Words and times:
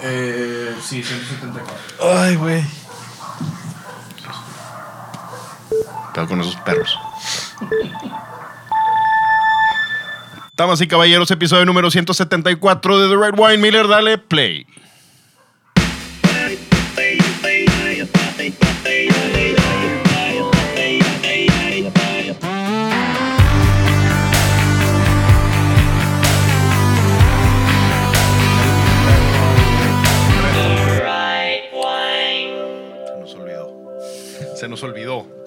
Eh, 0.00 0.74
sí, 0.82 1.02
174. 1.02 1.76
Ay, 2.00 2.36
güey. 2.36 2.62
Cuidado 6.12 6.28
con 6.28 6.40
esos 6.40 6.56
perros. 6.56 6.98
Damas 10.56 10.80
y 10.80 10.88
caballeros, 10.88 11.30
episodio 11.30 11.64
número 11.64 11.90
174 11.90 12.98
de 13.00 13.08
The 13.08 13.16
Red 13.16 13.38
Wine 13.38 13.58
Miller. 13.58 13.86
Dale 13.86 14.18
play. 14.18 14.66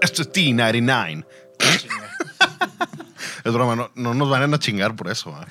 Esto 0.01 0.23
es 0.23 0.31
T99. 0.33 1.25
es 3.43 3.53
broma, 3.53 3.75
no, 3.75 3.91
no 3.95 4.13
nos 4.15 4.29
van 4.29 4.51
a 4.53 4.59
chingar 4.59 4.95
por 4.95 5.09
eso. 5.09 5.35
¿ah? 5.35 5.47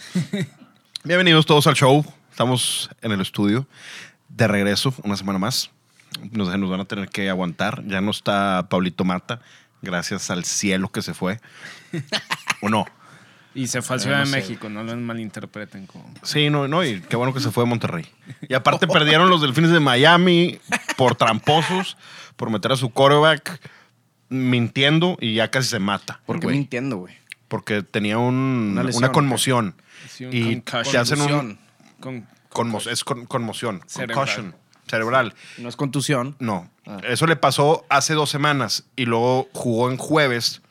Bienvenidos 1.04 1.46
todos 1.46 1.66
al 1.68 1.74
show. 1.74 2.04
Estamos 2.30 2.90
en 3.00 3.12
el 3.12 3.20
estudio 3.20 3.66
de 4.28 4.48
regreso 4.48 4.92
una 5.04 5.16
semana 5.16 5.38
más. 5.38 5.70
Nos, 6.32 6.56
nos 6.58 6.68
van 6.70 6.80
a 6.80 6.84
tener 6.84 7.08
que 7.08 7.30
aguantar. 7.30 7.84
Ya 7.86 8.00
no 8.00 8.10
está 8.10 8.66
Pablito 8.68 9.04
Mata, 9.04 9.40
gracias 9.82 10.30
al 10.30 10.44
cielo 10.44 10.90
que 10.90 11.02
se 11.02 11.14
fue. 11.14 11.40
¿O 12.60 12.68
no? 12.68 12.86
Y 13.54 13.68
se 13.68 13.82
fue 13.82 13.96
a 13.96 13.98
Eh, 13.98 14.02
Ciudad 14.02 14.18
no 14.18 14.24
de. 14.26 14.30
México, 14.32 14.68
no 14.68 14.82
lo 14.82 14.96
malinterpreten 14.96 15.86
como. 15.86 16.12
Sí, 16.22 16.50
no, 16.50 16.66
no, 16.66 16.84
y 16.84 17.00
qué 17.02 17.14
bueno 17.16 17.32
que 17.32 17.40
se 17.40 17.52
fue 17.52 17.64
de 17.64 17.70
Monterrey. 17.70 18.06
Y 18.48 18.54
aparte 18.54 18.88
perdieron 18.88 19.30
los 19.30 19.42
delfines 19.42 19.70
de 19.70 19.80
Miami 19.80 20.58
por 20.96 21.14
tramposos, 21.14 21.96
por 22.36 22.50
meter 22.50 22.72
a 22.72 22.76
su 22.76 22.90
quarterback 22.90 23.60
mintiendo 24.30 25.16
y 25.20 25.34
ya 25.34 25.50
casi 25.50 25.68
se 25.68 25.78
mata. 25.78 26.20
¿Por 26.26 26.40
qué 26.40 26.46
güey. 26.46 26.56
mintiendo, 26.56 26.96
güey? 26.98 27.14
Porque 27.48 27.82
tenía 27.82 28.16
un- 28.18 28.34
Una 28.72 28.80
una, 28.80 28.82
lesión, 28.84 29.12
conmoción. 29.12 29.74
Sí, 30.08 30.24
un 30.24 30.32
Y 30.32 30.60
concussion. 30.62 30.92
te 30.92 30.98
hacen 30.98 31.20
un. 31.20 31.58
Con, 32.00 32.26
conmo- 32.48 32.86
es 32.90 33.04
con- 33.04 33.26
conmoción. 33.26 33.82
Cerebral. 33.86 34.14
Concussion. 34.16 34.54
Cerebral. 34.88 35.34
No 35.58 35.68
es 35.68 35.76
contusión. 35.76 36.36
No. 36.38 36.70
Ah. 36.86 37.00
Eso 37.06 37.26
le 37.26 37.36
pasó 37.36 37.84
hace 37.88 38.14
dos 38.14 38.30
semanas 38.30 38.84
y 38.96 39.04
luego 39.04 39.48
jugó 39.52 39.90
en 39.90 39.96
jueves 39.98 40.62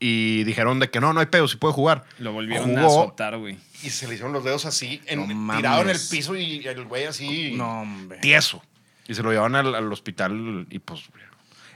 y 0.00 0.42
dijeron 0.44 0.80
de 0.80 0.90
que 0.90 1.00
no, 1.00 1.12
no 1.12 1.20
hay 1.20 1.26
pedo, 1.26 1.46
si 1.48 1.56
puede 1.56 1.74
jugar. 1.74 2.04
lo 2.18 2.32
volvieron 2.32 2.76
a 2.78 2.86
azotar, 2.86 3.36
güey. 3.38 3.58
y 3.84 3.90
se 3.90 4.06
le 4.08 4.14
hicieron 4.14 4.32
los 4.32 4.42
dedos 4.44 4.64
así, 4.66 5.00
en- 5.06 5.46
No 5.46 5.56
tirado 5.56 5.82
en 5.82 5.90
el 5.90 5.98
piso 6.10 6.34
y 6.36 6.66
el 6.66 6.84
güey 6.84 7.04
así 7.04 7.54
No, 7.56 7.82
hombre. 7.82 8.18
tieso. 8.20 8.62
Y 9.06 9.14
se 9.14 9.22
lo 9.22 9.30
llevaron 9.30 9.54
al, 9.56 9.74
al 9.74 9.92
hospital 9.92 10.66
y 10.70 10.78
pues... 10.78 11.02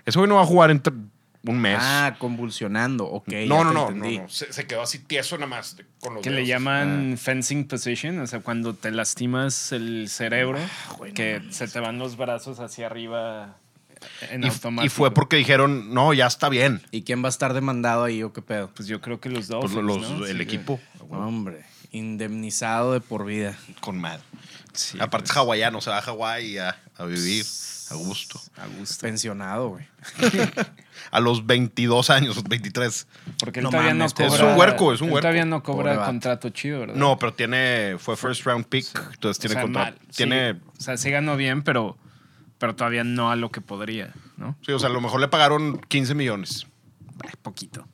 Ese 0.07 0.19
güey 0.19 0.29
no 0.29 0.37
va 0.37 0.43
a 0.43 0.47
jugar 0.47 0.71
entre 0.71 0.93
un 1.43 1.61
mes. 1.61 1.79
Ah, 1.81 2.17
convulsionando. 2.19 3.05
Ok. 3.07 3.29
ya 3.29 3.45
no, 3.47 3.63
no, 3.65 3.69
te 3.71 3.75
no, 3.75 3.75
no, 3.75 3.89
entendí. 3.89 4.19
no. 4.19 4.29
Se, 4.29 4.53
se 4.53 4.67
quedó 4.67 4.83
así 4.83 5.01
tieso 5.01 5.37
nada 5.37 5.47
más 5.49 5.77
con 6.01 6.15
los 6.15 6.23
Que 6.23 6.31
le 6.31 6.37
dedos. 6.37 6.49
llaman 6.49 7.19
fencing 7.19 7.67
position, 7.69 8.19
o 8.21 8.27
sea, 8.27 8.41
cuando 8.41 8.75
te 8.75 8.91
lastimas 8.91 9.73
el 9.73 10.09
cerebro, 10.09 10.59
no 10.99 11.13
que 11.15 11.43
se 11.51 11.69
te 11.69 11.79
van 11.81 11.99
los 11.99 12.17
brazos 12.17 12.59
hacia 12.61 12.87
arriba 12.87 13.59
en 14.31 14.43
Y, 14.45 14.49
automático. 14.49 14.87
y 14.87 14.89
fue 14.89 15.13
porque 15.15 15.37
dijeron, 15.37 15.93
no, 15.95 16.13
ya 16.15 16.27
está 16.27 16.49
bien. 16.49 16.83
¿Y 16.91 17.03
quién 17.03 17.23
va 17.23 17.27
a 17.27 17.31
estar 17.31 17.55
demandado 17.55 18.05
ahí 18.05 18.23
o 18.23 18.33
qué 18.33 18.43
pedo? 18.43 18.71
Pues 18.75 18.89
yo 18.89 19.01
creo 19.01 19.21
que 19.21 19.29
los 19.29 19.47
Pues 19.49 19.73
¿no? 19.73 20.27
el 20.27 20.37
Sí, 20.37 20.43
equipo. 20.43 20.81
Hombre, 21.11 21.65
indemnizado 21.93 22.93
de 22.93 23.01
por 23.01 23.25
vida. 23.25 23.57
Con 23.81 23.99
madre. 24.01 24.23
Sí, 24.73 24.99
Aparte 25.01 25.27
es 25.27 25.31
pues, 25.33 25.39
hawaiano, 25.39 25.81
se 25.81 25.91
va 25.91 25.99
a 25.99 26.03
Hawái 26.03 26.59
a, 26.59 26.77
a 26.97 27.05
vivir 27.05 27.45
a 27.91 27.95
gusto. 27.95 28.41
a 28.57 28.67
gusto. 28.67 29.01
Pensionado, 29.03 29.69
güey. 29.71 29.87
A 31.13 31.21
los 31.21 31.47
22 31.47 32.11
años, 32.11 32.43
23. 32.43 33.07
Porque 33.39 33.61
él 33.61 33.65
No 33.65 33.71
todavía 33.71 33.95
mames, 33.95 34.19
no 34.19 34.25
es 34.27 34.33
cobra. 34.33 34.53
un 34.53 34.59
huerco, 34.59 34.93
es 34.93 35.01
un 35.01 35.09
él 35.09 35.13
huerco. 35.15 35.23
todavía 35.25 35.45
no 35.45 35.63
cobra 35.63 35.93
vato. 35.97 36.07
contrato 36.07 36.49
chido, 36.51 36.81
¿verdad? 36.81 36.95
No, 36.97 37.19
pero 37.19 37.33
tiene, 37.35 37.97
fue 37.99 38.17
first 38.17 38.45
round 38.45 38.67
pick, 38.67 38.87
entonces 39.13 39.39
tiene 39.39 39.55
O 39.55 39.57
sea, 39.57 39.63
contrato. 39.63 39.91
mal, 39.99 40.01
sí. 40.11 40.17
Tiene, 40.17 40.53
O 40.53 40.81
sea, 40.81 40.97
sí 40.97 41.11
ganó 41.11 41.37
bien, 41.37 41.63
pero, 41.63 41.97
pero 42.59 42.75
todavía 42.75 43.05
no 43.05 43.31
a 43.31 43.37
lo 43.37 43.51
que 43.51 43.61
podría, 43.61 44.13
¿no? 44.37 44.57
sí, 44.65 44.73
o 44.73 44.79
sea, 44.79 44.89
a 44.89 44.93
lo 44.93 45.01
mejor 45.01 45.21
le 45.21 45.29
pagaron 45.29 45.79
15 45.89 46.15
millones. 46.15 46.67
Ay, 47.25 47.33
poquito. 47.43 47.87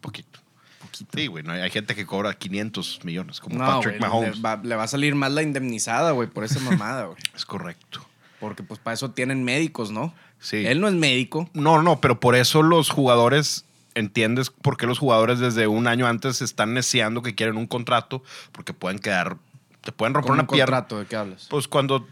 Poquito. 0.00 0.40
Poquito. 0.80 1.10
Sí, 1.16 1.26
güey, 1.28 1.44
no 1.44 1.52
hay, 1.52 1.70
gente 1.70 1.94
que 1.94 2.04
cobra 2.06 2.34
500 2.34 3.00
millones, 3.04 3.40
como 3.40 3.56
No, 3.56 3.64
Patrick. 3.66 4.00
Mahomes. 4.00 4.36
Le 4.36 4.42
va, 4.42 4.60
le 4.62 4.74
va 4.76 4.82
a 4.82 4.88
salir 4.88 5.14
más 5.14 5.30
la 5.32 5.42
indemnizada, 5.42 6.10
güey, 6.10 6.28
por 6.28 6.44
esa 6.44 6.58
mamada, 6.70 7.04
güey. 7.04 7.16
Es 7.34 7.46
correcto. 7.46 8.04
Porque 8.40 8.62
pues 8.62 8.78
para 8.80 8.94
eso 8.94 9.10
tienen 9.10 9.44
médicos, 9.44 9.90
¿no? 9.90 10.14
Sí. 10.38 10.64
Él 10.66 10.80
no 10.80 10.88
es 10.88 10.94
médico. 10.94 11.48
No, 11.54 11.82
no, 11.82 12.00
pero 12.00 12.20
por 12.20 12.36
eso 12.36 12.62
los 12.62 12.90
jugadores, 12.90 13.64
¿entiendes 13.94 14.50
por 14.50 14.76
qué 14.76 14.86
los 14.86 14.98
jugadores 14.98 15.38
desde 15.40 15.66
un 15.66 15.86
año 15.88 16.06
antes 16.06 16.40
están 16.42 16.74
neceando 16.74 17.22
que 17.22 17.34
quieren 17.34 17.56
un 17.56 17.66
contrato? 17.66 18.22
Porque 18.52 18.72
pueden 18.72 18.98
quedar, 19.00 19.36
te 19.82 19.90
pueden 19.92 20.14
romper 20.14 20.32
una 20.32 20.42
un 20.42 20.46
pierna. 20.48 20.76
contrato, 20.76 20.98
¿de 21.00 21.06
qué 21.06 21.16
hablas? 21.16 21.46
Pues 21.50 21.66
cuando 21.66 22.06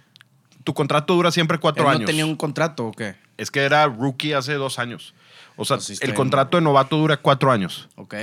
tu 0.64 0.74
contrato 0.74 1.14
dura 1.14 1.30
siempre 1.30 1.58
cuatro 1.58 1.84
¿Él 1.84 1.90
años. 1.90 2.00
no 2.00 2.06
tenía 2.06 2.26
un 2.26 2.36
contrato 2.36 2.86
o 2.86 2.92
qué? 2.92 3.14
Es 3.36 3.50
que 3.52 3.60
era 3.60 3.86
rookie 3.86 4.32
hace 4.32 4.54
dos 4.54 4.78
años. 4.80 5.14
O 5.56 5.64
sea, 5.64 5.76
Pues 5.76 6.02
el 6.02 6.12
contrato 6.14 6.56
de 6.56 6.62
novato 6.62 6.96
dura 6.96 7.16
cuatro 7.18 7.52
años. 7.52 7.88
Ok. 7.94 8.14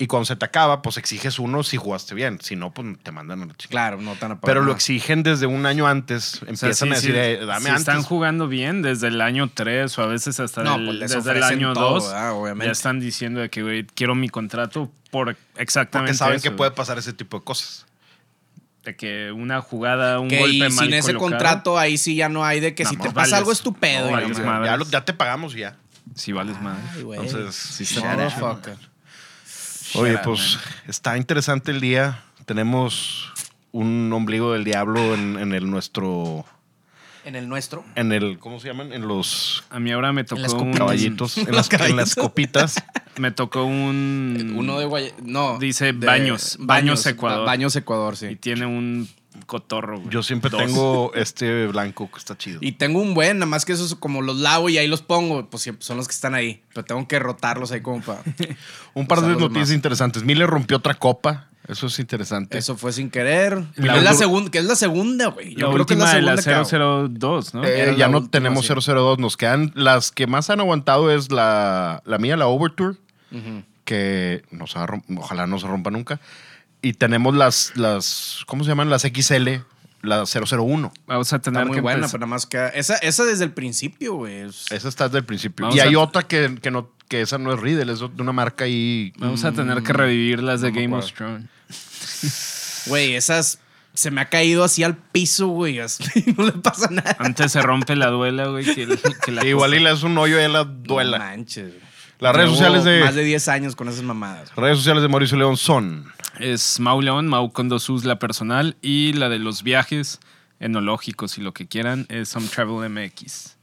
Y 0.00 0.06
cuando 0.06 0.26
se 0.26 0.36
te 0.36 0.44
acaba, 0.44 0.80
pues 0.80 0.96
exiges 0.96 1.40
uno 1.40 1.64
si 1.64 1.76
jugaste 1.76 2.14
bien. 2.14 2.38
Si 2.40 2.54
no, 2.54 2.70
pues 2.72 2.86
te 3.02 3.10
mandan 3.10 3.42
a 3.42 3.46
la 3.46 3.54
chica. 3.56 3.72
Claro, 3.72 4.00
no 4.00 4.14
tan 4.14 4.38
Pero 4.38 4.62
lo 4.62 4.70
exigen 4.70 5.24
desde 5.24 5.46
un 5.46 5.66
año 5.66 5.88
antes. 5.88 6.36
O 6.36 6.38
sea, 6.38 6.48
Empiezan 6.50 6.74
sí, 6.88 6.92
a 6.92 6.94
decir, 6.94 7.10
sí, 7.14 7.18
eh, 7.18 7.44
dame 7.44 7.62
si 7.62 7.68
antes. 7.70 7.80
están 7.80 8.02
jugando 8.04 8.46
bien 8.46 8.80
desde 8.82 9.08
el 9.08 9.20
año 9.20 9.50
3 9.52 9.98
o 9.98 10.02
a 10.02 10.06
veces 10.06 10.38
hasta 10.38 10.62
No, 10.62 10.76
el- 10.76 10.84
pues 10.86 10.98
les 10.98 11.10
desde 11.12 11.32
el 11.32 11.42
año 11.42 11.72
todo, 11.72 11.94
2. 11.94 12.06
¿verdad? 12.12 12.32
Obviamente. 12.32 12.66
Ya 12.66 12.70
están 12.72 13.00
diciendo 13.00 13.40
de 13.40 13.50
que, 13.50 13.62
güey, 13.62 13.84
quiero 13.86 14.14
mi 14.14 14.28
contrato 14.28 14.88
por 15.10 15.36
exactamente 15.56 16.10
porque 16.12 16.18
saben 16.18 16.36
eso, 16.36 16.42
que 16.44 16.50
puede 16.52 16.70
pasar 16.70 16.96
ese 16.98 17.12
tipo 17.12 17.38
de 17.40 17.44
cosas. 17.44 17.84
De 18.84 18.94
que 18.94 19.32
una 19.32 19.60
jugada, 19.60 20.20
un 20.20 20.28
Que 20.28 20.38
golpe 20.38 20.54
y 20.54 20.60
mal 20.60 20.70
sin 20.70 20.94
ese 20.94 21.14
contrato 21.14 21.76
ahí 21.76 21.98
sí 21.98 22.14
ya 22.14 22.28
no 22.28 22.44
hay 22.44 22.60
de 22.60 22.72
que 22.76 22.84
No, 22.84 22.90
si 22.90 22.96
te 22.96 23.02
vales- 23.08 23.14
pasa 23.14 23.36
algo 23.38 23.50
es 23.50 23.60
tu 23.62 23.74
pedo. 23.74 24.12
no. 24.12 24.64
Ya, 24.64 24.78
ya 24.90 25.04
te 25.04 25.12
pagamos 25.12 25.56
y 25.56 25.58
ya. 25.58 25.76
Sí, 26.14 26.30
vales 26.30 26.56
güey. 27.02 27.18
Entonces, 27.20 27.54
Sí, 27.56 27.82
shut 27.84 28.04
está 28.04 28.14
up. 28.14 28.18
gacho. 28.20 28.38
Motherfucker. 28.40 28.88
Oye, 29.94 30.12
Shut 30.14 30.22
pues 30.24 30.54
man. 30.56 30.64
está 30.88 31.16
interesante 31.16 31.70
el 31.70 31.80
día. 31.80 32.22
Tenemos 32.46 33.32
un 33.72 34.10
ombligo 34.12 34.52
del 34.52 34.64
diablo 34.64 35.14
en, 35.14 35.38
en 35.38 35.52
el 35.54 35.70
nuestro. 35.70 36.44
En 37.24 37.36
el 37.36 37.48
nuestro. 37.48 37.84
En 37.94 38.12
el. 38.12 38.38
¿Cómo 38.38 38.58
se 38.60 38.68
llaman? 38.68 38.92
En 38.92 39.06
los 39.06 39.64
A 39.70 39.78
mí 39.80 39.90
ahora 39.92 40.12
me 40.12 40.22
las 40.22 40.28
tocó 40.30 40.42
un 40.42 40.48
copitas. 40.70 40.78
caballitos. 40.78 41.38
En 41.38 41.54
las, 41.54 41.70
en 41.72 41.96
las 41.96 42.14
copitas. 42.14 42.82
Me 43.18 43.32
tocó 43.32 43.64
un. 43.64 44.54
Uno 44.56 44.78
de 44.78 44.84
Guay... 44.86 45.12
No. 45.24 45.58
Dice 45.58 45.86
de- 45.92 46.06
Baños, 46.06 46.56
Baños 46.60 47.04
Ecuador. 47.04 47.40
Ba- 47.40 47.46
Baños 47.46 47.74
Ecuador, 47.74 48.16
sí. 48.16 48.26
Y 48.26 48.36
tiene 48.36 48.64
un 48.64 49.08
cotorro, 49.46 49.98
güey. 49.98 50.10
Yo 50.10 50.22
siempre 50.22 50.50
Dos. 50.50 50.60
tengo 50.60 51.12
este 51.14 51.66
blanco 51.66 52.10
que 52.10 52.18
está 52.18 52.36
chido. 52.36 52.58
Y 52.62 52.72
tengo 52.72 53.00
un 53.00 53.14
buen, 53.14 53.38
nada 53.38 53.48
más 53.50 53.64
que 53.64 53.72
esos 53.72 53.94
como 53.94 54.22
los 54.22 54.36
lavo 54.38 54.68
y 54.68 54.78
ahí 54.78 54.86
los 54.88 55.02
pongo, 55.02 55.48
pues 55.48 55.62
siempre 55.62 55.84
son 55.84 55.96
los 55.96 56.06
que 56.08 56.12
están 56.14 56.34
ahí. 56.34 56.62
Pero 56.74 56.84
tengo 56.84 57.06
que 57.08 57.18
rotarlos 57.18 57.72
ahí 57.72 57.80
como 57.80 58.00
para... 58.02 58.20
Un 58.94 59.06
par 59.06 59.20
de 59.20 59.28
noticias 59.28 59.52
demás. 59.52 59.70
interesantes. 59.72 60.22
Miller 60.24 60.48
rompió 60.48 60.76
otra 60.78 60.94
copa. 60.94 61.46
Eso 61.66 61.86
es 61.88 61.98
interesante. 61.98 62.56
Eso 62.56 62.78
fue 62.78 62.92
sin 62.94 63.10
querer. 63.10 63.62
La 63.76 63.96
es 63.98 64.02
la 64.02 64.14
segunda, 64.14 64.50
que 64.50 64.56
es 64.58 64.64
la 64.64 64.74
segunda, 64.74 65.26
güey. 65.26 65.54
Yo 65.54 65.66
la 65.68 65.74
creo 65.74 65.84
que 65.86 65.92
es 65.94 66.00
la 66.00 66.14
de 66.14 66.22
la 66.22 66.36
segunda. 66.38 66.68
cabrón. 66.70 67.14
002, 67.18 67.54
¿no? 67.54 67.64
Eh, 67.64 67.94
ya 67.98 68.06
la 68.06 68.08
no 68.08 68.18
última, 68.18 68.30
tenemos 68.30 68.66
sí. 68.66 68.72
002. 68.74 69.18
Nos 69.18 69.36
quedan 69.36 69.72
las 69.74 70.10
que 70.10 70.26
más 70.26 70.48
han 70.48 70.60
aguantado 70.60 71.10
es 71.10 71.30
la, 71.30 72.02
la 72.06 72.16
mía, 72.16 72.38
la 72.38 72.46
Overture, 72.46 72.96
que 73.84 74.42
no 74.50 74.66
se 74.66 74.78
va 74.78 74.84
a 74.84 74.88
rom- 74.88 75.18
ojalá 75.18 75.46
no 75.46 75.58
se 75.58 75.66
rompa 75.66 75.90
nunca. 75.90 76.20
Y 76.82 76.92
tenemos 76.94 77.34
las, 77.34 77.72
las, 77.76 78.42
¿cómo 78.46 78.62
se 78.64 78.68
llaman? 78.68 78.88
Las 78.90 79.02
XL, 79.02 79.48
la 80.02 80.24
001. 80.24 80.92
Vamos 81.06 81.32
a 81.32 81.36
Está 81.36 81.50
tener 81.50 81.66
muy 81.66 81.74
que 81.76 81.80
buena, 81.80 81.98
empezar- 82.06 82.10
pero 82.12 82.20
nada 82.20 82.30
más 82.30 82.46
que... 82.46 82.70
Esa, 82.74 82.96
esa 82.96 83.24
desde 83.24 83.44
el 83.44 83.52
principio, 83.52 84.14
güey. 84.14 84.42
es- 84.48 84.70
Esa 84.70 84.88
está 84.88 85.04
desde 85.08 85.18
el 85.18 85.24
principio. 85.24 85.64
Vamos 85.66 85.76
y 85.76 85.80
hay 85.80 85.94
a- 85.94 85.98
otra 85.98 86.22
que, 86.22 86.56
que 86.62 86.70
no, 86.70 86.90
que 87.08 87.20
esa 87.22 87.38
no 87.38 87.52
es 87.52 87.58
Riddle, 87.60 87.92
es 87.92 87.98
de 87.98 88.06
una 88.22 88.32
marca 88.32 88.64
ahí. 88.64 89.12
Vamos 89.18 89.44
a 89.44 89.52
tener 89.52 89.82
que 89.82 89.92
revivir 89.92 90.42
las 90.42 90.60
de 90.60 90.68
no 90.70 90.74
me 90.76 90.82
Game 90.82 90.96
of 90.96 91.04
acuerdo. 91.10 91.16
Thrones. 91.16 91.48
Güey, 92.86 93.14
esas... 93.16 93.58
Se 93.94 94.12
me 94.12 94.20
ha 94.20 94.28
caído 94.28 94.62
así 94.62 94.84
al 94.84 94.96
piso, 94.96 95.48
güey. 95.48 95.80
así, 95.80 96.04
no 96.36 96.46
le 96.46 96.52
pasa 96.52 96.88
nada. 96.88 97.16
Antes 97.18 97.50
se 97.50 97.60
rompe 97.62 97.96
la 97.96 98.06
duela, 98.10 98.46
güey, 98.46 98.64
que, 98.64 98.86
que 99.24 99.32
la 99.32 99.44
Igual 99.46 99.74
y 99.74 99.80
le 99.80 99.90
es 99.90 100.04
un 100.04 100.16
hoyo 100.16 100.38
y 100.40 100.42
la 100.52 100.62
No 100.64 100.64
duela. 100.64 101.18
manches. 101.18 101.66
güey. 101.70 101.88
Las 102.20 102.34
redes 102.34 102.50
Llevo 102.50 102.58
sociales 102.58 102.84
de, 102.84 103.00
Más 103.04 103.14
de 103.16 103.24
10 103.24 103.48
años 103.48 103.74
con 103.76 103.88
esas 103.88 104.02
mamadas. 104.02 104.54
redes 104.56 104.76
sociales 104.78 105.02
de 105.02 105.08
Mauricio 105.08 105.36
León 105.36 105.56
son. 105.56 106.12
Es 106.38 106.78
Mau 106.80 107.00
León, 107.00 107.26
Mau 107.28 107.52
con 107.52 107.68
dos 107.68 107.88
U's, 107.88 108.04
la 108.04 108.18
personal, 108.18 108.76
y 108.82 109.12
la 109.14 109.28
de 109.28 109.38
los 109.38 109.62
viajes 109.62 110.20
enológicos 110.60 111.38
y 111.38 111.40
lo 111.42 111.52
que 111.52 111.66
quieran 111.66 112.06
es 112.08 112.28
Some 112.30 112.48
Travel 112.48 112.88
MX. 112.90 113.56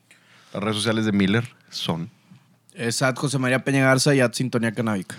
Las 0.54 0.64
redes 0.64 0.78
sociales 0.78 1.06
de 1.06 1.12
Miller 1.12 1.48
son. 1.70 2.10
Es 2.74 3.02
at 3.02 3.16
José 3.16 3.38
María 3.40 3.64
Peña 3.64 3.86
Garza 3.86 4.14
y 4.16 4.20
at 4.20 4.34
Sintonía 4.34 4.74
Canábica. 4.74 5.16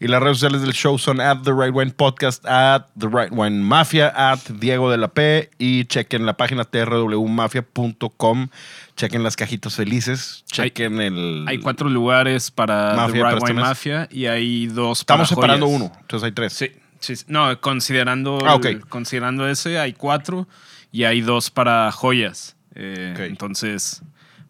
Y 0.00 0.08
las 0.08 0.20
redes 0.20 0.38
sociales 0.38 0.62
del 0.62 0.72
show 0.72 0.98
son 0.98 1.20
at 1.20 1.42
The 1.44 1.52
Right 1.52 1.72
Wine 1.72 1.92
Podcast, 1.92 2.44
at 2.46 2.86
The 2.98 3.06
Right 3.06 3.30
Wine 3.30 3.60
Mafia, 3.62 4.12
at 4.14 4.40
Diego 4.58 4.90
de 4.90 4.98
la 4.98 5.06
P. 5.08 5.50
Y 5.58 5.84
chequen 5.84 6.26
la 6.26 6.36
página 6.36 6.64
trwmafia.com. 6.64 8.48
Chequen 8.96 9.22
las 9.22 9.36
cajitas 9.36 9.76
felices. 9.76 10.44
Hay- 10.58 10.70
Chequen 10.70 11.00
el. 11.00 11.44
Hay 11.48 11.58
cuatro 11.58 11.88
lugares 11.88 12.50
para 12.50 12.94
Mafia, 12.96 13.06
The 13.06 13.12
Right 13.22 13.30
préstame. 13.30 13.52
Wine 13.52 13.60
Mafia 13.68 14.08
y 14.10 14.26
hay 14.26 14.66
dos 14.66 15.00
Estamos 15.00 15.28
para 15.28 15.36
separando 15.36 15.66
joyas. 15.66 15.80
uno, 15.82 15.92
entonces 16.00 16.24
hay 16.26 16.32
tres. 16.32 16.52
Sí, 16.52 16.72
sí. 17.04 17.24
No, 17.28 17.60
considerando, 17.60 18.38
Ah, 18.44 18.58
el- 18.64 18.86
considerando 18.86 19.48
ese, 19.48 19.78
hay 19.78 19.92
cuatro 19.92 20.48
y 20.92 21.04
hay 21.04 21.20
dos 21.20 21.50
para 21.50 21.90
joyas. 21.92 22.56
Eh. 22.74 23.14
Entonces, 23.28 24.02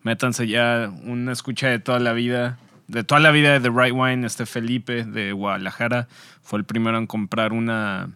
métanse 0.02 0.46
ya 0.46 0.90
una 1.04 1.32
escucha 1.32 1.68
de 1.68 1.78
toda 1.78 1.98
la 1.98 2.12
vida. 2.12 2.58
De 2.86 3.02
toda 3.02 3.20
la 3.20 3.30
vida 3.30 3.52
de 3.52 3.60
The 3.60 3.70
Right 3.70 3.94
Wine, 3.94 4.26
este 4.26 4.44
Felipe 4.46 5.04
de 5.04 5.32
Guadalajara 5.32 6.06
fue 6.42 6.58
el 6.58 6.64
primero 6.66 6.98
en 6.98 7.06
comprar 7.06 7.52
una, 7.54 8.10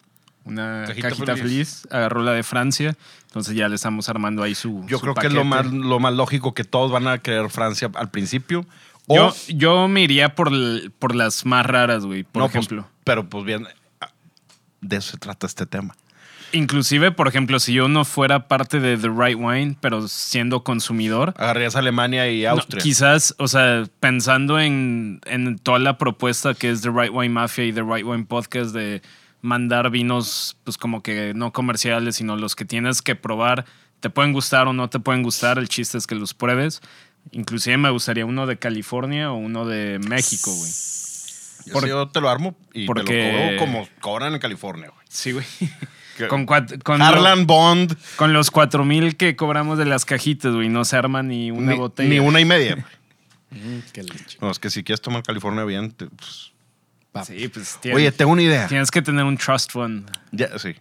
una 0.44 0.85
Cajita 0.87 1.08
cajita, 1.08 1.37
feliz. 1.37 1.43
feliz. 1.82 1.88
Agarró 1.90 2.23
la 2.23 2.32
de 2.32 2.43
Francia. 2.43 2.94
Entonces 3.26 3.55
ya 3.55 3.69
le 3.69 3.75
estamos 3.76 4.08
armando 4.11 4.43
ahí 4.43 4.55
su. 4.55 4.85
Yo 4.87 4.99
su 4.99 5.02
creo 5.02 5.14
que 5.14 5.26
es 5.29 5.32
lo 5.32 5.44
más, 5.44 5.67
lo 5.67 5.99
más 6.00 6.12
lógico 6.14 6.52
que 6.55 6.64
todos 6.64 6.90
van 6.93 7.06
a 7.08 7.19
querer 7.19 7.49
Francia 7.50 7.90
al 7.94 8.11
principio. 8.11 8.67
O, 9.06 9.17
Yo, 9.17 9.35
yo 9.49 9.88
me 9.88 10.02
iría 10.02 10.35
por, 10.35 10.49
el- 10.49 10.93
por 10.99 11.14
las 11.14 11.46
más 11.46 11.64
raras, 11.64 12.05
güey. 12.05 12.25
Por 12.25 12.43
no, 12.43 12.49
pues, 12.50 12.56
ejemplo. 12.67 12.87
pero 13.05 13.26
pues 13.26 13.43
bien, 13.46 13.67
de 14.81 14.97
eso 14.97 15.13
se 15.13 15.19
trata 15.19 15.47
este 15.47 15.67
tema. 15.67 15.95
Inclusive, 16.53 17.13
por 17.13 17.29
ejemplo, 17.29 17.61
si 17.61 17.75
yo 17.75 17.89
no 17.89 18.07
fuera 18.07 18.49
parte 18.49 18.81
de 18.81 18.97
The 18.97 19.11
Right 19.11 19.39
Wine, 19.39 19.77
pero 19.81 20.09
siendo 20.09 20.65
consumidor, 20.65 21.35
Agarrarías 21.37 21.77
Alemania 21.77 22.31
y 22.31 22.45
no, 22.45 22.51
Austria. 22.51 22.83
quizás, 22.83 23.35
o 23.39 23.49
sea, 23.49 23.85
pensando 24.01 24.59
en, 24.59 25.21
en 25.27 25.59
toda 25.59 25.79
la 25.79 25.99
propuesta 25.99 26.55
que 26.55 26.71
es 26.71 26.81
The 26.81 26.91
Right 26.91 27.11
Wine 27.13 27.35
Mafia 27.35 27.65
y 27.65 27.73
The 27.73 27.83
Right 27.83 28.07
Wine 28.07 28.25
Podcast 28.25 28.75
de 28.75 29.03
mandar 29.43 29.91
vinos, 29.91 30.57
pues 30.65 30.79
como 30.79 31.03
que 31.03 31.35
no 31.35 31.53
comerciales, 31.53 32.17
sino 32.17 32.37
los 32.37 32.57
que 32.57 32.65
tienes 32.65 33.03
que 33.03 33.15
probar, 33.15 33.67
te 34.01 34.09
pueden 34.09 34.33
gustar 34.33 34.69
o 34.69 34.73
no 34.73 34.89
te 34.89 35.01
pueden 35.01 35.23
gustar, 35.23 35.59
el 35.59 35.69
chiste 35.69 35.99
es 35.99 36.07
que 36.07 36.15
los 36.15 36.33
pruebes. 36.33 36.81
Inclusive 37.33 37.77
me 37.77 37.91
gustaría 37.91 38.25
uno 38.25 38.47
de 38.47 38.59
California 38.59 39.31
o 39.31 39.37
uno 39.37 39.67
de 39.67 39.99
México, 39.99 40.51
güey. 40.55 40.71
Yo 41.67 41.73
por- 41.73 41.83
sí, 41.83 41.89
yo 41.89 42.09
te 42.09 42.21
lo 42.21 42.29
armo 42.31 42.57
y 42.73 42.83
te 42.83 42.87
porque- 42.87 43.33
lo 43.33 43.39
cobro 43.39 43.59
como 43.59 43.89
cobran 44.01 44.35
en 44.35 44.41
California. 44.41 44.89
güey. 44.89 45.07
Sí, 45.09 45.33
güey. 45.33 45.47
Con, 46.29 46.47
cuat- 46.49 46.83
con, 46.83 46.99
lo- 46.99 47.05
Harlan 47.05 47.47
Bond, 47.47 47.97
con 48.17 48.33
los 48.33 48.51
cuatro 48.51 48.85
mil 48.85 49.17
que 49.17 49.37
cobramos 49.37 49.79
de 49.79 49.85
las 49.85 50.05
cajitas, 50.05 50.53
güey, 50.53 50.69
no 50.69 50.85
se 50.85 50.97
arma 50.97 51.23
ni 51.23 51.53
una 51.53 51.71
ni, 51.73 51.79
botella. 51.79 52.09
ni 52.09 52.19
una 52.19 52.41
y 52.41 52.45
media. 52.45 52.75
güey. 52.75 52.85
Mm, 53.51 53.79
qué 53.95 54.03
leche. 54.03 54.37
No, 54.43 54.51
es 54.51 54.59
que 54.59 54.69
si 54.69 54.83
quieres 54.85 55.01
tomar 55.01 55.23
California 55.23 55.65
bien, 55.65 55.91
te- 55.93 56.07
pues- 56.07 56.53
Sí, 57.25 57.49
pues 57.49 57.79
tienes, 57.81 57.97
Oye, 57.97 58.13
tengo 58.13 58.33
una 58.33 58.43
idea. 58.43 58.67
tienes 58.69 58.91
que 58.91 59.01
tener 59.01 59.25
un 59.25 59.37
trust 59.39 59.73
fund. 59.73 60.11
Ya, 60.33 60.59
sí. 60.59 60.75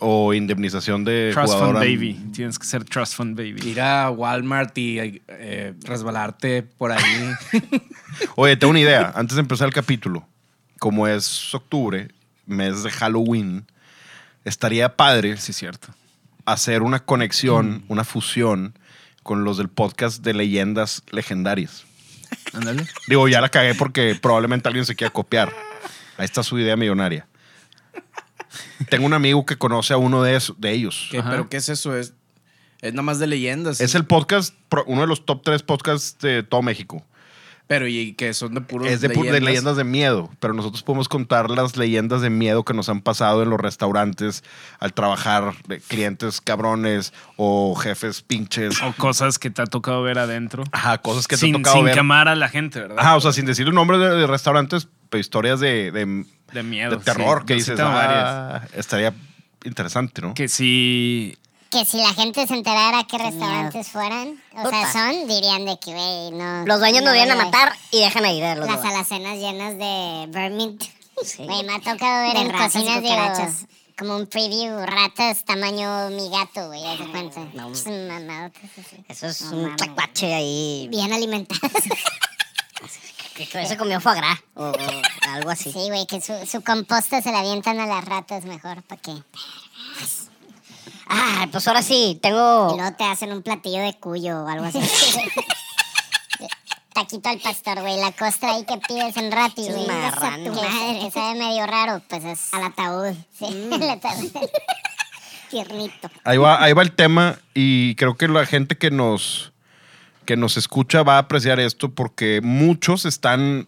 O 0.00 0.32
indemnización 0.34 1.04
de 1.04 1.30
Trust 1.32 1.52
jugador. 1.52 1.74
fund 1.76 1.78
baby. 1.84 2.14
Tienes 2.32 2.58
que 2.58 2.66
ser 2.66 2.84
trust 2.84 3.14
fund 3.14 3.36
baby. 3.36 3.60
Ir 3.68 3.80
a 3.80 4.10
Walmart 4.10 4.76
y 4.78 5.20
eh, 5.28 5.74
resbalarte 5.84 6.62
por 6.62 6.92
ahí. 6.92 7.30
Oye, 8.36 8.56
tengo 8.56 8.70
una 8.70 8.80
idea. 8.80 9.12
Antes 9.14 9.36
de 9.36 9.40
empezar 9.42 9.68
el 9.68 9.74
capítulo, 9.74 10.26
como 10.78 11.06
es 11.06 11.54
octubre, 11.54 12.08
mes 12.46 12.82
de 12.82 12.90
Halloween, 12.90 13.66
estaría 14.44 14.96
padre 14.96 15.36
Sí, 15.36 15.52
cierto. 15.52 15.88
hacer 16.46 16.82
una 16.82 17.00
conexión, 17.00 17.84
una 17.88 18.04
fusión 18.04 18.74
con 19.22 19.44
los 19.44 19.58
del 19.58 19.68
podcast 19.68 20.22
de 20.24 20.32
leyendas 20.32 21.02
legendarias. 21.10 21.84
Ándale. 22.54 22.86
Digo, 23.06 23.28
ya 23.28 23.40
la 23.42 23.50
cagué 23.50 23.74
porque 23.74 24.16
probablemente 24.20 24.66
alguien 24.68 24.86
se 24.86 24.96
quiera 24.96 25.12
copiar. 25.12 25.52
Ahí 26.16 26.24
está 26.24 26.42
su 26.42 26.58
idea 26.58 26.76
millonaria. 26.76 27.26
Tengo 28.88 29.06
un 29.06 29.12
amigo 29.14 29.44
que 29.46 29.56
conoce 29.56 29.92
a 29.94 29.96
uno 29.96 30.22
de, 30.22 30.36
esos, 30.36 30.60
de 30.60 30.72
ellos. 30.72 31.08
¿Qué-. 31.10 31.22
¿Pero 31.22 31.48
qué 31.48 31.58
es 31.58 31.68
eso? 31.68 31.96
Es, 31.96 32.14
es 32.80 32.92
nada 32.92 33.02
más 33.02 33.18
de 33.18 33.26
leyendas. 33.26 33.80
Es 33.80 33.94
el 33.94 34.04
podcast, 34.04 34.54
uno 34.86 35.02
de 35.02 35.06
los 35.06 35.24
top 35.26 35.42
tres 35.44 35.62
podcasts 35.62 36.18
de 36.20 36.42
todo 36.42 36.62
México. 36.62 37.04
Pero 37.66 37.86
y 37.86 38.14
que 38.14 38.34
son 38.34 38.52
de 38.54 38.62
puros 38.62 38.88
Es 38.88 39.00
de, 39.00 39.10
pu- 39.10 39.30
de 39.30 39.40
leyendas 39.40 39.76
de 39.76 39.84
miedo, 39.84 40.28
pero 40.40 40.54
nosotros 40.54 40.82
podemos 40.82 41.08
contar 41.08 41.50
las 41.50 41.76
leyendas 41.76 42.20
de 42.20 42.28
miedo 42.28 42.64
que 42.64 42.74
nos 42.74 42.88
han 42.88 43.00
pasado 43.00 43.44
en 43.44 43.50
los 43.50 43.60
restaurantes 43.60 44.42
al 44.80 44.92
trabajar, 44.92 45.54
de 45.68 45.78
clientes 45.78 46.40
cabrones 46.40 47.12
o 47.36 47.76
jefes 47.76 48.22
pinches. 48.22 48.82
O 48.82 48.92
cosas 48.94 49.38
que 49.38 49.50
te 49.50 49.62
ha 49.62 49.66
tocado 49.66 50.02
ver 50.02 50.18
adentro. 50.18 50.64
Ajá, 50.72 50.98
cosas 50.98 51.28
que 51.28 51.36
te 51.36 51.42
sin 51.42 51.54
ha 51.54 51.58
tocado 51.58 51.76
sin 51.76 51.84
ver. 51.84 51.94
quemar 51.94 52.26
a 52.26 52.34
la 52.34 52.48
gente, 52.48 52.80
¿verdad? 52.80 52.96
Ajá, 52.98 53.14
o 53.14 53.20
sea, 53.20 53.32
sin 53.32 53.46
decir 53.46 53.68
el 53.68 53.74
nombre 53.74 53.98
de, 53.98 54.16
de 54.16 54.26
restaurantes, 54.26 54.88
historias 55.18 55.58
de, 55.60 55.90
de, 55.90 56.24
De 56.52 56.62
miedo. 56.62 56.96
de 56.96 57.04
terror 57.04 57.40
sí. 57.40 57.46
que 57.46 57.52
Yo 57.54 57.58
dices, 57.58 57.80
ah, 57.82 58.62
estaría 58.74 59.12
interesante, 59.64 60.22
¿no? 60.22 60.34
Que 60.34 60.48
si. 60.48 61.36
Que 61.70 61.84
si 61.84 61.98
la 61.98 62.12
gente 62.14 62.44
se 62.48 62.54
enterara 62.54 63.04
qué 63.08 63.16
restaurantes 63.16 63.88
fueran, 63.88 64.42
o 64.56 64.68
sea, 64.68 64.92
son, 64.92 65.28
dirían 65.28 65.64
de 65.64 65.78
que, 65.78 65.92
güey, 65.92 66.30
no. 66.32 66.66
Los 66.66 66.80
dueños 66.80 67.02
nos 67.04 67.12
vienen 67.12 67.30
a 67.40 67.44
matar 67.44 67.72
y 67.92 68.00
dejan 68.00 68.24
ahí 68.24 68.40
de 68.40 68.56
los 68.56 68.66
Las 68.66 68.76
lugares. 68.78 68.96
alacenas 69.08 69.38
llenas 69.38 69.78
de 69.78 70.26
vermint. 70.32 70.82
Sí. 71.24 71.44
Güey, 71.44 71.62
me 71.64 71.74
ha 71.74 71.78
tocado 71.80 72.22
ver 72.26 72.34
De 72.34 72.40
en 72.40 72.50
cocinas, 72.50 73.02
digo, 73.02 73.54
como 73.98 74.16
un 74.16 74.26
preview, 74.26 74.84
ratas 74.86 75.44
tamaño 75.44 76.08
mi 76.10 76.28
gato, 76.30 76.66
güey, 76.68 76.84
haz 76.86 76.98
de 76.98 77.06
cuenta. 77.06 77.40
no. 77.54 77.68
Pues. 77.68 77.86
Eso 79.08 79.26
es 79.28 79.42
No 79.42 79.56
un 79.58 79.62
mames. 79.64 79.76
tlacuache 79.76 80.34
ahí. 80.34 80.88
Bien 80.90 81.12
alimentadas. 81.12 81.72
Que 83.46 83.60
que 83.60 83.66
se 83.66 83.76
comió 83.76 84.00
foie 84.00 84.16
gras 84.16 84.38
o, 84.54 84.64
o 84.70 84.74
algo 85.34 85.50
así. 85.50 85.72
Sí, 85.72 85.88
güey, 85.88 86.06
que 86.06 86.20
su, 86.20 86.34
su 86.46 86.62
composta 86.62 87.22
se 87.22 87.32
la 87.32 87.40
avientan 87.40 87.78
a 87.80 87.86
las 87.86 88.04
ratas 88.04 88.44
mejor, 88.44 88.82
¿para 88.82 89.00
qué? 89.00 89.12
Ah, 91.08 91.46
pues 91.50 91.66
ahora 91.66 91.82
sí, 91.82 92.12
Y 92.12 92.14
tengo. 92.16 92.74
luego 92.76 92.96
te 92.96 93.04
hacen 93.04 93.32
un 93.32 93.42
platillo 93.42 93.80
de 93.82 93.94
cuyo 93.98 94.44
o 94.44 94.48
algo 94.48 94.66
así. 94.66 94.78
Taquito 96.94 97.28
al 97.28 97.38
pastor, 97.38 97.80
güey. 97.80 97.98
La 98.00 98.12
costra 98.12 98.50
ahí 98.52 98.64
que 98.64 98.76
pides 98.78 99.16
en 99.16 99.30
Sí, 99.54 99.68
güey. 99.72 99.86
marrano. 99.86 100.52
Que, 100.52 100.60
que, 100.60 100.98
que 101.04 101.10
sabe 101.10 101.38
medio 101.38 101.66
raro, 101.66 102.02
pues 102.08 102.24
es 102.24 102.52
al 102.52 102.64
ataúd. 102.64 103.14
Sí, 103.38 103.46
Mm. 103.70 103.72
el 103.82 103.90
ataúd. 103.90 104.30
Tiernito. 105.50 106.10
Ahí 106.24 106.38
va, 106.38 106.62
ahí 106.62 106.72
va 106.72 106.82
el 106.82 106.92
tema 106.92 107.38
y 107.54 107.94
creo 107.96 108.16
que 108.16 108.28
la 108.28 108.46
gente 108.46 108.76
que 108.78 108.90
nos, 108.92 109.52
que 110.30 110.36
nos 110.36 110.56
escucha 110.56 111.02
va 111.02 111.16
a 111.16 111.18
apreciar 111.18 111.58
esto 111.58 111.90
porque 111.92 112.40
muchos 112.40 113.04
están, 113.04 113.66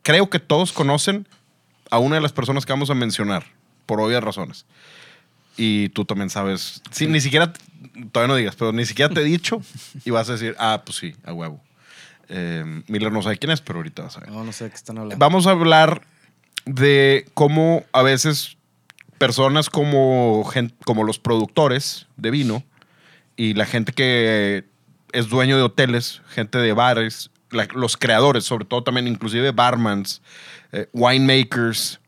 creo 0.00 0.30
que 0.30 0.38
todos 0.38 0.72
conocen 0.72 1.28
a 1.90 1.98
una 1.98 2.14
de 2.14 2.22
las 2.22 2.32
personas 2.32 2.64
que 2.64 2.72
vamos 2.72 2.88
a 2.88 2.94
mencionar, 2.94 3.44
por 3.84 4.00
obvias 4.00 4.24
razones. 4.24 4.64
Y 5.58 5.90
tú 5.90 6.06
también 6.06 6.30
sabes, 6.30 6.80
sí, 6.90 7.06
ni 7.06 7.20
siquiera, 7.20 7.52
todavía 8.12 8.32
no 8.32 8.36
digas, 8.36 8.56
pero 8.56 8.72
ni 8.72 8.86
siquiera 8.86 9.12
te 9.12 9.20
he 9.20 9.24
dicho 9.24 9.60
y 10.06 10.10
vas 10.10 10.30
a 10.30 10.32
decir, 10.32 10.56
ah, 10.58 10.80
pues 10.86 10.96
sí, 10.96 11.14
a 11.22 11.34
huevo. 11.34 11.60
Eh, 12.30 12.64
Miller 12.88 13.12
no 13.12 13.20
sabe 13.20 13.36
quién 13.36 13.50
es, 13.50 13.60
pero 13.60 13.80
ahorita 13.80 14.04
vas 14.04 14.16
a 14.16 14.20
ver. 14.20 14.30
No, 14.30 14.42
no 14.42 14.52
sé 14.52 14.64
de 14.64 14.70
qué 14.70 14.76
están 14.76 14.96
hablando. 14.96 15.18
Vamos 15.22 15.46
a 15.46 15.50
hablar 15.50 16.00
de 16.64 17.26
cómo 17.34 17.84
a 17.92 18.00
veces 18.00 18.56
personas 19.18 19.68
como, 19.68 20.44
gen- 20.50 20.72
como 20.86 21.04
los 21.04 21.18
productores 21.18 22.06
de 22.16 22.30
vino 22.30 22.64
y 23.36 23.52
la 23.52 23.66
gente 23.66 23.92
que 23.92 24.64
es 25.14 25.28
dueño 25.28 25.56
de 25.56 25.62
hoteles, 25.62 26.20
gente 26.28 26.58
de 26.58 26.72
bares, 26.72 27.30
los 27.50 27.96
creadores, 27.96 28.44
sobre 28.44 28.64
todo 28.64 28.82
también 28.82 29.06
inclusive 29.06 29.52
barmans, 29.52 30.20
eh, 30.72 30.88
winemakers, 30.92 32.00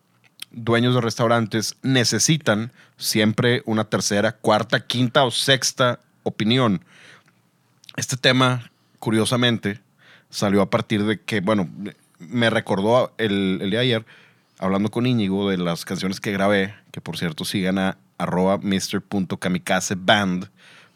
dueños 0.51 0.95
de 0.95 1.01
restaurantes, 1.01 1.77
necesitan 1.83 2.73
siempre 2.97 3.63
una 3.65 3.85
tercera, 3.85 4.33
cuarta, 4.33 4.87
quinta 4.87 5.25
o 5.25 5.31
sexta 5.31 6.01
opinión. 6.25 6.85
Este 7.97 8.17
tema, 8.17 8.73
curiosamente, 8.99 9.81
salió 10.29 10.61
a 10.61 10.69
partir 10.69 11.05
de 11.05 11.21
que, 11.21 11.41
bueno, 11.41 11.69
me 12.19 12.51
recordó 12.51 13.15
el, 13.19 13.61
el 13.63 13.71
día 13.71 13.79
de 13.79 13.85
ayer, 13.85 14.07
hablando 14.59 14.91
con 14.91 15.07
Íñigo 15.07 15.49
de 15.49 15.59
las 15.59 15.85
canciones 15.85 16.21
que 16.21 16.33
grabé, 16.33 16.75
que 16.91 17.01
por 17.01 17.17
cierto 17.17 17.45
sigan 17.45 17.79
a 17.79 17.99
arroba 18.19 18.59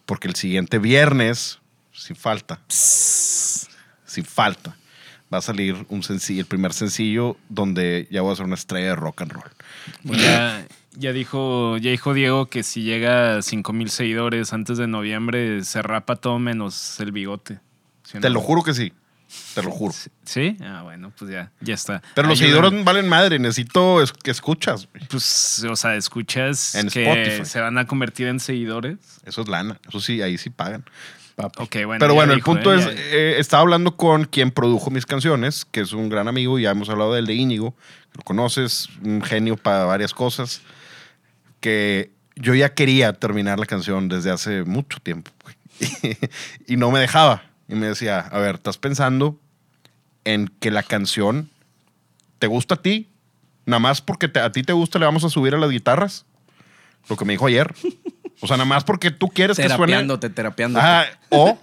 porque 0.06 0.26
el 0.26 0.34
siguiente 0.34 0.78
viernes, 0.80 1.59
sin 1.92 2.16
falta, 2.16 2.60
sin 2.68 4.24
falta, 4.24 4.76
va 5.32 5.38
a 5.38 5.42
salir 5.42 5.86
un 5.88 6.02
sencillo, 6.02 6.40
el 6.40 6.46
primer 6.46 6.72
sencillo 6.72 7.36
donde 7.48 8.08
ya 8.10 8.22
voy 8.22 8.32
a 8.32 8.36
ser 8.36 8.46
una 8.46 8.54
estrella 8.54 8.88
de 8.88 8.96
rock 8.96 9.22
and 9.22 9.32
roll. 9.32 9.50
Ya, 10.04 10.66
ya 10.92 11.12
dijo, 11.12 11.76
ya 11.78 11.90
dijo 11.90 12.14
Diego 12.14 12.46
que 12.46 12.62
si 12.62 12.82
llega 12.82 13.36
a 13.38 13.42
5 13.42 13.72
mil 13.72 13.90
seguidores 13.90 14.52
antes 14.52 14.78
de 14.78 14.86
noviembre, 14.88 15.62
se 15.64 15.82
rapa 15.82 16.16
todo 16.16 16.38
menos 16.38 16.98
el 17.00 17.12
bigote. 17.12 17.60
¿Sí 18.04 18.18
o 18.18 18.20
Te 18.20 18.28
no? 18.28 18.34
lo 18.34 18.40
juro 18.40 18.62
que 18.64 18.74
sí, 18.74 18.92
te 19.54 19.62
lo 19.62 19.70
juro. 19.70 19.94
¿Sí? 20.24 20.56
Ah, 20.60 20.82
bueno, 20.82 21.12
pues 21.16 21.30
ya, 21.30 21.52
ya 21.60 21.74
está. 21.74 22.02
Pero 22.16 22.26
los 22.26 22.38
seguidores 22.40 22.82
valen 22.84 23.08
madre, 23.08 23.38
necesito 23.38 24.02
es- 24.02 24.12
que 24.12 24.32
escuchas. 24.32 24.88
Pues, 25.08 25.64
o 25.70 25.76
sea, 25.76 25.94
escuchas 25.94 26.74
En 26.74 26.88
que 26.88 27.04
Spotify. 27.08 27.44
se 27.48 27.60
van 27.60 27.78
a 27.78 27.86
convertir 27.86 28.26
en 28.26 28.40
seguidores. 28.40 28.96
Eso 29.24 29.42
es 29.42 29.48
lana, 29.48 29.78
eso 29.88 30.00
sí, 30.00 30.20
ahí 30.22 30.38
sí 30.38 30.50
pagan. 30.50 30.84
Papi. 31.48 31.62
Ok, 31.62 31.86
bueno. 31.86 31.98
Pero 32.00 32.14
bueno, 32.14 32.32
el 32.32 32.38
dijo, 32.38 32.52
punto 32.52 32.74
¿eh? 32.74 32.78
es, 32.78 32.86
eh, 32.86 33.34
estaba 33.38 33.62
hablando 33.62 33.96
con 33.96 34.24
quien 34.24 34.50
produjo 34.50 34.90
mis 34.90 35.06
canciones, 35.06 35.64
que 35.64 35.80
es 35.80 35.92
un 35.92 36.08
gran 36.08 36.28
amigo, 36.28 36.58
ya 36.58 36.70
hemos 36.70 36.88
hablado 36.90 37.14
del 37.14 37.26
de 37.26 37.34
Íñigo, 37.34 37.74
lo 38.14 38.22
conoces, 38.24 38.88
un 39.02 39.22
genio 39.22 39.56
para 39.56 39.84
varias 39.84 40.12
cosas, 40.14 40.62
que 41.60 42.10
yo 42.36 42.54
ya 42.54 42.74
quería 42.74 43.12
terminar 43.12 43.58
la 43.58 43.66
canción 43.66 44.08
desde 44.08 44.30
hace 44.30 44.64
mucho 44.64 44.98
tiempo 45.00 45.30
y 46.66 46.76
no 46.76 46.90
me 46.90 47.00
dejaba. 47.00 47.42
Y 47.68 47.74
me 47.74 47.86
decía, 47.86 48.18
a 48.20 48.38
ver, 48.38 48.56
¿estás 48.56 48.78
pensando 48.78 49.38
en 50.24 50.48
que 50.60 50.70
la 50.70 50.82
canción 50.82 51.50
te 52.38 52.46
gusta 52.48 52.74
a 52.74 52.82
ti? 52.82 53.08
Nada 53.66 53.78
más 53.78 54.00
porque 54.00 54.26
te- 54.28 54.40
a 54.40 54.50
ti 54.50 54.62
te 54.62 54.72
gusta 54.72 54.98
le 54.98 55.04
vamos 55.04 55.22
a 55.24 55.28
subir 55.30 55.54
a 55.54 55.58
las 55.58 55.70
guitarras. 55.70 56.24
Lo 57.08 57.16
que 57.16 57.24
me 57.24 57.32
dijo 57.34 57.46
ayer. 57.46 57.72
O 58.40 58.46
sea, 58.46 58.56
nada 58.56 58.64
más 58.66 58.84
porque 58.84 59.10
tú 59.10 59.28
quieres 59.28 59.56
que 59.56 59.68
suene... 59.68 59.86
Terapeándote, 59.86 60.30
terapeándote. 60.30 60.86
O, 61.30 61.58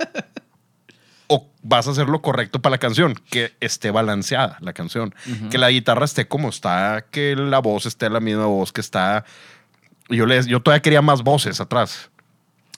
o 1.27 1.49
vas 1.61 1.87
a 1.87 1.91
hacer 1.91 2.07
lo 2.07 2.21
correcto 2.21 2.61
para 2.61 2.71
la 2.71 2.77
canción, 2.77 3.15
que 3.29 3.53
esté 3.59 3.91
balanceada 3.91 4.57
la 4.61 4.73
canción, 4.73 5.13
que 5.49 5.57
la 5.57 5.69
guitarra 5.69 6.05
esté 6.05 6.27
como 6.27 6.49
está, 6.49 7.05
que 7.11 7.35
la 7.35 7.59
voz 7.59 7.85
esté 7.85 8.09
la 8.09 8.19
misma 8.19 8.45
voz 8.45 8.71
que 8.71 8.81
está. 8.81 9.25
Yo, 10.09 10.25
les, 10.25 10.45
yo 10.45 10.61
todavía 10.61 10.81
quería 10.81 11.01
más 11.01 11.23
voces 11.23 11.59
atrás. 11.59 12.09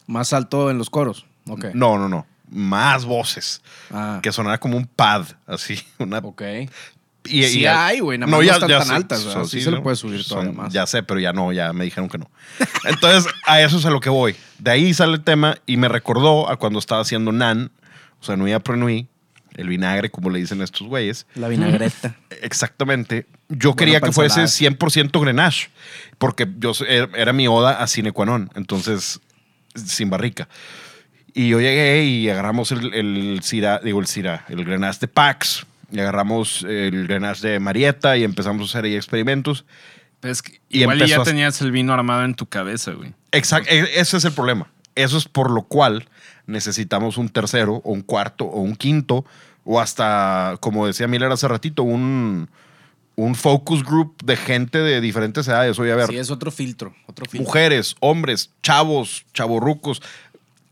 Más 0.07 0.33
alto 0.33 0.71
en 0.71 0.77
los 0.79 0.89
coros. 0.89 1.27
Ok. 1.47 1.65
No, 1.73 1.97
no, 1.97 2.09
no. 2.09 2.25
Más 2.49 3.05
voces. 3.05 3.61
Ah, 3.91 4.19
Que 4.23 4.31
sonara 4.31 4.59
como 4.59 4.75
un 4.77 4.87
pad, 4.87 5.25
así. 5.45 5.79
Una, 5.99 6.17
ok. 6.19 6.41
Y, 7.29 7.43
Sí 7.43 7.65
hay, 7.65 7.99
güey, 7.99 8.17
no 8.17 8.41
están 8.41 8.69
tan 8.69 8.91
altas, 8.91 9.25
¿verdad? 9.25 9.45
Sí 9.45 9.61
se 9.61 9.71
le 9.71 9.81
puede 9.81 9.95
subir 9.95 10.25
todavía 10.25 10.51
más. 10.51 10.73
Ya 10.73 10.85
sé, 10.85 11.03
pero 11.03 11.19
ya 11.19 11.33
no, 11.33 11.51
ya 11.53 11.73
me 11.73 11.83
dijeron 11.85 12.09
que 12.09 12.17
no. 12.17 12.29
Entonces, 12.85 13.31
a 13.45 13.61
eso 13.61 13.77
es 13.77 13.85
a 13.85 13.89
lo 13.89 13.99
que 13.99 14.09
voy. 14.09 14.35
De 14.57 14.71
ahí 14.71 14.93
sale 14.93 15.13
el 15.13 15.23
tema 15.23 15.57
y 15.65 15.77
me 15.77 15.87
recordó 15.87 16.49
a 16.49 16.57
cuando 16.57 16.79
estaba 16.79 17.01
haciendo 17.01 17.31
Nan, 17.31 17.71
o 18.19 18.23
sea, 18.25 18.35
Nui 18.35 18.51
après 18.53 18.77
Nui, 18.77 19.07
el 19.55 19.67
vinagre, 19.67 20.09
como 20.09 20.29
le 20.29 20.39
dicen 20.39 20.61
estos 20.61 20.87
güeyes. 20.87 21.27
La 21.35 21.47
vinagreta. 21.47 22.15
Exactamente. 22.41 23.25
Yo 23.49 23.69
Bueno, 23.69 23.75
quería 23.75 24.01
que 24.01 24.11
fuese 24.11 24.41
ensaladas. 24.41 24.79
100% 24.79 25.21
Grenache, 25.21 25.69
porque 26.17 26.47
yo 26.59 26.73
so- 26.73 26.85
era 26.85 27.33
mi 27.33 27.47
oda 27.47 27.81
a 27.81 27.87
Cine 27.87 28.13
entonces 28.55 29.19
sin 29.75 30.09
barrica. 30.09 30.47
Y 31.33 31.49
yo 31.49 31.59
llegué 31.59 32.03
y 32.05 32.29
agarramos 32.29 32.71
el, 32.71 32.93
el 32.93 33.39
Cira, 33.43 33.79
digo 33.83 33.99
el 33.99 34.07
Cira, 34.07 34.45
el 34.49 34.65
Grenache 34.65 34.99
de 35.01 35.07
Pax, 35.07 35.65
y 35.91 35.99
agarramos 35.99 36.63
el 36.67 37.07
Grenache 37.07 37.47
de 37.47 37.59
Marietta 37.59 38.17
y 38.17 38.23
empezamos 38.23 38.61
a 38.61 38.65
hacer 38.65 38.85
ahí 38.85 38.95
experimentos. 38.95 39.65
Pues 40.19 40.31
es 40.33 40.41
que 40.41 40.59
Y 40.69 40.81
igual 40.81 41.03
ya 41.05 41.21
a- 41.21 41.23
tenías 41.23 41.61
el 41.61 41.71
vino 41.71 41.93
armado 41.93 42.23
en 42.25 42.35
tu 42.35 42.45
cabeza, 42.45 42.91
güey. 42.91 43.13
Exacto, 43.31 43.69
ese 43.71 44.17
es 44.17 44.25
el 44.25 44.31
problema. 44.33 44.67
Eso 44.95 45.17
es 45.17 45.25
por 45.27 45.49
lo 45.51 45.63
cual 45.63 46.07
necesitamos 46.45 47.17
un 47.17 47.29
tercero 47.29 47.81
o 47.85 47.91
un 47.93 48.01
cuarto 48.01 48.45
o 48.45 48.59
un 48.61 48.75
quinto 48.75 49.23
o 49.63 49.79
hasta, 49.79 50.57
como 50.59 50.85
decía 50.87 51.07
Miller 51.07 51.31
hace 51.31 51.47
ratito, 51.47 51.83
un, 51.83 52.49
un 53.15 53.35
focus 53.35 53.83
group 53.83 54.21
de 54.23 54.35
gente 54.35 54.79
de 54.79 54.99
diferentes 54.99 55.47
edades. 55.47 55.77
Oye, 55.79 55.91
a 55.91 55.95
ver, 55.95 56.07
Sí, 56.07 56.17
es 56.17 56.31
otro 56.31 56.51
filtro. 56.51 56.93
Otro 57.05 57.25
filtro. 57.25 57.45
mujeres, 57.45 57.95
hombres, 57.99 58.49
chavos, 58.63 59.25
chavorrucos, 59.33 60.01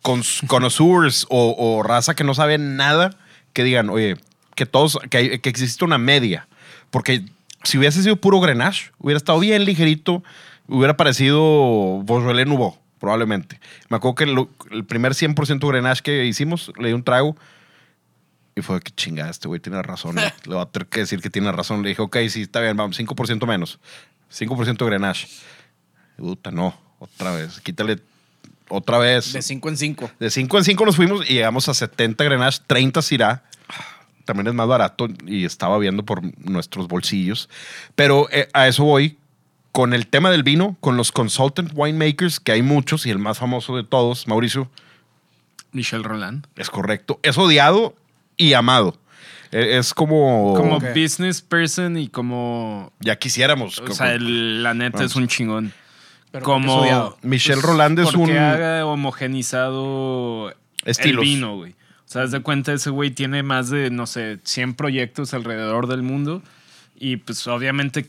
cons- 0.04 0.46
connoisseurs 0.48 1.26
o, 1.30 1.56
o 1.58 1.84
raza 1.84 2.16
que 2.16 2.24
no 2.24 2.34
sabe 2.34 2.58
nada, 2.58 3.12
que 3.54 3.64
digan, 3.64 3.90
oye, 3.90 4.18
que 4.58 4.66
todos, 4.66 5.00
que, 5.10 5.40
que 5.40 5.50
existe 5.50 5.86
una 5.86 5.98
media. 5.98 6.48
Porque 6.90 7.24
si 7.64 7.78
hubiese 7.78 8.04
sido 8.04 8.18
puro 8.18 8.40
Grenache, 8.42 8.92
hubiera 8.98 9.18
estado 9.18 9.40
bien 9.40 9.64
ligerito, 9.64 10.24
hubiera 10.68 10.98
parecido 10.98 12.02
Beaujolais 12.04 12.46
Nouveau, 12.48 12.78
probablemente. 13.00 13.60
Me 13.90 13.98
acuerdo 13.98 14.16
que 14.16 14.26
lo- 14.26 14.50
el 14.72 14.84
primer 14.84 15.14
100% 15.14 15.68
Grenache 15.70 16.02
que 16.02 16.26
hicimos, 16.26 16.72
le 16.80 16.90
di 16.90 16.94
un 16.94 17.04
trago 17.04 17.38
y 18.56 18.62
fue 18.64 18.82
que 18.82 18.92
chingada, 18.92 19.30
este 19.30 19.48
güey 19.48 19.60
tiene 19.60 19.82
razón. 19.84 20.16
Le 20.46 20.54
voy 20.56 20.60
a 20.62 20.66
tener 20.66 20.88
que 20.88 21.02
decir 21.02 21.22
que 21.22 21.30
tiene 21.30 21.52
razón. 21.52 21.84
Le 21.84 21.90
dije, 21.90 22.02
ok, 22.02 22.18
sí, 22.30 22.42
está 22.42 22.60
bien, 22.60 22.76
vamos, 22.76 23.00
5% 23.00 23.46
menos. 23.46 23.80
5% 24.36 24.86
Grenache. 24.86 25.28
Puta, 26.18 26.50
no, 26.50 26.76
otra 26.98 27.32
vez. 27.32 27.60
Quítale 27.62 28.00
otra 28.70 28.98
vez. 28.98 29.32
De 29.34 29.42
5 29.44 29.70
en 29.70 29.78
5. 29.78 30.12
De 30.20 30.32
5 30.32 30.58
en 30.58 30.64
5 30.64 30.86
nos 30.86 30.96
fuimos 30.96 31.30
y 31.30 31.34
llegamos 31.34 31.70
a 31.70 31.76
70 31.76 32.24
Grenache, 32.24 32.62
30 32.66 33.02
Syrah. 33.04 33.44
También 34.28 34.46
es 34.48 34.54
más 34.54 34.68
barato 34.68 35.08
y 35.26 35.46
estaba 35.46 35.80
viendo 35.80 36.04
por 36.04 36.22
nuestros 36.48 36.88
bolsillos. 36.88 37.50
Pero 37.96 38.28
eh, 38.32 38.48
a 38.54 38.68
eso 38.68 38.84
voy. 38.84 39.18
Con 39.72 39.94
el 39.94 40.08
tema 40.08 40.32
del 40.32 40.44
vino, 40.44 40.76
con 40.80 40.98
los 40.98 41.12
consultant 41.12 41.72
winemakers, 41.74 42.40
que 42.40 42.52
hay 42.52 42.62
muchos 42.64 43.06
y 43.06 43.10
el 43.12 43.20
más 43.20 43.38
famoso 43.38 43.76
de 43.78 43.84
todos, 43.84 44.28
Mauricio, 44.28 44.70
Michel 45.72 46.04
Roland. 46.04 46.46
es 46.56 46.70
correcto. 46.70 47.20
Es 47.24 47.38
odiado 47.38 47.96
y 48.38 48.54
amado. 48.54 48.98
Eh, 49.52 49.78
Es 49.78 49.94
como. 49.94 50.56
Como 50.56 50.80
business 50.80 51.42
person 51.42 51.96
y 51.98 52.08
como. 52.10 52.92
Ya 53.00 53.18
quisiéramos. 53.18 53.80
O 53.80 53.94
sea, 53.94 54.14
el- 54.14 54.62
la 54.64 54.74
neta 54.74 55.04
es 55.04 55.16
un 55.16 55.28
chingón. 55.28 55.72
Pero 56.32 56.44
como. 56.44 57.16
Michel 57.22 57.62
Roland 57.62 58.00
es 58.00 58.06
porque 58.08 58.18
un. 58.32 58.38
haga 58.38 58.86
homogenizado 58.86 60.54
Estilos. 60.86 61.24
el 61.24 61.30
vino, 61.30 61.56
güey. 61.56 61.76
O 62.08 62.10
sea, 62.10 62.24
haz 62.24 62.32
de 62.32 62.40
cuenta, 62.40 62.72
ese 62.72 62.90
güey 62.90 63.12
tiene 63.12 63.44
más 63.44 63.70
de, 63.70 63.90
no 63.92 64.08
sé, 64.08 64.40
100 64.44 64.76
proyectos 64.76 65.34
alrededor 65.34 65.88
del 65.88 66.04
mundo. 66.04 66.42
Y 67.00 67.18
pues 67.18 67.46
obviamente, 67.48 68.08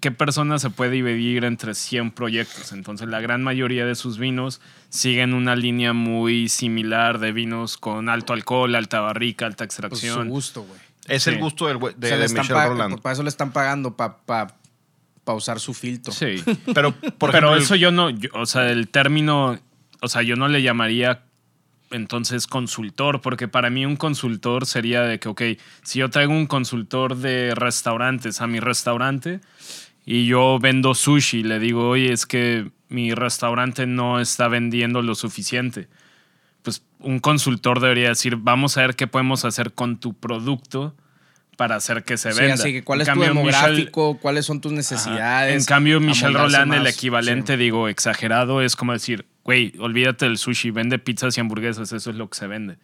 ¿qué, 0.00 0.10
persona 0.10 0.58
se 0.58 0.68
puede 0.68 0.90
dividir 0.90 1.44
entre 1.44 1.74
100 1.74 2.10
proyectos? 2.10 2.72
Entonces, 2.72 3.08
la 3.08 3.20
gran 3.20 3.42
mayoría 3.42 3.86
de 3.86 3.94
sus 3.94 4.18
vinos 4.18 4.60
siguen 4.90 5.32
una 5.32 5.56
línea 5.56 5.92
muy 5.94 6.48
similar 6.48 7.18
de 7.18 7.32
vinos 7.32 7.78
con 7.78 8.08
alto 8.10 8.32
alcohol, 8.34 8.74
alta 8.74 9.00
barrica, 9.00 9.46
alta 9.46 9.64
Pues 9.66 9.74
su 9.76 9.86
extracción. 9.86 10.28
gusto, 10.28 10.64
güey. 10.64 10.80
Es 11.06 11.22
Sí. 11.22 11.30
el 11.30 11.38
gusto 11.38 11.66
del, 11.68 11.78
güey- 11.78 11.94
de, 11.94 12.08
O 12.08 12.10
sea, 12.10 12.18
de 12.18 12.28
Michel 12.28 12.68
Roland. 12.68 13.00
Para 13.00 13.12
eso 13.14 13.22
le 13.22 13.28
están 13.30 13.52
pagando, 13.52 13.96
para 13.96 14.48
usar 15.28 15.58
su 15.60 15.72
filtro. 15.72 16.12
Sí. 16.12 16.42
Pero, 16.74 16.92
por 16.92 17.12
Pero 17.16 17.28
ejemplo, 17.30 17.54
el- 17.54 17.62
eso 17.62 17.74
yo 17.76 17.90
no, 17.92 18.10
yo- 18.10 18.30
o 18.34 18.44
sea, 18.44 18.68
el 18.70 18.88
término, 18.88 19.56
o 20.02 20.08
sea, 20.08 20.22
yo 20.22 20.36
no 20.36 20.48
le 20.48 20.62
llamaría 20.62 21.22
entonces 21.90 22.46
consultor, 22.46 23.20
porque 23.20 23.48
para 23.48 23.70
mí 23.70 23.86
un 23.86 23.96
consultor 23.96 24.66
sería 24.66 25.02
de 25.02 25.18
que, 25.18 25.28
ok, 25.28 25.42
si 25.82 26.00
yo 26.00 26.10
traigo 26.10 26.32
un 26.32 26.46
consultor 26.46 27.16
de 27.16 27.54
restaurantes 27.54 28.40
a 28.40 28.46
mi 28.46 28.60
restaurante 28.60 29.40
y 30.04 30.26
yo 30.26 30.58
vendo 30.60 30.94
sushi, 30.94 31.42
le 31.42 31.58
digo, 31.58 31.88
oye, 31.88 32.12
es 32.12 32.26
que 32.26 32.70
mi 32.88 33.12
restaurante 33.14 33.86
no 33.86 34.20
está 34.20 34.48
vendiendo 34.48 35.02
lo 35.02 35.14
suficiente. 35.14 35.88
Pues 36.62 36.82
un 37.00 37.18
consultor 37.20 37.80
debería 37.80 38.08
decir, 38.08 38.36
vamos 38.36 38.76
a 38.76 38.82
ver 38.82 38.96
qué 38.96 39.06
podemos 39.06 39.44
hacer 39.44 39.72
con 39.72 39.98
tu 39.98 40.14
producto 40.14 40.94
para 41.56 41.76
hacer 41.76 42.04
que 42.04 42.16
se 42.18 42.32
Sí, 42.32 42.40
venda. 42.40 42.54
así 42.54 42.72
que 42.72 42.84
cuál 42.84 42.98
En 43.00 43.02
es 43.02 43.06
tu 43.06 43.10
cambio, 43.20 43.30
Michel- 43.34 43.52
demográfico, 43.52 44.18
cuáles 44.18 44.44
son 44.44 44.60
tus 44.60 44.72
Ajá. 44.72 44.76
necesidades. 44.76 45.62
En 45.62 45.64
cambio, 45.64 46.00
Michel 46.00 46.34
Roland, 46.34 46.74
el 46.74 46.86
equivalente, 46.86 47.54
Sí. 47.54 47.58
digo, 47.58 47.88
exagerado, 47.88 48.60
es 48.60 48.76
como 48.76 48.92
decir, 48.92 49.26
güey, 49.46 49.72
olvídate 49.78 50.24
del 50.24 50.38
sushi, 50.38 50.72
vende 50.72 50.98
pizzas 50.98 51.36
y 51.38 51.40
hamburguesas, 51.40 51.92
eso 51.92 52.10
es 52.10 52.16
lo 52.16 52.28
que 52.28 52.36
se 52.36 52.48
vende. 52.48 52.78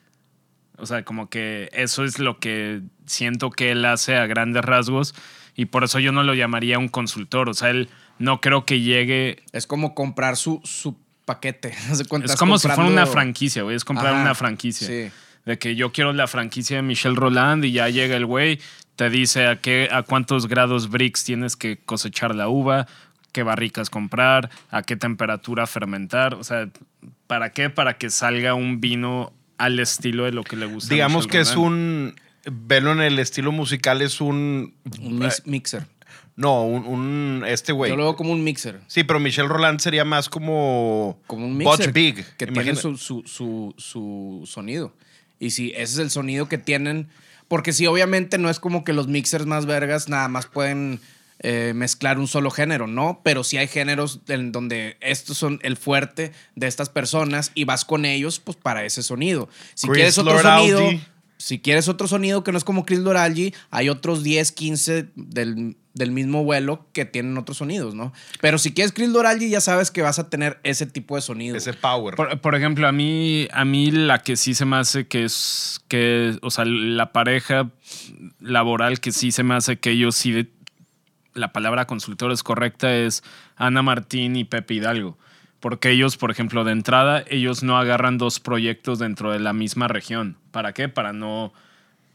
O 0.79 0.87
sea, 0.87 1.05
como 1.05 1.29
que 1.29 1.69
eso 1.73 2.05
es 2.05 2.21
lo 2.21 2.39
que 2.39 2.83
siento 3.05 3.51
que 3.51 3.73
él 3.73 3.85
hace 3.85 4.15
a 4.17 4.27
grandes 4.27 4.65
rasgos 4.65 5.13
y 5.57 5.67
por 5.67 5.83
eso 5.83 5.99
yo 5.99 6.13
no 6.13 6.23
lo 6.23 6.35
llamaría 6.35 6.79
un 6.79 6.89
consultor. 6.89 7.49
O 7.49 7.55
sea, 7.55 7.71
él 7.71 7.89
no 8.21 8.41
creo 8.41 8.65
que 8.65 8.81
llegue... 8.81 9.43
Es 9.53 9.67
como 9.67 9.95
comprar 9.95 10.37
su, 10.37 10.61
su 10.63 10.97
paquete. 11.25 11.75
Es 11.91 12.37
como 12.37 12.59
si 12.59 12.69
fuera 12.69 12.83
una 12.85 13.03
comprando- 13.03 13.07
franquicia, 13.13 13.63
güey, 13.65 13.75
es 13.75 13.85
comprar 13.85 14.15
Ajá, 14.15 14.23
una 14.23 14.35
franquicia. 14.37 14.87
Sí. 14.87 15.11
De 15.45 15.59
que 15.59 15.75
yo 15.75 15.91
quiero 15.91 16.13
la 16.13 16.29
franquicia 16.29 16.77
de 16.77 16.83
Michel 16.83 17.17
Roland 17.17 17.65
y 17.65 17.73
ya 17.73 17.89
llega 17.89 18.17
el 18.17 18.25
güey, 18.27 18.61
te 18.95 19.11
dice 19.11 19.47
a, 19.49 19.61
qué, 19.61 19.89
a 19.91 20.05
cuántos 20.05 20.47
grados 20.47 20.89
Brix 20.91 21.25
tienes 21.25 21.57
que 21.57 21.79
cosechar 21.79 22.37
la 22.37 22.49
uva, 22.49 22.87
qué 23.33 23.43
barricas 23.43 23.91
comprar, 23.91 24.51
a 24.71 24.83
qué 24.83 24.97
temperatura 24.97 25.67
fermentar. 25.67 26.35
O 26.35 26.45
sea, 26.45 26.69
¿para 27.27 27.53
qué? 27.53 27.71
Para 27.71 27.99
que 27.99 28.11
salga 28.11 28.55
un 28.55 28.81
vino 28.81 29.33
al 29.59 29.79
estilo 29.81 30.25
de 30.25 30.33
lo 30.33 30.45
que 30.45 30.57
le 30.57 30.67
gusta. 30.67 30.93
a 30.93 30.95
digamos 30.95 31.27
que 31.27 31.41
es 31.41 31.57
un. 31.57 32.15
Velo 32.45 32.91
en 32.93 33.01
el 33.01 33.19
estilo 33.19 33.53
musical, 33.53 34.03
es 34.03 34.21
un. 34.21 34.75
Un 35.01 35.19
mix- 35.21 35.43
mixer. 35.47 35.87
No, 36.35 36.65
un. 36.65 36.85
un- 36.87 37.45
este 37.47 37.73
güey. 37.73 37.91
Yo 37.91 37.97
lo 37.97 38.05
veo 38.05 38.17
como 38.17 38.33
un 38.33 38.43
mixer. 38.43 38.81
Sí, 38.89 39.05
pero 39.05 39.21
Michel 39.21 39.49
Roland 39.49 39.79
sería 39.81 40.05
más 40.05 40.29
como. 40.29 41.19
Como 41.27 41.47
un 41.47 41.57
Butch 41.59 41.79
mixer. 41.79 41.93
Big. 41.93 42.25
Que 42.37 42.47
tiene 42.49 42.75
su, 42.75 42.97
su, 42.97 43.23
su, 43.27 43.75
su 43.79 44.43
sonido. 44.47 44.93
Y 45.39 45.51
si 45.51 45.71
ese 45.71 45.83
es 45.83 45.99
el 45.99 46.11
sonido 46.11 46.49
que 46.49 46.59
tienen. 46.59 47.09
Porque 47.49 47.73
sí, 47.73 47.87
obviamente 47.87 48.39
no 48.39 48.49
es 48.51 48.59
como 48.59 48.83
que 48.83 48.93
los 48.95 49.09
mixers 49.09 49.45
más 49.47 49.67
vergas 49.67 50.09
nada 50.09 50.27
más 50.29 50.47
pueden 50.47 51.01
eh, 51.43 51.73
mezclar 51.75 52.19
un 52.19 52.29
solo 52.29 52.51
género, 52.51 52.87
¿no? 52.87 53.21
Pero 53.25 53.45
sí 53.45 53.57
hay 53.57 53.69
géneros 53.69 54.21
en 54.29 54.53
donde 54.53 54.97
estos 55.01 55.37
son 55.37 55.59
el 55.63 55.77
fuerte 55.77 56.33
de 56.57 56.67
estas 56.67 56.89
personas 56.89 57.53
y 57.55 57.65
vas 57.65 57.85
con 57.85 58.05
ellos 58.05 58.39
pues 58.41 58.57
para 58.57 58.85
ese 58.85 59.03
sonido. 59.03 59.49
Si 59.75 59.87
Chris 59.89 59.97
quieres 59.97 60.19
otro 60.19 60.35
Loraldi. 60.35 60.71
sonido, 60.71 61.01
si 61.39 61.59
quieres 61.59 61.89
otro 61.89 62.07
sonido 62.07 62.45
que 62.45 62.53
no 62.53 62.59
es 62.59 62.65
como 62.65 62.87
Chris 62.87 63.01
Loralgi, 63.01 63.53
hay 63.71 63.89
otros 63.89 64.23
10, 64.23 64.53
15 64.53 65.09
del 65.17 65.77
del 65.95 66.11
mismo 66.11 66.43
vuelo 66.43 66.87
que 66.95 67.05
tienen 67.05 67.37
otros 67.37 67.59
sonidos, 67.59 67.95
¿no? 67.95 68.15
Pero 68.41 68.57
si 68.57 68.73
quieres 68.73 68.93
Chris 68.95 69.13
Doralgi, 69.13 69.51
ya 69.51 69.61
sabes 69.61 69.91
que 69.91 70.01
vas 70.01 70.19
a 70.19 70.31
tener 70.31 70.59
ese 70.63 70.87
tipo 70.87 71.17
de 71.17 71.21
sonido. 71.21 71.55
Ese 71.55 71.75
power. 71.75 72.15
Por, 72.15 72.41
por 72.41 72.55
ejemplo, 72.55 72.89
a 72.89 72.93
mí, 72.93 73.47
a 73.53 73.67
mí 73.67 73.91
la 73.91 74.23
que 74.23 74.37
sí 74.37 74.55
se 74.55 74.65
me 74.65 74.77
hace 74.77 75.07
que 75.07 75.25
es 75.25 75.83
que, 75.89 76.39
o 76.41 76.51
sea, 76.51 76.65
la 76.65 77.13
pareja 77.13 77.71
laboral 78.41 79.01
que 79.01 79.13
sí 79.13 79.33
se 79.33 79.43
me 79.43 79.55
hace 79.55 79.79
que 79.79 79.91
ellos 79.91 80.15
sí, 80.17 80.33
de- 80.33 80.49
la 81.35 81.53
palabra 81.53 81.87
consultor 81.87 82.33
es 82.33 82.43
correcta, 82.43 82.95
es 82.95 83.23
Ana 83.57 83.83
Martín 83.83 84.37
y 84.37 84.45
Pepe 84.45 84.75
Hidalgo. 84.75 85.17
Porque 85.61 85.91
ellos, 85.91 86.17
por 86.17 86.31
ejemplo, 86.33 86.65
de 86.65 86.73
entrada, 86.73 87.23
ellos 87.29 87.63
no 87.63 87.79
agarran 87.79 88.19
dos 88.19 88.41
proyectos 88.41 88.99
dentro 88.99 89.31
de 89.31 89.39
la 89.39 89.53
misma 89.53 89.87
región. 89.89 90.37
¿Para 90.51 90.73
qué? 90.73 90.89
Para 90.89 91.13
no, 91.13 91.53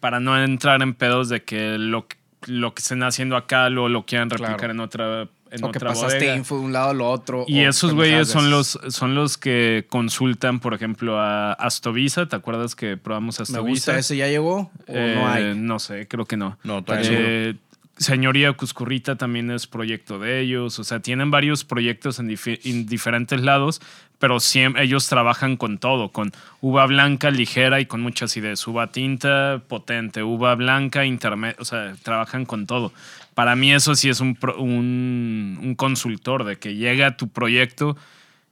para 0.01 0.19
no 0.19 0.37
entrar 0.41 0.81
en 0.81 0.93
pedos 0.93 1.29
de 1.29 1.43
que 1.43 1.77
lo, 1.77 2.07
que- 2.07 2.17
lo 2.45 2.73
que 2.73 2.81
estén 2.81 3.03
haciendo 3.03 3.35
acá 3.37 3.69
lo, 3.69 3.87
lo 3.89 4.05
quieran 4.05 4.29
replicar 4.29 4.57
Claro. 4.57 4.73
en 4.73 4.79
otra, 4.81 5.27
en 5.49 5.63
o 5.63 5.71
que 5.71 5.79
pasaste 5.79 6.15
bodega. 6.17 6.35
info 6.35 6.57
de 6.59 6.65
un 6.65 6.73
lado 6.73 6.89
a 6.89 6.93
lo 6.93 7.09
otro. 7.09 7.45
Y 7.47 7.61
esos 7.61 7.93
güeyes 7.93 8.27
son 8.27 8.51
los, 8.51 8.77
son 8.89 9.15
los 9.15 9.37
que 9.37 9.85
consultan, 9.89 10.59
por 10.59 10.73
ejemplo, 10.73 11.17
a 11.19 11.53
Astovisa. 11.53 12.27
¿Te 12.27 12.35
acuerdas 12.35 12.75
que 12.75 12.97
probamos 12.97 13.39
Me 13.39 13.43
Astovisa? 13.43 13.61
gusta, 13.93 13.97
¿ese 13.97 14.17
ya 14.17 14.27
llegó 14.27 14.57
o 14.57 14.71
Eh, 14.87 15.15
no 15.17 15.27
hay? 15.29 15.55
No 15.55 15.79
sé, 15.79 16.05
creo 16.07 16.25
que 16.25 16.35
no. 16.35 16.57
No, 16.63 16.83
todavía 16.83 17.09
Eh, 17.11 17.55
Señoría 17.97 18.53
Cuscurrita 18.53 19.15
también 19.15 19.49
es 19.49 19.65
proyecto 19.67 20.19
de 20.19 20.39
ellos. 20.39 20.77
O 20.79 20.83
sea, 20.83 20.99
tienen 20.99 21.31
varios 21.31 21.63
proyectos 21.63 22.19
en, 22.19 22.27
diferentes 22.85 23.41
lados, 23.41 23.81
pero 24.19 24.39
siempre, 24.39 24.83
ellos 24.83 25.07
trabajan 25.07 25.57
con 25.57 25.79
todo, 25.79 26.11
con 26.11 26.31
uva 26.61 26.85
blanca 26.85 27.31
ligera 27.31 27.79
y 27.79 27.85
con 27.85 28.01
muchas 28.01 28.37
ideas. 28.37 28.65
Uva 28.67 28.91
tinta 28.91 29.61
potente, 29.67 30.23
uva 30.23 30.53
blanca 30.55 31.05
intermedia. 31.05 31.55
O 31.59 31.65
sea, 31.65 31.95
trabajan 32.03 32.45
con 32.45 32.67
todo. 32.67 32.93
Para 33.33 33.55
mí 33.55 33.73
eso 33.73 33.95
sí 33.95 34.09
es 34.09 34.19
un, 34.19 34.37
un 34.57 35.75
consultor, 35.75 36.43
de 36.43 36.57
que 36.57 36.75
llega 36.75 37.07
a 37.07 37.17
tu 37.17 37.29
proyecto 37.29 37.97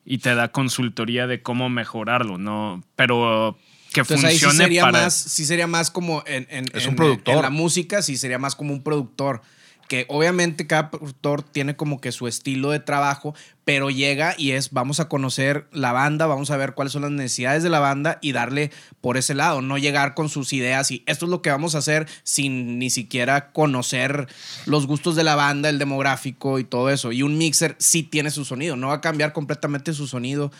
y 0.05 0.19
te 0.19 0.35
da 0.35 0.49
consultoría 0.49 1.27
de 1.27 1.41
cómo 1.41 1.69
mejorarlo, 1.69 2.37
¿no? 2.37 2.83
Pero 2.95 3.57
que 4.03 4.13
Entonces 4.13 4.25
ahí 4.25 4.35
sí 4.37 4.45
funcione 4.45 4.63
sería, 4.65 4.81
para... 4.83 5.03
más, 5.05 5.13
sí 5.15 5.45
sería 5.45 5.67
más 5.67 5.89
como 5.91 6.23
en, 6.27 6.45
en- 6.49 6.65
Es 6.73 6.83
en- 6.83 6.89
un 6.91 6.95
productor. 6.95 7.35
en 7.35 7.41
la 7.41 7.49
música, 7.49 8.01
sí 8.01 8.17
sería 8.17 8.37
más 8.39 8.55
como 8.55 8.73
un 8.73 8.83
productor. 8.83 9.41
Que 9.87 10.07
obviamente 10.09 10.65
cada 10.65 10.89
productor 10.89 11.43
tiene 11.43 11.75
como 11.75 12.01
que 12.01 12.11
su 12.11 12.27
estilo 12.27 12.71
de 12.71 12.79
trabajo, 12.79 13.35
pero 13.65 13.91
llega 13.91 14.33
y 14.35 14.51
es, 14.53 14.71
vamos 14.71 14.99
a 14.99 15.07
conocer 15.07 15.67
la 15.71 15.91
banda, 15.91 16.25
vamos 16.25 16.49
a 16.49 16.57
ver 16.57 16.73
cuáles 16.73 16.91
son 16.93 17.03
las 17.03 17.11
necesidades 17.11 17.61
de 17.61 17.69
la 17.69 17.79
banda 17.79 18.17
y 18.19 18.31
darle 18.31 18.71
por 18.99 19.15
ese 19.15 19.35
lado, 19.35 19.61
no 19.61 19.77
llegar 19.77 20.15
con 20.15 20.27
sus 20.27 20.53
ideas 20.53 20.89
y 20.89 21.03
esto 21.05 21.25
es 21.25 21.29
lo 21.29 21.43
que 21.43 21.51
vamos 21.51 21.75
a 21.75 21.77
hacer 21.77 22.07
sin 22.23 22.79
ni 22.79 22.89
siquiera 22.89 23.51
conocer 23.51 24.27
los 24.65 24.87
gustos 24.87 25.15
de 25.15 25.23
la 25.23 25.35
banda, 25.35 25.69
el 25.69 25.77
demográfico 25.77 26.57
y 26.57 26.63
todo 26.63 26.89
eso. 26.89 27.11
Y 27.11 27.21
un 27.21 27.37
mixer 27.37 27.75
sí 27.77 28.01
tiene 28.01 28.31
su 28.31 28.43
sonido, 28.43 28.75
no 28.75 28.87
va 28.87 28.95
a 28.95 29.01
cambiar 29.01 29.33
completamente 29.33 29.93
su 29.93 30.07
sonido 30.07 30.51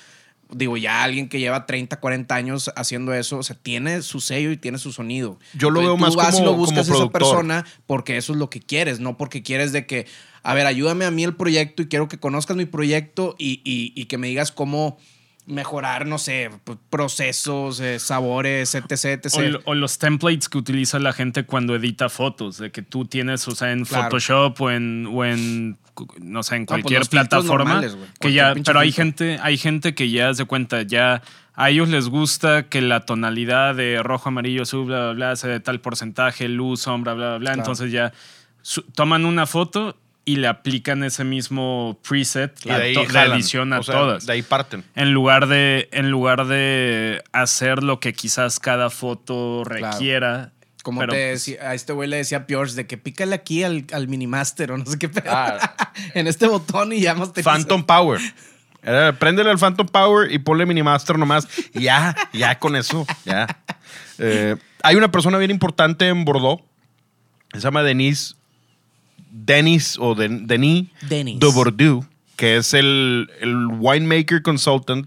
digo, 0.52 0.78
ya 0.78 1.04
alguien 1.04 1.28
que 1.30 1.40
lleva 1.40 1.66
30, 1.66 2.00
40 2.00 2.36
años 2.36 2.72
haciendo 2.76 3.14
eso, 3.14 3.38
o 3.40 3.44
sea, 3.44 3.56
tiene 3.62 4.02
su 4.02 4.20
sello 4.22 4.52
y 4.52 4.58
tiene 4.58 4.78
su 4.78 4.92
sonido. 4.92 5.40
Yo 5.54 5.70
lo 5.70 5.82
Entonces, 5.82 5.86
veo 5.88 5.96
tú 5.96 5.98
más 6.02 6.16
vas 6.16 6.36
y 6.36 6.38
como- 6.40 6.46
lo 6.52 6.54
buscas 6.58 6.88
como 6.88 7.00
a 7.00 7.04
esa 7.06 7.12
persona 7.12 7.66
porque 7.88 8.18
eso 8.18 8.34
es 8.34 8.40
lo 8.40 8.50
que 8.50 8.60
quieres, 8.60 9.00
no 9.00 9.18
porque 9.18 9.42
quieres 9.44 9.72
de 9.72 9.86
que, 9.86 10.06
a 10.44 10.54
ver, 10.54 10.66
ayúdame 10.68 11.06
a 11.06 11.12
mí 11.12 11.24
el 11.24 11.36
proyecto 11.36 11.82
y 11.82 11.88
quiero 11.88 12.08
que 12.08 12.20
conozcas 12.20 12.56
mi 12.58 12.66
proyecto 12.66 13.36
y, 13.38 13.62
y- 13.64 13.92
y 14.00 14.06
que 14.06 14.18
me 14.18 14.28
digas 14.28 14.52
cómo 14.52 14.98
mejorar, 15.48 16.06
no 16.08 16.18
sé, 16.18 16.50
p- 16.64 16.76
procesos, 16.90 17.80
eh, 17.80 18.00
sabores, 18.00 18.74
etc, 18.76 18.92
etc. 19.06 19.34
O, 19.36 19.42
lo- 19.42 19.62
o 19.66 19.76
los 19.76 19.98
templates 20.00 20.50
que 20.50 20.58
utiliza 20.58 21.00
la 21.00 21.14
gente 21.14 21.46
cuando 21.46 21.76
edita 21.76 22.10
fotos, 22.10 22.58
de 22.58 22.72
que 22.72 22.82
tú 22.82 23.06
tienes, 23.06 23.48
o 23.48 23.52
sea, 23.52 23.72
en 23.72 23.86
Claro. 23.86 24.06
Photoshop 24.06 24.60
o 24.62 24.72
en, 24.72 25.08
o 25.12 25.24
en, 25.24 25.78
no 26.20 26.42
sé, 26.44 26.56
en 26.56 26.66
pues 26.66 26.82
cualquier 26.82 27.06
plataforma. 27.08 27.74
normales, 27.76 27.98
que 28.20 28.34
ya, 28.34 28.54
pinche 28.54 28.70
pero 28.70 28.80
hay 28.80 28.92
gente, 28.92 29.38
hay 29.42 29.58
gente 29.58 29.94
que 29.96 30.10
ya 30.10 30.34
se 30.34 30.46
cuenta, 30.46 30.82
ya 30.82 31.22
a 31.54 31.70
ellos 31.70 31.88
les 31.90 32.10
gusta 32.10 32.68
que 32.68 32.82
la 32.82 33.02
tonalidad 33.06 33.76
de 33.76 34.02
rojo, 34.04 34.30
amarillo, 34.30 34.64
azul, 34.64 34.86
bla, 34.88 35.00
bla, 35.06 35.14
bla, 35.14 35.36
sea 35.36 35.50
de 35.52 35.60
tal 35.60 35.80
porcentaje, 35.80 36.50
luz, 36.50 36.82
sombra, 36.82 37.14
bla, 37.14 37.28
bla, 37.30 37.38
bla. 37.38 37.46
Claro. 37.52 37.62
Entonces 37.62 37.92
ya 37.92 38.12
toman 38.96 39.26
una 39.26 39.46
foto 39.46 39.96
y 40.26 40.38
le 40.38 40.48
aplican 40.48 41.04
ese 41.04 41.24
mismo 41.24 42.00
preset 42.08 42.60
Y 42.66 42.70
de 42.70 42.76
ahí 42.76 42.92
a 42.92 42.96
to- 42.96 43.02
de 43.02 43.08
jalan. 43.08 43.38
edición 43.38 43.74
a 43.74 43.80
O 43.80 43.84
sea, 43.84 43.96
todas 43.96 44.26
De 44.26 44.34
ahí 44.34 44.42
parten. 44.42 44.84
en 44.96 45.12
lugar 45.12 45.48
de 45.48 45.88
en 45.92 46.10
lugar 46.10 46.48
de 46.48 47.24
hacer 47.32 47.84
lo 47.84 48.00
que 48.00 48.14
quizás 48.14 48.60
cada 48.60 48.90
foto 48.90 49.64
requiera 49.64 50.52
Como 50.84 51.00
pero, 51.02 51.14
te 51.14 51.30
pues, 51.32 51.46
decía, 51.46 51.70
a 51.70 51.74
este 51.76 51.94
güey 51.94 52.10
le 52.10 52.18
decía 52.18 52.40
a 52.40 52.46
Piors 52.48 52.76
de 52.76 52.88
que 52.88 52.98
pícale 52.98 53.36
aquí 53.36 53.64
al, 53.64 53.86
al 53.94 54.08
minimaster 54.08 54.72
o 54.72 54.78
no 54.78 54.86
sé 54.86 54.98
qué 55.00 55.10
pedo. 55.10 55.32
Ah. 55.32 55.76
en 56.14 56.28
este 56.28 56.48
botón 56.48 56.92
y 56.94 57.02
ya 57.02 57.14
más 57.16 57.32
te 57.34 57.44
Phantom 57.44 57.84
Power. 57.84 58.20
Era, 58.84 59.14
préndele 59.14 59.50
al 59.50 59.58
Phantom 59.58 59.88
Power 59.88 60.32
y 60.32 60.38
ponle 60.38 60.66
Minimaster 60.68 61.18
nomás. 61.18 61.48
Ya, 61.74 62.16
ya 62.34 62.60
con 62.60 62.76
eso, 62.76 63.06
ya. 63.26 63.48
Eh, 64.20 64.56
hay 64.84 64.96
una 64.96 65.10
persona 65.12 65.40
bien 65.40 65.50
importante 65.50 66.08
en 66.08 66.24
Bordeaux. 66.24 66.62
Se 67.54 67.60
llama 67.62 67.82
Denise. 67.82 68.36
Denis 69.38 69.98
o 70.00 70.16
Den- 70.16 70.48
Denis 70.48 70.90
Denis. 71.10 71.40
de 71.40 71.48
Bordeaux, 71.48 72.06
que 72.38 72.56
es 72.58 72.74
el, 72.74 73.30
el 73.42 73.68
winemaker 73.68 74.42
consultant 74.42 75.06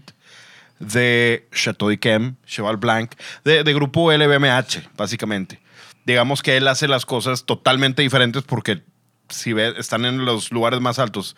de 0.79 1.47
Chateau 1.51 1.89
d'Yquem, 1.89 2.35
Cheval 2.45 2.77
Blanc, 2.77 3.11
de, 3.43 3.63
de 3.63 3.73
grupo 3.73 4.11
LVMH, 4.13 4.89
básicamente. 4.95 5.59
Digamos 6.05 6.41
que 6.41 6.57
él 6.57 6.67
hace 6.67 6.87
las 6.87 7.05
cosas 7.05 7.45
totalmente 7.45 8.01
diferentes 8.01 8.43
porque 8.43 8.81
si 9.29 9.51
ve, 9.53 9.73
están 9.77 10.05
en 10.05 10.25
los 10.25 10.51
lugares 10.51 10.79
más 10.79 10.99
altos. 10.99 11.35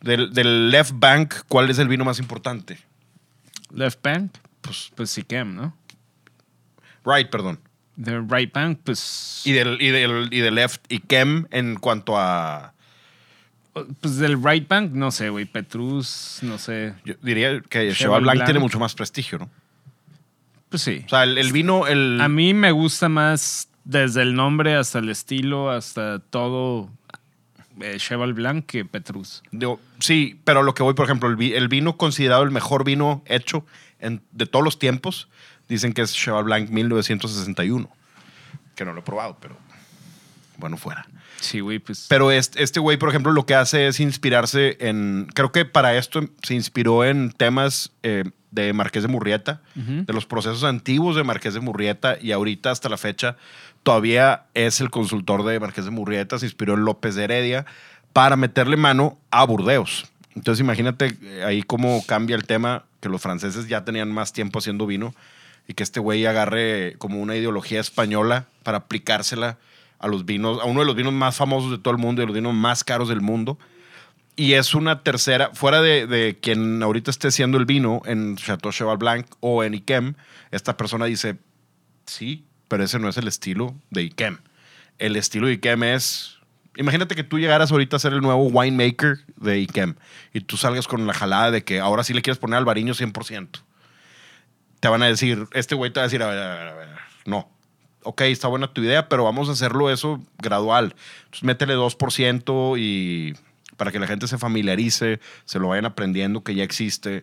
Del, 0.00 0.32
del 0.34 0.70
left 0.70 0.92
bank, 0.96 1.34
¿cuál 1.48 1.70
es 1.70 1.78
el 1.78 1.86
vino 1.88 2.04
más 2.04 2.18
importante? 2.18 2.78
left 3.74 4.00
bank 4.02 4.32
pues 4.60 4.90
pues 4.94 5.08
sí 5.10 5.22
que 5.22 5.42
no 5.44 5.74
Right, 7.04 7.30
perdón. 7.30 7.58
The 8.02 8.20
right 8.20 8.52
bank 8.52 8.80
pues 8.84 9.42
Y 9.44 9.52
del, 9.52 9.80
y 9.80 9.88
del, 9.90 10.28
y 10.32 10.40
del 10.40 10.54
left 10.54 10.84
y 10.90 11.00
Kem 11.00 11.46
en 11.50 11.76
cuanto 11.76 12.18
a. 12.18 12.72
pues 14.00 14.16
del 14.16 14.42
right 14.42 14.68
bank 14.68 14.92
no 14.92 15.10
sé 15.10 15.28
güey 15.30 15.44
Petrus 15.46 16.38
no 16.42 16.58
sé 16.58 16.94
Yo 17.04 17.14
diría 17.22 17.60
que 17.68 17.92
Cheval 17.92 18.22
Blanc, 18.22 18.36
Blanc. 18.36 18.46
tiene 18.46 18.60
mucho 18.60 18.78
más 18.78 18.94
prestigio, 18.94 19.38
¿no? 19.38 19.50
pues 20.68 20.82
sí 20.82 21.02
O 21.06 21.08
sea, 21.10 21.24
el, 21.24 21.36
el 21.38 21.52
vino, 21.52 21.86
el. 21.86 22.18
a 22.20 22.28
mí 22.28 22.54
me 22.54 22.72
gusta 22.72 23.08
más 23.08 23.68
desde 23.84 24.22
el 24.22 24.34
nombre 24.34 24.74
hasta 24.76 24.98
el 25.00 25.08
estilo 25.08 25.70
hasta 25.70 26.18
todo 26.20 26.88
eh, 27.80 27.96
Cheval 27.98 28.32
Blanc 28.32 28.64
que 28.66 28.84
Petrus 28.84 29.42
Digo, 29.50 29.80
sí, 29.98 30.38
pero 30.44 30.62
lo 30.62 30.72
que 30.74 30.82
voy, 30.82 30.94
por 30.94 31.04
ejemplo, 31.06 31.28
el, 31.28 31.40
el 31.52 31.68
vino 31.68 31.96
considerado 31.96 32.42
el 32.42 32.50
mejor 32.50 32.84
vino 32.84 33.22
hecho 33.26 33.66
en- 33.98 34.22
de 34.32 34.46
todos 34.46 34.64
los 34.64 34.78
tiempos, 34.78 35.28
dicen 35.68 35.92
que 35.92 36.02
es 36.02 36.12
Cheval 36.12 36.44
Blanc 36.44 36.70
1961. 36.70 37.88
Que 38.74 38.84
no 38.84 38.92
lo 38.92 39.00
he 39.00 39.02
probado, 39.02 39.36
pero 39.40 39.56
bueno, 40.56 40.76
fuera. 40.76 41.06
sí 41.40 41.60
güey 41.60 41.78
pues 41.78 42.06
Pero 42.08 42.30
este 42.30 42.62
este 42.62 42.78
güey, 42.78 42.96
por 42.96 43.08
ejemplo, 43.08 43.32
lo 43.32 43.46
que 43.46 43.54
hace 43.54 43.88
es 43.88 44.00
inspirarse 44.00 44.76
en. 44.80 45.28
Creo 45.34 45.52
que 45.52 45.64
para 45.64 45.96
esto 45.96 46.28
se 46.42 46.54
inspiró 46.54 47.04
en 47.04 47.32
temas 47.32 47.92
eh, 48.02 48.24
de 48.50 48.72
Marqués 48.72 49.02
de 49.02 49.08
Murrieta, 49.08 49.62
de 49.74 50.12
los 50.12 50.26
procesos 50.26 50.62
antiguos 50.62 51.16
de 51.16 51.24
Marqués 51.24 51.54
de 51.54 51.60
Murrieta, 51.60 52.16
y 52.20 52.32
ahorita 52.32 52.70
hasta 52.70 52.88
la 52.88 52.98
fecha 52.98 53.36
todavía 53.82 54.44
es 54.54 54.80
el 54.80 54.90
consultor 54.90 55.44
de 55.44 55.58
Marqués 55.58 55.86
de 55.86 55.90
Murrieta. 55.90 56.38
Se 56.38 56.46
inspiró 56.46 56.74
en 56.74 56.84
López 56.84 57.14
de 57.14 57.24
Heredia 57.24 57.66
para 58.12 58.36
meterle 58.36 58.76
mano 58.76 59.18
a 59.30 59.44
Burdeos. 59.44 60.06
Entonces, 60.34 60.60
imagínate 60.60 61.16
eh, 61.22 61.44
ahí 61.44 61.62
cómo 61.62 62.04
cambia 62.06 62.36
el 62.36 62.44
tema, 62.44 62.84
que 63.00 63.08
los 63.08 63.20
franceses 63.20 63.68
ya 63.68 63.84
tenían 63.84 64.12
más 64.12 64.32
tiempo 64.32 64.58
haciendo 64.58 64.86
vino 64.86 65.14
y 65.66 65.74
que 65.74 65.82
este 65.82 66.00
güey 66.00 66.26
agarre 66.26 66.96
como 66.98 67.20
una 67.20 67.36
ideología 67.36 67.80
española 67.80 68.46
para 68.62 68.78
aplicársela 68.78 69.58
a 69.98 70.08
los 70.08 70.24
vinos, 70.24 70.60
a 70.60 70.64
uno 70.64 70.80
de 70.80 70.86
los 70.86 70.96
vinos 70.96 71.12
más 71.12 71.36
famosos 71.36 71.70
de 71.70 71.78
todo 71.78 71.92
el 71.92 71.98
mundo 71.98 72.22
y 72.22 72.26
los 72.26 72.34
vinos 72.34 72.54
más 72.54 72.84
caros 72.84 73.08
del 73.08 73.20
mundo. 73.20 73.58
Y 74.34 74.54
es 74.54 74.74
una 74.74 75.02
tercera, 75.02 75.50
fuera 75.52 75.82
de, 75.82 76.38
quien 76.40 76.82
ahorita 76.82 77.10
esté 77.10 77.28
haciendo 77.28 77.58
el 77.58 77.66
vino 77.66 78.02
en 78.06 78.36
Chateau 78.36 78.72
Cheval 78.72 78.96
Blanc 78.96 79.26
o 79.40 79.62
en 79.62 79.74
Iquem, 79.74 80.14
esta 80.50 80.76
persona 80.76 81.04
dice, 81.04 81.36
sí, 82.06 82.44
pero 82.68 82.82
ese 82.82 82.98
no 82.98 83.08
es 83.08 83.16
el 83.18 83.28
estilo 83.28 83.74
de 83.90 84.02
Iquem. 84.02 84.38
El 84.98 85.16
estilo 85.16 85.46
de 85.46 85.54
Iquem 85.54 85.82
es, 85.82 86.38
imagínate 86.76 87.14
que 87.14 87.24
tú 87.24 87.38
llegaras 87.38 87.70
ahorita 87.70 87.96
a 87.96 88.00
ser 88.00 88.14
el 88.14 88.22
nuevo 88.22 88.44
winemaker 88.44 89.18
de 89.36 89.60
Iquem 89.60 89.94
y 90.32 90.40
tú 90.40 90.56
salgas 90.56 90.88
con 90.88 91.06
la 91.06 91.12
jalada 91.12 91.50
de 91.50 91.62
que 91.62 91.80
ahora 91.80 92.02
sí 92.02 92.14
le 92.14 92.22
quieres 92.22 92.38
poner 92.38 92.56
al 92.56 92.64
variño 92.64 92.94
100%. 92.94 93.62
Te 94.82 94.88
van 94.88 95.00
a 95.04 95.06
decir, 95.06 95.46
este 95.52 95.76
güey 95.76 95.92
te 95.92 96.00
va 96.00 96.06
a 96.06 96.08
decir, 96.08 96.20
a 96.24 96.26
ver, 96.26 96.38
a 96.40 96.54
ver, 96.56 96.68
a 96.68 96.74
ver, 96.74 96.88
no. 97.24 97.48
Ok, 98.02 98.22
está 98.22 98.48
buena 98.48 98.66
tu 98.66 98.80
idea, 98.80 99.08
pero 99.08 99.22
vamos 99.22 99.48
a 99.48 99.52
hacerlo 99.52 99.92
eso 99.92 100.20
gradual. 100.38 100.96
Entonces 101.26 101.44
métele 101.44 101.76
2% 101.76 102.76
y 102.80 103.34
para 103.76 103.92
que 103.92 104.00
la 104.00 104.08
gente 104.08 104.26
se 104.26 104.38
familiarice, 104.38 105.20
se 105.44 105.60
lo 105.60 105.68
vayan 105.68 105.84
aprendiendo 105.84 106.42
que 106.42 106.56
ya 106.56 106.64
existe. 106.64 107.22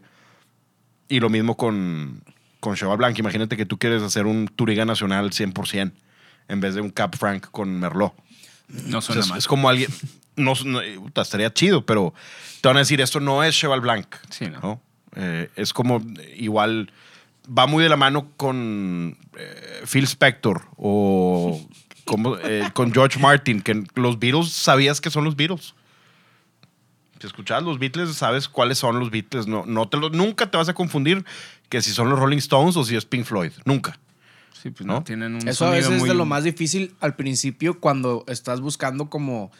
Y 1.09 1.19
lo 1.19 1.29
mismo 1.29 1.57
con, 1.57 2.23
con 2.61 2.77
Cheval 2.77 2.95
Blanc. 2.95 3.19
Imagínate 3.19 3.57
que 3.57 3.65
tú 3.65 3.77
quieres 3.77 4.03
hacer 4.03 4.25
un 4.25 4.47
Turiga 4.47 4.85
Nacional 4.85 5.31
100% 5.31 5.91
en 6.47 6.61
vez 6.61 6.75
de 6.75 6.79
un 6.79 6.91
Cap 6.91 7.17
Franc 7.17 7.51
con 7.51 7.77
Merlot. 7.77 8.13
No 8.69 9.01
suena 9.01 9.25
mal. 9.25 9.37
es 9.37 9.47
como 9.47 9.67
alguien. 9.67 9.91
No, 10.37 10.53
no, 10.63 10.79
estaría 11.21 11.53
chido, 11.53 11.85
pero 11.85 12.13
te 12.61 12.69
van 12.69 12.77
a 12.77 12.79
decir, 12.79 13.01
esto 13.01 13.19
no 13.19 13.43
es 13.43 13.53
Cheval 13.53 13.81
Blanc. 13.81 14.07
Sí, 14.29 14.47
no. 14.47 14.81
Eh, 15.17 15.49
es 15.57 15.73
como 15.73 16.01
igual. 16.37 16.93
Va 17.57 17.65
muy 17.65 17.81
de 17.83 17.89
la 17.89 17.95
mano 17.97 18.31
con 18.37 19.17
eh, 19.37 19.81
Phil 19.91 20.03
Spector 20.05 20.67
o 20.77 21.59
como, 22.05 22.37
eh, 22.37 22.69
con 22.73 22.93
George 22.93 23.19
Martin, 23.19 23.61
que 23.61 23.83
los 23.95 24.19
Beatles 24.19 24.51
sabías 24.51 25.01
que 25.01 25.09
son 25.09 25.23
los 25.23 25.35
Beatles. 25.35 25.73
Si 27.19 27.27
escuchabas 27.27 27.63
los 27.63 27.79
Beatles, 27.79 28.15
sabes 28.15 28.47
cuáles 28.47 28.77
son 28.77 28.99
los 28.99 29.11
Beatles. 29.11 29.45
No, 29.47 29.65
no 29.65 29.89
te 29.89 29.97
lo- 29.97 30.09
nunca 30.09 30.49
te 30.49 30.57
vas 30.57 30.69
a 30.69 30.73
confundir 30.73 31.25
que 31.69 31.81
si 31.81 31.91
son 31.91 32.09
los 32.09 32.17
Rolling 32.19 32.37
Stones 32.37 32.77
o 32.77 32.83
si 32.85 32.95
es 32.95 33.05
Pink 33.05 33.25
Floyd. 33.25 33.51
Nunca. 33.65 33.99
Sí, 34.53 34.69
pues 34.71 34.85
¿no? 34.85 34.93
no, 34.95 35.03
tienen 35.03 35.35
un 35.35 35.47
Eso 35.47 35.65
a 35.65 35.71
veces 35.71 35.91
es 35.91 36.03
de 36.03 36.13
lo 36.13 36.25
más 36.25 36.43
difícil 36.43 36.93
al 36.99 37.15
principio 37.15 37.79
cuando 37.79 38.25
estás 38.27 38.59
buscando 38.61 39.09
como 39.09 39.51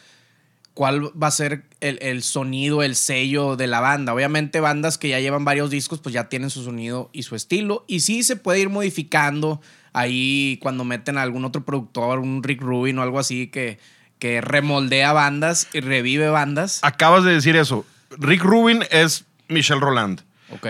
cuál 0.74 1.10
va 1.20 1.26
a 1.26 1.32
ser 1.32 1.64
el, 1.80 1.98
el 2.00 2.22
sonido, 2.22 2.82
el 2.82 2.96
sello 2.96 3.56
de 3.56 3.66
la 3.66 3.80
banda. 3.80 4.14
Obviamente 4.14 4.60
bandas 4.60 4.98
que 4.98 5.08
ya 5.08 5.20
llevan 5.20 5.44
varios 5.44 5.70
discos 5.70 6.00
pues 6.00 6.12
ya 6.12 6.28
tienen 6.28 6.50
su 6.50 6.64
sonido 6.64 7.10
y 7.12 7.24
su 7.24 7.36
estilo 7.36 7.84
y 7.86 8.00
sí 8.00 8.22
se 8.22 8.36
puede 8.36 8.60
ir 8.60 8.68
modificando 8.68 9.60
ahí 9.92 10.58
cuando 10.62 10.84
meten 10.84 11.18
a 11.18 11.22
algún 11.22 11.44
otro 11.44 11.64
productor, 11.64 12.20
un 12.20 12.42
Rick 12.42 12.60
Rubin 12.60 12.98
o 12.98 13.02
algo 13.02 13.18
así 13.18 13.48
que, 13.48 13.78
que 14.18 14.40
remoldea 14.40 15.12
bandas 15.12 15.68
y 15.72 15.80
revive 15.80 16.28
bandas. 16.28 16.80
Acabas 16.82 17.24
de 17.24 17.32
decir 17.32 17.56
eso. 17.56 17.84
Rick 18.18 18.42
Rubin 18.42 18.84
es 18.90 19.24
Michel 19.48 19.80
Roland. 19.80 20.22
Ok. 20.50 20.66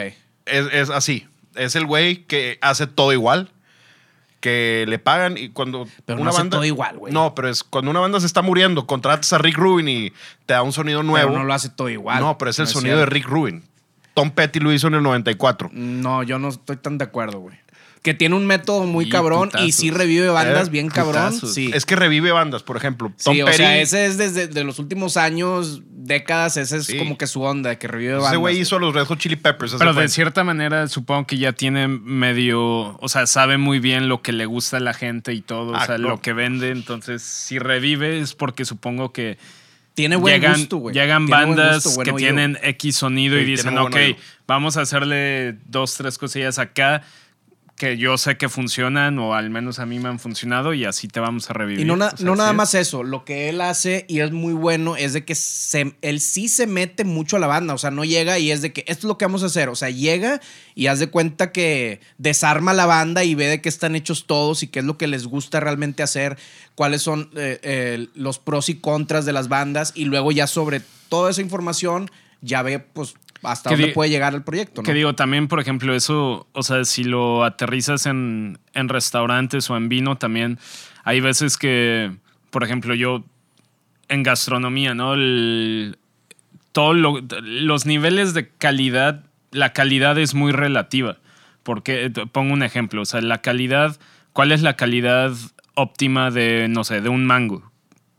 Es, 0.47 0.67
es 0.73 0.91
así. 0.91 1.27
Es 1.55 1.75
el 1.75 1.87
güey 1.87 2.25
que 2.25 2.59
hace 2.61 2.87
todo 2.87 3.13
igual. 3.13 3.51
Que 4.41 4.87
le 4.89 4.99
pagan 4.99 5.37
y 5.37 5.51
cuando 5.51 5.87
Pero 6.07 6.17
no 6.17 6.23
una 6.23 6.31
hace 6.31 6.39
banda. 6.41 6.57
todo 6.57 6.65
igual, 6.65 6.97
güey. 6.99 7.13
No, 7.13 7.35
pero 7.35 7.49
es 7.49 7.63
cuando 7.63 7.91
una 7.91 8.01
banda 8.01 8.19
se 8.21 8.27
está 8.27 8.41
muriendo, 8.41 8.87
contratas 8.87 9.33
a 9.35 9.39
Rick 9.39 9.57
Rubin 9.59 9.87
y 9.89 10.11
te 10.47 10.55
da 10.55 10.63
un 10.63 10.73
sonido 10.73 11.03
nuevo. 11.03 11.29
Pero 11.31 11.41
no 11.41 11.47
lo 11.47 11.53
hace 11.55 11.69
todo 11.69 11.91
igual. 11.91 12.21
No, 12.21 12.39
pero 12.39 12.51
es 12.51 12.59
el 12.59 12.65
No 12.65 12.71
sonido 12.71 12.99
de. 12.99 13.07
Rick 13.07 13.27
Rubin. 13.27 13.63
Tom 14.15 14.31
Petty 14.31 14.59
lo 14.59 14.73
hizo 14.73 14.89
en 14.89 14.95
el 14.95 15.03
94. 15.03 15.71
No, 15.73 16.23
yo 16.23 16.39
no 16.39 16.49
estoy 16.49 16.77
tan 16.79 16.97
de 16.99 17.05
acuerdo, 17.05 17.39
güey. 17.41 17.57
Que 18.03 18.15
tiene 18.15 18.35
un 18.35 18.47
método 18.47 18.85
muy 18.87 19.05
Y 19.05 19.09
cabrón 19.11 19.51
y 19.63 19.73
sí 19.73 19.91
revive 19.91 20.29
bandas 20.31 20.69
Eh, 20.69 20.71
bien 20.71 20.89
cabrón. 20.89 21.35
Sí. 21.35 21.71
Es 21.75 21.85
que 21.85 21.97
revive 21.97 22.33
bandas, 22.33 22.63
por 22.63 22.79
ejemplo. 22.79 23.13
Tom 23.23 23.35
Sí, 23.35 23.43
o 23.43 23.45
Petty. 23.45 23.59
sea, 23.59 23.79
ese 23.79 24.07
es 24.07 24.17
desde 24.17 24.47
de 24.49 24.65
los 24.65 24.79
últimos 24.79 25.19
años, 25.19 25.83
décadas, 25.91 26.57
ese 26.57 26.79
es 26.79 26.87
Sí. 26.87 26.97
como 26.97 27.19
que 27.19 27.27
su 27.27 27.43
onda, 27.43 27.77
que 27.77 27.89
revive 27.89 28.15
bandas. 28.15 28.29
ese 28.31 28.37
güey 28.39 28.59
hizo 28.59 28.79
los 28.79 28.95
Red 28.95 29.05
Hot 29.05 29.19
Chili 29.19 29.37
Peppers. 29.37 29.75
Pero 29.79 29.93
de 29.93 30.09
cierta 30.09 30.45
manera 30.45 30.89
supongo 30.89 31.27
que 31.27 31.37
ya 31.37 31.53
tiene 31.53 31.89
medio, 31.89 32.97
o 32.99 33.09
sea, 33.09 33.27
sabe 33.27 33.59
muy 33.59 33.81
bien 33.81 34.09
lo 34.09 34.23
que 34.23 34.33
le 34.33 34.47
gusta 34.47 34.79
a 34.79 34.81
la 34.81 34.95
gente 34.95 35.35
y 35.35 35.43
todo, 35.43 35.75
Ah, 35.75 35.83
o 35.83 35.87
sea, 35.87 35.99
no. 35.99 36.09
lo 36.09 36.21
que 36.23 36.33
vende, 36.33 36.71
entonces 36.71 37.23
si 37.23 37.59
revive 37.59 38.19
es 38.21 38.35
porque 38.35 38.65
supongo 38.65 39.13
que 39.13 39.37
Tiene 39.95 40.17
buen 40.17 40.35
llegan, 40.41 40.57
gusto, 40.59 40.77
güey. 40.79 40.95
llegan 40.95 41.27
Tiene 41.27 41.45
bandas 41.45 41.85
gusto, 41.85 42.03
que 42.03 42.13
tienen 42.15 42.57
X 42.63 42.97
sonido 42.97 43.37
Sí, 43.37 43.43
y 43.43 43.45
dicen, 43.45 43.77
ok, 43.77 43.97
vamos 44.47 44.79
a 44.79 44.81
hacerle 44.83 45.59
dos, 45.67 45.97
tres 45.97 46.17
cosillas 46.17 46.59
acá 46.59 47.03
que 47.81 47.97
yo 47.97 48.19
sé 48.19 48.37
que 48.37 48.51
funcionan 48.51 49.19
o 49.19 49.33
al 49.35 49.49
menos 49.49 49.79
a 49.79 49.87
mí 49.87 49.99
me 49.99 50.11
han 50.11 50.19
funcionado 50.19 50.75
y 50.75 50.85
así 50.85 51.09
te 51.09 51.19
vamos 51.19 51.49
a 51.49 51.55
revivir. 51.55 51.81
Y 51.81 51.85
no, 51.87 51.97
na- 51.97 52.09
O 52.13 52.17
sea, 52.19 52.27
no 52.27 52.37
nada 52.37 52.51
es. 52.51 52.57
más 52.57 52.75
eso, 52.75 53.03
lo 53.03 53.25
que 53.25 53.49
él 53.49 53.63
hace 53.63 54.05
y 54.07 54.21
es 54.21 54.33
muy 54.33 54.53
bueno 54.53 54.97
es 54.97 55.15
de 55.15 55.25
que 55.25 55.35
se- 55.35 55.95
él 56.03 56.21
sí 56.21 56.49
se 56.49 56.67
mete 56.67 57.05
mucho 57.05 57.37
a 57.37 57.41
la 57.41 57.47
banda, 57.47 57.73
o 57.73 57.79
sea, 57.79 57.91
no 57.91 58.05
llega 58.05 58.39
y 58.39 58.51
es 58.51 58.61
de 58.61 58.75
que 58.75 58.83
esto 58.83 59.07
es 59.07 59.09
lo 59.09 59.17
que 59.17 59.25
vamos 59.25 59.43
a 59.43 59.47
hacer, 59.47 59.71
o 59.71 59.75
sea, 59.77 59.89
llega 59.89 60.41
y 60.75 60.89
haz 60.89 60.99
de 60.99 61.07
cuenta 61.07 61.53
que 61.53 62.01
desarma 62.19 62.75
la 62.75 62.85
banda 62.85 63.25
y 63.25 63.35
ve 63.35 63.47
de 63.47 63.63
qué 63.63 63.71
están 63.71 63.97
hechos 63.97 64.27
todos 64.27 64.63
y 64.63 64.67
qué 64.67 64.81
es 64.81 64.85
lo 64.85 64.99
que 64.99 65.07
les 65.07 65.27
gusta 65.27 65.59
realmente 65.59 66.03
hacer, 66.03 66.37
cuáles 66.75 67.01
son 67.01 67.31
eh, 67.35 67.61
eh, 67.63 68.09
los 68.15 68.39
pros 68.39 68.69
y 68.69 68.75
contras 68.75 69.25
de 69.25 69.33
las 69.33 69.49
bandas 69.49 69.93
y 69.95 70.05
luego 70.05 70.33
ya 70.33 70.47
sobre 70.47 70.83
toda 71.09 71.31
esa 71.31 71.41
información 71.41 72.11
ya 72.43 72.61
ve 72.63 72.79
pues 72.79 73.15
hasta 73.43 73.71
dónde 73.71 73.87
puede 73.95 74.11
llegar 74.11 74.35
el 74.35 74.43
proyecto, 74.43 74.83
¿no? 74.83 74.87
Que 74.87 74.95
digo, 74.95 75.15
también, 75.15 75.49
por 75.49 75.61
ejemplo, 75.61 75.95
eso, 75.95 76.47
o 76.53 76.63
sea, 76.63 76.85
si 76.85 77.05
lo 77.05 77.45
aterrizas 77.45 78.07
en, 78.07 78.59
en 78.75 78.89
restaurantes 78.89 79.69
o 79.71 79.77
en 79.77 79.89
vino, 79.89 80.17
también 80.17 80.59
hay 81.05 81.21
veces 81.21 81.57
que, 81.57 82.13
por 82.51 82.65
ejemplo, 82.65 82.95
yo 82.95 83.25
en 84.09 84.23
gastronomía, 84.23 84.95
¿no? 84.95 85.15
El- 85.15 85.97
todo 86.73 86.95
lo- 86.95 87.21
los 87.43 87.87
niveles 87.87 88.35
de 88.35 88.49
calidad, 88.49 89.25
la 89.51 89.73
calidad 89.73 90.19
es 90.19 90.35
muy 90.35 90.53
relativa. 90.53 91.17
Porque, 91.63 92.09
te 92.11 92.27
pongo 92.27 92.53
un 92.55 92.63
ejemplo, 92.63 93.03
o 93.03 93.05
sea, 93.05 93.21
la 93.21 93.39
calidad, 93.43 93.99
¿cuál 94.33 94.51
es 94.53 94.63
la 94.63 94.77
calidad 94.77 95.33
óptima 95.75 96.31
de, 96.31 96.67
no 96.71 96.85
sé, 96.85 97.01
de 97.01 97.09
un 97.09 97.27
mango? 97.27 97.70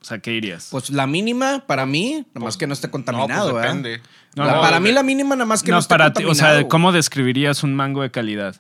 O 0.02 0.06
sea, 0.06 0.20
¿qué 0.20 0.32
dirías? 0.32 0.70
Pues 0.72 0.90
la 0.90 1.06
mínima 1.06 1.64
para 1.68 1.86
mí, 1.86 2.26
nada 2.34 2.46
más 2.46 2.58
que 2.58 2.66
no 2.66 2.74
esté 2.74 2.90
contaminado, 2.90 3.50
no, 3.50 3.54
pues 3.54 3.64
depende. 3.64 4.02
No, 4.36 4.46
La- 4.46 4.56
no, 4.56 4.62
para 4.62 4.80
mí 4.80 4.92
la 4.92 5.04
mínima 5.04 5.36
nada 5.36 5.46
más 5.46 5.62
que 5.62 5.70
no, 5.72 5.76
no, 5.76 5.80
esté 5.80 5.90
para 5.94 6.12
ti, 6.14 6.24
o 6.24 6.28
contaminado. 6.28 6.60
sea, 6.60 6.68
¿cómo 6.68 6.92
describirías 6.92 7.64
un 7.64 7.76
mango 7.76 8.02
de 8.02 8.12
calidad? 8.12 8.56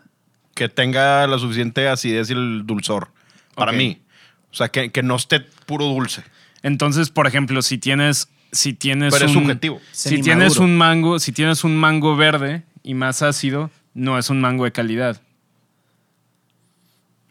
que 0.54 0.67
tenga 0.69 1.25
la 1.27 1.39
suficiente 1.39 1.88
acidez 1.88 2.30
y 2.30 2.34
el 2.34 2.65
dulzor. 2.65 3.10
Para 3.56 3.71
mí. 3.71 4.01
O 4.51 4.56
sea, 4.56 4.67
que, 4.67 4.91
que 4.91 5.01
no 5.01 5.15
esté 5.15 5.39
puro 5.39 5.86
dulce. 5.86 6.23
Entonces, 6.62 7.10
por 7.10 7.25
ejemplo, 7.25 7.62
si 7.62 7.77
tienes, 7.77 8.27
si 8.51 8.73
tienes 8.73 9.13
Pero 9.13 9.25
es 9.25 9.36
un, 9.36 9.43
subjetivo. 9.43 9.82
Si 9.91 10.21
tienes 10.21 10.58
un 10.58 10.77
mango, 10.77 11.19
si 11.19 11.32
tienes 11.32 11.63
un 11.63 11.77
mango 11.77 12.15
verde 12.15 12.63
y 12.84 12.93
más 12.93 13.21
ácido, 13.21 13.71
no 13.93 14.19
es 14.19 14.30
un 14.30 14.41
mango 14.41 14.65
de 14.65 14.71
calidad. 14.73 15.21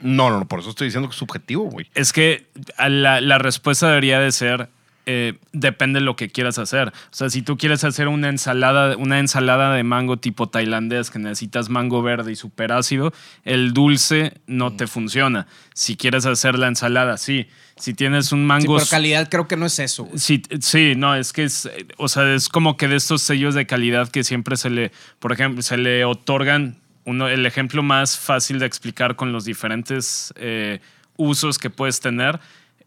No, 0.01 0.31
no, 0.31 0.39
no, 0.41 0.49
por 0.49 0.61
eso 0.61 0.71
estoy 0.71 0.87
diciendo 0.89 1.09
que 1.09 1.13
es 1.13 1.19
subjetivo, 1.19 1.65
güey. 1.65 1.87
Es 1.95 2.13
que 2.13 2.47
la, 2.79 3.21
la 3.21 3.39
respuesta 3.39 3.89
debería 3.89 4.19
de 4.19 4.33
ser 4.33 4.69
eh, 5.07 5.39
depende 5.53 5.99
de 5.99 6.05
lo 6.05 6.15
que 6.15 6.29
quieras 6.29 6.59
hacer. 6.59 6.89
O 6.89 6.93
sea, 7.11 7.31
si 7.31 7.43
tú 7.43 7.57
quieres 7.57 7.83
hacer 7.85 8.07
una 8.07 8.29
ensalada, 8.29 8.97
una 8.97 9.19
ensalada 9.19 9.75
de 9.75 9.83
mango 9.83 10.19
tipo 10.19 10.49
tailandés 10.49 11.11
que 11.11 11.19
necesitas 11.19 11.69
mango 11.69 12.03
verde 12.03 12.31
y 12.33 12.37
súper 12.37 12.71
ácido, 12.71 13.13
el 13.45 13.73
dulce 13.73 14.35
no 14.47 14.77
te 14.77 14.87
funciona. 14.87 15.47
Si 15.75 15.97
quieres 15.97 16.27
hacer 16.27 16.59
la 16.59 16.69
ensalada, 16.69 17.17
sí. 17.17 17.49
Si 17.77 17.95
tienes 17.95 18.31
un 18.31 18.41
Sí, 18.41 18.45
mango 18.47 18.77
pero 18.77 18.87
calidad 18.89 19.29
creo 19.31 19.49
que 19.49 19.57
no 19.57 19.67
es 19.67 19.79
eso. 19.79 20.05
güey. 20.05 20.19
Sí, 20.19 20.43
sí, 20.61 20.93
no, 20.97 21.17
es 21.17 21.33
que 21.33 21.45
es, 21.45 21.69
o 21.97 22.07
sea, 22.09 22.33
es 22.35 22.49
como 22.49 22.77
que 22.77 22.87
de 22.87 22.97
estos 22.97 23.23
sellos 23.23 23.55
de 23.55 23.67
calidad 23.67 24.09
que 24.11 24.23
siempre 24.23 24.57
se 24.57 24.69
le, 24.71 24.93
por 25.19 25.33
ejemplo, 25.33 25.63
se 25.63 25.79
le 25.79 26.05
otorgan, 26.05 26.77
uno, 27.05 27.29
el 27.29 27.45
ejemplo 27.47 27.83
más 27.83 28.19
fácil 28.19 28.59
de 28.59 28.67
explicar 28.67 29.17
con 29.17 29.33
los 29.33 29.45
diferentes 29.45 30.33
eh, 30.37 30.81
usos 31.17 31.59
que 31.59 31.71
puedes 31.71 32.01
tener 32.01 32.39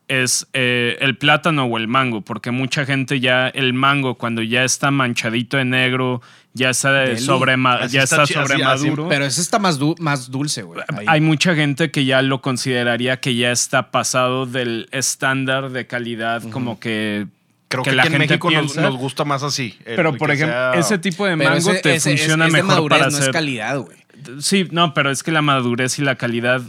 es 0.10 0.48
eh, 0.54 0.98
el 1.00 1.18
plátano 1.18 1.64
o 1.66 1.78
el 1.78 1.88
mango, 1.88 2.22
porque 2.22 2.52
mucha 2.52 2.86
gente 2.86 3.20
ya, 3.22 3.48
el 3.48 3.74
mango 3.74 4.16
cuando 4.16 4.42
ya 4.42 4.64
está 4.66 4.92
manchadito 4.92 5.56
de 5.58 5.64
negro, 5.66 6.22
ya 6.54 6.70
está 6.72 6.92
Deli. 6.92 7.20
sobre, 7.22 7.56
ya 7.90 8.04
está 8.04 8.24
está 8.24 8.26
sobre 8.26 8.56
así- 8.56 8.64
así- 8.64 8.86
maduro. 8.86 9.08
Pero 9.10 9.26
ese 9.26 9.40
está 9.42 9.60
más, 9.60 9.80
du- 9.80 9.96
más 10.00 10.30
dulce, 10.30 10.62
güey. 10.64 10.82
ahí. 10.98 11.06
Hay 11.08 11.22
mucha 11.22 11.56
gente 11.56 11.90
que 11.90 12.04
ya 12.06 12.22
lo 12.22 12.42
consideraría 12.42 13.20
que 13.22 13.36
ya 13.36 13.52
está 13.52 13.92
pasado 13.92 14.46
del 14.46 14.90
estándar 14.92 15.72
de 15.72 15.88
calidad, 15.88 16.44
como 16.52 16.80
que, 16.82 17.26
Creo 17.70 17.82
que, 17.84 17.92
que 17.92 17.96
la 17.96 18.04
aquí 18.04 18.14
en 18.14 18.20
gente 18.20 18.34
México 18.34 18.52
nos, 18.52 18.62
piensa. 18.74 18.82
nos 18.82 18.98
gusta 18.98 19.24
más 19.26 19.42
así. 19.42 19.80
el- 19.86 19.96
Pero, 19.96 20.16
por 20.18 20.32
ejemplo, 20.32 20.54
sea- 20.54 20.74
ese 20.80 20.98
tipo 20.98 21.26
de 21.26 21.38
mango 21.38 21.72
ese- 21.72 21.82
te 21.82 21.96
ese 21.96 22.10
funciona 22.18 22.46
es 22.48 22.52
de 22.54 22.62
mejor 22.62 22.76
madurez, 22.76 23.00
para 23.00 23.10
no 23.10 23.18
hacer. 23.18 23.30
es 23.30 23.34
calidad, 23.34 23.80
güey. 23.80 24.03
Sí, 24.40 24.68
no, 24.72 24.94
pero 24.94 25.12
es 25.12 25.24
que 25.24 25.32
la 25.32 25.42
madurez 25.42 26.00
y 26.00 26.04
la 26.04 26.16
calidad 26.16 26.62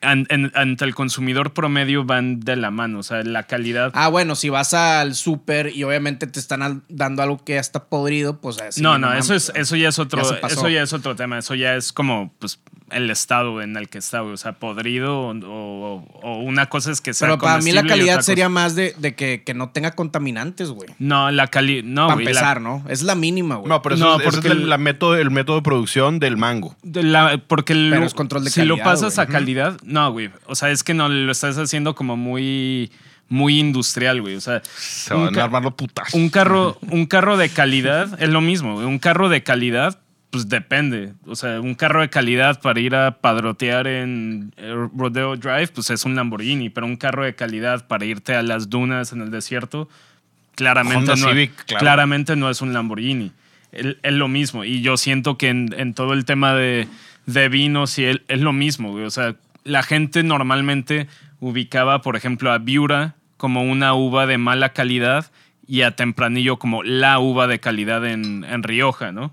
eh, 0.00 0.06
an- 0.06 0.26
en- 0.30 0.52
ante 0.54 0.84
el 0.84 0.94
consumidor 0.94 1.52
promedio 1.52 2.04
van 2.04 2.40
de 2.40 2.56
la 2.56 2.70
mano. 2.70 2.98
O 3.00 3.02
sea, 3.02 3.22
la 3.22 3.42
calidad. 3.44 3.90
Ah, 3.94 4.08
bueno, 4.08 4.34
si 4.34 4.48
vas 4.48 4.74
al 4.74 5.14
súper 5.14 5.74
y 5.74 5.84
obviamente 5.84 6.26
te 6.26 6.38
están 6.40 6.62
al- 6.62 6.82
dando 6.88 7.22
algo 7.22 7.42
que 7.44 7.54
ya 7.54 7.60
está 7.60 7.84
podrido, 7.84 8.40
pues 8.40 8.60
así. 8.60 8.80
no, 8.82 8.98
no, 8.98 9.12
eso 9.12 9.34
es, 9.34 9.52
eso 9.54 9.76
ya 9.76 9.88
es 9.88 9.98
otro, 9.98 10.22
Ya 10.22 10.46
eso 10.48 10.68
ya 10.68 10.82
es 10.82 10.92
otro 10.92 11.16
tema. 11.16 11.38
Eso 11.38 11.54
ya 11.54 11.74
es 11.76 11.92
como, 11.92 12.32
pues, 12.38 12.60
el 12.90 13.10
estado 13.10 13.60
en 13.60 13.76
el 13.76 13.88
que 13.90 13.98
está, 13.98 14.20
güey. 14.20 14.32
O 14.32 14.36
sea, 14.38 14.52
podrido 14.52 15.20
o, 15.28 15.32
o- 15.32 16.04
o 16.22 16.38
una 16.38 16.66
cosa 16.66 16.90
es 16.90 17.00
que 17.02 17.12
sea 17.12 17.28
Pero 17.28 17.38
para 17.38 17.58
mí 17.60 17.72
la 17.72 17.82
calidad 17.84 18.20
sería 18.22 18.48
más 18.48 18.74
de, 18.74 18.94
de 18.98 19.14
que, 19.14 19.42
que 19.44 19.52
no 19.54 19.70
tenga 19.70 19.90
contaminantes, 19.92 20.70
güey. 20.70 20.88
No, 20.98 21.30
la 21.30 21.48
calidad. 21.48 21.84
No, 21.84 22.06
para 22.06 22.16
la- 22.16 22.22
empezar, 22.22 22.60
¿no? 22.60 22.84
Es 22.88 23.02
la 23.02 23.14
mínima, 23.14 23.56
güey. 23.56 23.68
No, 23.68 23.82
pero 23.82 23.94
eso 23.96 24.04
No, 24.04 24.18
porque 24.24 24.48
es 24.48 24.54
el, 24.54 24.68
la 24.70 24.78
método, 24.78 25.16
el 25.16 25.30
método 25.30 25.56
de 25.56 25.62
producción 25.62 26.18
del 26.18 26.36
mango. 26.36 26.76
De 26.82 27.02
la- 27.02 27.42
porque 27.46 27.72
el- 27.74 27.90
Pero 27.90 28.06
es 28.06 28.14
control 28.14 28.44
de 28.44 28.50
si 28.50 28.64
lo 28.64 28.78
pasas 28.78 29.16
güey. 29.16 29.26
a 29.26 29.30
calidad, 29.30 29.76
no, 29.88 30.12
güey. 30.12 30.30
O 30.46 30.54
sea, 30.54 30.70
es 30.70 30.82
que 30.84 30.94
no 30.94 31.08
lo 31.08 31.32
estás 31.32 31.56
haciendo 31.58 31.94
como 31.94 32.16
muy, 32.16 32.90
muy 33.28 33.58
industrial, 33.58 34.20
güey. 34.22 34.36
O 34.36 34.40
sea, 34.40 34.62
Se 34.76 35.12
van 35.14 35.36
a 35.38 35.44
armar 35.44 35.62
los 35.62 35.74
putazos. 35.74 36.14
un 36.14 36.28
carro, 36.30 36.78
un 36.90 37.06
carro 37.06 37.36
de 37.36 37.48
calidad 37.48 38.20
es 38.22 38.28
lo 38.28 38.40
mismo. 38.40 38.74
güey. 38.74 38.86
Un 38.86 38.98
carro 38.98 39.28
de 39.28 39.42
calidad, 39.42 39.98
pues 40.30 40.48
depende. 40.48 41.14
O 41.26 41.34
sea, 41.34 41.60
un 41.60 41.74
carro 41.74 42.00
de 42.02 42.10
calidad 42.10 42.60
para 42.60 42.78
ir 42.80 42.94
a 42.94 43.18
padrotear 43.20 43.86
en 43.86 44.52
eh, 44.58 44.72
Rodeo 44.96 45.36
Drive, 45.36 45.68
pues 45.68 45.90
es 45.90 46.04
un 46.04 46.14
Lamborghini. 46.14 46.68
Pero 46.70 46.86
un 46.86 46.96
carro 46.96 47.24
de 47.24 47.34
calidad 47.34 47.86
para 47.88 48.04
irte 48.04 48.34
a 48.34 48.42
las 48.42 48.68
dunas 48.70 49.12
en 49.12 49.22
el 49.22 49.30
desierto, 49.30 49.88
claramente, 50.54 51.06
no, 51.16 51.16
Civic, 51.16 51.52
claro. 51.66 51.80
claramente 51.80 52.36
no 52.36 52.50
es 52.50 52.60
un 52.60 52.72
Lamborghini. 52.72 53.32
Es 53.70 54.12
lo 54.12 54.28
mismo. 54.28 54.64
Y 54.64 54.80
yo 54.80 54.96
siento 54.96 55.36
que 55.36 55.48
en, 55.50 55.74
en 55.76 55.92
todo 55.92 56.14
el 56.14 56.24
tema 56.24 56.54
de, 56.54 56.88
de 57.26 57.48
vinos 57.50 57.98
y 57.98 58.04
el- 58.04 58.24
es 58.28 58.40
lo 58.40 58.52
mismo, 58.54 58.92
güey. 58.92 59.04
O 59.04 59.10
sea, 59.10 59.36
la 59.68 59.82
gente 59.82 60.22
normalmente 60.22 61.06
ubicaba, 61.40 62.00
por 62.02 62.16
ejemplo, 62.16 62.50
a 62.50 62.58
Viura 62.58 63.14
como 63.36 63.62
una 63.62 63.94
uva 63.94 64.26
de 64.26 64.38
mala 64.38 64.72
calidad 64.72 65.30
y 65.66 65.82
a 65.82 65.94
Tempranillo 65.94 66.58
como 66.58 66.82
la 66.82 67.18
uva 67.18 67.46
de 67.46 67.60
calidad 67.60 68.06
en, 68.06 68.44
en 68.44 68.62
Rioja, 68.62 69.12
¿no? 69.12 69.32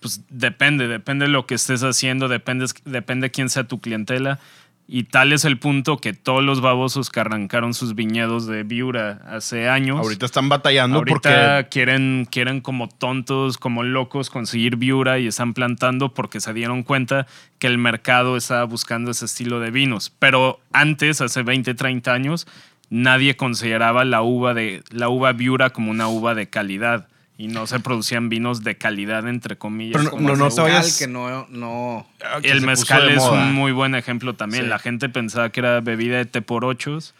Pues 0.00 0.22
depende, 0.30 0.88
depende 0.88 1.26
de 1.26 1.30
lo 1.30 1.46
que 1.46 1.54
estés 1.54 1.82
haciendo, 1.82 2.28
depende, 2.28 2.66
depende 2.84 3.30
quién 3.30 3.48
sea 3.48 3.64
tu 3.64 3.80
clientela. 3.80 4.40
Y 4.86 5.04
tal 5.04 5.32
es 5.32 5.46
el 5.46 5.58
punto 5.58 5.96
que 5.96 6.12
todos 6.12 6.44
los 6.44 6.60
babosos 6.60 7.08
que 7.08 7.18
arrancaron 7.18 7.72
sus 7.72 7.94
viñedos 7.94 8.46
de 8.46 8.64
Viura 8.64 9.22
hace 9.26 9.66
años. 9.68 9.98
Ahorita 9.98 10.26
están 10.26 10.50
batallando 10.50 10.98
Ahorita 10.98 11.14
porque 11.14 11.68
quieren, 11.70 12.28
quieren 12.30 12.60
como 12.60 12.88
tontos, 12.88 13.56
como 13.56 13.82
locos 13.82 14.28
conseguir 14.28 14.76
Viura 14.76 15.18
y 15.18 15.26
están 15.26 15.54
plantando 15.54 16.12
porque 16.12 16.38
se 16.38 16.52
dieron 16.52 16.82
cuenta 16.82 17.26
que 17.58 17.66
el 17.66 17.78
mercado 17.78 18.36
estaba 18.36 18.64
buscando 18.64 19.10
ese 19.10 19.24
estilo 19.24 19.58
de 19.58 19.70
vinos. 19.70 20.12
Pero 20.18 20.60
antes, 20.70 21.22
hace 21.22 21.42
20, 21.42 21.74
30 21.74 22.12
años, 22.12 22.46
nadie 22.90 23.36
consideraba 23.36 24.04
la 24.04 24.20
uva, 24.20 24.52
de, 24.52 24.82
la 24.90 25.08
uva 25.08 25.32
Viura 25.32 25.70
como 25.70 25.90
una 25.90 26.08
uva 26.08 26.34
de 26.34 26.50
calidad. 26.50 27.08
Y 27.36 27.48
no 27.48 27.66
se 27.66 27.80
producían 27.80 28.28
vinos 28.28 28.62
de 28.62 28.76
calidad, 28.76 29.26
entre 29.28 29.56
comillas. 29.58 29.92
Pero 29.94 30.04
no- 30.04 30.10
Como 30.10 30.22
no- 30.28 30.32
el 30.34 30.38
no 30.38 30.44
te 30.48 30.50
mezcal, 30.62 30.64
vayas- 30.72 30.98
que 30.98 31.06
no, 31.08 31.46
no... 31.50 32.06
que 32.42 32.50
el 32.50 32.60
mezcal 32.62 33.08
es 33.10 33.16
moda. 33.18 33.42
un 33.42 33.52
muy 33.54 33.72
buen 33.72 33.94
ejemplo 33.96 34.34
también. 34.34 34.64
Sí. 34.64 34.68
La 34.70 34.78
gente 34.78 35.08
pensaba 35.08 35.50
que 35.50 35.58
era 35.60 35.80
bebida 35.80 36.16
de 36.18 36.26
té 36.26 36.42
por 36.42 36.64
ochos 36.64 37.12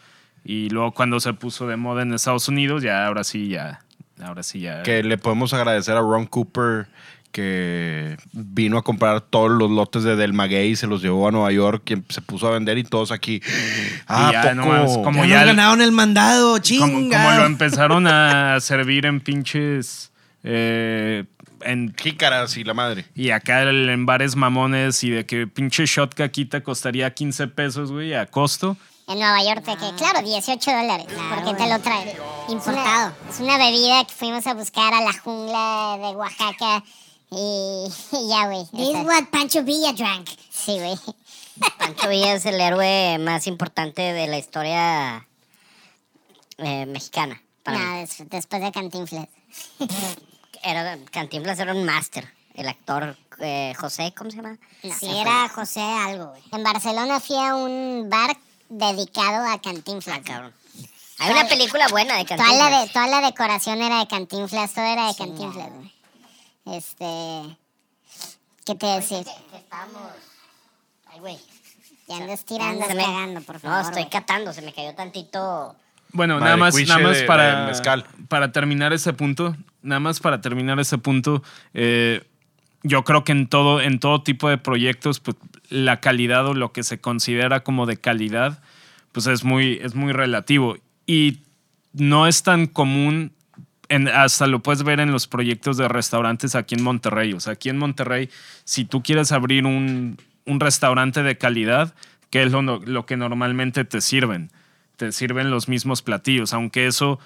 y 0.45 0.69
luego 0.69 0.91
cuando 0.93 1.19
se 1.19 1.33
puso 1.33 1.67
de 1.67 1.75
moda 1.75 2.03
en 2.03 2.13
Estados 2.13 2.47
Unidos, 2.47 2.81
ya 2.81 3.05
ahora 3.07 3.25
sí, 3.25 3.49
ya, 3.49 3.81
ahora 4.23 4.41
sí 4.43 4.61
ya. 4.61 4.83
que 4.83 5.03
le 5.03 5.17
podemos 5.17 5.53
agradecer 5.53 5.97
a 5.97 5.99
Ron 5.99 6.27
Cooper 6.27 6.87
que 7.35 8.15
vino 8.31 8.77
a 8.77 8.81
comprar 8.83 9.19
todos 9.19 9.51
los 9.51 9.69
lotes 9.69 10.03
de 10.03 10.15
Del 10.15 10.31
Maguey 10.31 10.69
y 10.71 10.75
se 10.77 10.87
los 10.87 11.01
llevó 11.01 11.27
a 11.27 11.31
Nueva 11.31 11.51
York 11.51 11.83
y 11.91 12.01
se 12.13 12.21
puso 12.21 12.47
a 12.47 12.51
vender 12.51 12.77
y 12.77 12.85
todos 12.85 13.11
aquí. 13.11 13.41
Ah, 14.07 14.29
ya 14.31 14.41
poco. 14.43 14.55
nomás, 14.55 14.97
como 14.99 15.25
Ya, 15.25 15.29
ya 15.31 15.37
nos 15.39 15.47
ganaron 15.47 15.81
el 15.81 15.91
mandado, 15.91 16.57
chinga. 16.59 16.85
como, 16.85 17.09
como 17.09 17.31
lo 17.31 17.45
empezaron 17.45 18.07
a 18.07 18.57
servir 18.61 19.05
en 19.05 19.19
pinches. 19.19 20.13
eh, 20.43 21.25
en, 21.61 21.93
Jícaras 21.97 22.55
y 22.55 22.63
la 22.63 22.73
madre. 22.73 23.05
y 23.15 23.31
acá 23.31 23.63
en 23.63 24.05
bares 24.05 24.35
mamones 24.37 25.03
y 25.03 25.09
de 25.09 25.25
que 25.25 25.45
pinche 25.47 25.85
shot 25.85 26.13
que 26.13 26.23
aquí 26.23 26.45
te 26.45 26.63
costaría 26.63 27.13
15 27.13 27.47
pesos, 27.49 27.91
güey, 27.91 28.13
a 28.13 28.25
costo. 28.27 28.77
En 29.07 29.19
Nueva 29.19 29.43
York, 29.43 29.63
te 29.65 29.71
que 29.73 29.93
claro, 29.97 30.21
18 30.25 30.71
dólares. 30.71 31.05
porque 31.29 31.53
te 31.61 31.69
lo 31.69 31.79
traen. 31.79 32.09
Importado. 32.49 33.13
Es 33.29 33.39
una 33.39 33.57
bebida 33.57 34.03
que 34.05 34.13
fuimos 34.13 34.47
a 34.47 34.53
buscar 34.53 34.93
a 34.93 35.01
la 35.01 35.13
jungla 35.13 35.97
de 35.99 36.15
Oaxaca. 36.15 36.83
Y, 38.13 38.27
ya, 38.29 38.45
güey. 38.47 38.65
This 38.71 38.95
is 38.97 39.05
what 39.05 39.25
Pancho 39.31 39.61
Villa 39.63 39.91
drank. 39.93 40.29
Sí, 40.49 40.77
güey. 40.79 40.97
Pancho 41.77 42.07
Villa 42.09 42.33
es 42.33 42.45
el 42.45 42.59
héroe 42.59 43.17
más 43.19 43.45
importante 43.47 44.01
de 44.01 44.27
la 44.27 44.37
historia 44.37 45.27
eh, 46.57 46.85
mexicana. 46.85 47.41
Para 47.63 47.79
No, 47.79 47.93
mí. 47.95 48.05
después 48.29 48.61
de 48.61 48.71
Cantinflas. 48.71 49.27
Era, 50.63 50.97
Cantinflas 51.11 51.59
era 51.59 51.73
un 51.73 51.83
máster. 51.85 52.27
El 52.55 52.67
actor 52.67 53.15
eh, 53.39 53.73
José, 53.77 54.13
¿cómo 54.17 54.31
se 54.31 54.37
llama? 54.37 54.57
No, 54.81 54.93
Sí, 54.97 55.07
era 55.15 55.47
José 55.49 55.81
algo, 55.81 56.27
güey. 56.29 56.41
En 56.53 56.63
Barcelona 56.63 57.19
fui 57.19 57.35
a 57.35 57.53
un 57.55 58.09
bar 58.09 58.35
dedicado 58.69 59.45
a 59.47 59.61
Cantinflas. 59.61 60.17
Ah, 60.19 60.23
cabrón. 60.23 60.53
Hay 61.19 61.31
una 61.31 61.47
película 61.47 61.87
buena 61.89 62.17
de 62.17 62.23
Toda 62.25 62.37
Cantinflas. 62.37 62.71
la, 62.71 62.81
de, 62.81 62.89
toda 62.89 63.07
la 63.07 63.21
decoración 63.21 63.81
era 63.81 63.99
de 63.99 64.07
Cantinflas, 64.07 64.73
todo 64.73 64.85
era 64.85 65.07
de 65.07 65.15
Cantinflas, 65.15 65.71
güey. 65.71 65.94
Este. 66.65 67.57
¿Qué 68.65 68.75
te 68.75 68.85
decir? 68.87 69.25
Ay, 71.07 71.19
güey. 71.19 71.37
Ya 72.07 72.17
andas 72.17 72.45
tirando, 72.45 72.85
Se 72.85 72.95
me- 72.95 73.03
cagando, 73.03 73.41
por 73.41 73.59
favor. 73.59 73.77
No, 73.77 73.83
estoy 73.89 74.03
güey. 74.03 74.09
catando, 74.11 74.53
se 74.53 74.61
me 74.61 74.73
cayó 74.73 74.93
tantito. 74.95 75.75
Bueno, 76.11 76.35
Madre 76.35 76.45
nada 76.45 76.57
más, 76.57 76.75
nada 76.87 76.99
más 76.99 77.13
de- 77.13 77.21
de 77.21 77.27
para, 77.27 77.65
mezcal. 77.65 78.05
para 78.29 78.51
terminar 78.51 78.93
ese 78.93 79.11
punto, 79.13 79.55
nada 79.81 79.99
más 79.99 80.19
para 80.19 80.39
terminar 80.41 80.79
ese 80.79 80.97
punto, 80.97 81.43
eh, 81.73 82.23
yo 82.83 83.03
creo 83.03 83.23
que 83.23 83.31
en 83.33 83.47
todo, 83.47 83.81
en 83.81 83.99
todo 83.99 84.21
tipo 84.23 84.47
de 84.49 84.57
proyectos, 84.57 85.19
pues 85.19 85.35
la 85.69 85.99
calidad 85.99 86.45
o 86.47 86.53
lo 86.53 86.71
que 86.71 86.83
se 86.83 86.99
considera 87.01 87.63
como 87.63 87.85
de 87.85 87.97
calidad, 87.97 88.61
pues 89.11 89.25
es 89.27 89.43
muy, 89.43 89.79
es 89.81 89.95
muy 89.95 90.13
relativo. 90.13 90.77
Y 91.07 91.39
no 91.93 92.27
es 92.27 92.43
tan 92.43 92.67
común, 92.67 93.33
hasta 94.13 94.47
lo 94.47 94.61
puedes 94.61 94.83
ver 94.83 94.99
en 94.99 95.11
los 95.11 95.27
proyectos 95.27 95.77
de 95.77 95.87
restaurantes 95.87 96.55
aquí 96.55 96.75
en 96.75 96.83
Monterrey. 96.83 97.33
O 97.33 97.39
sea, 97.39 97.53
aquí 97.53 97.69
en 97.69 97.77
Monterrey, 97.77 98.29
si 98.63 98.85
tú 98.85 99.03
quieres 99.03 99.31
abrir 99.31 99.65
un, 99.65 100.17
un 100.45 100.59
restaurante 100.59 101.23
de 101.23 101.37
calidad, 101.37 101.93
¿qué 102.29 102.43
es 102.43 102.51
lo, 102.51 102.61
lo 102.61 103.05
que 103.05 103.17
normalmente 103.17 103.85
te 103.85 104.01
sirven? 104.01 104.51
Te 104.97 105.11
sirven 105.11 105.51
los 105.51 105.67
mismos 105.67 106.01
platillos, 106.01 106.53
aunque 106.53 106.87
eso 106.87 107.19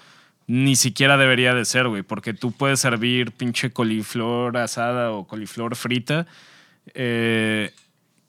ni 0.46 0.74
siquiera 0.74 1.16
debería 1.16 1.54
de 1.54 1.64
ser, 1.64 1.86
güey, 1.86 2.02
porque 2.02 2.34
tú 2.34 2.50
puedes 2.50 2.80
servir 2.80 3.30
pinche 3.30 3.70
coliflor 3.70 4.56
asada 4.56 5.12
o 5.12 5.26
coliflor 5.26 5.76
frita 5.76 6.26
eh, 6.94 7.72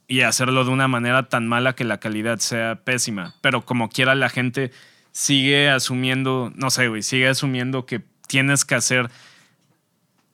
y 0.07 0.21
hacerlo 0.21 0.63
de 0.63 0.69
una 0.69 0.87
manera 0.87 1.29
tan 1.29 1.47
mala 1.47 1.73
que 1.73 1.83
la 1.83 1.99
calidad 1.99 2.37
sea 2.37 2.81
pésima. 2.83 3.33
Pero 3.41 3.65
como 3.65 3.89
quiera 3.89 4.13
la 4.13 4.29
gente 4.29 4.71
sigue 5.11 5.69
asumiendo, 5.69 6.51
no 6.55 6.69
sé, 6.69 6.89
güey, 6.89 7.01
sigue 7.01 7.27
asumiendo 7.27 7.87
que 7.87 8.01
tienes 8.31 8.63
que 8.63 8.75
hacer 8.75 9.11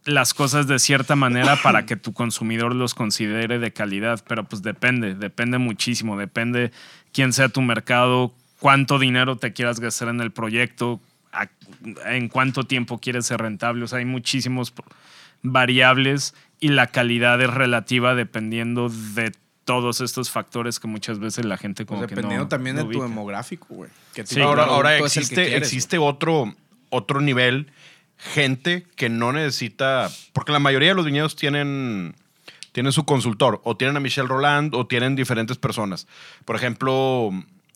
las 0.06 0.34
cosas 0.36 0.68
de 0.68 0.78
cierta 0.80 1.16
manera 1.16 1.58
para 1.64 1.86
que 1.88 1.96
tu 1.98 2.14
consumidor 2.14 2.74
los 2.76 2.94
considere 2.94 3.58
de 3.60 3.74
calidad, 3.74 4.24
pero 4.28 4.44
pues 4.46 4.62
depende, 4.62 5.16
depende 5.16 5.58
muchísimo, 5.58 6.16
depende 6.16 6.72
quién 7.12 7.34
sea 7.34 7.50
tu 7.50 7.62
mercado, 7.62 8.34
cuánto 8.60 9.00
dinero 9.00 9.36
te 9.36 9.52
quieras 9.52 9.80
gastar 9.80 10.10
en 10.10 10.22
el 10.22 10.32
proyecto, 10.32 11.02
a- 11.34 11.50
en 12.06 12.30
cuánto 12.30 12.64
tiempo 12.64 13.00
quieres 13.00 13.26
ser 13.26 13.42
rentable, 13.42 13.84
o 13.84 13.88
sea, 13.88 13.98
hay 14.00 14.06
muchísimos 14.06 14.74
variables 15.44 16.34
y 16.60 16.70
la 16.70 16.88
calidad 16.88 17.42
es 17.42 17.50
relativa 17.54 18.16
dependiendo 18.16 18.90
de 18.90 19.34
todos 19.66 20.00
estos 20.00 20.30
factores 20.32 20.80
que 20.80 20.88
muchas 20.88 21.20
veces 21.20 21.44
la 21.46 21.58
gente 21.58 21.86
como 21.86 22.00
Pues 22.02 22.10
que 22.10 22.16
dependiendo 22.16 22.46
no- 22.46 22.50
también 22.50 22.78
no 22.78 22.86
de 22.86 22.94
tu 22.94 23.02
demográfico, 23.02 23.66
güey. 23.70 23.90
¿Qué 24.14 24.26
Sí, 24.26 24.36
tipo 24.36 24.56
de 24.56 24.62
ahora 24.62 24.98
que 24.98 25.04
existe, 25.04 25.36
quieres, 25.48 25.64
existe 25.68 25.98
otro, 25.98 26.56
otro 26.90 27.20
nivel, 27.20 27.68
gente 28.18 28.86
que 28.96 29.10
no 29.10 29.32
necesita, 29.34 30.10
porque 30.34 30.52
la 30.52 30.60
mayoría 30.60 30.90
de 30.90 30.96
los 30.96 31.06
viñedos 31.06 31.36
tienen, 31.36 32.16
tienen 32.72 32.92
su 32.92 33.06
consultor, 33.06 33.62
o 33.64 33.76
tienen 33.78 33.98
a 33.98 34.00
Michelle 34.00 34.28
Roland, 34.28 34.74
o 34.76 34.88
tienen 34.88 35.16
diferentes 35.16 35.58
personas. 35.58 36.08
Por 36.46 36.56
ejemplo, 36.56 37.32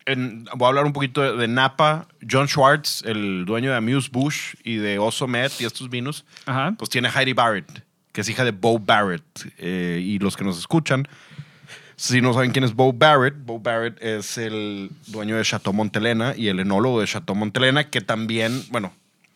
en- 0.06 0.46
voy 0.56 0.66
a 0.66 0.70
hablar 0.70 0.86
un 0.86 0.94
poquito 0.94 1.22
de, 1.22 1.36
de 1.38 1.48
Napa. 1.48 2.08
John 2.30 2.48
Schwartz, 2.48 3.04
el 3.06 3.46
dueño 3.46 3.70
de 3.72 3.78
Amuse 3.78 4.10
Bush 4.12 4.56
y 4.64 4.76
de 4.78 4.98
Oso 5.00 5.28
Met 5.28 5.52
y 5.60 5.66
estos 5.66 5.90
vinos, 5.90 6.26
Ajá. 6.46 6.74
pues 6.78 6.90
tiene 6.90 7.10
Heidi 7.10 7.34
Barrett, 7.34 7.84
que 8.12 8.22
es 8.22 8.30
hija 8.30 8.44
de 8.44 8.52
Bo 8.52 8.80
Barrett. 8.80 9.24
Eh, 9.60 10.02
y 10.04 10.18
los 10.20 10.36
que 10.36 10.44
nos 10.44 10.58
escuchan, 10.58 11.08
si 11.96 12.20
no 12.20 12.34
saben 12.34 12.52
quién 12.52 12.64
es 12.64 12.74
Bo 12.74 12.92
Barrett, 12.94 13.36
Bo 13.46 13.60
Barrett 13.60 14.02
es 14.04 14.40
el 14.40 14.90
dueño 15.06 15.36
de 15.38 15.44
Chateau 15.44 15.72
Montelena 15.72 16.34
y 16.36 16.48
el 16.48 16.60
enólogo 16.60 17.00
de 17.00 17.06
Chateau 17.06 17.36
Montelena, 17.36 17.92
que 17.92 18.02
también, 18.02 18.64
bueno, 18.72 18.92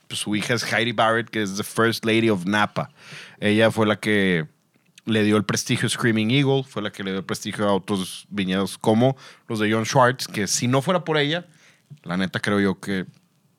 su 0.09 0.35
hija 0.35 0.53
es 0.53 0.63
Heidi 0.71 0.91
Barrett, 0.91 1.29
que 1.29 1.41
es 1.41 1.57
the 1.57 1.63
First 1.63 2.05
Lady 2.05 2.29
of 2.29 2.45
Napa. 2.45 2.89
Ella 3.39 3.71
fue 3.71 3.85
la 3.85 3.97
que 3.97 4.47
le 5.05 5.23
dio 5.23 5.37
el 5.37 5.45
prestigio 5.45 5.87
a 5.87 5.89
Screaming 5.89 6.31
Eagle, 6.31 6.63
fue 6.63 6.81
la 6.81 6.91
que 6.91 7.03
le 7.03 7.11
dio 7.11 7.19
el 7.19 7.25
prestigio 7.25 7.67
a 7.67 7.73
otros 7.73 8.25
viñedos 8.29 8.77
como 8.77 9.15
los 9.47 9.59
de 9.59 9.71
John 9.71 9.85
Schwartz, 9.85 10.27
que 10.27 10.47
si 10.47 10.67
no 10.67 10.81
fuera 10.81 11.03
por 11.03 11.17
ella, 11.17 11.45
la 12.03 12.17
neta 12.17 12.39
creo 12.39 12.59
yo 12.59 12.79
que 12.79 13.05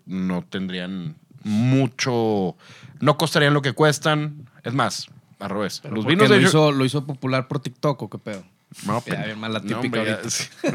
no 0.04 0.42
tendrían 0.42 1.16
mucho, 1.42 2.56
no 3.00 3.16
costarían 3.16 3.54
lo 3.54 3.62
que 3.62 3.72
cuestan. 3.72 4.48
Es 4.64 4.74
más, 4.74 5.08
al 5.38 5.50
revés. 5.50 5.80
Pero 5.82 5.94
Los 5.94 6.04
¿por 6.04 6.10
qué 6.10 6.16
vinos 6.16 6.30
lo 6.30 6.36
de 6.36 6.42
hizo, 6.42 6.72
lo 6.72 6.84
hizo 6.84 7.06
popular 7.06 7.48
por 7.48 7.60
TikTok 7.60 8.02
o 8.02 8.10
qué 8.10 8.18
pedo. 8.18 8.44
No, 8.84 9.02
Ya, 9.06 9.24
bien 9.24 9.38
mal 9.38 9.52
la 9.52 9.60
no, 9.60 9.80
típica 9.80 10.00
ahorita. 10.00 10.28
sí. 10.30 10.44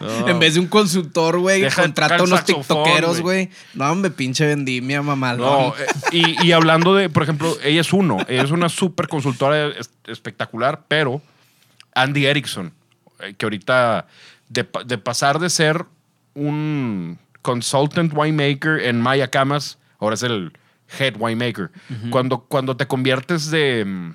No. 0.00 0.28
En 0.28 0.38
vez 0.38 0.54
de 0.54 0.60
un 0.60 0.66
consultor, 0.66 1.38
güey, 1.38 1.70
contrata 1.70 2.22
unos 2.22 2.44
tiktokeros, 2.44 3.20
güey. 3.20 3.48
No, 3.74 3.90
hombre, 3.90 4.10
pinche 4.10 4.44
vendimia, 4.46 5.00
mamá. 5.02 5.34
No, 5.34 5.68
eh, 5.78 5.86
y, 6.10 6.46
y 6.46 6.52
hablando 6.52 6.94
de, 6.94 7.08
por 7.08 7.22
ejemplo, 7.22 7.56
ella 7.62 7.80
es 7.80 7.92
uno, 7.92 8.18
ella 8.28 8.42
es 8.42 8.50
una 8.50 8.68
súper 8.68 9.06
consultora 9.08 9.68
es- 9.68 9.90
espectacular, 10.06 10.82
pero 10.88 11.22
Andy 11.94 12.26
Erickson, 12.26 12.72
eh, 13.20 13.34
que 13.38 13.46
ahorita 13.46 14.06
de, 14.48 14.68
de 14.84 14.98
pasar 14.98 15.38
de 15.38 15.48
ser 15.48 15.84
un 16.34 17.18
consultant 17.40 18.12
winemaker 18.14 18.80
en 18.80 19.00
Maya 19.00 19.28
Camas, 19.28 19.78
ahora 20.00 20.14
es 20.14 20.22
el 20.24 20.52
head 20.98 21.14
winemaker. 21.18 21.70
cuando, 22.10 22.40
cuando 22.40 22.76
te 22.76 22.86
conviertes 22.86 23.50
de 23.50 24.12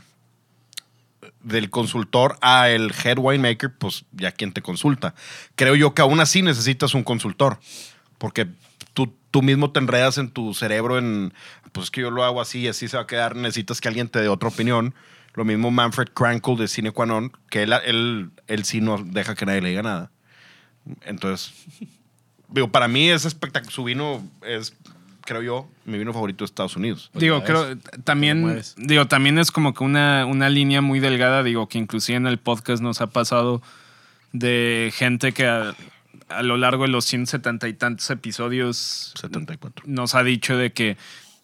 del 1.41 1.69
consultor 1.69 2.37
a 2.41 2.69
el 2.69 2.93
head 3.03 3.17
winemaker, 3.17 3.73
pues 3.73 4.05
ya 4.11 4.31
quien 4.31 4.51
te 4.51 4.61
consulta. 4.61 5.15
Creo 5.55 5.75
yo 5.75 5.93
que 5.93 6.01
aún 6.01 6.19
así 6.19 6.41
necesitas 6.41 6.93
un 6.93 7.03
consultor, 7.03 7.59
porque 8.17 8.47
tú, 8.93 9.13
tú 9.31 9.41
mismo 9.41 9.71
te 9.71 9.79
enredas 9.79 10.17
en 10.17 10.29
tu 10.31 10.53
cerebro 10.53 10.97
en, 10.97 11.33
pues 11.71 11.85
es 11.85 11.91
que 11.91 12.01
yo 12.01 12.11
lo 12.11 12.23
hago 12.23 12.41
así 12.41 12.59
y 12.59 12.67
así 12.67 12.87
se 12.87 12.97
va 12.97 13.03
a 13.03 13.07
quedar, 13.07 13.35
necesitas 13.35 13.81
que 13.81 13.87
alguien 13.87 14.09
te 14.09 14.19
dé 14.19 14.27
otra 14.27 14.49
opinión. 14.49 14.93
Lo 15.35 15.45
mismo 15.45 15.71
Manfred 15.71 16.09
Crankle 16.09 16.55
de 16.55 16.67
Cine 16.67 16.91
Qua 16.91 17.05
Non, 17.05 17.31
que 17.49 17.63
él, 17.63 17.73
él, 17.85 18.31
él 18.47 18.65
sí 18.65 18.81
no 18.81 18.97
deja 18.97 19.35
que 19.35 19.45
nadie 19.45 19.61
le 19.61 19.69
diga 19.69 19.83
nada. 19.83 20.11
Entonces, 21.01 21.53
digo, 22.49 22.71
para 22.71 22.87
mí 22.87 23.09
es 23.09 23.25
espectacular. 23.25 23.71
Su 23.71 23.83
vino 23.83 24.27
es, 24.41 24.75
creo 25.29 25.43
yo, 25.43 25.67
mi 25.85 25.99
vino 25.99 26.11
favorito 26.11 26.39
de 26.39 26.45
Estados 26.45 26.75
Unidos. 26.75 27.11
digo, 27.13 27.37
ya 27.37 27.45
creo, 27.45 27.77
también, 28.03 28.63
digo, 28.77 29.07
también 29.07 29.37
es 29.37 29.51
como 29.51 29.75
que 29.75 29.83
una, 29.83 30.25
una 30.25 30.49
línea 30.49 30.81
muy 30.81 30.99
delgada, 30.99 31.43
digo, 31.43 31.67
que 31.67 31.77
inclusive 31.77 32.17
en 32.17 32.25
el 32.25 32.39
podcast 32.39 32.81
nos 32.81 32.99
ha 32.99 33.07
pasado 33.07 33.61
de 34.33 34.91
gente 34.91 35.31
que 35.31 35.45
a, 35.45 35.75
a 36.29 36.41
lo 36.41 36.57
largo 36.57 36.81
de 36.81 36.89
los 36.89 37.05
170 37.05 37.67
y 37.67 37.73
tantos 37.73 38.09
episodios 38.09 39.13
74. 39.21 39.85
nos 39.87 40.15
ha 40.15 40.23
dicho 40.23 40.57
de 40.57 40.73
que 40.73 40.97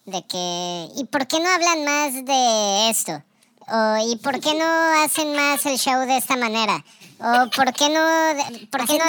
De 0.04 0.24
que, 0.28 0.88
¿y 0.96 1.04
por 1.04 1.28
qué 1.28 1.38
no 1.38 1.48
hablan 1.48 1.84
más 1.84 2.12
de 2.24 2.90
esto? 2.90 3.22
O, 3.68 3.96
¿Y 4.12 4.16
por 4.16 4.38
qué 4.40 4.54
no 4.54 4.64
hacen 5.04 5.34
más 5.34 5.66
el 5.66 5.76
show 5.78 6.00
de 6.06 6.16
esta 6.18 6.36
manera? 6.36 6.84
¿O 7.18 7.50
por 7.50 7.72
qué 7.72 7.88
no, 7.88 8.00
por 8.70 8.86
qué 8.86 8.98
no, 8.98 9.04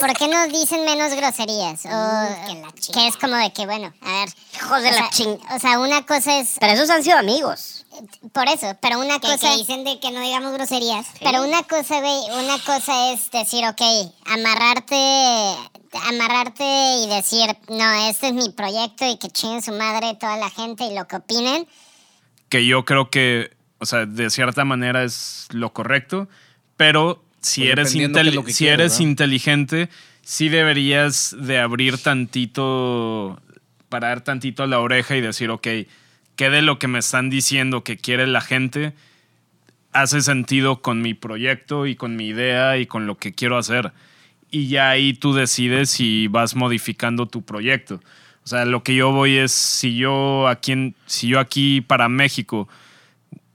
por 0.00 0.12
qué 0.16 0.26
no 0.26 0.48
dicen 0.48 0.84
menos 0.86 1.12
groserías? 1.14 1.84
O 1.84 2.92
que 2.92 3.06
es 3.06 3.16
como 3.16 3.36
de 3.36 3.52
que, 3.52 3.66
bueno, 3.66 3.92
a 4.00 4.12
ver. 4.12 4.28
Hijos 4.56 4.82
de 4.82 4.90
la 4.90 5.10
ching- 5.10 5.38
O 5.54 5.58
sea, 5.60 5.78
una 5.78 6.04
cosa 6.06 6.38
es, 6.40 6.56
Pero 6.58 6.72
esos 6.72 6.88
han 6.90 7.04
sido 7.04 7.18
amigos. 7.18 7.84
por 8.32 8.48
eso, 8.48 8.74
pero 8.80 8.98
una 8.98 9.20
Que, 9.20 9.28
cosa 9.28 9.50
que 9.50 9.56
dicen 9.58 9.84
de 9.84 10.00
que 10.00 10.10
no 10.10 10.20
digamos 10.20 10.52
groserías. 10.54 11.06
Pero 11.20 11.42
una 11.44 11.62
cosa, 11.62 12.00
güey, 12.00 12.42
una 12.42 12.58
cosa 12.64 13.12
es 13.12 13.30
decir, 13.30 13.64
ok, 13.68 13.82
amarrarte, 14.26 14.96
amarrarte 16.08 16.64
y 16.64 17.06
decir, 17.06 17.56
no, 17.68 17.92
este 18.08 18.28
es 18.28 18.32
mi 18.34 18.48
proyecto 18.50 19.04
y 19.06 19.16
que 19.18 19.28
chinguen 19.28 19.62
su 19.62 19.72
madre 19.72 20.14
toda 20.14 20.36
la 20.38 20.50
gente 20.50 20.84
y 20.84 20.94
lo 20.94 21.06
que 21.06 21.16
opinen. 21.16 21.68
que 22.48 22.64
yo 22.66 22.84
creo 22.84 23.10
que, 23.10 23.54
o 23.78 23.86
sea, 23.86 24.06
de 24.06 24.30
cierta 24.30 24.64
manera 24.64 25.04
es 25.04 25.48
lo 25.52 25.72
correcto, 25.72 26.28
pero 26.76 27.22
si 27.40 27.62
Pues 27.62 27.72
eres, 27.72 27.92
que 28.44 28.52
si 28.52 28.64
quieres, 28.64 28.80
eres 28.80 28.92
¿verdad? 28.92 29.08
inteligente, 29.08 29.88
sí 30.22 30.48
deberías 30.48 31.36
de 31.38 31.58
abrir 31.58 31.98
tantito, 31.98 33.40
parar 33.88 34.22
tantito 34.22 34.66
la 34.66 34.80
oreja 34.80 35.16
y 35.16 35.20
decir, 35.20 35.50
ok, 35.50 35.68
¿qué 36.36 36.50
de 36.50 36.62
lo 36.62 36.78
que 36.78 36.88
me 36.88 36.98
están 36.98 37.30
diciendo 37.30 37.84
que 37.84 37.96
quiere 37.96 38.26
la 38.26 38.40
gente 38.40 38.92
hace 39.92 40.20
sentido 40.20 40.82
con 40.82 41.00
mi 41.00 41.14
proyecto 41.14 41.86
y 41.86 41.96
con 41.96 42.16
mi 42.16 42.28
idea 42.28 42.78
y 42.78 42.86
con 42.86 43.06
lo 43.06 43.18
que 43.18 43.34
quiero 43.34 43.56
hacer? 43.58 43.92
Y 44.50 44.68
ya 44.68 44.90
ahí 44.90 45.12
tú 45.12 45.34
decides 45.34 45.90
si 45.90 46.28
vas 46.28 46.56
modificando 46.56 47.26
tu 47.26 47.42
proyecto. 47.42 48.00
O 48.44 48.48
sea, 48.48 48.64
lo 48.64 48.82
que 48.82 48.94
yo 48.94 49.10
voy 49.10 49.36
es, 49.36 49.52
si 49.52 49.96
yo 49.96 50.46
aquí, 50.48 50.94
si 51.06 51.28
yo 51.28 51.40
aquí 51.40 51.80
para 51.80 52.08
México 52.08 52.68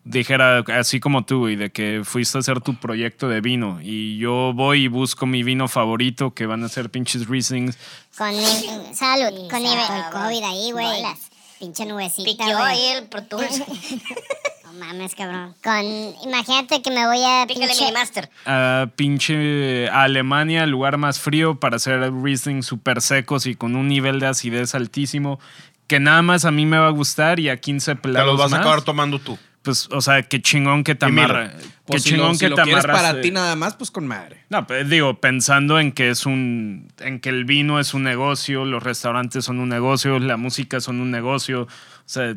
dijera 0.03 0.63
así 0.79 0.99
como 0.99 1.23
tú 1.25 1.47
y 1.47 1.55
de 1.55 1.69
que 1.71 2.01
fuiste 2.03 2.37
a 2.37 2.39
hacer 2.41 2.59
tu 2.61 2.75
proyecto 2.75 3.29
de 3.29 3.39
vino 3.41 3.79
y 3.81 4.17
yo 4.17 4.51
voy 4.53 4.83
y 4.85 4.87
busco 4.87 5.25
mi 5.25 5.43
vino 5.43 5.67
favorito 5.67 6.33
que 6.33 6.45
van 6.47 6.63
a 6.63 6.69
ser 6.69 6.89
pinches 6.89 7.27
Rieslings 7.27 7.77
Con 8.17 8.31
ni- 8.31 8.95
salud, 8.95 9.49
con 9.49 9.61
nivel. 9.61 9.85
Con 9.87 9.95
el 9.97 10.03
COVID 10.11 10.43
ahí, 10.43 10.71
güey. 10.71 10.85
Bolas. 10.85 11.19
Pinche 11.59 11.85
nubecita, 11.85 12.43
Piqueó 12.45 12.57
ahí 12.57 12.83
el 12.97 13.05
Pro 13.07 13.23
Tools. 13.23 13.61
No 14.65 14.77
mames, 14.85 15.15
cabrón. 15.15 15.53
Con, 15.61 15.85
imagínate 16.23 16.81
que 16.81 16.91
me 16.91 17.05
voy 17.05 17.21
a 17.25 17.45
Pícale 17.45 17.67
pinche- 17.73 17.81
Minimaster. 17.81 18.29
a 18.45 18.87
pinche 18.95 19.89
Alemania, 19.89 20.63
el 20.63 20.69
lugar 20.69 20.97
más 20.97 21.19
frío 21.19 21.59
para 21.59 21.75
hacer 21.75 21.99
Riesling 22.23 22.63
súper 22.63 23.01
secos 23.01 23.45
y 23.47 23.55
con 23.55 23.75
un 23.75 23.89
nivel 23.89 24.19
de 24.21 24.27
acidez 24.27 24.73
altísimo 24.73 25.39
que 25.87 25.99
nada 25.99 26.21
más 26.21 26.45
a 26.45 26.51
mí 26.51 26.65
me 26.65 26.77
va 26.77 26.87
a 26.87 26.91
gustar 26.91 27.41
y 27.41 27.49
a 27.49 27.57
15 27.57 27.95
Te 27.95 28.01
pelados 28.01 28.27
los 28.31 28.39
vas 28.39 28.53
a 28.53 28.61
acabar 28.61 28.81
tomando 28.81 29.19
tú. 29.19 29.37
Pues, 29.61 29.89
o 29.91 30.01
sea, 30.01 30.23
qué 30.23 30.41
chingón 30.41 30.83
que 30.83 30.95
te 30.95 31.05
amarra. 31.05 31.51
Qué 31.51 31.65
Pues 31.85 32.03
si 32.03 32.11
lo, 32.11 32.17
chingón 32.17 32.35
si 32.35 32.45
que 32.45 32.49
lo 32.49 32.55
te 32.55 32.63
quieres 32.63 32.83
amarras. 32.83 33.01
para 33.03 33.19
eh, 33.19 33.21
ti 33.21 33.31
nada 33.31 33.55
más, 33.55 33.75
pues 33.75 33.91
con 33.91 34.07
madre. 34.07 34.37
No, 34.49 34.65
pero 34.65 34.87
digo, 34.87 35.19
pensando 35.19 35.79
en 35.79 35.91
que 35.91 36.09
es 36.09 36.25
un. 36.25 36.91
en 36.99 37.19
que 37.19 37.29
el 37.29 37.45
vino 37.45 37.79
es 37.79 37.93
un 37.93 38.03
negocio, 38.03 38.65
los 38.65 38.81
restaurantes 38.81 39.45
son 39.45 39.59
un 39.59 39.69
negocio, 39.69 40.17
la 40.19 40.37
música 40.37 40.79
son 40.79 40.99
un 40.99 41.11
negocio. 41.11 41.63
O 41.63 41.67
sea, 42.05 42.35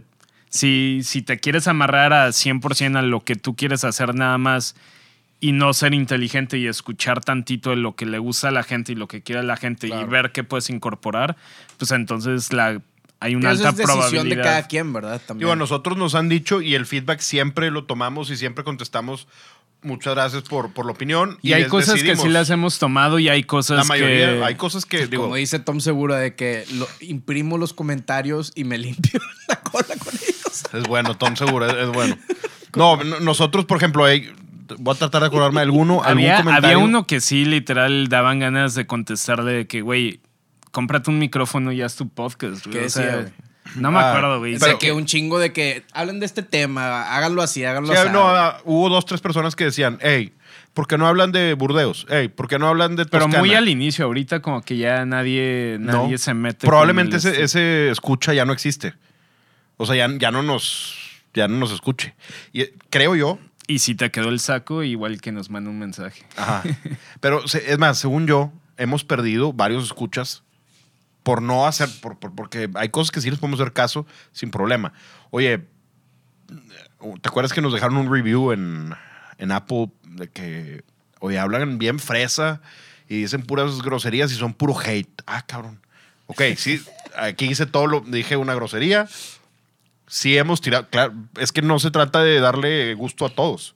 si, 0.50 1.00
si 1.02 1.22
te 1.22 1.38
quieres 1.38 1.66
amarrar 1.66 2.12
a 2.12 2.28
100% 2.28 2.98
a 2.98 3.02
lo 3.02 3.24
que 3.24 3.36
tú 3.36 3.56
quieres 3.56 3.84
hacer 3.84 4.14
nada 4.14 4.36
más 4.36 4.76
y 5.40 5.52
no 5.52 5.72
ser 5.72 5.94
inteligente 5.94 6.58
y 6.58 6.66
escuchar 6.66 7.20
tantito 7.20 7.70
de 7.70 7.76
lo 7.76 7.96
que 7.96 8.06
le 8.06 8.18
gusta 8.18 8.48
a 8.48 8.50
la 8.50 8.62
gente 8.62 8.92
y 8.92 8.94
lo 8.94 9.08
que 9.08 9.22
quiere 9.22 9.42
la 9.42 9.56
gente 9.56 9.88
y 9.88 10.04
ver 10.04 10.32
qué 10.32 10.44
puedes 10.44 10.70
incorporar, 10.70 11.36
pues 11.76 11.90
entonces 11.90 12.52
la, 12.52 12.80
hay 13.24 13.34
una 13.34 13.50
Pero 13.50 13.68
alta 13.68 13.82
es 13.82 13.88
decisión 13.88 14.28
de 14.28 14.36
cada 14.36 14.66
quien, 14.66 14.92
¿verdad? 14.92 15.20
También. 15.26 15.46
Digo, 15.46 15.52
a 15.52 15.56
nosotros 15.56 15.96
nos 15.96 16.14
han 16.14 16.28
dicho 16.28 16.60
y 16.60 16.74
el 16.74 16.86
feedback 16.86 17.20
siempre 17.20 17.70
lo 17.70 17.84
tomamos 17.84 18.30
y 18.30 18.36
siempre 18.36 18.64
contestamos. 18.64 19.26
Muchas 19.82 20.14
gracias 20.14 20.44
por, 20.44 20.72
por 20.72 20.86
la 20.86 20.92
opinión. 20.92 21.36
y 21.42 21.52
hay 21.52 21.62
des- 21.64 21.70
cosas 21.70 21.94
que 21.96 22.00
decidimos. 22.00 22.22
sí 22.24 22.28
las 22.30 22.48
hemos 22.50 22.78
tomado 22.78 23.18
y 23.18 23.28
hay 23.28 23.44
cosas 23.44 23.76
La 23.78 23.84
mayoría, 23.84 24.32
que... 24.36 24.44
hay 24.44 24.54
cosas 24.54 24.86
que, 24.86 25.06
digo, 25.06 25.24
Como 25.24 25.36
dice 25.36 25.58
Tom 25.58 25.80
Segura, 25.80 26.16
de 26.16 26.34
que 26.34 26.64
lo- 26.74 26.88
imprimo 27.00 27.58
los 27.58 27.74
comentarios 27.74 28.52
y 28.54 28.64
me 28.64 28.78
limpio 28.78 29.20
la 29.48 29.56
cola 29.60 29.84
con 30.02 30.14
ellos. 30.14 30.64
es 30.72 30.82
bueno, 30.88 31.16
Tom 31.18 31.36
seguro, 31.36 31.66
es, 31.66 31.74
es 31.74 31.88
bueno. 31.92 32.16
No, 32.76 32.96
no- 33.04 33.20
nosotros, 33.20 33.66
por 33.66 33.76
ejemplo, 33.76 34.04
hay- 34.06 34.32
voy 34.78 34.94
a 34.94 34.98
tratar 34.98 35.20
de 35.20 35.26
acordarme 35.28 35.60
de 35.60 35.64
alguno, 35.64 35.94
algún 36.02 36.22
Había, 36.24 36.36
comentario. 36.38 36.76
había 36.78 36.78
uno 36.84 37.06
que 37.06 37.20
sí, 37.20 37.44
literal, 37.44 38.08
daban 38.08 38.38
ganas 38.38 38.74
de 38.74 38.86
contestarle 38.86 39.52
de 39.52 39.66
que, 39.66 39.82
güey, 39.82 40.20
cómprate 40.74 41.08
un 41.08 41.20
micrófono 41.20 41.70
y 41.70 41.80
haz 41.82 41.94
tu 41.94 42.08
podcast. 42.08 42.66
güey. 42.66 42.78
¿Qué 42.80 42.86
O 42.86 42.90
sea, 42.90 43.16
decía? 43.18 43.32
No 43.76 43.90
me 43.92 43.98
Ah, 43.98 44.10
acuerdo, 44.10 44.40
güey. 44.40 44.56
O 44.56 44.58
sea, 44.58 44.76
que 44.76 44.92
un 44.92 45.06
chingo 45.06 45.38
de 45.38 45.52
que 45.52 45.84
hablen 45.92 46.18
de 46.20 46.26
este 46.26 46.42
tema, 46.42 47.14
háganlo 47.16 47.40
así, 47.42 47.64
háganlo 47.64 47.92
Sí, 47.92 47.98
así. 47.98 48.10
no, 48.12 48.28
ah, 48.28 48.58
hubo 48.64 48.88
dos, 48.90 49.06
tres 49.06 49.20
personas 49.20 49.54
que 49.56 49.64
decían, 49.64 49.98
hey, 50.02 50.32
¿por 50.74 50.86
qué 50.88 50.98
no 50.98 51.06
hablan 51.06 51.30
de 51.32 51.54
Burdeos? 51.54 52.06
Hey, 52.10 52.28
¿por 52.28 52.48
qué 52.48 52.58
no 52.58 52.66
hablan 52.68 52.96
de 52.96 53.06
Pero 53.06 53.28
muy 53.28 53.54
al 53.54 53.68
inicio, 53.68 54.04
ahorita 54.04 54.40
como 54.42 54.60
que 54.62 54.76
ya 54.76 55.06
nadie, 55.06 55.78
No. 55.80 56.02
nadie 56.02 56.18
se 56.18 56.34
mete. 56.34 56.66
Probablemente 56.66 57.16
ese, 57.16 57.30
este- 57.30 57.42
ese 57.44 57.90
escucha 57.90 58.34
ya 58.34 58.44
no 58.44 58.52
existe. 58.52 58.94
O 59.76 59.86
sea, 59.86 59.96
ya, 59.96 60.08
ya 60.18 60.30
no 60.30 60.42
nos 60.42 60.98
ya 61.32 61.48
no 61.48 61.56
nos 61.58 61.72
escuche. 61.72 62.14
Y 62.52 62.60
eh, 62.62 62.74
creo 62.90 63.16
yo, 63.16 63.38
Y 63.66 63.78
si 63.80 63.94
te 63.96 64.10
quedó 64.10 64.28
el 64.28 64.38
saco, 64.40 64.82
igual 64.82 65.20
que 65.22 65.32
nos 65.32 65.48
manda 65.50 65.70
un 65.70 65.78
mensaje. 65.78 66.22
Ajá. 66.36 66.62
Pero 67.20 67.42
es 67.44 67.78
más, 67.78 67.98
según 67.98 68.26
yo, 68.26 68.52
hemos 68.76 69.04
perdido 69.04 69.52
varios 69.54 69.84
escuchas 69.84 70.43
por 71.24 71.42
no 71.42 71.66
hacer, 71.66 71.88
por, 72.00 72.16
por- 72.18 72.34
porque 72.34 72.70
hay 72.74 72.90
cosas 72.90 73.10
que 73.10 73.20
sí 73.20 73.28
les 73.30 73.40
podemos 73.40 73.58
hacer 73.58 73.72
caso 73.72 74.06
sin 74.30 74.52
problema. 74.52 74.92
Oye, 75.30 75.64
¿te 77.20 77.28
acuerdas 77.28 77.52
que 77.52 77.60
nos 77.60 77.72
dejaron 77.72 77.96
un 77.96 78.12
review 78.12 78.52
en, 78.52 78.94
en 79.38 79.50
Apple 79.50 79.90
de 80.04 80.28
que, 80.28 80.84
oye, 81.18 81.38
hablan 81.38 81.78
bien 81.78 81.98
fresa 81.98 82.60
y 83.08 83.22
dicen 83.22 83.42
puras 83.42 83.82
groserías 83.82 84.30
y 84.30 84.36
son 84.36 84.54
puro 84.54 84.78
hate? 84.78 85.22
Ah, 85.26 85.42
cabrón. 85.46 85.80
Ok, 86.26 86.42
sí, 86.56 86.80
aquí 87.16 87.46
hice 87.46 87.66
todo 87.66 87.86
lo, 87.86 88.00
dije 88.00 88.36
una 88.36 88.54
grosería. 88.54 89.08
Sí 90.06 90.36
hemos 90.36 90.60
tirado, 90.60 90.88
claro, 90.90 91.14
es 91.38 91.50
que 91.50 91.62
no 91.62 91.78
se 91.78 91.90
trata 91.90 92.22
de 92.22 92.38
darle 92.38 92.94
gusto 92.94 93.24
a 93.26 93.30
todos. 93.30 93.74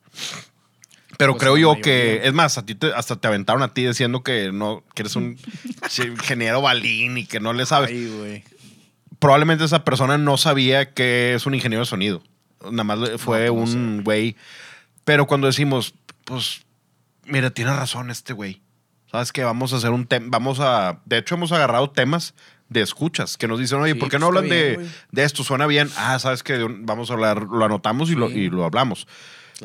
Pero 1.18 1.32
Pues 1.32 1.42
creo 1.42 1.56
yo 1.58 1.70
mayoría. 1.72 1.82
que, 1.82 2.26
es 2.28 2.32
más, 2.32 2.56
a 2.56 2.64
ti 2.64 2.74
te- 2.74 2.92
hasta 2.94 3.16
te 3.16 3.28
aventaron 3.28 3.62
a 3.62 3.74
ti 3.74 3.84
diciendo 3.84 4.22
que 4.22 4.50
no, 4.52 4.82
que 4.94 5.02
eres 5.02 5.14
un 5.16 5.36
ingeniero 6.06 6.62
balín 6.62 7.18
y 7.18 7.26
que 7.26 7.40
no 7.40 7.52
le 7.52 7.66
sabes. 7.66 7.90
Ay, 7.90 8.06
güey. 8.18 8.44
Probablemente 9.18 9.64
esa 9.64 9.84
persona 9.84 10.16
no 10.16 10.36
sabía 10.38 10.94
que 10.94 11.34
es 11.34 11.44
un 11.44 11.54
ingeniero 11.54 11.82
de 11.82 11.86
sonido. 11.86 12.22
Nada 12.70 12.84
más 12.84 12.98
fue 13.20 13.46
No, 13.48 13.54
un 13.54 14.02
güey. 14.04 14.36
Pero 15.04 15.26
cuando 15.26 15.46
decimos, 15.48 15.92
pues, 16.24 16.62
mira, 17.26 17.50
tiene 17.50 17.72
razón 17.74 18.10
este 18.10 18.32
güey. 18.32 18.60
¿Sabes 19.10 19.32
qué? 19.32 19.42
Vamos 19.42 19.72
a 19.72 19.76
hacer 19.78 19.90
un 19.90 20.06
tema, 20.06 20.26
vamos 20.30 20.60
a... 20.60 21.00
De 21.04 21.18
hecho, 21.18 21.34
hemos 21.34 21.50
agarrado 21.50 21.90
temas 21.90 22.34
de 22.68 22.82
escuchas 22.82 23.36
que 23.38 23.48
nos 23.48 23.58
dicen, 23.58 23.80
oye, 23.80 23.94
Sí, 23.94 23.98
¿por 23.98 24.08
qué 24.10 24.18
no 24.18 24.26
hablan 24.26 24.48
de, 24.48 24.62
bien, 24.62 24.74
güey. 24.74 24.88
de 25.10 25.24
esto? 25.24 25.42
Suena 25.42 25.66
bien. 25.66 25.88
Ah, 25.96 26.18
¿sabes 26.18 26.42
qué? 26.42 26.64
Vamos 26.80 27.10
a 27.10 27.14
hablar, 27.14 27.42
lo 27.42 27.64
anotamos 27.64 28.10
y, 28.10 28.14
lo, 28.14 28.28
Sí. 28.28 28.34
y 28.34 28.50
lo 28.50 28.64
hablamos. 28.64 29.08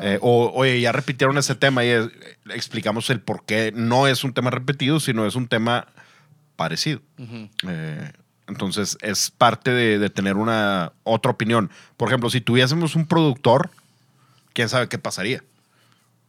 Eh, 0.01 0.17
o, 0.21 0.51
oye, 0.55 0.81
ya 0.81 0.91
repitieron 0.91 1.37
ese 1.37 1.55
tema 1.55 1.85
y 1.85 1.89
explicamos 2.53 3.09
el 3.09 3.19
por 3.19 3.45
qué 3.45 3.71
no 3.75 4.07
es 4.07 4.23
un 4.23 4.33
tema 4.33 4.49
repetido, 4.49 4.99
sino 4.99 5.25
es 5.25 5.35
un 5.35 5.47
tema 5.47 5.87
parecido. 6.55 7.01
Eh, 7.67 8.11
entonces, 8.47 8.97
es 9.01 9.31
parte 9.31 9.71
de, 9.71 9.99
de 9.99 10.09
tener 10.09 10.35
una 10.35 10.93
otra 11.03 11.31
opinión. 11.31 11.69
Por 11.97 12.09
ejemplo, 12.09 12.29
si 12.29 12.41
tuviésemos 12.41 12.95
un 12.95 13.05
productor, 13.05 13.69
quién 14.53 14.67
sabe 14.69 14.89
qué 14.89 14.97
pasaría. 14.97 15.43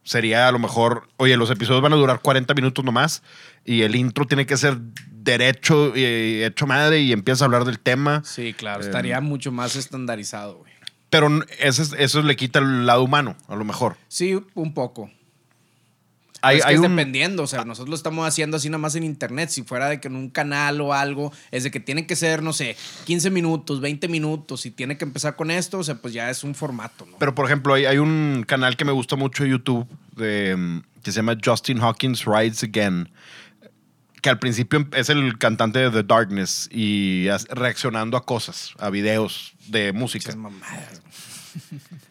Sería 0.03 0.47
a 0.49 0.53
lo 0.53 0.59
mejor, 0.59 1.09
oye, 1.17 1.35
los 1.39 1.51
episodios 1.51 1.83
van 1.83 1.95
a 1.95 1.97
durar 1.97 2.21
40 2.21 2.53
minutos 2.53 2.85
nomás 2.85 3.23
y 3.65 3.83
el 3.83 3.97
intro 3.97 4.27
tiene 4.27 4.45
que 4.45 4.59
ser 4.59 4.77
derecho 5.11 5.97
y 5.97 6.43
hecho 6.45 6.67
madre 6.67 7.01
y 7.01 7.13
empieza 7.13 7.45
a 7.45 7.47
hablar 7.47 7.65
del 7.65 7.79
tema. 7.79 8.23
Sí, 8.25 8.53
claro, 8.53 8.83
Eh, 8.83 8.87
estaría 8.87 9.23
mucho 9.23 9.51
más 9.51 9.75
estandarizado, 9.77 10.59
güey. 10.59 10.74
Pero 11.15 11.29
n- 11.29 11.45
ese 11.61 11.83
es- 11.83 11.93
eso 11.99 12.23
le 12.23 12.37
quita 12.37 12.59
el 12.59 12.87
lado 12.87 13.03
humano, 13.05 13.37
a 13.49 13.55
lo 13.57 13.65
mejor. 13.65 13.97
Sí, 14.09 14.39
un 14.55 14.75
poco. 14.75 15.11
Hay, 16.43 16.59
es 16.59 16.63
que 16.65 16.69
hay 16.69 16.75
es 16.75 16.81
un- 16.83 16.95
dependiendo, 16.95 17.43
o 17.43 17.47
sea, 17.47 17.65
nosotros 17.65 17.89
lo 17.89 17.97
estamos 17.97 18.27
haciendo 18.29 18.59
así 18.59 18.69
nada 18.69 18.77
más 18.79 18.95
en 18.97 19.03
internet. 19.03 19.49
Si 19.49 19.63
fuera 19.63 19.89
de 19.89 19.99
que 19.99 20.09
en 20.09 20.17
un 20.17 20.29
canal 20.29 20.79
o 20.83 20.93
algo, 20.93 21.33
es 21.51 21.63
de 21.65 21.71
que 21.71 21.81
tiene 21.81 22.07
que 22.07 22.17
ser, 22.17 22.43
no 22.43 22.53
sé, 22.53 22.77
15 23.05 23.31
minutos, 23.31 23.81
20 23.81 24.09
minutos 24.09 24.67
y 24.67 24.71
tiene 24.71 24.99
que 24.99 25.07
empezar 25.07 25.37
con 25.37 25.51
esto, 25.51 25.79
o 25.79 25.85
sea, 25.85 25.95
pues 25.95 26.13
ya 26.13 26.29
es 26.29 26.45
un 26.45 26.55
formato, 26.55 27.07
¿no? 27.07 27.17
Pero, 27.19 27.35
por 27.35 27.47
ejemplo, 27.47 27.73
hay, 27.73 27.87
hay 27.87 27.97
un 27.97 28.45
canal 28.47 28.77
que 28.77 28.85
me 28.85 28.93
gusta 28.93 29.17
mucho 29.17 29.45
de 29.45 29.51
YouTube 29.51 29.87
de, 30.17 30.55
mm, 30.55 30.83
que 31.03 31.13
se 31.13 31.17
llama 31.17 31.35
Justin 31.43 31.81
Hawkins 31.81 32.27
Rides 32.27 32.63
Again. 32.63 33.09
Que 34.25 34.31
al 34.31 34.39
principio 34.39 34.79
em- 34.79 34.89
es 34.95 35.11
el 35.11 35.37
cantante 35.37 35.81
de 35.81 35.91
The 35.91 36.03
Darkness 36.03 36.71
y 36.73 37.27
reaccionando 37.51 38.17
a 38.17 38.25
cosas, 38.25 38.73
a 38.79 38.89
videos 38.89 39.53
de 39.67 39.93
música. 39.93 40.35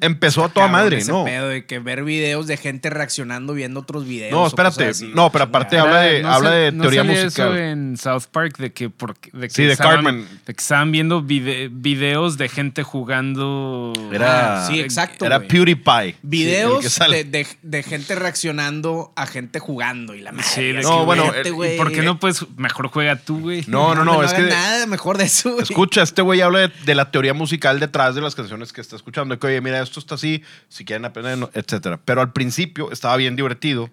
Empezó 0.04 0.44
a 0.46 0.50
toda 0.50 0.68
Cabrón, 0.68 0.82
madre, 0.84 0.98
ese 0.98 1.12
¿no? 1.12 1.24
pedo 1.26 1.48
de 1.50 1.66
que 1.66 1.80
ver 1.80 2.04
videos 2.04 2.48
de 2.48 2.58
gente 2.58 2.90
reaccionando 2.90 3.54
viendo 3.54 3.80
otros 3.82 4.06
videos. 4.06 4.32
No, 4.32 4.44
o 4.44 4.48
espérate. 4.48 4.76
cosas 4.86 4.90
así, 5.02 5.12
No, 5.14 5.32
pero 5.32 5.46
aparte 5.46 5.78
habla 5.80 6.02
de, 6.02 6.22
No 6.22 6.30
habla 6.32 6.52
de 6.52 6.72
no 6.72 6.82
teoría 6.84 7.02
salía 7.04 7.24
musical. 7.24 7.48
eso 7.54 7.58
en 7.58 7.98
South 7.98 8.24
Park 8.32 8.58
de 8.58 8.72
que, 8.74 8.90
por- 8.90 9.16
de 9.20 9.48
que 9.48 9.50
Sí, 9.54 9.64
de 9.64 9.74
estaban, 9.74 9.96
Cartman. 10.04 10.28
de 10.46 10.54
que 10.54 10.62
estaban 10.62 10.92
viendo 10.92 11.22
vide- 11.22 11.70
videos 11.72 12.38
de 12.38 12.50
gente 12.50 12.84
jugando. 12.84 13.94
Era, 14.12 14.64
Ah, 14.64 14.68
sí, 14.68 14.80
exacto, 14.80 15.26
Era 15.26 15.38
güey. 15.38 15.48
PewDiePie. 15.48 16.10
el 16.10 16.16
Videos 16.22 16.82
que 16.84 16.90
sale. 16.90 17.24
de, 17.24 17.44
de- 17.44 17.48
de 17.62 17.84
gente 17.84 18.16
reaccionando 18.16 19.12
a 19.16 19.26
gente 19.26 19.60
jugando 19.60 20.14
y 20.16 20.22
la 20.22 20.32
madre. 20.32 20.46
Sí, 20.48 20.72
de 20.72 20.80
así, 20.80 20.88
No, 20.90 21.00
que, 21.00 21.06
bueno, 21.06 21.26
güey, 21.28 21.42
el- 21.48 21.54
güey. 21.54 21.78
¿Por 21.78 21.92
qué 21.92 22.02
no 22.02 22.20
puedes? 22.20 22.46
Mejor 22.58 22.88
juega 22.90 23.16
tú, 23.16 23.40
güey. 23.42 23.64
No, 23.68 23.96
no, 23.96 24.04
no, 24.06 24.24
es 24.24 24.32
que. 24.34 24.42
hagan 24.42 24.50
nada 24.50 24.86
mejor 24.88 25.18
de 25.18 25.26
eso, 25.26 25.52
güey. 25.52 25.64
Escucha, 25.64 26.02
este 26.04 26.22
güey 26.22 26.42
habla 26.42 26.60
de, 26.60 26.72
de 26.86 26.96
la 26.96 27.12
teoría 27.12 27.34
musical 27.34 27.80
detrás 27.80 28.16
de 28.16 28.22
las 28.22 28.36
canciones 28.36 28.74
que 28.74 28.82
está 28.82 28.96
escuchando. 28.96 29.36
De 29.36 29.40
que, 29.40 29.48
oye, 29.48 29.62
mira, 29.62 29.82
esto 29.82 29.93
está 30.00 30.16
así, 30.16 30.44
si 30.70 30.86
quieren 30.86 31.06
aprender, 31.06 31.50
etcétera. 31.54 32.00
Pero 32.06 32.22
al 32.22 32.32
principio 32.34 32.92
estaba 32.92 33.16
bien 33.18 33.36
divertido. 33.36 33.90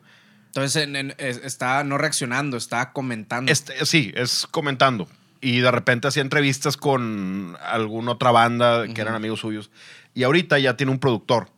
Entonces 0.48 0.82
en- 0.82 0.96
en- 0.96 1.14
es- 1.18 1.40
está 1.44 1.84
no 1.84 1.96
reaccionando, 1.98 2.56
está 2.56 2.92
comentando. 2.92 3.50
Este, 3.52 3.84
sí, 3.86 4.12
es 4.16 4.46
comentando. 4.50 5.08
Y 5.40 5.60
de 5.60 5.70
repente 5.70 6.08
hacía 6.08 6.22
entrevistas 6.22 6.76
con 6.76 7.56
alguna 7.64 8.12
otra 8.12 8.30
banda 8.30 8.86
que 8.92 9.00
eran 9.00 9.14
amigos 9.14 9.40
suyos. 9.40 9.70
Y 10.12 10.24
ahorita 10.24 10.58
ya 10.58 10.76
tiene 10.76 10.92
un 10.92 10.98
productor. 10.98 11.48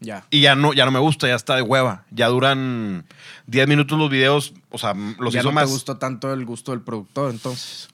Ya. 0.00 0.26
Y 0.30 0.40
ya 0.42 0.54
no, 0.54 0.72
ya 0.74 0.84
no 0.84 0.90
me 0.90 0.98
gusta, 0.98 1.28
ya 1.28 1.34
está 1.34 1.54
de 1.56 1.62
hueva. 1.62 2.04
Ya 2.10 2.26
duran 2.28 3.04
10 3.46 3.66
minutos 3.68 3.98
los 3.98 4.10
videos. 4.10 4.52
O 4.68 4.78
sea, 4.78 4.94
los 5.18 5.32
ya 5.32 5.40
hizo 5.40 5.48
no 5.48 5.54
más. 5.54 5.66
te 5.66 5.72
gustó 5.72 5.96
tanto 5.96 6.32
el 6.32 6.44
gusto 6.44 6.72
del 6.72 6.82
productor, 6.82 7.30
entonces. 7.30 7.88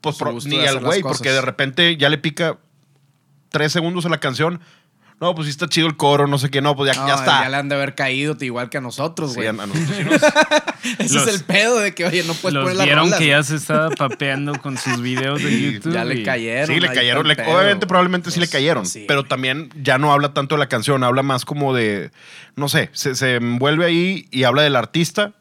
Pues 0.00 0.16
pro- 0.16 0.36
ni 0.44 0.58
al 0.66 0.80
güey, 0.80 1.02
porque 1.02 1.30
de 1.30 1.40
repente 1.40 1.96
ya 1.96 2.08
le 2.08 2.18
pica 2.18 2.58
tres 3.48 3.72
segundos 3.72 4.06
a 4.06 4.08
la 4.08 4.18
canción. 4.18 4.60
No, 5.20 5.34
pues 5.34 5.46
sí 5.46 5.50
está 5.50 5.68
chido 5.68 5.86
el 5.86 5.96
coro, 5.98 6.26
no 6.26 6.38
sé 6.38 6.48
qué, 6.48 6.62
no, 6.62 6.74
pues 6.74 6.94
ya, 6.94 7.00
No, 7.02 7.06
ya 7.08 7.14
está. 7.16 7.42
Ya 7.42 7.48
le 7.50 7.56
han 7.58 7.68
de 7.68 7.74
haber 7.74 7.94
caído 7.94 8.34
igual 8.40 8.70
que 8.70 8.78
a 8.78 8.80
nosotros, 8.80 9.32
Sí, 9.32 9.36
güey. 9.36 9.48
a- 9.48 9.50
a 9.50 9.66
nosotros 9.66 9.88
sí 9.96 10.04
nos- 10.04 10.22
Ese 10.98 11.14
Los- 11.14 11.28
es 11.28 11.34
el 11.34 11.44
pedo 11.44 11.78
de 11.78 11.94
que, 11.94 12.06
oye, 12.06 12.24
no 12.24 12.32
puedes 12.32 12.54
Los 12.54 12.62
poner 12.64 12.76
las 12.78 12.86
vieron 12.86 13.04
rolas. 13.04 13.18
que 13.18 13.26
ya 13.26 13.42
se 13.42 13.56
estaba 13.56 13.90
papeando 13.90 14.58
con 14.62 14.78
sus 14.78 15.02
videos 15.02 15.42
de 15.42 15.50
Sí, 15.50 15.72
YouTube. 15.74 15.92
Ya 15.92 16.04
le 16.06 16.22
cayeron. 16.22 16.74
Sí, 16.74 16.80
le 16.80 16.88
cayeron. 16.90 17.28
le- 17.28 17.34
obviamente, 17.34 17.86
probablemente 17.86 18.30
sí 18.30 18.40
le 18.40 18.46
Pues, 18.46 18.52
cayeron. 18.52 18.86
sí, 18.86 19.04
pero 19.06 19.20
güey. 19.20 19.28
también 19.28 19.68
ya 19.82 19.98
no 19.98 20.10
habla 20.10 20.32
tanto 20.32 20.54
de 20.54 20.58
la 20.60 20.68
canción, 20.70 21.04
habla 21.04 21.22
más 21.22 21.44
como 21.44 21.74
de. 21.74 22.10
No 22.56 22.70
sé, 22.70 22.88
se, 22.92 23.14
se 23.14 23.36
envuelve 23.36 23.84
ahí 23.84 24.26
y 24.30 24.44
habla 24.44 24.62
del 24.62 24.74
artista. 24.74 25.32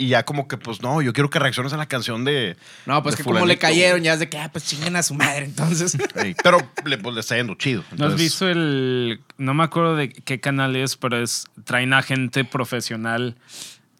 Y 0.00 0.06
ya 0.06 0.24
como 0.24 0.46
que, 0.46 0.56
pues 0.56 0.80
no, 0.80 1.02
yo 1.02 1.12
quiero 1.12 1.28
que 1.28 1.40
reacciones 1.40 1.72
a 1.72 1.76
la 1.76 1.86
canción 1.86 2.24
de. 2.24 2.56
No, 2.86 3.02
pues 3.02 3.16
de 3.16 3.24
que 3.24 3.24
como 3.24 3.44
le 3.44 3.58
cayeron, 3.58 4.00
ya 4.00 4.12
es 4.12 4.20
de 4.20 4.28
que, 4.28 4.38
ah, 4.38 4.48
pues 4.52 4.64
chinguen 4.64 4.94
a 4.94 5.02
su 5.02 5.12
madre, 5.14 5.44
entonces. 5.44 5.98
Pero 6.44 6.58
le, 6.84 6.98
pues, 6.98 7.14
le 7.16 7.20
está 7.20 7.36
yendo 7.36 7.56
chido. 7.56 7.82
¿No 7.96 8.06
has 8.06 8.14
visto 8.14 8.48
el. 8.48 9.20
No 9.38 9.54
me 9.54 9.64
acuerdo 9.64 9.96
de 9.96 10.10
qué 10.10 10.38
canal 10.38 10.76
es, 10.76 10.96
pero 10.96 11.20
es. 11.20 11.46
Traen 11.64 11.92
a 11.94 12.02
gente 12.02 12.44
profesional 12.44 13.34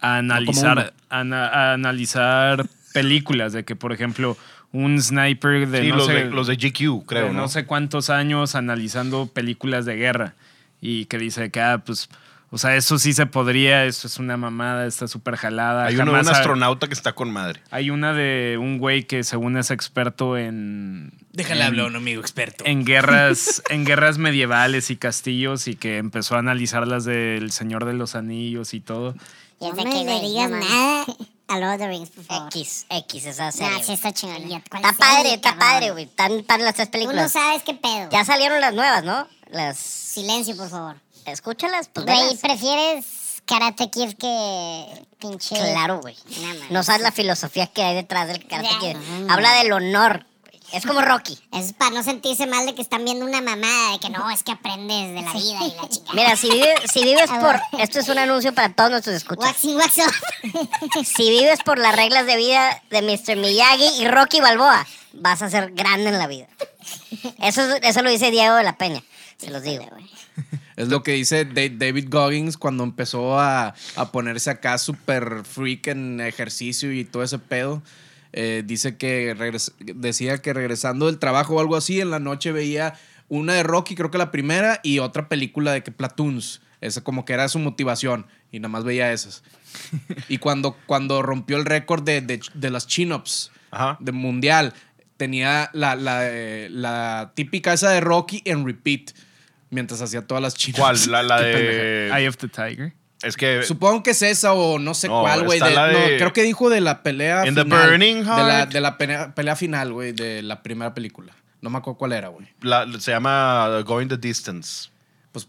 a 0.01 0.18
analizar. 0.18 0.94
a, 1.11 1.18
ana- 1.20 1.49
a 1.49 1.72
analizar 1.72 2.64
películas. 2.92 3.53
De 3.53 3.64
que, 3.64 3.74
por 3.74 3.92
ejemplo, 3.92 4.36
un 4.70 5.03
sniper 5.03 5.66
de. 5.66 5.82
Sí, 5.82 5.88
no 5.88 5.96
los, 5.96 6.07
sé, 6.07 6.12
de, 6.12 6.24
los 6.30 6.46
de 6.46 6.55
GQ, 6.57 7.07
creo, 7.07 7.26
de 7.26 7.32
¿no? 7.32 7.40
no 7.40 7.49
sé 7.49 7.66
cuántos 7.66 8.09
años 8.09 8.55
analizando 8.55 9.26
películas 9.26 9.84
de 9.84 9.96
guerra. 9.96 10.34
Y 10.80 11.07
que 11.07 11.18
dice 11.18 11.51
que, 11.51 11.61
ah, 11.61 11.82
pues. 11.84 12.09
O 12.51 12.57
sea, 12.57 12.76
eso 12.76 12.99
sí 12.99 13.12
se 13.12 13.26
podría, 13.26 13.84
eso 13.84 14.07
es 14.07 14.18
una 14.18 14.38
mamada, 14.38 14.86
está 14.86 15.07
súper 15.07 15.36
jalada. 15.36 15.84
Hay 15.84 15.96
uno 15.96 16.12
de 16.14 16.20
un 16.20 16.28
astronauta 16.28 16.86
que 16.88 16.94
está 16.94 17.12
con 17.14 17.30
madre. 17.30 17.61
Hay 17.70 17.90
una 17.90 18.14
de 18.14 18.57
un 18.59 18.78
güey 18.78 19.05
que 19.05 19.22
según 19.22 19.59
es 19.59 19.70
experto 19.70 20.36
en... 20.38 21.12
Déjale 21.32 21.64
hablar 21.64 21.84
a 21.86 21.88
un 21.88 21.96
amigo 21.96 22.20
experto. 22.22 22.64
en 22.66 22.84
guerras, 22.86 23.62
en 23.70 23.84
guerras 23.84 24.16
medievales 24.16 24.90
y 24.90 24.96
castillos 24.96 25.68
y 25.68 25.76
que 25.76 25.99
empezó 25.99 26.36
a 26.36 26.38
analizar 26.38 26.86
las 26.88 27.05
del 27.05 27.53
Señor 27.53 27.84
de 27.84 27.92
los 27.92 28.14
Anillos 28.14 28.72
y 28.72 28.80
todo. 28.80 29.14
Y 29.61 29.66
es 29.66 29.70
No 29.72 29.76
de 29.76 29.84
me 29.84 29.90
que 29.90 30.05
le 30.07 30.20
digas 30.20 30.51
nada 30.51 31.05
a 31.49 31.59
Lord 31.59 31.72
of 31.74 31.78
the 31.80 31.88
Rings, 31.88 32.09
por 32.11 32.24
favor. 32.24 32.49
X, 32.49 32.86
X, 32.88 33.26
esa 33.26 33.53
serie. 33.53 33.72
No, 33.78 33.84
sí 33.84 33.92
está 33.92 34.12
chingón. 34.14 34.42
¿Cuál 34.70 34.82
Está 34.84 34.92
padre, 34.94 35.34
está 35.34 35.51
cabrón? 35.51 35.59
padre, 35.68 35.90
güey. 35.90 36.05
Están 36.05 36.32
las 36.64 36.74
tres 36.74 36.90
Tú 36.90 36.99
no 36.99 37.05
películas. 37.05 37.32
sabes 37.32 37.62
qué 37.62 37.74
pedo. 37.74 38.09
Ya 38.11 38.24
salieron 38.24 38.59
las 38.62 38.72
nuevas, 38.72 39.05
¿no? 39.05 39.28
Las. 39.51 39.76
Silencio, 39.78 40.57
por 40.57 40.68
favor. 40.70 40.96
Escúchalas, 41.33 41.89
pues 41.93 42.07
Güey. 42.07 42.37
¿prefieres 42.39 43.43
Karate 43.47 43.91
Kid 43.91 44.14
que 44.18 45.07
pinche... 45.18 45.55
Claro, 45.57 46.01
güey. 46.01 46.16
No, 46.70 46.83
sabes 46.83 47.03
la 47.03 47.12
filosofía 47.12 47.66
que 47.66 47.83
hay 47.83 47.95
detrás 47.95 48.29
del 48.29 48.47
Karate. 48.47 48.68
Kid. 48.81 48.97
Habla 49.31 49.53
del 49.55 49.72
honor. 49.72 50.24
Es 50.70 50.85
como 50.85 51.01
Rocky. 51.01 51.39
Es 51.51 51.72
para 51.72 51.93
no 51.93 52.03
sentirse 52.03 52.47
mal 52.47 52.66
de 52.66 52.74
que 52.74 52.83
están 52.83 53.03
viendo 53.03 53.24
una 53.24 53.41
mamada, 53.41 53.93
de 53.93 54.01
que 54.01 54.11
no, 54.11 54.31
es 54.31 54.43
que 54.43 54.53
aprendes 54.53 55.14
de 55.14 55.22
la 55.22 55.33
vida 55.33 55.64
y 55.66 55.74
la 55.81 55.89
chica. 55.89 56.12
Mira, 56.12 56.37
si 56.37 56.51
vives, 56.51 56.74
si 56.93 57.05
vives 57.05 57.31
por. 57.41 57.59
Esto 57.81 58.01
es 58.01 58.09
un 58.11 58.18
anuncio 58.18 58.55
para 58.55 58.74
todos 58.74 58.91
nuestros 58.91 59.16
escuchas. 59.16 59.47
Waxing, 59.47 59.76
wax 59.76 59.99
off. 60.01 60.20
Si 61.07 61.31
vives 61.31 61.61
por 61.64 61.79
las 61.79 61.97
reglas 61.97 62.26
de 62.26 62.37
vida 62.37 62.83
de 62.91 63.01
Mr. 63.01 63.37
Miyagi 63.37 64.03
y 64.03 64.09
Rocky 64.09 64.43
Balboa, 64.43 64.87
vas 65.14 65.41
a 65.41 65.49
ser 65.49 65.70
grande 65.72 66.11
en 66.11 66.18
la 66.18 66.26
vida. 66.26 66.49
Eso, 67.41 67.62
es- 67.62 67.81
eso 67.83 68.03
lo 68.03 68.11
dice 68.11 68.31
Diego 68.31 68.55
de 68.57 68.64
la 68.64 68.76
Peña. 68.76 69.03
Se 69.39 69.49
los 69.51 69.62
digo. 69.62 69.87
Es 70.79 70.89
lo 70.89 71.03
que 71.03 71.12
dice 71.12 71.45
Da- 71.45 71.68
David 71.76 72.07
Goggins 72.09 72.57
cuando 72.57 72.85
empezó 72.85 73.39
a, 73.39 73.74
a 73.97 74.12
ponerse 74.12 74.49
acá 74.51 74.79
súper 74.79 75.43
freak 75.45 75.89
en 75.89 76.20
ejercicio 76.20 76.93
y 76.93 77.05
todo 77.05 77.22
ese 77.22 77.39
pedo. 77.39 77.83
Eh, 78.33 78.62
dice 78.64 78.97
que 78.97 79.35
decía 79.79 80.39
que 80.39 80.53
regresando 80.53 81.07
del 81.07 81.18
trabajo 81.18 81.57
o 81.57 81.61
algo 81.61 81.76
así, 81.76 82.01
en 82.01 82.11
la 82.11 82.20
noche 82.20 82.53
veía 82.53 82.95
una 83.29 83.55
de 83.55 83.62
Rocky, 83.62 83.95
creo 83.95 84.11
que 84.11 84.18
la 84.18 84.31
primera, 84.31 84.81
y 84.83 85.01
otra 85.01 85.29
película 85.29 85.72
de 85.72 85.83
que 85.83 85.91
Platoons. 85.93 86.61
Esa 86.81 87.03
como 87.03 87.24
que 87.24 87.33
era 87.33 87.49
su 87.49 87.59
motivación. 87.59 88.26
Y 88.53 88.61
nada 88.61 88.68
más 88.68 88.85
veía 88.85 89.12
esas. 89.12 89.43
Y 90.29 90.39
cuando, 90.39 90.76
cuando 90.87 91.22
rompió 91.22 91.57
el 91.57 91.64
récord 91.64 92.05
de, 92.05 92.20
de, 92.20 92.41
de 92.55 92.70
las 92.70 92.87
chin-ups 92.87 93.51
de 94.01 94.12
mundial, 94.12 94.72
tenía 95.16 95.70
la, 95.72 95.97
la, 95.97 96.20
eh, 96.22 96.68
la 96.70 97.33
típica 97.35 97.72
esa 97.72 97.91
de 97.91 98.01
Rocky 98.01 98.43
en 98.45 98.64
repeat. 98.64 99.11
Mientras 99.71 100.01
hacía 100.01 100.27
todas 100.27 100.43
las 100.43 100.55
chin-ups. 100.55 100.81
¿Cuál? 100.81 100.99
La, 101.11 101.23
la 101.23 101.41
de. 101.43 101.53
pendeja. 101.53 102.19
Eye 102.21 102.29
of 102.29 102.37
the 102.39 102.49
Tiger. 102.49 102.93
Es 103.23 103.37
que. 103.37 103.62
Supongo 103.64 104.03
que 104.03 104.11
es 104.11 104.23
esa 104.23 104.53
o 104.53 104.79
no 104.79 104.95
sé 104.95 105.09
No, 105.09 105.21
cuál, 105.23 105.45
güey. 105.45 105.59
de- 105.61 105.71
no, 105.75 105.83
creo 106.19 106.33
que 106.33 106.43
dijo 106.43 106.71
de 106.71 106.81
la 106.81 107.03
pelea 107.03 107.47
In 107.47 107.55
the 107.55 107.64
final. 107.64 107.91
Burning 107.91 108.16
De 108.19 108.25
la, 108.25 108.37
Heart. 108.59 108.73
de 108.73 108.81
la 108.81 108.97
pelea, 108.99 109.35
pelea 109.35 109.57
final, 109.57 109.93
güey, 109.93 110.12
de 110.12 110.43
la 110.43 110.62
primera 110.62 110.95
película. 110.95 111.33
No 111.61 111.71
me 111.71 111.79
acuerdo 111.79 111.99
cuál 111.99 112.12
era, 112.12 112.29
güey. 112.29 112.47
se 113.01 113.11
llama 113.11 113.81
Going 113.85 114.07
the 114.09 114.16
Distance. 114.16 114.91
Pues 115.33 115.49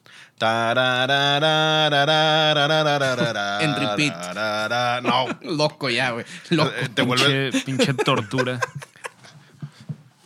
En 3.62 3.76
repeat. 3.76 4.16
No. 5.04 5.28
loco 5.44 5.90
ya, 5.90 6.12
güey. 6.12 6.26
Loco. 6.50 6.72
Te 6.94 7.52
pinche 7.66 7.94
tortura. 7.94 8.60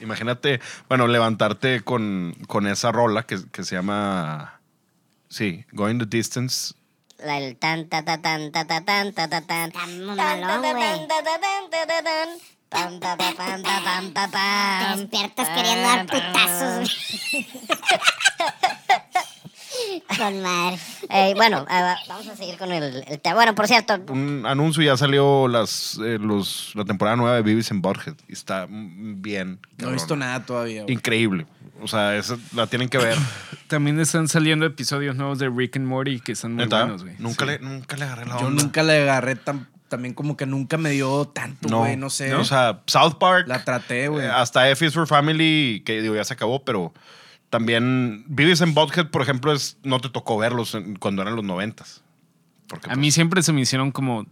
Imagínate, 0.03 0.59
bueno, 0.89 1.07
levantarte 1.07 1.81
con, 1.81 2.35
con 2.47 2.67
esa 2.67 2.91
rola 2.91 3.23
que, 3.23 3.37
que 3.51 3.63
se 3.63 3.75
llama. 3.75 4.59
Sí, 5.29 5.65
Going 5.71 5.97
the 5.99 6.05
Distance. 6.05 6.73
La 7.19 7.39
del 7.39 7.55
tan 7.55 7.87
ta 7.87 8.03
ta 8.03 8.21
tan 8.21 8.51
ta 8.51 8.65
ta 8.67 8.81
tan 8.83 9.13
ta 9.13 9.27
ta 9.29 9.41
tan. 9.41 9.69
Está 9.69 9.79
Tan, 9.79 10.05
mamalón, 10.05 10.47
ta, 10.47 10.61
ta, 10.61 10.73
güey. 10.73 10.83
tan, 10.83 11.07
ta, 11.07 11.23
ta, 11.23 11.39
tan, 11.39 11.69
ta, 11.71 11.87
ta, 11.87 12.03
tan. 12.03 12.29
Tan, 12.69 12.99
ta, 12.99 13.17
ta, 13.17 13.33
tan, 13.35 13.63
ta, 13.63 13.83
tan, 13.83 14.13
ta, 14.13 14.25
Te 14.27 14.31
tan. 14.33 14.97
despiertas 14.99 15.49
queriendo 15.49 15.87
dar 15.87 16.05
putazos. 16.07 16.89
Con 20.17 20.41
madre. 20.41 20.77
Eh, 21.09 21.33
bueno, 21.35 21.65
eh, 21.69 21.81
va- 21.81 21.97
vamos 22.07 22.27
a 22.27 22.35
seguir 22.35 22.57
con 22.57 22.71
el, 22.71 23.03
el 23.07 23.19
tema. 23.19 23.35
Bueno, 23.35 23.55
por 23.55 23.67
cierto, 23.67 23.95
Un 24.09 24.45
anuncio 24.45 24.81
ya 24.83 24.95
salió 24.97 25.47
las, 25.47 25.99
eh, 26.03 26.17
los, 26.19 26.71
la 26.75 26.85
temporada 26.85 27.15
nueva 27.17 27.35
de 27.35 27.41
Beavis 27.41 27.71
en. 27.71 27.81
Y 28.27 28.33
está 28.33 28.67
bien. 28.69 29.59
no 29.77 29.89
he 29.89 29.93
visto 29.93 30.15
nada 30.15 30.45
todavía, 30.45 30.83
güey. 30.83 30.93
Increíble. 30.93 31.45
O 31.81 31.87
sea, 31.87 32.15
esa 32.15 32.37
la 32.55 32.67
tienen 32.67 32.87
que 32.89 32.97
ver. 32.97 33.17
También 33.67 33.99
están 33.99 34.27
saliendo 34.27 34.65
episodios 34.65 35.15
nuevos 35.15 35.39
de 35.39 35.49
Rick 35.49 35.75
and 35.77 35.85
Morty 35.87 36.19
que 36.19 36.35
son 36.35 36.53
muy 36.55 36.63
¿Neta? 36.65 36.79
buenos, 36.83 37.03
güey. 37.03 37.15
Nunca, 37.19 37.45
Sí. 37.45 37.51
le, 37.51 37.59
nunca 37.59 37.97
le 37.97 38.05
agarré 38.05 38.25
la 38.25 38.39
Yo 38.39 38.47
onda. 38.47 38.63
nunca 38.63 38.83
le 38.83 39.01
agarré 39.01 39.35
tan, 39.35 39.67
también 39.89 40.13
como 40.13 40.37
que 40.37 40.45
nunca 40.45 40.77
me 40.77 40.91
dio 40.91 41.25
tanto, 41.25 41.67
No, 41.69 41.79
güey. 41.79 41.97
No 41.97 42.09
sé. 42.09 42.33
O 42.35 42.45
sea, 42.45 42.81
South 42.87 43.15
Park. 43.19 43.47
la 43.47 43.63
traté, 43.65 44.07
güey. 44.07 44.25
eh, 44.25 44.29
hasta 44.29 44.69
F 44.69 44.85
is 44.85 44.93
for 44.93 45.07
Family, 45.07 45.81
que 45.85 46.01
digo, 46.01 46.15
ya 46.15 46.23
se 46.23 46.33
acabó, 46.33 46.63
pero 46.63 46.93
también 47.53 48.25
Beavis 48.27 48.61
en 48.61 48.73
Butthead, 48.73 49.11
por 49.11 49.21
ejemplo, 49.21 49.53
es, 49.53 49.77
no 49.83 50.01
te 50.01 50.09
tocó 50.09 50.39
verlos 50.39 50.73
en- 50.73 50.95
cuando 50.95 51.21
eran 51.21 51.35
los 51.35 51.45
noventas. 51.45 52.01
Porque, 52.67 52.87
A 52.87 52.89
pues, 52.89 52.97
mí 52.97 53.11
siempre 53.11 53.43
se 53.43 53.53
me 53.53 53.61
hicieron 53.61 53.91
como 53.91 54.25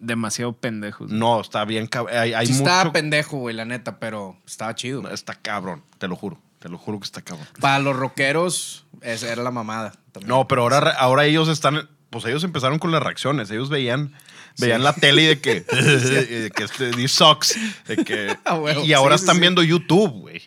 demasiado 0.00 0.52
pendejos. 0.54 1.12
No, 1.12 1.40
está 1.40 1.64
bien. 1.64 1.88
Hay, 2.10 2.32
hay 2.32 2.46
sí 2.48 2.54
mucho. 2.54 2.64
estaba 2.64 2.92
pendejo, 2.92 3.36
güey, 3.38 3.54
la 3.54 3.64
neta, 3.64 4.00
pero 4.00 4.36
estaba 4.44 4.74
chido. 4.74 5.08
Está 5.12 5.34
cabrón, 5.36 5.84
te 5.98 6.08
lo 6.08 6.16
juro. 6.16 6.40
Te 6.58 6.68
lo 6.68 6.76
juro 6.76 6.98
que 6.98 7.04
está 7.04 7.22
cabrón. 7.22 7.46
Para 7.60 7.78
los 7.78 7.94
rockeros, 7.96 8.84
esa 9.02 9.30
era 9.32 9.42
la 9.44 9.52
mamada. 9.52 9.92
también. 10.10 10.28
No, 10.28 10.48
pero 10.48 10.62
ahora, 10.62 10.90
ahora 10.90 11.24
ellos 11.24 11.48
están. 11.48 11.88
Pues 12.10 12.24
ellos 12.24 12.42
empezaron 12.42 12.80
con 12.80 12.90
las 12.90 13.00
reacciones. 13.00 13.48
Ellos 13.52 13.68
veían 13.68 14.12
Veían 14.58 14.82
la 14.82 14.92
tele 14.92 15.22
y 15.22 15.26
de 15.26 15.40
que, 15.40 15.60
de 15.60 16.50
que 16.54 16.64
este, 16.64 16.90
this 16.90 17.12
sucks. 17.12 17.56
De 17.86 17.96
que, 17.98 18.36
Ah, 18.44 18.58
y 18.84 18.92
ahora 18.94 19.16
Sí, 19.16 19.22
están 19.22 19.36
sí. 19.36 19.40
viendo 19.42 19.62
YouTube, 19.62 20.10
güey. 20.10 20.42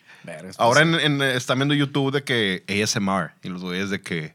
Ahora 0.58 0.82
en, 0.82 0.94
en- 0.94 1.22
están 1.22 1.58
viendo 1.58 1.74
YouTube 1.74 2.12
de 2.12 2.24
que 2.24 2.64
ASMR. 2.82 3.32
Y 3.42 3.48
los 3.48 3.62
güeyes 3.62 3.90
de 3.90 4.00
que. 4.02 4.34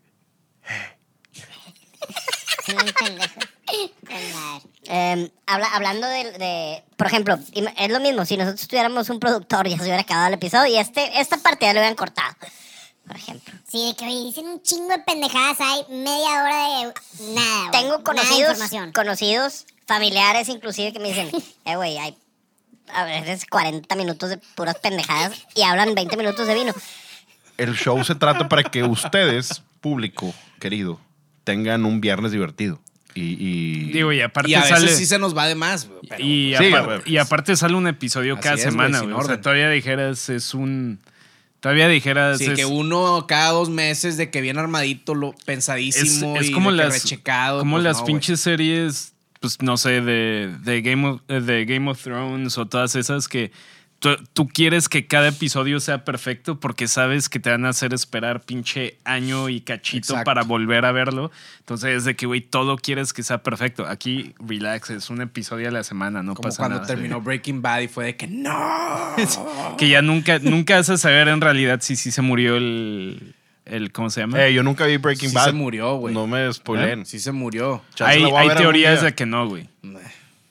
Eh, 4.91 5.31
habla- 5.45 5.69
hablando 5.75 6.07
de, 6.07 6.31
de- 6.37 6.83
por 6.97 7.07
ejemplo, 7.07 7.37
es 7.77 7.91
lo 7.91 7.99
mismo, 7.99 8.25
si 8.25 8.37
nosotros 8.37 8.67
tuviéramos 8.67 9.09
un 9.09 9.19
productor 9.19 9.67
ya 9.67 9.77
se 9.77 9.83
hubiera 9.83 9.99
acabado 10.01 10.27
el 10.27 10.33
episodio 10.33 10.73
y 10.73 10.77
este, 10.77 11.19
esta 11.19 11.37
parte 11.37 11.65
ya 11.65 11.73
lo 11.73 11.79
hubieran 11.79 11.95
cortado, 11.95 12.35
por 13.05 13.15
ejemplo. 13.15 13.53
Sí, 13.69 13.87
de 13.89 13.95
que 13.95 14.05
oye, 14.05 14.25
dicen 14.25 14.47
un 14.47 14.61
chingo 14.63 14.89
de 14.89 14.99
pendejadas, 14.99 15.57
hay 15.61 15.85
media 15.89 16.41
hora 16.41 16.67
de 16.67 16.93
nada. 17.35 17.71
Tengo 17.71 17.87
Nada 17.89 17.97
de 17.99 18.03
conocidos, 18.03 18.39
información. 18.53 18.91
conocidos, 18.93 19.65
familiares 19.85 20.49
inclusive 20.49 20.91
que 20.91 20.99
me 20.99 21.09
dicen, 21.09 21.29
eh, 21.65 21.75
güey, 21.75 21.97
hay 21.99 22.17
a 22.93 23.03
veces 23.05 23.45
40 23.49 23.95
minutos 23.95 24.29
de 24.29 24.37
puras 24.55 24.77
pendejadas 24.77 25.45
y 25.55 25.61
hablan 25.63 25.95
20 25.95 26.17
minutos 26.17 26.47
de 26.47 26.53
vino. 26.55 26.73
El 27.57 27.75
show 27.75 28.03
se 28.03 28.15
trata 28.15 28.47
para 28.49 28.63
que 28.63 28.83
ustedes, 28.83 29.61
público 29.81 30.33
querido, 30.59 30.99
tengan 31.43 31.85
un 31.85 31.99
viernes 32.01 32.31
divertido. 32.31 32.79
Y. 33.15 33.35
y- 33.39 33.91
Digo, 33.91 34.13
y 34.13 34.21
aparte 34.21 34.51
Y 34.51 34.53
a 34.53 34.59
veces 34.61 34.77
sale. 34.77 34.95
sí 34.95 35.05
se 35.05 35.17
nos 35.19 35.35
va 35.35 35.47
de 35.47 35.55
más, 35.55 35.89
pero- 36.07 36.23
y, 36.23 36.53
Sí, 36.57 36.65
apar- 36.65 36.85
güey. 36.85 36.99
y 37.05 37.17
aparte 37.17 37.55
sale 37.55 37.75
un 37.75 37.87
episodio 37.87 38.35
Así 38.35 38.43
cada 38.43 38.55
es, 38.55 38.61
semana, 38.61 39.01
güey. 39.01 39.13
O 39.13 39.23
sea, 39.23 39.41
todavía 39.41 39.69
dijeras, 39.69 40.29
es 40.29 40.53
un. 40.53 40.99
Todavía 41.59 41.89
dijeras. 41.89 42.37
Sí, 42.37 42.45
es, 42.45 42.53
que 42.53 42.65
uno 42.65 43.25
cada 43.27 43.51
dos 43.51 43.69
meses 43.69 44.15
de 44.15 44.29
que 44.29 44.39
viene 44.39 44.59
armadito, 44.61 45.13
lo, 45.15 45.31
es, 45.37 45.43
pensadísimo 45.43 46.37
es 46.37 46.49
y 46.49 46.51
como 46.53 46.71
las. 46.71 46.93
rechecado. 46.93 47.59
como 47.59 47.73
pues 47.73 47.83
las 47.83 48.01
pinches 48.03 48.39
series, 48.39 49.11
pues 49.39 49.61
no 49.61 49.77
sé, 49.77 50.01
de, 50.01 50.53
de, 50.63 50.81
Game 50.81 51.07
of, 51.07 51.21
eh, 51.27 51.39
de 51.41 51.65
Game 51.65 51.89
of 51.89 52.01
Thrones 52.01 52.57
o 52.57 52.67
todas 52.67 52.95
esas 52.95 53.27
que. 53.27 53.51
Tú, 53.99 54.15
tú 54.31 54.47
quieres 54.47 54.87
que 54.87 55.07
cada 55.07 55.27
episodio 55.27 55.81
sea 55.81 56.05
perfecto 56.05 56.57
porque 56.57 56.87
sabes 56.87 57.27
que 57.27 57.37
te 57.37 57.49
van 57.49 57.65
a 57.65 57.69
hacer 57.69 57.93
esperar 57.93 58.39
pinche 58.39 58.97
año 59.03 59.49
y 59.49 59.59
cachito 59.59 60.13
Exacto. 60.13 60.23
para 60.23 60.43
volver 60.43 60.85
a 60.85 60.93
verlo. 60.93 61.31
Entonces 61.59 61.97
es 61.97 62.05
de 62.05 62.15
que, 62.15 62.25
güey, 62.25 62.39
todo 62.39 62.77
quieres 62.77 63.11
que 63.11 63.23
sea 63.23 63.43
perfecto. 63.43 63.85
Aquí, 63.85 64.33
relax, 64.39 64.89
es 64.91 65.09
un 65.09 65.19
episodio 65.19 65.67
a 65.67 65.71
la 65.71 65.83
semana, 65.83 66.23
no 66.23 66.33
Como 66.33 66.47
pasa 66.47 66.59
cuando 66.59 66.77
nada. 66.77 66.87
terminó 66.87 67.19
Breaking 67.19 67.61
Bad 67.61 67.81
y 67.81 67.87
fue 67.89 68.05
de 68.05 68.15
que 68.15 68.27
no. 68.27 69.15
Que 69.77 69.89
ya 69.89 70.01
nunca, 70.01 70.39
nunca 70.39 70.77
vas 70.77 70.89
a 70.89 70.97
saber 70.97 71.27
en 71.27 71.41
realidad 71.41 71.81
si 71.81 71.97
sí 71.97 72.11
se 72.11 72.21
murió 72.21 72.55
el, 72.55 73.35
el 73.69 73.91
¿cómo 73.91 74.09
se 74.09 74.21
llama? 74.21 74.43
Eh, 74.45 74.53
yo 74.53 74.63
nunca 74.63 74.85
vi 74.85 74.97
Breaking 74.97 75.29
Sí 75.29 75.35
Bad. 75.35 75.45
se 75.45 75.51
murió, 75.53 75.95
güey. 75.97 76.13
No 76.13 76.27
me 76.27 76.51
spoileen. 76.53 77.05
Sí 77.05 77.19
se 77.19 77.31
murió. 77.31 77.81
Chance 77.95 78.13
hay 78.13 78.21
la 78.23 78.27
voy 78.29 78.37
a 78.37 78.41
hay 78.41 78.47
ver 78.47 78.57
algún 78.57 78.63
teorías 78.73 78.99
día. 79.01 79.09
de 79.09 79.15
que 79.15 79.25
no, 79.25 79.47
güey. 79.47 79.69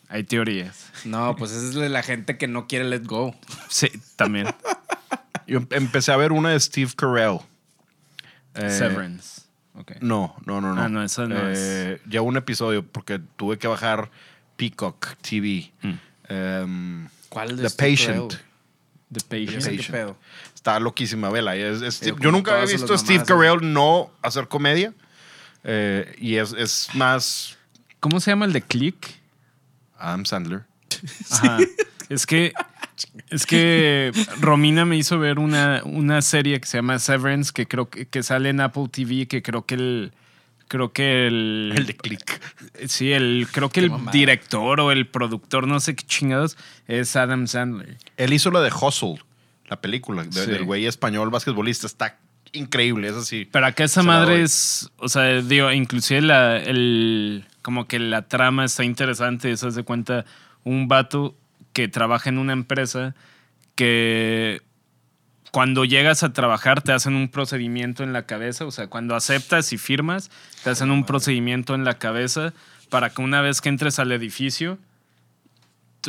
Hay 0.09 0.25
teorías. 0.25 0.91
No, 1.05 1.37
pues 1.37 1.53
esa 1.53 1.66
es 1.69 1.75
de 1.75 1.89
la 1.89 2.03
gente 2.03 2.39
que 2.39 2.49
no 2.49 2.66
quiere 2.66 2.85
let 2.87 3.03
go. 3.05 3.35
Sí, 3.69 3.91
también. 4.16 4.47
Yo 5.47 5.59
em- 5.59 5.69
empecé 5.71 6.12
a 6.12 6.16
ver 6.16 6.33
una 6.33 6.51
de 6.51 6.61
Steve 6.61 6.91
Carell. 6.97 7.39
Eh, 8.55 8.71
Severance. 8.71 9.43
Ok. 9.75 9.93
No, 10.01 10.35
no, 10.47 10.61
no, 10.61 10.75
no. 10.75 10.81
Ah, 10.83 10.89
no, 10.89 11.03
esa 11.05 11.27
no 11.27 11.37
Eh, 11.39 12.01
Ya 12.09 12.23
un 12.23 12.37
episodio 12.37 12.83
porque 12.85 13.21
tuve 13.37 13.59
que 13.59 13.69
bajar 13.69 14.11
Peacock 14.57 15.14
TV. 15.21 15.71
Mm. 15.83 15.93
Em, 16.29 17.09
¿Cuál 17.29 17.57
de 17.57 17.62
The 17.64 17.69
Steve 17.69 17.91
Patient. 17.91 18.33
Carell? 18.33 18.45
The 19.12 19.21
Patient. 19.21 19.62
sé 19.62 19.71
qué 19.71 19.77
Patient. 19.77 19.93
pedo. 19.95 20.16
Está 20.59 20.81
loquísima, 20.81 21.31
vela. 21.31 21.55
Es- 21.55 21.83
es- 21.83 22.01
Digo, 22.01 22.19
yo 22.19 22.33
nunca 22.33 22.51
he 22.51 22.55
todas 22.55 22.73
visto 22.73 22.93
a 22.95 22.99
Steve 22.99 23.25
Carell 23.25 23.61
no 23.73 24.11
hacer 24.23 24.49
comedia. 24.49 24.93
Eh, 25.63 26.15
y 26.19 26.35
es, 26.35 26.53
es 26.53 26.89
más 26.95 27.57
¿Cómo 28.01 28.19
se 28.19 28.33
llama 28.33 28.45
el 28.45 28.53
de 28.53 28.63
Click? 28.63 29.21
Adam 29.99 30.25
Sandler. 30.27 30.63
Ajá. 31.31 31.59
Es 32.09 32.27
que. 32.27 32.53
Es 33.31 33.47
que 33.47 34.11
Romina 34.41 34.85
me 34.85 34.97
hizo 34.97 35.19
ver 35.21 35.39
una, 35.39 35.83
una 35.85 36.21
serie 36.23 36.61
que 36.61 36.67
se 36.67 36.79
llama 36.79 36.99
Severance, 36.99 37.53
que 37.55 37.69
creo 37.69 37.89
que, 37.89 38.07
que 38.07 38.25
sale 38.25 38.49
en 38.49 38.61
Apple 38.61 38.89
TV, 38.91 39.29
que 39.29 39.43
creo 39.43 39.65
que 39.65 39.77
el. 39.77 40.13
Creo 40.67 40.93
que 40.93 41.29
el. 41.29 41.73
El 41.77 41.87
de 41.87 41.97
Click. 41.97 42.41
Sí, 42.89 43.13
el, 43.13 43.47
creo 43.53 43.69
que 43.71 43.81
el 43.81 43.91
mamada. 43.91 44.11
director 44.11 44.81
o 44.81 44.91
el 44.91 45.07
productor, 45.07 45.69
no 45.69 45.79
sé 45.79 45.95
qué 45.95 46.05
chingados, 46.05 46.57
es 46.89 47.15
Adam 47.15 47.47
Sandler. 47.47 47.97
Él 48.17 48.33
hizo 48.33 48.51
la 48.51 48.61
de 48.61 48.71
Hustle, 48.73 49.21
la 49.69 49.81
película 49.81 50.25
de- 50.25 50.33
Sí. 50.33 50.51
del 50.51 50.64
güey 50.64 50.87
español 50.87 51.31
basquetbolista. 51.31 51.87
Está 51.87 52.19
increíble, 52.53 53.09
es 53.09 53.14
así. 53.14 53.47
Pero 53.51 53.66
acá 53.66 53.85
esa 53.85 54.01
Se 54.03 54.07
madre 54.07 54.43
es, 54.43 54.91
o 54.97 55.09
sea, 55.09 55.43
digo, 55.43 55.71
inclusive 55.73 56.23
la, 56.23 56.57
el, 56.57 57.45
como 57.62 57.87
que 57.87 57.99
la 57.99 58.23
trama 58.23 58.64
está 58.64 58.85
interesante, 58.85 59.51
eso 59.51 59.71
de 59.71 59.83
cuenta, 59.83 60.25
un 60.64 60.89
vato 60.89 61.37
que 61.75 61.89
trabaja 61.89 62.31
en 62.31 62.39
una 62.39 62.53
empresa 62.55 63.14
que 63.75 64.61
cuando 65.53 65.85
llegas 65.85 66.23
a 66.23 66.33
trabajar 66.33 66.83
te 66.83 66.93
hacen 66.93 67.14
un 67.14 67.29
procedimiento 67.29 68.03
en 68.03 68.12
la 68.12 68.27
cabeza, 68.27 68.66
o 68.66 68.71
sea, 68.71 68.89
cuando 68.89 69.14
aceptas 69.14 69.73
y 69.73 69.79
firmas, 69.79 70.31
te 70.64 70.71
hacen 70.71 70.91
un 70.91 71.05
procedimiento 71.05 71.75
en 71.75 71.85
la 71.85 71.99
cabeza 71.99 72.53
para 72.91 73.11
que 73.11 73.23
una 73.23 73.41
vez 73.41 73.61
que 73.61 73.69
entres 73.69 73.99
al 73.99 74.12
edificio, 74.12 74.79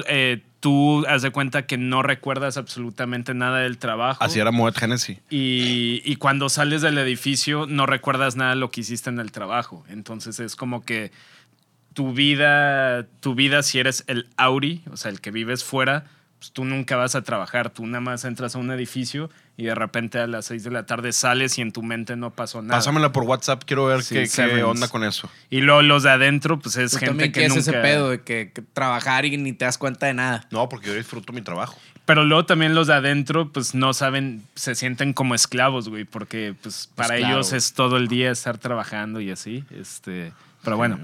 eh, 0.08 0.44
tú 0.60 1.06
haz 1.08 1.22
de 1.22 1.32
cuenta 1.32 1.66
que 1.66 1.78
no 1.78 2.02
recuerdas 2.04 2.58
absolutamente 2.58 3.34
nada 3.34 3.60
del 3.60 3.78
trabajo. 3.78 4.24
Así 4.24 4.40
era 4.40 4.52
Moet 4.52 4.82
Hennessy. 4.82 5.20
Y, 5.30 6.02
y 6.06 6.16
cuando 6.18 6.50
sales 6.50 6.82
del 6.82 6.98
edificio 6.98 7.66
no 7.68 7.86
recuerdas 7.86 8.36
nada 8.36 8.52
de 8.52 8.58
lo 8.58 8.72
que 8.72 8.82
hiciste 8.82 9.10
en 9.10 9.20
el 9.20 9.32
trabajo. 9.32 9.86
Entonces 9.90 10.40
es 10.40 10.56
como 10.56 10.84
que 10.84 11.12
tu 11.94 12.14
vida, 12.14 13.08
tu 13.20 13.36
vida 13.36 13.64
si 13.64 13.80
eres 13.80 14.04
el 14.08 14.28
Auri, 14.38 14.84
o 14.92 14.98
sea, 14.98 15.12
el 15.12 15.22
que 15.22 15.32
vives 15.32 15.64
fuera, 15.64 16.06
pues 16.40 16.52
tú 16.52 16.64
nunca 16.64 16.96
vas 16.96 17.16
a 17.16 17.22
trabajar. 17.22 17.70
Tú 17.70 17.86
nada 17.86 18.00
más 18.00 18.24
entras 18.24 18.56
a 18.56 18.60
un 18.60 18.72
edificio 18.72 19.30
y 19.58 19.66
de 19.66 19.76
repente 19.76 20.20
a 20.20 20.26
las 20.28 20.46
6 20.46 20.64
de 20.64 20.72
la 20.72 20.86
tarde 20.86 21.12
sales 21.12 21.58
y 21.58 21.62
en 21.62 21.74
tu 21.74 21.84
mente 21.84 22.16
no 22.16 22.32
pasó 22.32 22.62
nada. 22.62 22.80
Pásamela 22.80 23.12
por 23.12 23.24
WhatsApp, 23.24 23.64
quiero 23.66 23.86
ver 23.86 24.04
Sí, 24.04 24.16
qué, 24.16 24.30
qué 24.34 24.64
onda 24.64 24.88
con 24.88 25.04
eso. 25.04 25.30
Y 25.50 25.60
luego 25.60 25.82
los 25.82 26.04
de 26.04 26.12
adentro, 26.12 26.58
pues 26.58 26.78
es 26.78 26.92
Tú 26.92 27.00
gente 27.00 27.12
también 27.12 27.32
que 27.34 27.40
quieres 27.42 27.58
nunca... 27.58 27.72
ese 27.72 27.82
pedo 27.82 28.10
de 28.10 28.22
que, 28.22 28.52
que 28.54 28.62
trabajar 28.62 29.26
y 29.26 29.36
ni 29.38 29.52
te 29.52 29.66
das 29.66 29.78
cuenta 29.78 30.06
de 30.06 30.14
nada. 30.14 30.48
No, 30.50 30.70
porque 30.70 30.88
yo 30.88 30.96
disfruto 30.96 31.34
mi 31.34 31.42
trabajo. 31.42 31.78
Pero 32.06 32.24
luego 32.24 32.46
también 32.46 32.74
los 32.74 32.88
de 32.88 32.94
adentro, 32.94 33.52
pues 33.52 33.76
no 33.76 33.94
saben, 33.94 34.44
se 34.56 34.74
sienten 34.76 35.14
como 35.14 35.36
esclavos, 35.36 35.90
güey, 35.90 36.06
porque 36.06 36.56
pues 36.60 36.90
para 36.96 37.18
claro, 37.18 37.34
ellos 37.34 37.50
güey. 37.50 37.58
es 37.58 37.74
todo 37.74 37.98
el 37.98 38.08
día 38.08 38.32
estar 38.32 38.58
trabajando 38.58 39.20
y 39.22 39.30
así. 39.30 39.64
Este, 39.78 40.32
pero 40.64 40.78
bueno, 40.78 40.98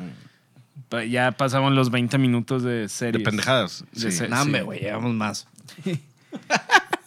ya 1.09 1.31
pasamos 1.31 1.73
los 1.73 1.89
20 1.91 2.17
minutos 2.17 2.63
de 2.63 2.87
serie. 2.89 3.19
De 3.19 3.25
pendejadas. 3.25 3.83
De 3.91 4.11
sí. 4.11 4.23
No, 4.29 4.65
güey, 4.65 4.79
llevamos 4.81 5.13
más. 5.13 5.47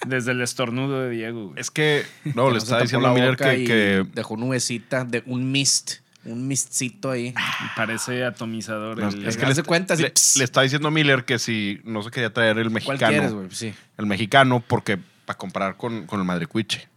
Desde 0.07 0.33
el 0.33 0.41
estornudo 0.41 1.03
de 1.03 1.11
Diego, 1.11 1.49
güey. 1.49 1.61
Es 1.61 1.71
que, 1.71 2.05
no, 2.35 2.47
Que 2.47 2.53
le 2.53 2.59
estaba 2.59 2.81
diciendo 2.83 3.09
a 3.09 3.15
Miller 3.15 3.37
que, 3.37 3.65
que 3.65 4.07
Dejó 4.15 4.37
nubecita, 4.37 5.05
de 5.05 5.23
un 5.27 5.51
mist. 5.53 5.97
Un 6.25 6.47
mistcito 6.47 7.11
ahí. 7.11 7.35
Parece 7.77 8.25
atomizador. 8.25 8.99
No, 8.99 9.09
el- 9.09 9.27
es 9.27 9.37
que 9.37 9.47
le, 9.47 9.55
de 9.55 9.63
cuenta, 9.63 9.95
así, 9.95 10.03
le, 10.03 10.13
le 10.37 10.45
estaba 10.45 10.63
diciendo 10.65 10.89
a 10.89 10.91
Miller 10.91 11.25
que 11.25 11.39
si 11.39 11.81
no 11.85 12.03
se 12.03 12.11
quería 12.11 12.33
traer 12.33 12.59
el 12.59 12.65
¿Cuál 12.71 12.75
mexicano. 12.75 13.09
quieres, 13.13 13.33
güey? 13.33 13.47
Sí. 13.51 13.73
el 13.99 14.07
mexicano, 14.07 14.63
porque 14.67 14.99
para 15.25 15.39
comparar 15.39 15.77
con, 15.77 16.07
con 16.07 16.21
el 16.21 16.27
Madrecuiche. 16.27 16.89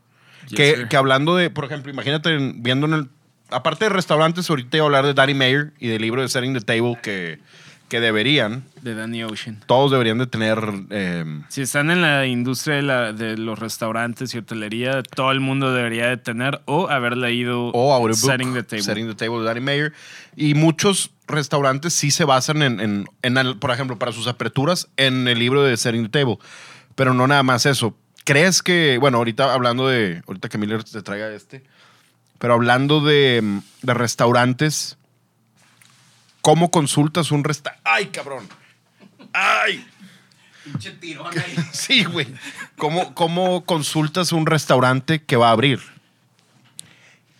Yes, 0.48 0.56
que, 0.58 0.88
que 0.90 0.98
hablando 0.98 1.36
de, 1.36 1.50
por 1.50 1.66
ejemplo, 1.66 1.92
imagínate 1.92 2.34
en- 2.36 2.64
viendo 2.64 2.88
en 2.88 2.94
el. 2.94 3.10
Aparte 3.52 3.86
de 3.86 3.90
restaurantes, 3.90 4.50
ahorita 4.50 4.78
iba 4.78 4.86
a 4.86 4.88
hablar 4.88 5.06
de 5.06 5.14
Danny 5.14 5.34
Mayer 5.34 5.74
y 5.80 5.88
del 5.88 6.02
libro 6.02 6.22
de 6.22 6.30
Setting 6.30 6.54
the 6.54 6.62
Table 6.62 6.98
que, 7.04 7.40
que 7.90 8.00
deberían, 8.00 8.64
de 8.82 8.96
Danny 8.96 9.24
Ocean. 9.24 9.60
todos 9.68 9.92
deberían 9.92 10.18
de 10.18 10.26
tener. 10.28 10.60
eh, 10.90 11.26
Si 11.50 11.62
están 11.62 11.92
en 11.92 12.02
la 12.02 12.26
industria 12.26 12.78
de, 12.78 12.82
la- 12.84 13.14
de 13.14 13.38
los 13.38 13.60
restaurantes 13.60 14.34
y 14.34 14.38
hotelería, 14.38 15.04
todo 15.04 15.32
el 15.32 15.40
mundo 15.42 15.74
debería 15.74 16.08
de 16.08 16.18
tener 16.18 16.62
o 16.66 16.90
haber 16.90 17.18
leído 17.18 17.68
o 17.68 17.94
Audiobook, 17.94 18.16
Setting 18.32 18.54
the 18.54 18.64
Table. 18.64 18.84
Setting 18.84 19.08
the 19.08 19.16
Table 19.16 19.40
de 19.40 19.46
Danny 19.46 19.60
Mayer. 19.62 19.94
Y 20.36 20.54
muchos 20.54 21.12
restaurantes 21.28 21.94
sí 21.94 22.12
se 22.12 22.24
basan 22.24 22.62
en, 22.64 22.80
en- 22.80 23.06
en 23.22 23.38
el- 23.38 23.58
por 23.58 23.72
ejemplo, 23.72 24.00
para 24.00 24.12
sus 24.14 24.28
aperturas, 24.28 24.88
en 24.98 25.28
el 25.28 25.38
libro 25.40 25.62
de 25.64 25.76
Setting 25.76 26.04
the 26.04 26.10
Table. 26.20 26.38
Pero 26.96 27.14
no 27.14 27.28
nada 27.28 27.44
más 27.44 27.66
eso. 27.66 27.98
¿Crees 28.24 28.62
que, 28.62 28.98
bueno, 29.00 29.18
ahorita 29.18 29.52
hablando 29.54 29.88
de, 29.88 30.22
ahorita 30.28 30.48
que 30.48 30.58
Miller 30.60 30.84
te 30.84 31.02
traiga 31.02 31.30
este, 31.34 31.64
pero 32.42 32.56
hablando 32.56 33.02
de, 33.02 33.62
de 33.84 33.94
restaurantes, 33.94 34.98
¿cómo 36.42 36.72
consultas 36.72 37.30
un 37.32 37.44
restaurante? 37.44 37.88
¡Ay, 37.88 38.08
cabrón! 38.08 38.50
¡Ay! 39.32 39.86
Pinche 40.64 40.90
tirón 40.92 41.28
ahí. 41.38 41.56
Sí, 41.72 42.04
güey. 42.04 42.26
¿Cómo, 42.78 43.14
¿Cómo 43.14 43.64
consultas 43.64 44.32
un 44.32 44.48
restaurante 44.48 45.24
que 45.24 45.36
va 45.36 45.50
a 45.50 45.52
abrir? 45.52 45.80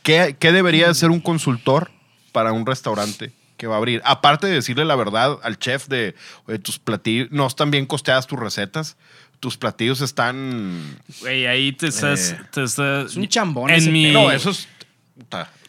¿Qué, 0.04 0.36
qué 0.40 0.52
debería 0.52 0.88
de 0.88 0.94
ser 0.94 1.10
un 1.10 1.20
consultor 1.20 1.92
para 2.32 2.52
un 2.52 2.66
restaurante 2.66 3.34
que 3.58 3.66
va 3.68 3.76
a 3.76 3.78
abrir? 3.78 4.02
Aparte 4.06 4.46
de 4.48 4.54
decirle 4.54 4.86
la 4.86 4.96
verdad 4.96 5.38
al 5.44 5.58
chef 5.58 5.88
de, 5.88 6.16
oye, 6.46 6.60
tus 6.60 6.78
platillos, 6.80 7.28
no 7.32 7.46
están 7.48 7.70
bien 7.72 7.86
costeadas 7.86 8.26
tus 8.28 8.40
recetas, 8.40 8.98
tus 9.40 9.58
platillos 9.58 10.02
están... 10.02 11.00
Güey, 11.22 11.46
ahí 11.48 11.72
te 11.72 11.88
estás. 11.88 12.32
Eh, 12.32 12.40
te 12.52 12.64
estás- 12.64 13.12
Es 13.12 13.16
un 13.16 13.28
chambón 13.28 13.70
En 13.72 13.78
ese 13.78 13.90
mi. 13.92 14.12
No, 14.12 14.32
eso 14.32 14.52
es... 14.52 14.68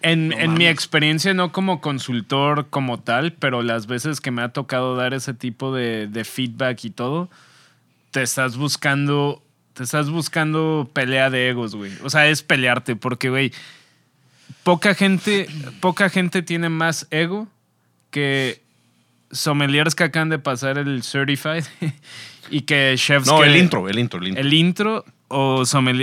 En, 0.01 0.29
no 0.29 0.39
en 0.39 0.55
mi 0.55 0.67
experiencia, 0.67 1.35
no 1.35 1.53
como 1.53 1.81
consultor 1.81 2.69
como 2.71 3.01
tal, 3.01 3.33
pero 3.35 3.63
las 3.63 3.87
veces 3.87 4.21
que 4.21 4.31
me 4.31 4.43
ha 4.43 4.49
tocado 4.51 4.97
dar 4.97 5.15
ese 5.15 5.35
tipo 5.35 5.75
de, 5.75 6.07
de 6.09 6.25
feedback 6.25 6.85
y 6.85 6.91
todo, 6.91 7.29
te 8.11 8.23
estás 8.23 8.57
buscando, 8.57 9.43
te 9.75 9.83
estás 9.85 10.11
buscando 10.11 10.89
pelea 10.93 11.29
de 11.31 11.49
egos, 11.51 11.75
güey. 11.75 11.93
O 12.03 12.11
sea, 12.11 12.29
es 12.29 12.43
pelearte, 12.43 12.97
porque, 12.97 13.31
güey, 13.31 13.53
poca 14.63 14.95
gente, 14.95 15.47
poca 15.81 16.09
gente 16.09 16.43
tiene 16.43 16.69
más 16.69 17.07
ego 17.11 17.49
que 18.11 18.61
sommeliers 19.31 19.95
que 19.95 20.05
acaban 20.05 20.29
de 20.29 20.39
pasar 20.39 20.79
el 20.79 21.03
certified 21.03 21.65
y 22.51 22.63
que 22.63 22.95
chefs 22.97 23.27
No, 23.27 23.41
que- 23.41 23.47
el 23.49 23.57
intro, 23.57 23.89
el 23.89 23.99
intro, 23.99 24.21
el 24.21 24.29
intro. 24.29 24.41
el 24.43 24.53
intro 24.53 25.05
o, 25.33 25.63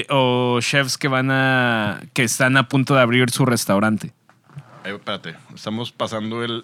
o 0.09 0.59
chefs 0.61 0.97
que 0.97 1.07
van 1.07 1.29
a 1.31 2.01
que 2.13 2.23
están 2.23 2.57
a 2.57 2.67
punto 2.67 2.95
de 2.95 3.01
abrir 3.01 3.29
su 3.29 3.45
restaurante. 3.45 4.11
Ay, 4.83 4.93
espérate, 4.93 5.35
estamos 5.53 5.91
pasando 5.91 6.43
el, 6.43 6.63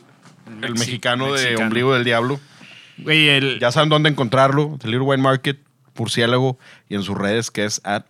el 0.62 0.74
Mexi- 0.74 0.80
mexicano, 0.80 1.26
de 1.28 1.44
mexicano. 1.44 1.66
Ombligo 1.68 1.94
del 1.94 2.04
Diablo. 2.04 2.40
Güey, 2.98 3.28
el, 3.30 3.60
Ya 3.60 3.72
saben 3.72 3.90
dónde 3.90 4.10
encontrarlo. 4.10 4.78
The 4.80 4.88
Little 4.88 5.02
Wine 5.06 5.22
Market, 5.22 5.60
Murciélago, 5.98 6.58
y 6.90 6.96
en 6.96 7.04
sus 7.04 7.18
redes 7.18 7.52
que 7.52 7.66
es 7.66 7.82
at 7.84 8.06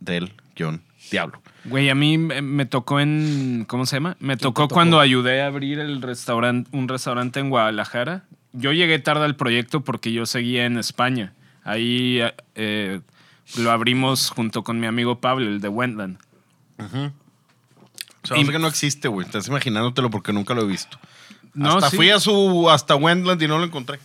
ombligo-del-diablo. 0.00 1.42
güey, 1.64 1.88
a 1.90 1.94
mí 1.94 2.18
me 2.18 2.42
me 2.42 2.66
tocó 2.66 3.00
en 3.00 3.64
¿cómo 3.66 3.86
se 3.86 3.96
llama? 3.96 4.16
Me 4.20 4.36
tocó, 4.36 4.62
tocó? 4.62 4.74
cuando 4.74 5.00
ayudé 5.00 5.42
a 5.42 5.46
abrir 5.46 5.78
el 5.78 6.02
restaurante 6.02 6.68
un 6.72 6.88
restaurante 6.88 7.40
en 7.40 7.50
Guadalajara. 7.50 8.24
Yo 8.52 8.72
llegué 8.72 8.98
tarde 8.98 9.24
al 9.24 9.36
proyecto 9.36 9.82
porque 9.82 10.12
yo 10.12 10.26
seguía 10.26 10.66
en 10.66 10.76
España. 10.78 11.32
Ahí 11.64 12.20
eh, 12.54 13.00
lo 13.56 13.70
abrimos 13.70 14.30
junto 14.30 14.62
con 14.62 14.80
mi 14.80 14.86
amigo 14.86 15.20
Pablo, 15.20 15.46
el 15.46 15.60
de 15.60 15.68
Wendland. 15.68 16.18
O 16.78 18.26
sea, 18.26 18.36
sé 18.36 18.52
que 18.52 18.58
no 18.58 18.68
existe, 18.68 19.08
güey. 19.08 19.26
Estás 19.26 19.48
imaginándotelo 19.48 20.10
porque 20.10 20.32
nunca 20.32 20.54
lo 20.54 20.62
he 20.62 20.66
visto. 20.66 20.98
No, 21.54 21.76
hasta 21.76 21.90
sí. 21.90 21.96
fui 21.96 22.10
a 22.10 22.20
su, 22.20 22.68
hasta 22.70 22.94
Wendland 22.94 23.42
y 23.42 23.48
no 23.48 23.58
lo 23.58 23.64
encontré. 23.64 23.98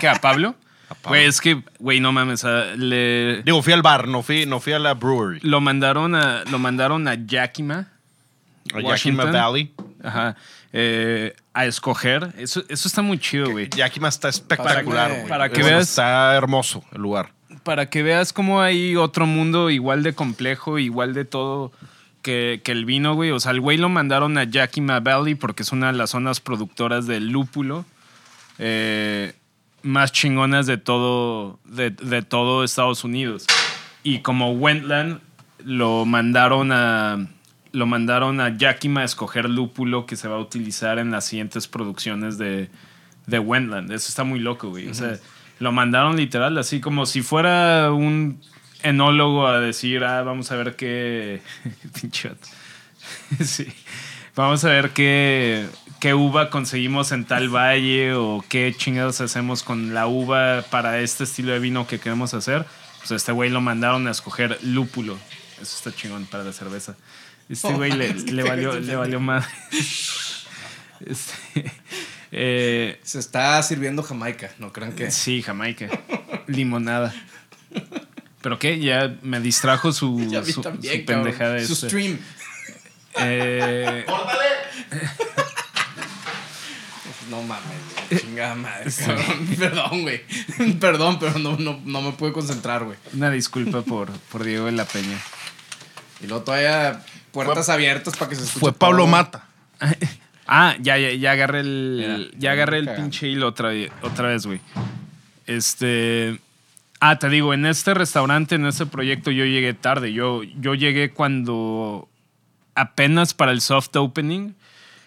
¿Qué 0.00 0.08
a 0.08 0.14
Pablo? 0.16 0.54
Güey, 1.04 1.26
es 1.26 1.40
que, 1.40 1.62
güey, 1.78 2.00
no 2.00 2.10
mames, 2.10 2.44
ah, 2.44 2.74
le, 2.76 3.42
Digo, 3.44 3.62
fui 3.62 3.72
al 3.72 3.82
bar, 3.82 4.08
no 4.08 4.22
fui, 4.22 4.44
no 4.44 4.58
fui 4.58 4.72
a 4.72 4.78
la 4.80 4.94
brewery. 4.94 5.38
lo 5.42 5.60
mandaron 5.60 6.16
a 6.16 6.42
lo 6.50 6.58
mandaron 6.58 7.06
a 7.06 7.14
Yakima 7.14 7.74
A 8.74 8.80
Yakima 8.80 8.88
Washington. 8.88 9.32
Valley. 9.32 9.72
Ajá. 10.02 10.36
eh, 10.72 11.34
a 11.52 11.66
escoger. 11.66 12.32
Eso, 12.38 12.62
eso 12.68 12.86
está 12.88 13.02
muy 13.02 13.18
chido, 13.18 13.50
güey. 13.50 13.68
Yakima 13.70 14.08
está 14.08 14.28
espectacular, 14.28 14.84
Para 14.84 15.08
que- 15.08 15.16
güey. 15.20 15.28
para 15.28 15.48
que 15.50 15.62
veas- 15.62 15.82
Está 15.88 16.34
hermoso 16.34 16.84
el 16.92 17.02
lugar. 17.02 17.32
Para 17.64 17.90
que 17.90 18.02
veas 18.02 18.32
cómo 18.32 18.60
hay 18.62 18.96
otro 18.96 19.26
mundo 19.26 19.68
igual 19.70 20.02
de 20.02 20.14
complejo, 20.14 20.78
igual 20.78 21.12
de 21.12 21.24
todo 21.24 21.72
que, 22.22 22.60
que 22.64 22.72
el 22.72 22.84
vino, 22.84 23.14
güey. 23.14 23.30
O 23.32 23.40
sea, 23.40 23.52
el 23.52 23.60
güey 23.60 23.76
lo 23.78 23.88
mandaron 23.88 24.38
a 24.38 24.44
Yakima 24.44 25.00
Valley 25.00 25.34
porque 25.34 25.62
es 25.62 25.72
una 25.72 25.88
de 25.88 25.98
las 25.98 26.10
zonas 26.10 26.40
productoras 26.40 27.06
del 27.06 27.28
lúpulo 27.30 27.84
eh, 28.58 29.34
más 29.82 30.12
chingonas 30.12 30.66
de 30.66 30.76
todo, 30.78 31.58
de, 31.64 31.90
de 31.90 32.22
todo 32.22 32.62
Estados 32.64 33.04
Unidos. 33.04 33.46
Y 34.02 34.20
como 34.20 34.52
Wentland 34.52 35.20
lo 35.64 36.04
mandaron 36.06 36.70
a 36.72 37.26
lo 37.72 37.86
mandaron 37.86 38.40
a 38.40 38.56
Yakima 38.56 39.02
a 39.02 39.04
escoger 39.04 39.48
lúpulo 39.48 40.06
que 40.06 40.16
se 40.16 40.28
va 40.28 40.36
a 40.36 40.40
utilizar 40.40 40.98
en 40.98 41.10
las 41.10 41.24
siguientes 41.26 41.68
producciones 41.68 42.38
de, 42.38 42.68
de 43.26 43.38
Wentland. 43.38 43.90
Eso 43.92 44.08
está 44.08 44.24
muy 44.24 44.40
loco, 44.40 44.70
güey. 44.70 44.88
O 44.88 44.94
sea, 44.94 45.18
lo 45.58 45.72
mandaron 45.72 46.16
literal, 46.16 46.58
así 46.58 46.80
como 46.80 47.06
si 47.06 47.22
fuera 47.22 47.92
un 47.92 48.40
enólogo 48.82 49.46
a 49.46 49.60
decir, 49.60 50.04
ah, 50.04 50.22
vamos 50.22 50.50
a 50.50 50.56
ver 50.56 50.76
qué. 50.76 51.42
Pinche 52.00 52.28
vato. 52.28 52.48
sí. 53.44 53.66
Vamos 54.36 54.64
a 54.64 54.70
ver 54.70 54.90
qué, 54.90 55.66
qué 55.98 56.14
uva 56.14 56.50
conseguimos 56.50 57.12
en 57.12 57.24
tal 57.24 57.48
valle 57.54 58.14
o 58.14 58.44
qué 58.48 58.74
chingados 58.76 59.20
hacemos 59.20 59.62
con 59.62 59.92
la 59.94 60.06
uva 60.06 60.64
para 60.70 61.00
este 61.00 61.24
estilo 61.24 61.52
de 61.52 61.58
vino 61.58 61.86
que 61.86 61.98
queremos 62.00 62.34
hacer. 62.34 62.64
Pues 62.98 63.12
a 63.12 63.16
este 63.16 63.32
güey 63.32 63.50
lo 63.50 63.60
mandaron 63.60 64.06
a 64.06 64.10
escoger 64.10 64.58
lúpulo. 64.62 65.18
Eso 65.60 65.76
está 65.76 65.94
chingón 65.94 66.26
para 66.26 66.44
la 66.44 66.52
cerveza. 66.52 66.96
Este 67.50 67.72
güey 67.72 67.92
le, 67.92 68.14
le 68.32 68.42
valió, 68.42 68.78
le 68.80 68.96
valió 68.96 69.20
más. 69.20 69.46
Este, 71.00 71.72
eh, 72.30 73.00
Se 73.02 73.18
está 73.18 73.62
sirviendo 73.62 74.02
Jamaica, 74.02 74.50
no 74.58 74.70
crean 74.70 74.92
que. 74.92 75.10
sí, 75.10 75.40
Jamaica. 75.40 75.88
Limonada. 76.46 77.14
¿Pero 78.42 78.58
qué? 78.58 78.78
Ya 78.78 79.16
me 79.22 79.40
distrajo 79.40 79.92
su, 79.92 80.20
Ya 80.30 80.40
vi 80.40 80.52
su, 80.52 80.60
también, 80.60 81.00
su 81.00 81.06
cabrón. 81.06 81.24
pendejada. 81.24 81.64
Su 81.64 81.72
este. 81.72 81.86
stream. 81.88 82.18
Eh, 83.18 84.04
No 87.30 87.42
mames, 87.42 87.64
güey. 88.10 88.20
Chingada 88.20 88.54
madre, 88.56 88.90
cabrón. 88.92 89.46
Perdón, 89.58 90.02
güey. 90.02 90.20
Perdón, 90.80 91.18
pero 91.20 91.38
no, 91.38 91.56
no, 91.56 91.80
no 91.84 92.02
me 92.02 92.12
pude 92.12 92.32
concentrar, 92.32 92.84
güey. 92.84 92.98
una 93.14 93.30
disculpa 93.30 93.82
por, 93.82 94.10
por 94.32 94.42
Diego 94.44 94.66
de 94.66 94.72
la 94.72 94.84
Peña. 94.84 95.16
Y 96.20 96.26
luego 96.26 96.42
todavía 96.42 97.04
puertas 97.32 97.68
abiertas 97.68 98.16
para 98.16 98.28
que 98.28 98.36
se 98.36 98.42
escuche. 98.44 98.60
Fue 98.60 98.72
Pablo 98.72 99.04
todo. 99.04 99.06
Mata. 99.08 99.44
Ah, 100.52 100.74
ya, 100.80 100.98
ya, 100.98 101.12
ya 101.12 101.30
agarré 101.30 101.60
el. 101.60 101.94
Mira, 101.96 102.30
ya 102.36 102.50
agarré 102.52 102.78
el 102.78 102.86
cagando. 102.86 103.04
pinche 103.04 103.28
hilo 103.28 103.46
otra, 103.46 103.70
otra 104.02 104.28
vez, 104.28 104.46
güey. 104.46 104.60
Este. 105.46 106.40
Ah, 106.98 107.20
te 107.20 107.28
digo, 107.28 107.54
en 107.54 107.66
este 107.66 107.94
restaurante, 107.94 108.56
en 108.56 108.66
este 108.66 108.84
proyecto, 108.84 109.30
yo 109.30 109.44
llegué 109.44 109.74
tarde. 109.74 110.12
Yo, 110.12 110.42
yo 110.42 110.74
llegué 110.74 111.12
cuando. 111.12 112.08
apenas 112.74 113.32
para 113.32 113.52
el 113.52 113.60
soft 113.60 113.94
opening. 113.94 114.54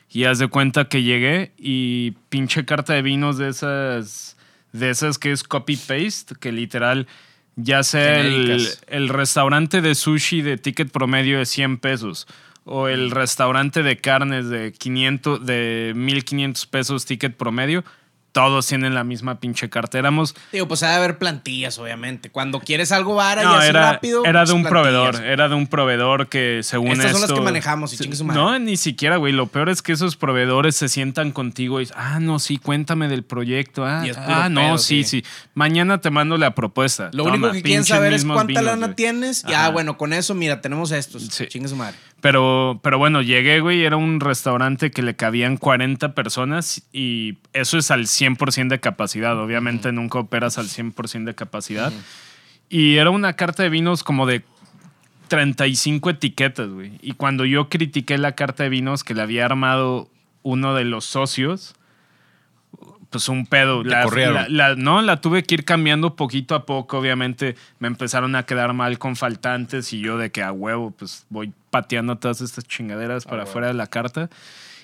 Y 0.09 0.23
haz 0.23 0.39
de 0.39 0.47
cuenta 0.47 0.85
que 0.85 1.03
llegué 1.03 1.51
y 1.57 2.11
pinche 2.29 2.63
carta 2.63 2.93
de 2.93 3.01
vinos 3.01 3.37
de 3.37 3.49
esas. 3.49 4.37
De 4.71 4.89
esas 4.91 5.17
que 5.17 5.33
es 5.33 5.43
copy-paste, 5.43 6.35
que 6.39 6.53
literal. 6.53 7.05
Ya 7.55 7.83
sea 7.83 8.19
el, 8.19 8.67
el 8.87 9.09
restaurante 9.09 9.81
de 9.81 9.93
sushi 9.95 10.41
de 10.41 10.57
ticket 10.57 10.91
promedio 10.91 11.37
de 11.37 11.45
100 11.45 11.77
pesos 11.77 12.27
o 12.65 12.87
el 12.87 13.11
restaurante 13.11 13.83
de 13.83 13.97
carnes 13.97 14.49
de 14.49 14.71
500 14.71 15.45
de 15.45 15.93
1500 15.95 16.65
pesos 16.67 17.05
ticket 17.05 17.35
promedio, 17.35 17.83
todos 18.33 18.65
tienen 18.67 18.93
la 18.95 19.03
misma 19.03 19.39
pinche 19.39 19.69
carta. 19.69 19.97
Éramos 19.97 20.35
Digo, 20.51 20.67
pues 20.67 20.83
ha 20.83 20.89
de 20.89 20.95
haber 20.95 21.17
plantillas, 21.17 21.77
obviamente. 21.77 22.29
Cuando 22.29 22.59
quieres 22.59 22.91
algo 22.91 23.15
vara 23.15 23.43
y 23.43 23.45
así 23.45 23.69
era, 23.69 23.91
rápido. 23.93 24.25
era 24.25 24.41
de 24.41 24.45
pues, 24.47 24.55
un 24.55 24.63
plantillas. 24.63 24.91
proveedor, 24.91 25.25
era 25.25 25.47
de 25.47 25.55
un 25.55 25.67
proveedor 25.67 26.27
que 26.27 26.61
según 26.63 26.93
Estas 26.93 27.11
son 27.11 27.21
las 27.21 27.31
que 27.31 27.41
manejamos 27.41 27.93
y 27.93 27.97
chingue 27.97 28.15
su 28.17 28.25
madre. 28.25 28.41
No, 28.41 28.59
ni 28.59 28.75
siquiera, 28.75 29.17
güey. 29.17 29.31
Lo 29.33 29.47
peor 29.47 29.69
es 29.69 29.81
que 29.81 29.93
esos 29.93 30.15
proveedores 30.15 30.75
se 30.75 30.89
sientan 30.89 31.31
contigo 31.31 31.79
y 31.79 31.87
ah, 31.95 32.19
no, 32.19 32.39
sí, 32.39 32.57
cuéntame 32.57 33.07
del 33.07 33.23
proyecto. 33.23 33.85
Ah, 33.85 34.03
ah, 34.17 34.49
no, 34.49 34.61
pedo, 34.61 34.77
sí, 34.79 35.03
sí. 35.03 35.21
sí, 35.21 35.25
Mañana 35.53 36.01
te 36.01 36.09
mando 36.09 36.37
la 36.37 36.55
propuesta. 36.55 37.11
Lo 37.13 37.25
Toma, 37.25 37.35
único 37.35 37.51
que 37.51 37.61
quieren 37.61 37.85
saber 37.85 38.13
es 38.13 38.25
cuánta 38.25 38.45
vinos, 38.45 38.63
lana 38.63 38.95
tienes. 38.95 39.45
Y 39.47 39.53
Ajá. 39.53 39.65
ah, 39.65 39.69
bueno, 39.69 39.97
con 39.97 40.11
eso, 40.11 40.33
mira, 40.33 40.59
tenemos 40.59 40.91
estos. 40.91 41.23
Sí. 41.23 41.45
Chingue 41.47 41.69
su 41.69 41.75
madre. 41.75 41.95
Pero, 42.23 42.79
pero 42.81 42.97
bueno, 42.97 43.21
llegué, 43.21 43.59
güey, 43.59 43.83
era 43.83 43.97
un 43.97 44.21
restaurante 44.21 44.91
que 44.91 45.01
le 45.01 45.13
cabían 45.13 45.57
40 45.57 46.15
personas 46.15 46.81
y 46.93 47.37
eso 47.51 47.77
es 47.77 47.91
al 47.91 48.05
100% 48.05 48.69
de 48.69 48.79
capacidad. 48.79 49.37
Obviamente 49.37 49.91
nunca 49.91 50.19
operas 50.19 50.57
al 50.57 50.67
100% 50.67 51.25
de 51.25 51.35
capacidad. 51.35 51.91
Y 52.69 52.95
era 52.95 53.09
una 53.09 53.33
carta 53.33 53.63
de 53.63 53.67
vinos 53.67 54.05
como 54.05 54.25
de 54.25 54.41
35 55.27 56.11
etiquetas, 56.11 56.69
güey. 56.69 56.93
Y 57.01 57.15
cuando 57.15 57.43
yo 57.43 57.67
critiqué 57.67 58.17
la 58.17 58.31
carta 58.31 58.63
de 58.63 58.69
vinos 58.69 59.03
que 59.03 59.13
le 59.13 59.21
había 59.21 59.43
armado 59.43 60.07
uno 60.43 60.75
de 60.75 60.85
los 60.85 61.03
socios, 61.03 61.75
pues 63.13 63.29
un 63.29 63.45
pedo. 63.45 63.81
La, 63.85 64.03
corrieron. 64.03 64.33
la- 64.33 64.47
la- 64.49 64.75
no, 64.75 65.01
la 65.01 65.21
tuve 65.21 65.43
que 65.43 65.53
ir 65.55 65.63
cambiando 65.63 66.17
poquito 66.17 66.55
a 66.55 66.65
poco. 66.65 66.97
Obviamente 66.97 67.55
me 67.79 67.87
empezaron 67.87 68.35
a 68.35 68.43
quedar 68.45 68.73
mal 68.73 68.99
con 68.99 69.15
faltantes 69.15 69.93
y 69.93 70.01
yo 70.01 70.17
de 70.17 70.31
que 70.31 70.43
a 70.43 70.51
huevo, 70.51 70.91
pues 70.91 71.25
voy 71.29 71.53
pateando 71.69 72.17
todas 72.17 72.41
estas 72.41 72.65
chingaderas 72.67 73.23
para 73.23 73.43
afuera 73.43 73.67
de 73.67 73.73
la 73.75 73.87
carta. 73.87 74.29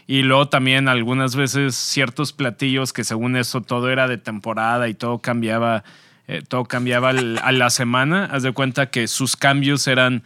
Y 0.08 0.22
luego 0.24 0.48
también 0.48 0.88
algunas 0.88 1.36
veces 1.36 1.76
ciertos 1.76 2.32
platillos 2.32 2.94
que 2.94 3.04
según 3.04 3.36
eso 3.36 3.62
todo 3.62 3.90
era 3.92 4.08
de 4.08 4.18
temporada 4.18 4.88
y 4.88 4.94
todo 4.94 5.20
cambiaba, 5.20 5.84
eh, 6.28 6.42
todo 6.48 6.64
cambiaba 6.66 7.10
al- 7.10 7.40
a 7.44 7.52
la 7.52 7.70
semana. 7.70 8.26
Haz 8.32 8.44
de 8.44 8.52
cuenta 8.54 8.90
que 8.90 9.08
sus 9.08 9.36
cambios 9.36 9.86
eran, 9.88 10.24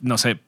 no 0.00 0.18
sé, 0.18 0.38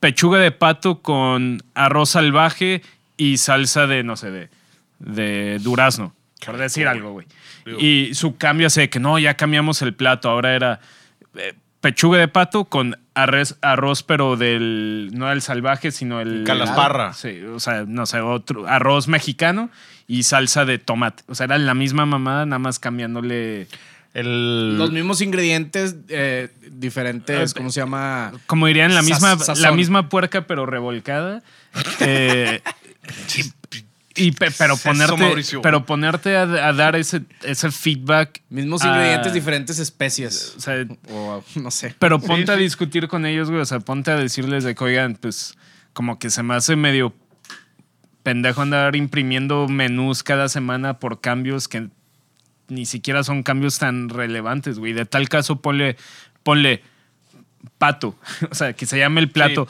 pechuga 0.00 0.38
de 0.38 0.52
pato 0.52 1.00
con 1.02 1.62
arroz 1.74 2.10
salvaje 2.10 2.82
y 3.16 3.38
salsa 3.38 3.86
de, 3.86 4.04
no 4.04 4.16
sé, 4.16 4.30
de, 4.30 4.48
de 4.98 5.58
durazno, 5.60 6.14
por 6.44 6.56
decir 6.56 6.88
algo, 6.88 7.12
güey. 7.12 7.26
Y 7.78 8.14
su 8.14 8.36
cambio 8.36 8.68
hace 8.68 8.82
de 8.82 8.90
que 8.90 9.00
no, 9.00 9.18
ya 9.18 9.34
cambiamos 9.34 9.82
el 9.82 9.94
plato, 9.94 10.30
ahora 10.30 10.54
era 10.54 10.80
eh, 11.36 11.54
pechuga 11.80 12.18
de 12.18 12.28
pato 12.28 12.64
con 12.64 12.98
arroz, 13.14 13.56
arroz 13.60 14.02
pero 14.02 14.36
del, 14.36 15.10
no 15.12 15.28
del 15.28 15.42
salvaje, 15.42 15.90
sino 15.90 16.20
el... 16.20 16.44
Calasparra. 16.44 17.12
Sí, 17.12 17.42
o 17.42 17.60
sea, 17.60 17.84
no 17.86 18.06
sé, 18.06 18.20
otro 18.20 18.66
arroz 18.66 19.08
mexicano 19.08 19.70
y 20.06 20.22
salsa 20.24 20.64
de 20.64 20.78
tomate. 20.78 21.22
O 21.28 21.34
sea, 21.34 21.44
era 21.44 21.58
la 21.58 21.74
misma 21.74 22.06
mamada, 22.06 22.46
nada 22.46 22.58
más 22.58 22.78
cambiándole 22.78 23.68
El, 24.14 24.78
Los 24.78 24.90
mismos 24.90 25.20
ingredientes, 25.20 25.96
eh, 26.08 26.48
diferentes, 26.72 27.54
¿cómo 27.54 27.70
se 27.70 27.80
llama? 27.80 28.32
Como 28.46 28.66
dirían, 28.66 28.94
la 28.94 29.02
misma, 29.02 29.36
la 29.56 29.72
misma 29.72 30.08
puerca, 30.08 30.46
pero 30.46 30.66
revolcada. 30.66 31.42
Eh, 32.00 32.60
y 34.18 34.32
pe- 34.32 34.50
pero 34.50 34.76
ponerte, 34.76 35.42
pero 35.62 35.86
ponerte 35.86 36.36
a, 36.36 36.42
a 36.42 36.72
dar 36.72 36.96
ese, 36.96 37.22
ese 37.42 37.70
feedback. 37.70 38.42
Mismos 38.50 38.82
a- 38.82 38.88
ingredientes, 38.88 39.32
diferentes 39.32 39.78
especias. 39.78 40.54
O 40.56 40.60
sea, 40.60 40.84
O 41.10 41.42
no 41.56 41.70
sé. 41.70 41.94
pero 41.98 42.18
ponte 42.20 42.52
a 42.52 42.56
discutir 42.56 43.08
con 43.08 43.24
ellos, 43.26 43.48
güey. 43.50 43.62
O 43.62 43.66
sea, 43.66 43.80
ponte 43.80 44.10
a 44.10 44.16
decirles 44.16 44.64
de 44.64 44.74
que, 44.74 44.84
oigan, 44.84 45.14
pues, 45.16 45.54
como 45.92 46.18
que 46.18 46.30
se 46.30 46.42
me 46.42 46.54
hace 46.54 46.76
medio 46.76 47.14
pendejo 48.22 48.62
andar 48.62 48.94
imprimiendo 48.96 49.68
menús 49.68 50.22
cada 50.22 50.48
semana 50.48 50.98
por 50.98 51.20
cambios 51.20 51.66
que 51.68 51.88
ni 52.68 52.84
siquiera 52.84 53.24
son 53.24 53.42
cambios 53.42 53.78
tan 53.78 54.08
relevantes, 54.10 54.78
güey. 54.78 54.92
De 54.92 55.06
tal 55.06 55.28
caso, 55.28 55.62
ponle, 55.62 55.96
ponle 56.42 56.82
pato. 57.78 58.14
O 58.50 58.54
sea, 58.54 58.72
que 58.74 58.84
se 58.86 58.98
llame 58.98 59.20
el 59.20 59.30
plato 59.30 59.66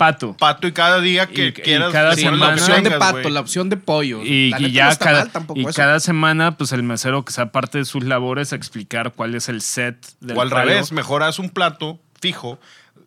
pato. 0.00 0.34
pato 0.38 0.66
y 0.66 0.72
cada 0.72 1.00
día 1.00 1.26
que 1.26 1.44
Y- 1.44 1.48
y 1.48 1.52
quieras. 1.52 1.92
cada 1.92 2.10
pones 2.10 2.24
la 2.24 2.30
semana- 2.32 2.54
opción 2.54 2.82
de 2.84 2.90
pato, 2.92 3.28
la 3.28 3.40
opción 3.40 3.68
de 3.68 3.76
pollo. 3.76 4.22
Y, 4.24 4.50
ya 4.72 4.88
no 4.90 4.96
cada, 4.98 5.24
mal 5.26 5.44
y 5.54 5.60
eso. 5.60 5.72
cada 5.76 6.00
semana, 6.00 6.56
pues 6.56 6.72
el 6.72 6.82
mesero 6.82 7.22
que 7.24 7.32
sea 7.32 7.52
parte 7.52 7.78
de 7.78 7.84
sus 7.84 8.02
labores, 8.04 8.52
explicar 8.54 9.12
cuál 9.12 9.34
es 9.34 9.48
el 9.50 9.60
set 9.60 9.96
del 10.20 10.36
O 10.38 10.40
al 10.40 10.48
palo. 10.48 10.64
revés, 10.64 10.90
mejor 10.92 11.22
haz 11.22 11.38
un 11.38 11.50
plato 11.50 12.00
fijo 12.20 12.58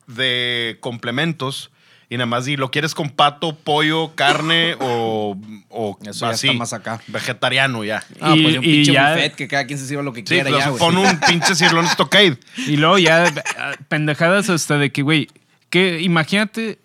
de 0.07 0.77
complementos 0.81 1.71
y 2.09 2.17
nada 2.17 2.27
más 2.27 2.45
di, 2.45 2.57
¿lo 2.57 2.69
quieres 2.69 2.93
con 2.93 3.09
pato, 3.09 3.55
pollo, 3.55 4.13
carne 4.13 4.75
o, 4.79 5.35
o 5.69 5.97
Eso 6.05 6.25
ya 6.27 6.31
así? 6.31 6.47
está 6.47 6.59
más 6.59 6.73
acá. 6.73 7.01
Vegetariano 7.07 7.83
ya. 7.83 8.03
Ah, 8.21 8.35
Y- 8.35 8.43
pues 8.43 8.55
un 8.57 8.61
pinche 8.63 8.93
ya- 8.93 9.13
buffet 9.15 9.33
que 9.35 9.47
cada 9.47 9.65
quien 9.65 9.79
se 9.79 9.87
sirva 9.87 10.03
lo 10.03 10.13
que 10.13 10.19
Sí, 10.19 10.25
quiera 10.25 10.49
pues, 10.51 10.63
ya, 10.63 10.71
pon 10.73 10.95
un 10.97 11.19
pinche 11.21 11.55
cirlón 11.55 11.87
stockade. 11.87 12.37
Y 12.67 12.77
luego 12.77 12.99
ya 12.99 13.33
ah, 13.57 13.71
pendejadas 13.87 14.49
hasta 14.51 14.77
de 14.77 14.91
que, 14.91 15.01
güey, 15.01 15.27
que 15.71 16.01
imagínate, 16.01 16.77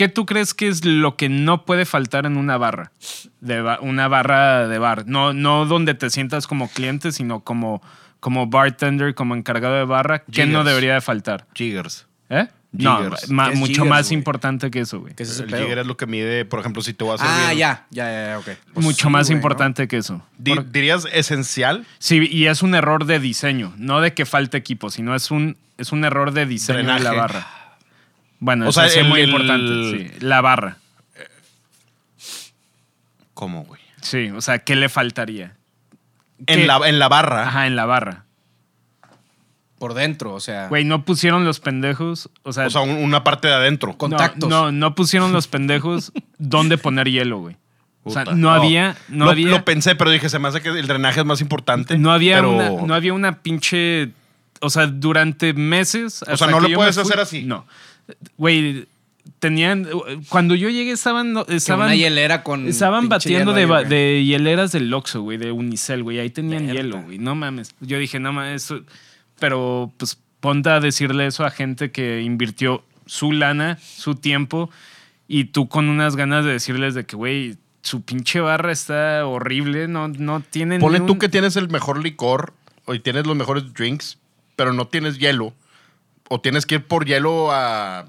¿qué 0.00 0.08
tú 0.08 0.24
crees 0.24 0.54
que 0.54 0.66
es 0.66 0.82
lo 0.86 1.14
que 1.18 1.28
no 1.28 1.66
puede 1.66 1.84
faltar 1.84 2.24
en 2.24 2.38
una 2.38 2.56
barra? 2.56 2.90
De 3.42 3.60
ba- 3.60 3.78
una 3.82 4.08
barra 4.08 4.66
de 4.66 4.78
bar. 4.78 5.04
No, 5.06 5.34
no 5.34 5.66
donde 5.66 5.92
te 5.92 6.08
sientas 6.08 6.46
como 6.46 6.70
cliente, 6.70 7.12
sino 7.12 7.40
como, 7.40 7.82
como 8.18 8.46
bartender, 8.46 9.14
como 9.14 9.34
encargado 9.34 9.74
de 9.74 9.84
barra. 9.84 10.20
¿Qué 10.24 10.46
no 10.46 10.64
debería 10.64 10.94
de 10.94 11.02
faltar? 11.02 11.46
Jiggers. 11.54 12.06
¿Eh? 12.30 12.48
No, 12.72 12.96
Jiggers. 12.96 13.28
ma- 13.28 13.48
¿Qué 13.48 13.52
es 13.52 13.58
mucho 13.58 13.72
jiggers, 13.82 13.90
más 13.90 14.10
importante 14.10 14.70
que 14.70 14.80
eso, 14.80 15.00
güey. 15.00 15.12
¿Qué 15.14 15.24
es 15.24 15.38
El 15.38 15.54
jigger 15.54 15.80
es 15.80 15.86
lo 15.86 15.98
que 15.98 16.06
mide, 16.06 16.46
por 16.46 16.60
ejemplo, 16.60 16.80
si 16.80 16.94
te 16.94 17.04
vas 17.04 17.20
a 17.20 17.26
servir. 17.26 17.44
Ah, 17.48 17.52
ya, 17.52 17.86
ya, 17.90 18.04
ya, 18.10 18.26
ya, 18.28 18.38
ok. 18.38 18.58
Pues 18.72 18.86
mucho 18.86 19.06
sí, 19.08 19.12
más 19.12 19.28
¿no? 19.28 19.36
importante 19.36 19.86
que 19.86 19.98
eso. 19.98 20.22
Di- 20.38 20.54
Por- 20.54 20.72
¿Dirías 20.72 21.06
esencial? 21.12 21.84
Sí, 21.98 22.26
y 22.30 22.46
es 22.46 22.62
un 22.62 22.74
error 22.74 23.04
de 23.04 23.20
diseño, 23.20 23.74
no 23.76 24.00
de 24.00 24.14
que 24.14 24.24
falte 24.24 24.56
equipo, 24.56 24.88
sino 24.88 25.14
es 25.14 25.30
un, 25.30 25.58
es 25.76 25.92
un 25.92 26.06
error 26.06 26.32
de 26.32 26.46
diseño 26.46 26.78
de 26.94 27.00
la 27.00 27.12
barra. 27.12 27.46
Bueno, 28.40 28.68
O 28.68 28.72
sea, 28.72 28.86
es 28.86 29.06
muy 29.06 29.20
el- 29.20 29.28
importante, 29.28 30.10
sí. 30.18 30.24
La 30.24 30.40
barra. 30.40 30.78
¿Cómo, 33.34 33.64
güey? 33.64 33.80
Sí, 34.00 34.30
o 34.30 34.40
sea, 34.40 34.58
¿qué 34.58 34.76
le 34.76 34.88
faltaría? 34.88 35.56
En 36.46 36.60
¿Qué? 36.60 36.66
la, 36.66 36.80
en 36.88 36.98
la 36.98 37.08
barra. 37.08 37.46
Ajá, 37.48 37.66
en 37.66 37.76
la 37.76 37.86
barra. 37.86 38.24
Por 39.78 39.94
dentro, 39.94 40.34
o 40.34 40.40
sea. 40.40 40.68
Güey, 40.68 40.84
no 40.84 41.04
pusieron 41.04 41.44
los 41.44 41.60
pendejos, 41.60 42.28
o 42.42 42.52
sea, 42.52 42.66
O 42.66 42.70
sea, 42.70 42.80
un- 42.82 42.90
una 43.02 43.24
parte 43.24 43.48
de 43.48 43.54
adentro. 43.54 43.96
contactos. 43.96 44.48
No, 44.48 44.72
no 44.72 44.94
pusieron 44.94 45.32
los 45.32 45.48
pendejos 45.48 46.12
dónde 46.38 46.76
poner 46.76 47.08
hielo, 47.10 47.38
güey. 47.38 47.56
O 48.02 48.10
sea, 48.10 48.24
Puta. 48.24 48.36
no, 48.36 48.50
había, 48.50 48.96
no 49.08 49.26
lo, 49.26 49.30
había, 49.30 49.48
lo 49.48 49.64
pensé, 49.64 49.94
pero 49.94 50.10
dije, 50.10 50.28
se 50.30 50.38
me 50.38 50.48
hace 50.48 50.62
que 50.62 50.70
el 50.70 50.86
drenaje 50.86 51.20
es 51.20 51.26
más 51.26 51.40
importante. 51.42 51.98
no 51.98 52.12
había 52.12 52.36
pero- 52.36 52.50
una, 52.52 52.70
no 52.86 52.94
había 52.94 53.12
una 53.12 53.42
pinche, 53.42 54.10
o 54.60 54.70
sea, 54.70 54.86
durante 54.86 55.52
meses. 55.54 56.14
sea, 56.14 56.34
hasta 56.34 56.46
no 56.46 56.56
que 56.58 56.62
lo 56.64 56.68
yo 56.68 56.76
puedes 56.76 56.96
me 56.96 57.02
hacer 57.02 57.20
así. 57.20 57.44
No, 57.44 57.66
güey, 58.36 58.86
tenían, 59.38 59.86
cuando 60.28 60.54
yo 60.54 60.68
llegué 60.68 60.92
estaban, 60.92 61.34
estaban, 61.48 61.86
una 61.86 61.96
hielera 61.96 62.42
con. 62.42 62.68
estaban 62.68 63.08
batiendo 63.08 63.56
hielo 63.56 63.84
de, 63.84 63.88
de 63.88 64.24
hieleras 64.24 64.72
del 64.72 64.92
Oxxo, 64.92 65.22
güey, 65.22 65.38
de 65.38 65.52
Unicel, 65.52 66.02
güey, 66.02 66.18
ahí 66.18 66.30
tenían 66.30 66.72
hielo, 66.72 67.02
güey, 67.02 67.18
no 67.18 67.34
mames. 67.34 67.74
Yo 67.80 67.98
dije, 67.98 68.20
no 68.20 68.32
mames, 68.32 68.64
eso, 68.64 68.82
pero 69.38 69.92
pues 69.96 70.18
ponte 70.40 70.70
a 70.70 70.80
decirle 70.80 71.26
eso 71.26 71.44
a 71.44 71.50
gente 71.50 71.90
que 71.90 72.22
invirtió 72.22 72.84
su 73.06 73.32
lana, 73.32 73.78
su 73.80 74.14
tiempo, 74.14 74.70
y 75.28 75.44
tú 75.44 75.68
con 75.68 75.88
unas 75.88 76.16
ganas 76.16 76.44
de 76.44 76.52
decirles 76.52 76.94
de 76.94 77.04
que, 77.04 77.16
güey, 77.16 77.56
su 77.82 78.02
pinche 78.02 78.40
barra 78.40 78.72
está 78.72 79.26
horrible, 79.26 79.88
no, 79.88 80.08
no 80.08 80.40
tienen. 80.40 80.80
Ponle 80.80 81.00
ni 81.00 81.06
tú 81.06 81.18
que 81.18 81.28
tienes 81.28 81.56
el 81.56 81.68
mejor 81.68 82.02
licor 82.02 82.52
y 82.88 82.98
tienes 82.98 83.26
los 83.26 83.36
mejores 83.36 83.72
drinks, 83.72 84.18
pero 84.56 84.72
no 84.72 84.86
tienes 84.86 85.18
hielo. 85.18 85.54
O 86.32 86.40
tienes 86.40 86.64
que 86.64 86.76
ir 86.76 86.86
por 86.86 87.04
hielo 87.04 87.50
a 87.52 88.06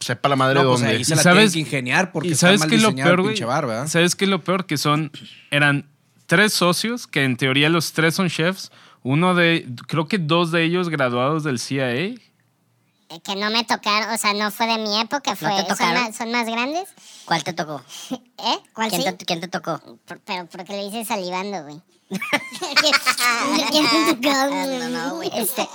sepa 0.00 0.28
la 0.28 0.36
madre 0.36 0.54
No, 0.62 0.68
pues 0.68 0.80
dónde. 0.80 0.96
ahí 0.96 1.04
se 1.04 1.12
¿Y 1.12 1.16
la 1.16 1.22
sabes- 1.22 1.52
tienen 1.52 1.52
que 1.70 1.76
ingeniar 1.76 2.10
porque 2.12 2.28
¿Y 2.28 2.32
está 2.32 2.46
sabes 2.48 2.60
mal 2.60 2.68
qué 2.70 2.76
es 2.76 2.82
lo 2.82 2.88
diseñado 2.88 3.10
el 3.10 3.14
peor, 3.16 3.22
güey? 3.22 3.34
pinche 3.34 3.44
bar, 3.44 3.66
¿verdad? 3.66 3.86
¿Sabes 3.88 4.16
qué 4.16 4.24
es 4.24 4.30
lo 4.30 4.42
peor? 4.42 4.66
Que 4.66 4.76
son, 4.76 5.10
eran 5.50 5.86
tres 6.26 6.52
socios, 6.52 7.06
que 7.06 7.22
en 7.24 7.36
teoría 7.36 7.68
los 7.68 7.92
tres 7.92 8.14
son 8.14 8.28
chefs. 8.28 8.70
Uno 9.02 9.34
de, 9.34 9.66
creo 9.86 10.06
que 10.08 10.18
dos 10.18 10.50
de 10.50 10.62
ellos 10.64 10.88
graduados 10.88 11.44
del 11.44 11.58
CIA. 11.58 12.14
Eh, 13.10 13.20
Que 13.22 13.36
no 13.36 13.50
me 13.50 13.64
tocaron, 13.64 14.12
o 14.14 14.18
sea, 14.18 14.32
no 14.34 14.50
fue 14.50 14.66
de 14.66 14.78
mi 14.78 14.98
época, 15.00 15.36
fue, 15.36 15.50
te 15.68 15.76
son, 15.76 15.94
más, 15.94 16.16
son 16.16 16.30
más 16.32 16.46
grandes. 16.46 16.88
¿Cuál 17.24 17.44
te 17.44 17.52
tocó? 17.52 17.82
¿Eh? 18.10 18.58
¿Cuál 18.72 18.88
¿Quién, 18.90 19.02
sí? 19.02 19.12
te, 19.16 19.24
quién 19.24 19.40
te 19.40 19.48
tocó? 19.48 19.80
Por- 20.06 20.20
pero 20.20 20.46
porque 20.46 20.72
lo 20.76 20.86
hice 20.86 21.04
salivando, 21.04 21.62
güey. 21.64 21.80
No, 24.22 24.88
no, 24.88 25.16
güey. 25.16 25.30
Este. 25.34 25.68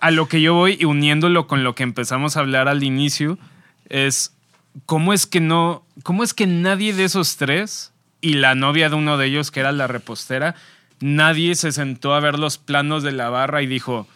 A 0.00 0.10
lo 0.10 0.28
que 0.28 0.40
yo 0.40 0.54
voy 0.54 0.76
y 0.80 0.84
uniéndolo 0.84 1.46
con 1.46 1.64
lo 1.64 1.74
que 1.74 1.82
empezamos 1.82 2.36
a 2.36 2.40
hablar 2.40 2.68
al 2.68 2.82
inicio, 2.82 3.38
es 3.88 4.32
cómo 4.86 5.12
es 5.12 5.26
que 5.26 5.40
no, 5.40 5.84
cómo 6.02 6.24
es 6.24 6.34
que 6.34 6.46
nadie 6.46 6.92
de 6.92 7.04
esos 7.04 7.36
tres 7.36 7.92
y 8.20 8.34
la 8.34 8.54
novia 8.54 8.88
de 8.88 8.96
uno 8.96 9.16
de 9.16 9.26
ellos, 9.26 9.50
que 9.50 9.60
era 9.60 9.72
la 9.72 9.86
repostera, 9.86 10.54
nadie 11.00 11.54
se 11.54 11.72
sentó 11.72 12.14
a 12.14 12.20
ver 12.20 12.38
los 12.38 12.58
planos 12.58 13.02
de 13.02 13.12
la 13.12 13.28
barra 13.30 13.62
y 13.62 13.66
dijo, 13.66 14.06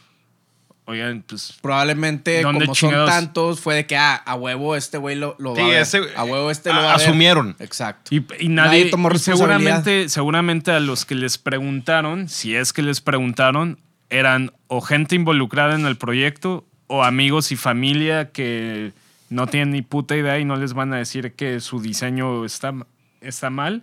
oigan, 0.87 1.22
pues 1.26 1.55
Probablemente, 1.61 2.43
¿Dónde 2.43 2.64
como 2.66 2.74
son 2.74 2.91
tantos, 3.07 3.61
fue 3.61 3.74
de 3.74 3.87
que 3.87 3.97
ah, 3.97 4.14
a 4.16 4.34
huevo 4.34 4.74
este 4.76 4.99
güey 4.99 5.16
lo, 5.16 5.37
lo 5.39 5.55
Sí, 5.55 5.61
va 5.62 5.66
a 5.66 5.70
ver. 5.70 5.82
ese- 5.82 6.01
a 6.16 6.24
huevo 6.24 6.51
este 6.51 6.70
lo 6.72 6.76
a- 6.76 6.82
va 6.82 6.95
a 6.95 6.97
ver. 6.97 7.07
asumieron. 7.07 7.57
Exacto. 7.59 8.14
Y, 8.14 8.24
y 8.39 8.49
nadie, 8.49 8.80
Nadie 8.80 8.84
tomó 8.91 9.09
y 9.09 9.12
responsabilidad. 9.12 9.37
seguramente, 9.84 10.09
seguramente 10.09 10.70
a 10.72 10.80
los 10.80 11.05
que 11.05 11.14
les 11.14 11.39
preguntaron, 11.39 12.28
si 12.28 12.55
es 12.57 12.72
que 12.72 12.82
les 12.82 13.01
preguntaron, 13.01 13.78
eran 14.11 14.53
o 14.68 14.80
gente 14.80 15.14
involucrada 15.16 15.74
en 15.74 15.84
el 15.87 15.97
proyecto 15.97 16.64
o 16.87 17.03
amigos 17.05 17.51
y 17.53 17.57
familia 17.57 18.30
que 18.30 18.93
no 19.28 19.49
tienen 19.49 19.70
ni 19.72 19.82
puta 19.82 20.16
idea 20.16 20.39
y 20.39 20.45
no 20.45 20.55
les 20.57 20.72
van 20.72 20.93
a 20.95 20.99
decir 20.99 21.32
que 21.32 21.59
su 21.61 21.80
diseño 21.80 22.45
está, 22.45 22.72
está 23.20 23.51
mal. 23.51 23.82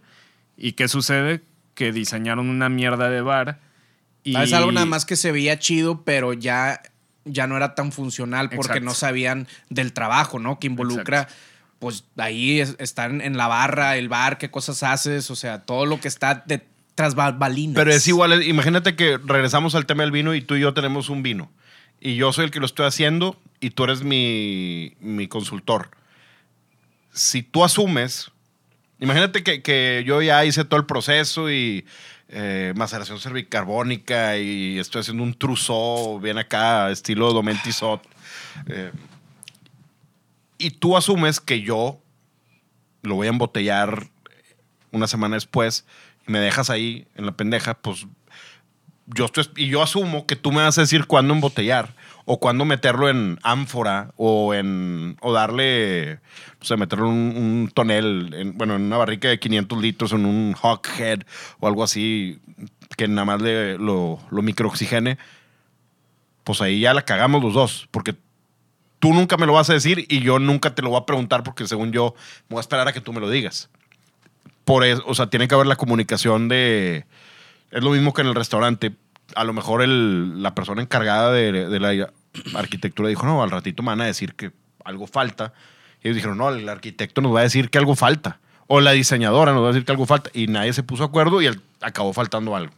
¿Y 0.55 0.71
qué 0.73 0.87
sucede? 0.87 1.41
Que 1.73 1.91
diseñaron 1.91 2.47
una 2.49 2.69
mierda 2.69 3.09
de 3.09 3.19
bar. 3.21 3.59
Y 4.23 4.37
Es 4.37 4.53
algo 4.53 4.71
nada 4.71 4.85
más 4.85 5.03
que 5.05 5.17
se 5.17 5.33
veía 5.33 5.59
chido, 5.59 6.03
pero 6.05 6.31
ya, 6.31 6.81
ya 7.25 7.47
no 7.47 7.55
era 7.57 7.75
tan 7.75 7.91
funcional 7.91 8.49
porque 8.49 8.73
Exacto. 8.79 8.85
no 8.85 8.93
sabían 8.93 9.47
del 9.69 9.93
trabajo, 9.93 10.39
¿no? 10.39 10.59
Que 10.59 10.67
involucra, 10.67 11.27
pues 11.79 12.03
ahí 12.17 12.59
es- 12.59 12.75
están 12.79 13.21
en 13.21 13.37
la 13.37 13.47
barra, 13.47 13.97
el 13.97 14.09
bar, 14.09 14.37
qué 14.37 14.49
cosas 14.51 14.83
haces, 14.83 15.29
o 15.31 15.35
sea, 15.35 15.59
todo 15.63 15.85
lo 15.85 15.99
que 16.01 16.07
está 16.07 16.43
de, 16.45 16.61
tras 16.95 17.15
bambalinas. 17.15 17.75
Pero 17.75 17.91
es 17.91 18.07
igual, 18.07 18.43
imagínate 18.43 18.95
que 18.95 19.17
regresamos 19.25 19.73
al 19.75 19.85
tema 19.85 20.03
del 20.03 20.11
vino 20.11 20.35
y 20.35 20.41
tú 20.41 20.55
y 20.55 20.61
yo 20.61 20.73
tenemos 20.73 21.09
un 21.09 21.23
vino. 21.23 21.51
Y 21.99 22.15
yo 22.15 22.33
soy 22.33 22.45
el 22.45 22.51
que 22.51 22.59
lo 22.59 22.65
estoy 22.65 22.85
haciendo 22.85 23.39
y 23.61 23.69
tú 23.69 23.85
eres 23.85 24.03
mi, 24.03 24.93
mi 24.99 25.27
consultor. 25.27 25.89
Si 27.13 27.43
tú 27.43 27.63
asumes, 27.63 28.31
imagínate 28.99 29.43
que, 29.43 29.61
que 29.61 30.03
yo 30.05 30.21
ya 30.21 30.43
hice 30.45 30.65
todo 30.65 30.79
el 30.79 30.85
proceso 30.85 31.49
y 31.51 31.85
eh, 32.35 32.73
maceración 32.75 33.19
cervicarbónica 33.19 34.37
y 34.37 34.79
estoy 34.79 35.01
haciendo 35.01 35.21
un 35.21 35.35
trousseau 35.35 36.19
bien 36.19 36.39
acá, 36.39 36.89
estilo 36.89 37.31
Domentisot. 37.31 38.01
Eh, 38.67 38.91
y 40.57 40.71
tú 40.71 40.97
asumes 40.97 41.39
que 41.39 41.61
yo 41.61 42.01
lo 43.03 43.15
voy 43.15 43.27
a 43.27 43.29
embotellar 43.29 44.07
una 44.91 45.05
semana 45.05 45.35
después 45.35 45.85
y 46.27 46.31
me 46.31 46.39
dejas 46.39 46.71
ahí 46.71 47.05
en 47.15 47.27
la 47.27 47.33
pendeja, 47.33 47.75
pues 47.75 48.07
yo 49.05 49.25
estoy, 49.25 49.47
y 49.55 49.67
yo 49.67 49.83
asumo 49.83 50.25
que 50.25 50.35
tú 50.35 50.51
me 50.51 50.63
vas 50.63 50.77
a 50.79 50.81
decir 50.81 51.05
cuándo 51.05 51.35
embotellar 51.35 51.93
o 52.25 52.39
cuándo 52.39 52.63
meterlo 52.65 53.09
en 53.09 53.37
ánfora 53.43 54.11
o 54.15 54.53
en 54.53 55.17
o 55.21 55.33
darle, 55.33 56.19
no 56.59 56.65
sé, 56.65 56.77
meterlo 56.77 57.07
en 57.07 57.11
un, 57.13 57.37
un 57.37 57.71
tonel, 57.73 58.33
en- 58.33 58.57
bueno, 58.57 58.75
en 58.75 58.83
una 58.83 58.97
barrica 58.97 59.27
de 59.27 59.39
500 59.39 59.81
litros, 59.81 60.11
en 60.13 60.25
un 60.25 60.53
hawkhead 60.53 61.21
o 61.59 61.67
algo 61.67 61.83
así 61.83 62.39
que 62.97 63.07
nada 63.07 63.25
más 63.25 63.41
le, 63.41 63.77
lo, 63.77 64.19
lo 64.29 64.41
microoxigene, 64.41 65.17
pues 66.43 66.61
ahí 66.61 66.81
ya 66.81 66.93
la 66.93 67.03
cagamos 67.03 67.41
los 67.43 67.53
dos, 67.53 67.87
porque 67.91 68.15
tú 68.99 69.13
nunca 69.13 69.35
me 69.37 69.45
lo 69.45 69.53
vas 69.53 69.69
a 69.69 69.73
decir 69.73 70.05
y 70.09 70.21
yo 70.21 70.39
nunca 70.39 70.75
te 70.75 70.81
lo 70.81 70.89
voy 70.89 70.99
a 71.01 71.05
preguntar 71.05 71.43
porque 71.43 71.67
según 71.67 71.91
yo 71.91 72.15
voy 72.49 72.57
a 72.57 72.61
esperar 72.61 72.87
a 72.87 72.93
que 72.93 73.01
tú 73.01 73.11
me 73.13 73.19
lo 73.19 73.29
digas. 73.29 73.69
Por 74.63 74.85
eso, 74.85 75.03
o 75.05 75.13
sea, 75.13 75.27
tiene 75.27 75.47
que 75.49 75.55
haber 75.55 75.67
la 75.67 75.75
comunicación 75.75 76.47
de... 76.47 77.05
Es 77.71 77.83
lo 77.83 77.89
mismo 77.89 78.13
que 78.13 78.21
en 78.21 78.27
el 78.27 78.35
restaurante. 78.35 78.93
A 79.35 79.43
lo 79.43 79.53
mejor 79.53 79.81
el, 79.81 80.41
la 80.41 80.55
persona 80.55 80.81
encargada 80.81 81.31
de, 81.31 81.79
la 81.79 82.09
arquitectura 82.55 83.09
dijo, 83.09 83.25
no, 83.25 83.43
al 83.43 83.51
ratito 83.51 83.83
me 83.83 83.87
van 83.87 84.01
a 84.01 84.05
decir 84.05 84.35
que 84.35 84.51
algo 84.83 85.07
falta. 85.07 85.53
Y 86.01 86.07
ellos 86.07 86.15
dijeron, 86.15 86.37
no, 86.37 86.49
el 86.49 86.67
arquitecto 86.67 87.21
nos 87.21 87.33
va 87.33 87.39
a 87.39 87.43
decir 87.43 87.69
que 87.69 87.77
algo 87.77 87.95
falta. 87.95 88.39
O 88.67 88.81
la 88.81 88.91
diseñadora 88.91 89.53
nos 89.53 89.61
va 89.61 89.67
a 89.67 89.71
decir 89.71 89.85
que 89.85 89.91
algo 89.91 90.05
falta. 90.05 90.29
Y 90.33 90.47
nadie 90.47 90.73
se 90.73 90.83
puso 90.83 91.03
de 91.03 91.07
acuerdo 91.09 91.41
y 91.41 91.49
acabó 91.81 92.13
faltando 92.13 92.55
algo. 92.55 92.73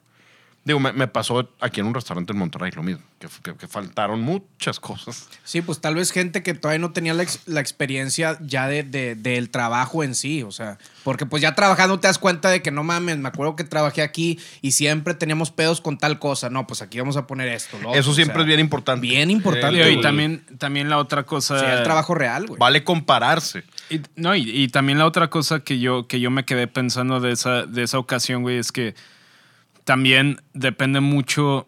Digo, 0.65 0.79
me, 0.79 0.91
me 0.93 1.07
pasó 1.07 1.47
aquí 1.61 1.79
en 1.79 1.85
un 1.85 1.93
restaurante 1.93 2.33
en 2.33 2.39
Monterrey 2.39 2.71
lo 2.71 2.81
mismo, 2.81 3.03
que, 3.19 3.27
que- 3.43 3.55
que 3.55 3.67
faltaron 3.67 4.19
muchas 4.21 4.79
cosas. 4.79 5.29
Sí, 5.43 5.61
pues 5.61 5.79
tal 5.79 5.93
vez 5.93 6.11
gente 6.11 6.41
que 6.41 6.55
todavía 6.55 6.79
no 6.79 6.91
tenía 6.91 7.13
la, 7.13 7.21
ex- 7.21 7.41
la 7.45 7.59
experiencia 7.61 8.37
ya 8.41 8.67
de, 8.67 8.81
de- 8.81 9.13
del 9.13 9.51
trabajo 9.51 10.03
en 10.03 10.15
sí, 10.15 10.41
o 10.41 10.51
sea, 10.51 10.79
porque 11.03 11.27
pues 11.27 11.43
ya 11.43 11.53
trabajando 11.53 11.99
te 11.99 12.07
das 12.07 12.17
cuenta 12.17 12.49
de 12.49 12.63
que 12.63 12.71
no 12.71 12.83
mames, 12.83 13.17
me 13.19 13.27
acuerdo 13.27 13.55
que 13.55 13.63
trabajé 13.63 14.01
aquí 14.01 14.39
y 14.63 14.71
siempre 14.71 15.13
teníamos 15.13 15.51
pedos 15.51 15.81
con 15.81 15.99
tal 15.99 16.17
cosa, 16.17 16.49
no, 16.49 16.65
pues 16.65 16.81
aquí 16.81 16.97
vamos 16.97 17.15
a 17.15 17.27
poner 17.27 17.47
esto. 17.49 17.77
lo 17.79 17.89
otro, 17.89 18.01
Eso 18.01 18.09
o 18.09 18.13
siempre 18.15 18.33
sea, 18.37 18.41
es 18.41 18.47
bien 18.47 18.59
importante. 18.59 19.01
Bien 19.05 19.29
importante. 19.29 19.77
Y, 19.77 19.81
Eh, 19.81 19.91
y 19.91 20.01
también, 20.01 20.43
también 20.57 20.89
la 20.89 20.97
otra 20.97 21.23
cosa. 21.27 21.59
sea, 21.59 21.77
el 21.77 21.83
trabajo 21.83 22.15
real, 22.15 22.47
güey. 22.47 22.57
Vale 22.59 22.83
compararse. 22.83 23.63
Y, 23.91 24.01
no, 24.15 24.35
y, 24.35 24.49
y 24.49 24.67
también 24.69 24.97
la 24.97 25.05
otra 25.05 25.29
cosa 25.29 25.59
que 25.59 25.77
yo, 25.77 26.07
que 26.07 26.19
yo 26.19 26.31
me 26.31 26.43
quedé 26.43 26.65
pensando 26.65 27.19
de 27.19 27.33
esa, 27.33 27.67
de 27.67 27.83
esa 27.83 27.99
ocasión, 27.99 28.41
güey, 28.41 28.57
es 28.57 28.71
que 28.71 28.95
también 29.85 30.41
depende 30.53 30.99
mucho 30.99 31.67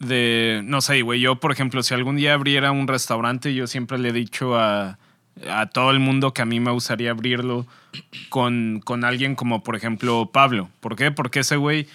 de, 0.00 0.62
no 0.64 0.80
sé, 0.80 1.02
güey, 1.02 1.20
yo, 1.20 1.36
por 1.36 1.52
ejemplo, 1.52 1.82
si 1.82 1.94
algún 1.94 2.16
día 2.16 2.34
abriera 2.34 2.72
un 2.72 2.88
restaurante, 2.88 3.54
yo 3.54 3.66
siempre 3.66 3.98
le 3.98 4.08
he 4.08 4.12
dicho 4.12 4.58
a, 4.58 4.98
a 5.48 5.66
todo 5.66 5.90
el 5.90 6.00
mundo 6.00 6.32
que 6.32 6.42
a 6.42 6.46
mí 6.46 6.60
me 6.60 6.70
gustaría 6.70 7.10
abrirlo 7.10 7.66
con, 8.28 8.80
con 8.84 9.04
alguien 9.04 9.34
como, 9.34 9.62
por 9.62 9.76
ejemplo, 9.76 10.30
Pablo. 10.32 10.70
¿Por 10.80 10.96
qué? 10.96 11.10
Porque 11.10 11.40
ese 11.40 11.56
güey 11.56 11.86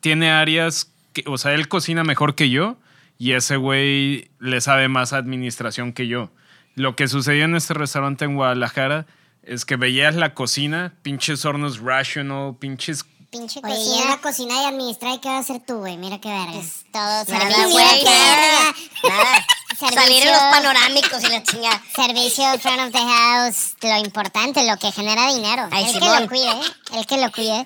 tiene 0.00 0.30
áreas, 0.30 0.92
que, 1.12 1.24
o 1.26 1.38
sea, 1.38 1.54
él 1.54 1.68
cocina 1.68 2.04
mejor 2.04 2.34
que 2.34 2.50
yo 2.50 2.76
y 3.18 3.32
ese 3.32 3.56
güey 3.56 4.30
le 4.40 4.60
sabe 4.60 4.88
más 4.88 5.12
administración 5.12 5.92
que 5.92 6.08
yo. 6.08 6.30
Lo 6.74 6.96
que 6.96 7.06
sucedió 7.06 7.44
en 7.44 7.54
este 7.54 7.74
restaurante 7.74 8.24
en 8.24 8.34
Guadalajara 8.34 9.06
es 9.42 9.64
que 9.64 9.76
veías 9.76 10.16
la 10.16 10.34
cocina, 10.34 10.94
pinches 11.02 11.44
hornos 11.44 11.78
rational, 11.78 12.56
pinches... 12.58 13.04
Pinche 13.38 13.60
Oye, 13.64 13.74
cocina. 13.74 14.04
la 14.10 14.20
cocina 14.20 14.62
y 14.62 14.64
administrar, 14.66 15.20
¿qué 15.20 15.28
vas 15.28 15.36
a 15.38 15.40
hacer 15.40 15.60
tú, 15.66 15.78
güey? 15.78 15.96
Mira 15.96 16.20
qué 16.20 16.28
verga. 16.28 16.54
Es 16.54 16.84
todo 16.92 17.24
servicio. 17.24 17.68
güey, 17.70 17.84
Mira 17.84 17.98
qué 17.98 18.04
nada. 18.04 18.36
verga. 18.46 18.74
Nada. 19.08 19.46
Servicio. 19.78 20.00
Salir 20.02 20.22
en 20.22 20.32
los 20.32 20.40
panorámicos 20.40 21.22
y 21.24 21.26
la 21.28 21.42
chingada. 21.42 21.82
Servicio 21.96 22.58
front 22.60 22.80
of 22.80 22.92
the 22.92 22.98
house, 22.98 23.74
lo 23.82 23.96
importante, 23.98 24.64
lo 24.70 24.76
que 24.76 24.92
genera 24.92 25.32
dinero. 25.34 25.68
Ay, 25.72 25.86
el 25.86 25.98
que 25.98 26.06
lo 26.20 26.28
cuide, 26.28 26.60
el 26.92 27.06
que 27.06 27.16
lo 27.18 27.32
cuide. 27.32 27.64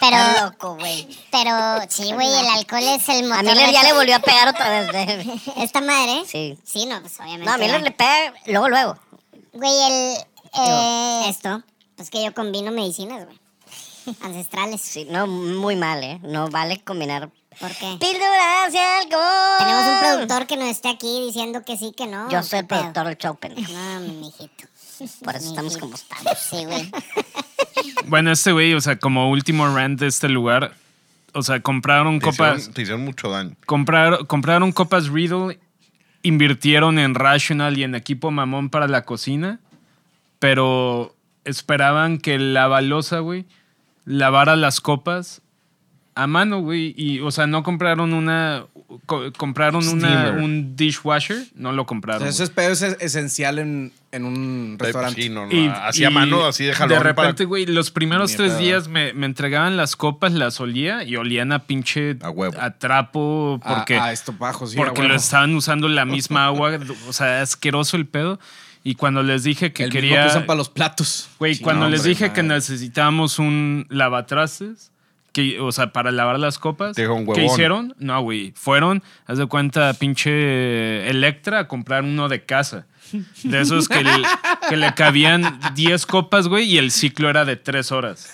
Pero, 0.00 0.16
Está 0.16 0.44
loco, 0.44 0.74
güey. 0.76 1.08
pero 1.32 1.50
sí, 1.88 2.12
güey, 2.12 2.28
el 2.28 2.46
alcohol 2.46 2.82
es 2.84 3.08
el 3.08 3.24
motor. 3.24 3.38
A 3.38 3.42
Miller 3.54 3.72
ya 3.72 3.82
le 3.84 3.94
volvió 3.94 4.16
a 4.16 4.20
pegar 4.20 4.48
otra 4.48 4.68
vez. 4.68 4.92
De... 4.92 5.40
Esta 5.64 5.80
madre. 5.80 6.22
Sí. 6.30 6.56
Sí, 6.62 6.84
no, 6.86 7.00
pues 7.00 7.18
obviamente. 7.18 7.46
No, 7.46 7.52
a 7.54 7.56
Miller 7.58 7.82
le 7.82 7.90
pega 7.90 8.34
luego, 8.46 8.68
luego. 8.68 8.98
Güey, 9.54 9.72
el. 9.82 10.18
Eh, 10.54 11.24
Esto, 11.28 11.62
pues 11.96 12.10
que 12.10 12.22
yo 12.22 12.32
combino 12.34 12.70
medicinas, 12.70 13.24
güey. 13.24 13.40
Ancestrales. 14.20 14.80
Sí, 14.80 15.06
no, 15.10 15.26
muy 15.26 15.76
mal, 15.76 16.02
¿eh? 16.02 16.20
No 16.22 16.48
vale 16.48 16.80
combinar 16.82 17.30
¿Por 17.60 17.70
qué? 17.70 17.96
píldoras 17.98 18.72
y 18.72 18.78
alcohol. 18.78 19.58
Tenemos 19.58 19.84
un 19.86 20.00
productor 20.00 20.46
que 20.46 20.56
nos 20.56 20.68
esté 20.68 20.88
aquí 20.88 21.24
diciendo 21.26 21.64
que 21.64 21.76
sí, 21.76 21.92
que 21.96 22.06
no. 22.06 22.30
Yo 22.30 22.42
soy 22.42 22.60
el 22.60 22.66
productor 22.66 23.06
del 23.06 23.18
show, 23.18 23.36
pendejo. 23.36 23.72
No, 23.72 24.00
mijito. 24.00 24.68
Por 25.24 25.36
eso 25.36 25.48
estamos 25.50 25.76
como 25.76 25.94
estamos. 25.94 26.38
sí, 26.38 26.64
güey. 26.64 26.90
Bueno, 28.06 28.32
este 28.32 28.52
güey, 28.52 28.74
o 28.74 28.80
sea, 28.80 28.98
como 28.98 29.30
último 29.30 29.68
rant 29.74 30.00
de 30.00 30.06
este 30.08 30.28
lugar, 30.28 30.74
o 31.34 31.42
sea, 31.42 31.60
compraron 31.60 32.18
Te 32.18 32.24
copas... 32.24 32.56
hicieron, 32.58 32.74
te 32.74 32.82
hicieron 32.82 33.04
mucho 33.04 33.30
daño. 33.30 33.54
Comprar, 33.66 34.26
compraron 34.26 34.72
copas 34.72 35.08
Riddle, 35.08 35.60
invirtieron 36.22 36.98
en 36.98 37.14
Rational 37.14 37.78
y 37.78 37.84
en 37.84 37.94
equipo 37.94 38.30
mamón 38.30 38.70
para 38.70 38.88
la 38.88 39.04
cocina, 39.04 39.60
pero 40.38 41.14
esperaban 41.44 42.18
que 42.18 42.38
la 42.38 42.66
balosa, 42.66 43.20
güey, 43.20 43.46
lavara 44.08 44.56
las 44.56 44.80
copas 44.80 45.42
a 46.14 46.26
mano, 46.26 46.60
güey. 46.60 46.94
Y, 46.96 47.20
o 47.20 47.30
sea, 47.30 47.46
no 47.46 47.62
compraron 47.62 48.12
una. 48.12 48.64
co- 49.06 49.32
compraron 49.36 49.86
una, 49.86 50.30
un 50.32 50.74
dishwasher, 50.74 51.44
no 51.54 51.70
lo 51.72 51.86
compraron. 51.86 52.26
Ese 52.26 52.42
güey. 52.44 52.54
pedo 52.56 52.72
es 52.72 52.82
esencial 52.82 53.60
en, 53.60 53.92
en 54.10 54.24
un 54.24 54.76
restaurante. 54.80 55.22
Sí, 55.22 55.28
no, 55.28 55.46
no. 55.46 55.52
Y- 55.52 55.68
así 55.68 56.04
a 56.04 56.10
mano, 56.10 56.44
así 56.44 56.64
de. 56.64 56.70
De 56.72 56.98
repente, 56.98 57.34
para- 57.34 57.44
güey, 57.44 57.66
los 57.66 57.92
primeros 57.92 58.34
tres 58.34 58.50
pedo. 58.52 58.58
días 58.60 58.88
me, 58.88 59.12
me 59.12 59.26
entregaban 59.26 59.76
las 59.76 59.94
copas, 59.94 60.32
las 60.32 60.58
olía 60.60 61.04
y 61.04 61.14
olían 61.14 61.52
a 61.52 61.60
pinche 61.66 62.16
A 62.20 62.30
huevo. 62.30 62.56
trapo 62.78 63.60
A- 63.62 63.76
porque, 63.76 63.96
a 63.98 64.10
estopajos, 64.12 64.70
sí, 64.72 64.76
porque 64.76 64.90
a 65.00 65.02
huevo. 65.02 65.08
lo 65.12 65.14
estaban 65.20 65.54
usando 65.54 65.86
la 65.88 66.04
misma 66.04 66.46
agua, 66.46 66.80
o 67.08 67.12
sea, 67.12 67.42
asqueroso 67.42 67.96
el 67.96 68.06
pedo. 68.06 68.40
Y 68.84 68.94
cuando 68.94 69.22
les 69.22 69.42
dije 69.44 69.72
que 69.72 69.84
el 69.84 69.88
mismo 69.90 70.00
quería, 70.00 70.22
que 70.22 70.28
usan 70.28 70.46
para 70.46 70.56
los 70.58 70.68
platos. 70.68 71.28
güey, 71.38 71.54
Sí, 71.56 71.62
cuando 71.62 71.84
no, 71.84 71.90
les 71.90 72.00
hombre, 72.00 72.10
dije 72.10 72.32
que 72.32 72.42
necesitábamos 72.42 73.38
un 73.38 73.86
lavatrastes, 73.90 74.90
que, 75.32 75.60
o 75.60 75.70
sea, 75.72 75.92
para 75.92 76.10
lavar 76.10 76.38
las 76.38 76.58
copas, 76.58 76.96
Te 76.96 77.02
dijo 77.02 77.14
un 77.14 77.26
¿qué 77.32 77.44
hicieron? 77.44 77.94
No, 77.98 78.20
güey, 78.22 78.52
fueron, 78.56 79.02
haz 79.26 79.38
de 79.38 79.46
cuenta, 79.46 79.92
pinche 79.94 81.08
Electra 81.08 81.60
a 81.60 81.68
comprar 81.68 82.02
uno 82.04 82.28
de 82.28 82.44
casa. 82.44 82.86
De 83.42 83.60
esos 83.60 83.88
que, 83.88 84.02
le- 84.04 84.10
que 84.68 84.76
le 84.76 84.92
cabían 84.94 85.58
10 85.74 86.04
copas, 86.06 86.46
güey, 86.48 86.64
y 86.72 86.78
el 86.78 86.90
ciclo 86.90 87.30
era 87.30 87.44
de 87.46 87.56
3 87.56 87.90
horas. 87.92 88.30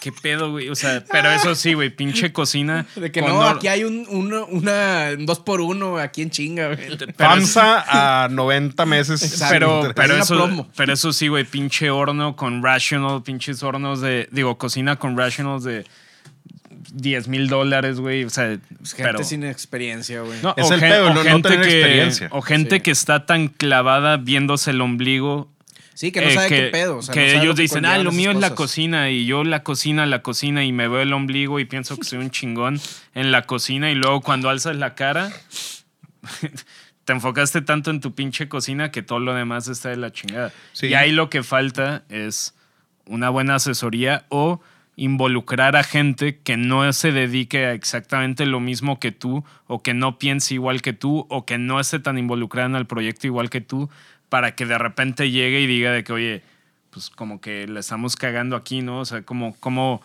¿Qué 0.00 0.12
pedo, 0.12 0.50
güey? 0.52 0.68
O 0.68 0.74
sea, 0.74 1.02
pero 1.10 1.30
eso 1.30 1.54
sí, 1.54 1.74
güey, 1.74 1.90
pinche 1.90 2.32
cocina. 2.32 2.86
De 2.96 3.10
que 3.10 3.22
no, 3.22 3.42
aquí 3.42 3.66
hay 3.68 3.84
un, 3.84 4.06
uno- 4.08 4.46
una 4.46 5.10
un 5.18 5.26
dos 5.26 5.40
por 5.40 5.60
uno 5.60 5.98
aquí 5.98 6.22
en 6.22 6.30
chinga, 6.30 6.68
güey. 6.74 6.92
es- 6.92 6.98
FAMSA 7.16 8.24
a 8.24 8.28
90 8.28 8.86
meses. 8.86 9.22
Exacto. 9.22 9.52
Pero, 9.52 9.92
pero, 9.94 10.14
una 10.14 10.22
eso, 10.22 10.66
pero 10.76 10.92
eso 10.92 11.12
sí, 11.12 11.28
güey, 11.28 11.44
pinche 11.44 11.90
horno 11.90 12.36
con 12.36 12.62
rational, 12.62 13.22
pinches 13.22 13.62
hornos 13.62 14.00
de, 14.00 14.28
digo, 14.30 14.56
cocina 14.58 14.96
con 14.96 15.16
rationals 15.16 15.64
de 15.64 15.84
10 16.92 17.28
mil 17.28 17.48
dólares, 17.48 17.98
güey. 18.00 18.24
O 18.24 18.30
sea, 18.30 18.58
Pues 18.78 18.92
gente 18.92 19.12
pero, 19.12 19.24
sin 19.24 19.44
experiencia, 19.44 20.20
güey. 20.20 20.38
No, 20.42 20.54
Es 20.56 20.70
o 20.70 20.74
el 20.74 20.80
pedo, 20.80 21.06
o 21.06 21.08
no- 21.08 21.14
no 21.14 21.22
gente 21.22 21.48
tener 21.48 21.66
que, 21.66 21.80
experiencia. 21.80 22.28
O 22.30 22.42
gente 22.42 22.76
Sí. 22.76 22.82
que 22.82 22.90
está 22.90 23.26
tan 23.26 23.48
clavada 23.48 24.16
viéndose 24.18 24.70
el 24.70 24.80
ombligo. 24.80 25.50
Sí, 25.96 26.12
que 26.12 26.20
no 26.20 26.28
eh, 26.28 26.34
sabe 26.34 26.48
que, 26.48 26.56
qué 26.56 26.66
pedo. 26.68 26.98
o 26.98 27.02
sea, 27.02 27.14
que 27.14 27.34
no 27.34 27.40
ellos 27.40 27.56
dicen, 27.56 27.86
ah, 27.86 27.96
lo 27.96 28.12
mío 28.12 28.30
es 28.30 28.36
la 28.36 28.50
cosas". 28.50 28.56
cocina 28.56 29.08
y 29.08 29.24
yo 29.24 29.44
la 29.44 29.62
cocina, 29.62 30.04
la 30.04 30.20
cocina 30.20 30.62
y 30.62 30.70
me 30.70 30.88
veo 30.88 31.00
el 31.00 31.10
ombligo 31.14 31.58
y 31.58 31.64
pienso 31.64 31.96
que 31.96 32.04
soy 32.04 32.18
un 32.18 32.30
chingón 32.30 32.78
en 33.14 33.32
la 33.32 33.46
cocina 33.46 33.90
y 33.90 33.94
luego 33.94 34.20
cuando 34.20 34.50
alzas 34.50 34.76
la 34.76 34.94
cara, 34.94 35.32
te 37.06 37.12
enfocaste 37.14 37.62
tanto 37.62 37.90
en 37.90 38.02
tu 38.02 38.14
pinche 38.14 38.46
cocina 38.46 38.90
que 38.90 39.02
todo 39.02 39.20
lo 39.20 39.32
demás 39.32 39.68
está 39.68 39.88
de 39.88 39.96
la 39.96 40.12
chingada. 40.12 40.52
Sí. 40.74 40.88
Y 40.88 40.94
ahí 40.94 41.12
lo 41.12 41.30
que 41.30 41.42
falta 41.42 42.04
es 42.10 42.54
una 43.06 43.30
buena 43.30 43.54
asesoría 43.54 44.26
o 44.28 44.60
involucrar 44.96 45.76
a 45.76 45.82
gente 45.82 46.38
que 46.38 46.58
no 46.58 46.90
se 46.92 47.12
dedique 47.12 47.66
a 47.66 47.72
exactamente 47.72 48.44
lo 48.44 48.60
mismo 48.60 48.98
que 48.98 49.12
tú 49.12 49.44
o 49.66 49.82
que 49.82 49.94
no 49.94 50.18
piense 50.18 50.54
igual 50.54 50.82
que 50.82 50.94
tú 50.94 51.26
o 51.30 51.46
que 51.46 51.58
no 51.58 51.80
esté 51.80 52.00
tan 52.00 52.18
involucrada 52.18 52.68
en 52.68 52.76
el 52.76 52.86
proyecto 52.86 53.26
igual 53.26 53.50
que 53.50 53.60
tú 53.60 53.90
para 54.36 54.54
que 54.54 54.66
de 54.66 54.76
repente 54.76 55.30
llegue 55.30 55.62
y 55.62 55.66
diga 55.66 55.92
de 55.92 56.04
que, 56.04 56.12
oye, 56.12 56.42
pues 56.90 57.08
como 57.08 57.40
que 57.40 57.66
la 57.66 57.80
estamos 57.80 58.16
cagando 58.16 58.54
aquí, 58.54 58.82
¿no? 58.82 58.98
O 59.00 59.04
sea, 59.06 59.22
como, 59.22 59.54
como, 59.60 60.02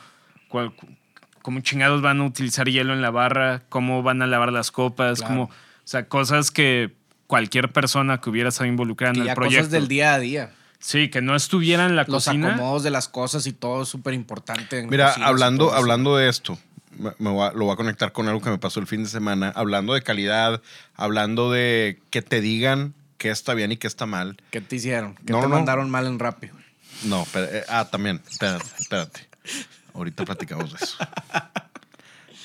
cómo 1.42 1.60
chingados 1.60 2.02
van 2.02 2.22
a 2.22 2.24
utilizar 2.26 2.70
hielo 2.70 2.94
en 2.94 3.02
la 3.02 3.10
barra, 3.12 3.64
cómo 3.68 4.04
van 4.04 4.22
a 4.22 4.28
lavar 4.28 4.54
las 4.54 4.72
copas, 4.72 5.20
Claro. 5.20 5.34
cómo, 5.34 5.44
o 5.48 5.50
sea, 5.84 6.08
cosas 6.08 6.50
que 6.50 6.94
cualquier 7.28 7.74
persona 7.74 8.22
que 8.22 8.30
hubiera 8.30 8.48
estado 8.48 8.68
involucrada 8.68 9.14
Que 9.16 9.20
en 9.20 9.28
el 9.28 9.36
proyecto. 9.36 9.64
cosas 9.66 9.72
del 9.72 9.90
día 9.90 10.14
a 10.14 10.20
día. 10.20 10.52
Sí, 10.80 11.10
que 11.10 11.22
no 11.22 11.36
estuviera 11.36 11.86
en 11.88 11.98
la 11.98 12.04
Los 12.08 12.26
cocina. 12.26 12.54
acomodos 12.54 12.84
de 12.84 12.90
las 12.92 13.10
cosas 13.10 13.46
y 13.48 13.52
todo 13.52 13.84
es 13.84 13.90
súper 13.90 14.14
importante. 14.14 14.88
Mira, 14.88 15.12
hablando, 15.26 15.74
hablando 15.74 16.16
de 16.16 16.30
esto, 16.30 16.58
me, 16.98 17.12
me 17.20 17.30
voy 17.32 17.50
a- 17.50 17.52
lo 17.52 17.66
voy 17.66 17.74
a 17.74 17.76
conectar 17.76 18.14
con 18.14 18.30
algo 18.30 18.40
que 18.42 18.50
me 18.50 18.58
pasó 18.60 18.80
el 18.80 18.88
fin 18.88 19.04
de 19.04 19.10
semana. 19.10 19.52
Hablando 19.56 19.94
de 19.94 20.02
calidad, 20.02 20.62
hablando 20.96 21.52
de 21.52 22.00
que 22.10 22.22
te 22.22 22.40
digan 22.40 22.94
qué 23.22 23.30
está 23.30 23.54
bien 23.54 23.72
y 23.72 23.78
qué 23.78 23.86
está 23.86 24.08
mal. 24.08 24.36
¿Qué 24.50 24.62
te 24.62 24.78
hicieron? 24.78 25.14
¿Qué 25.14 25.32
No, 25.32 25.42
te 25.42 25.48
no. 25.48 25.50
mandaron 25.50 25.92
mal 25.92 26.08
en 26.08 26.18
rápido? 26.18 26.56
No, 27.04 27.28
pero, 27.32 27.46
eh, 27.56 27.64
ah, 27.70 27.88
también. 27.88 28.20
Espérate, 28.28 28.66
espérate. 28.80 29.30
Ahorita 29.94 30.26
platicamos 30.26 30.72
de 30.72 30.78
eso. 30.84 30.98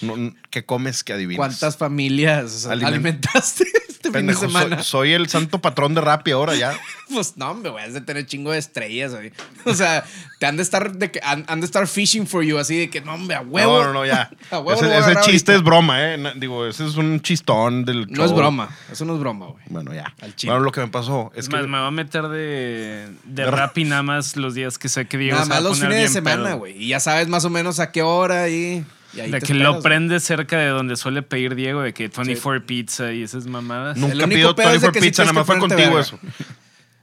No, 0.02 0.34
¿Qué 0.50 0.64
comes 0.64 1.02
que 1.04 1.12
adivinas? 1.14 1.36
¿Cuántas 1.38 1.76
familias 1.76 2.66
Aliment- 2.70 2.84
alimentaste 2.86 3.64
este 3.88 4.10
Pendejo, 4.10 4.40
fin 4.40 4.48
de 4.48 4.52
soy, 4.54 4.62
semana? 4.62 4.82
soy 4.82 5.12
el 5.12 5.28
santo 5.28 5.60
patrón 5.60 5.94
de 5.94 6.00
Rappi 6.00 6.30
ahora 6.32 6.54
ya. 6.54 6.78
Pues 7.08 7.36
no, 7.36 7.54
me 7.54 7.68
voy 7.68 7.82
a 7.82 7.88
de 7.88 8.00
tener 8.00 8.26
chingo 8.26 8.50
de 8.50 8.58
estrellas. 8.58 9.12
güey. 9.14 9.30
O 9.64 9.74
sea, 9.74 10.04
te 10.40 10.46
han 10.46 10.56
de 10.56 10.64
estar 10.64 10.92
de 10.96 11.12
que 11.12 11.20
han, 11.22 11.44
han 11.46 11.60
de 11.60 11.66
estar 11.66 11.86
fishing 11.86 12.26
for 12.26 12.42
you, 12.42 12.58
así 12.58 12.76
de 12.76 12.90
que 12.90 13.00
no, 13.00 13.14
hombre, 13.14 13.36
a 13.36 13.42
huevo. 13.42 13.78
No, 13.78 13.84
no, 13.84 13.92
no, 13.92 14.04
ya. 14.06 14.28
A 14.50 14.58
huevo 14.58 14.72
ese 14.82 14.98
ese 14.98 15.14
chiste 15.20 15.52
ahorita. 15.52 15.54
es 15.54 15.62
broma, 15.62 16.02
¿eh? 16.14 16.32
Digo, 16.34 16.66
ese 16.66 16.84
es 16.84 16.96
un 16.96 17.20
chistón 17.20 17.84
del 17.84 18.08
No 18.10 18.24
es 18.24 18.30
show. 18.30 18.36
broma. 18.38 18.70
Eso 18.90 19.04
no 19.04 19.14
es 19.14 19.20
broma, 19.20 19.46
güey. 19.46 19.62
Bueno, 19.68 19.94
ya. 19.94 20.12
Al 20.20 20.34
chile. 20.34 20.50
Bueno, 20.52 20.64
lo 20.64 20.72
que 20.72 20.80
me 20.80 20.88
pasó 20.88 21.30
es 21.36 21.44
Es 21.44 21.48
que 21.48 21.56
más, 21.56 21.66
me 21.68 21.78
va 21.78 21.86
a 21.86 21.90
meter 21.92 22.24
de, 22.28 23.08
de 23.22 23.44
De 23.44 23.50
rap 23.50 23.78
y 23.78 23.84
nada 23.84 24.02
más 24.02 24.36
los 24.36 24.54
días 24.54 24.76
que 24.78 24.88
sé 24.88 25.06
que 25.06 25.16
Diego 25.16 25.36
Nada 25.36 25.44
se 25.44 25.50
va 25.50 25.56
más 25.56 25.62
los 25.64 25.78
fines 25.80 25.96
de 26.00 26.08
semana, 26.08 26.54
güey. 26.54 26.76
Y 26.82 26.88
ya 26.88 26.98
sabes 26.98 27.28
más 27.28 27.44
o 27.44 27.50
menos 27.50 27.78
a 27.78 27.92
qué 27.92 28.02
hora 28.02 28.48
y. 28.48 28.84
Y 29.16 29.20
ahí 29.20 29.30
De 29.30 29.40
te 29.40 29.46
que 29.46 29.52
esperas, 29.54 29.74
lo 29.76 29.82
prende 29.82 30.20
cerca 30.20 30.58
de 30.58 30.66
donde 30.68 30.96
suele 30.96 31.22
pedir 31.22 31.54
Diego, 31.54 31.80
de 31.82 31.94
que 31.94 32.08
24 32.08 32.66
pizza 32.66 33.12
y 33.12 33.22
esas 33.22 33.46
mamadas. 33.46 33.96
Nunca 33.96 34.14
único 34.14 34.28
pidió 34.28 34.54
pedo 34.56 34.70
es 34.72 34.82
de 34.82 34.90
24 34.90 34.92
que 34.92 35.00
sí 35.00 35.06
pizza, 35.08 35.22
nada 35.22 35.32
más 35.32 35.46
fue 35.46 35.58
contigo 35.58 35.80
verga. 35.94 36.00
eso. 36.00 36.18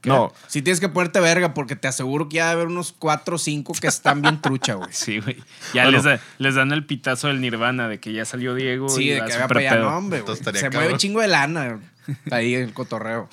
No, 0.06 0.34
Si 0.48 0.60
tienes 0.60 0.80
que 0.80 0.90
ponerte 0.90 1.18
verga 1.18 1.54
porque 1.54 1.76
te 1.76 1.88
aseguro 1.88 2.28
que 2.28 2.36
ya 2.36 2.44
va 2.44 2.50
a 2.50 2.52
haber 2.52 2.66
unos 2.66 2.92
4 2.92 3.36
o 3.36 3.38
5 3.38 3.72
que 3.80 3.86
están 3.86 4.20
bien 4.20 4.38
trucha, 4.42 4.74
güey. 4.74 4.90
Sí, 4.92 5.18
güey. 5.18 5.36
Ya 5.72 5.84
Bueno. 5.84 5.92
les, 5.92 6.04
da- 6.04 6.20
les 6.36 6.54
dan 6.56 6.72
el 6.72 6.84
pitazo 6.84 7.28
del 7.28 7.40
Nirvana 7.40 7.88
de 7.88 7.98
que 8.00 8.12
ya 8.12 8.26
salió 8.26 8.54
Diego. 8.54 8.90
Sí, 8.90 9.04
y 9.04 9.08
de 9.12 9.24
que 9.24 9.32
haga 9.32 9.48
para 9.48 9.60
allá. 9.60 9.76
No, 9.76 9.96
hombre, 9.96 10.22
Se 10.26 10.42
cabrón. 10.42 10.72
mueve 10.74 10.98
chingo 10.98 11.22
de 11.22 11.28
lana 11.28 11.80
ahí 12.30 12.54
en 12.54 12.64
el 12.64 12.74
cotorreo. 12.74 13.30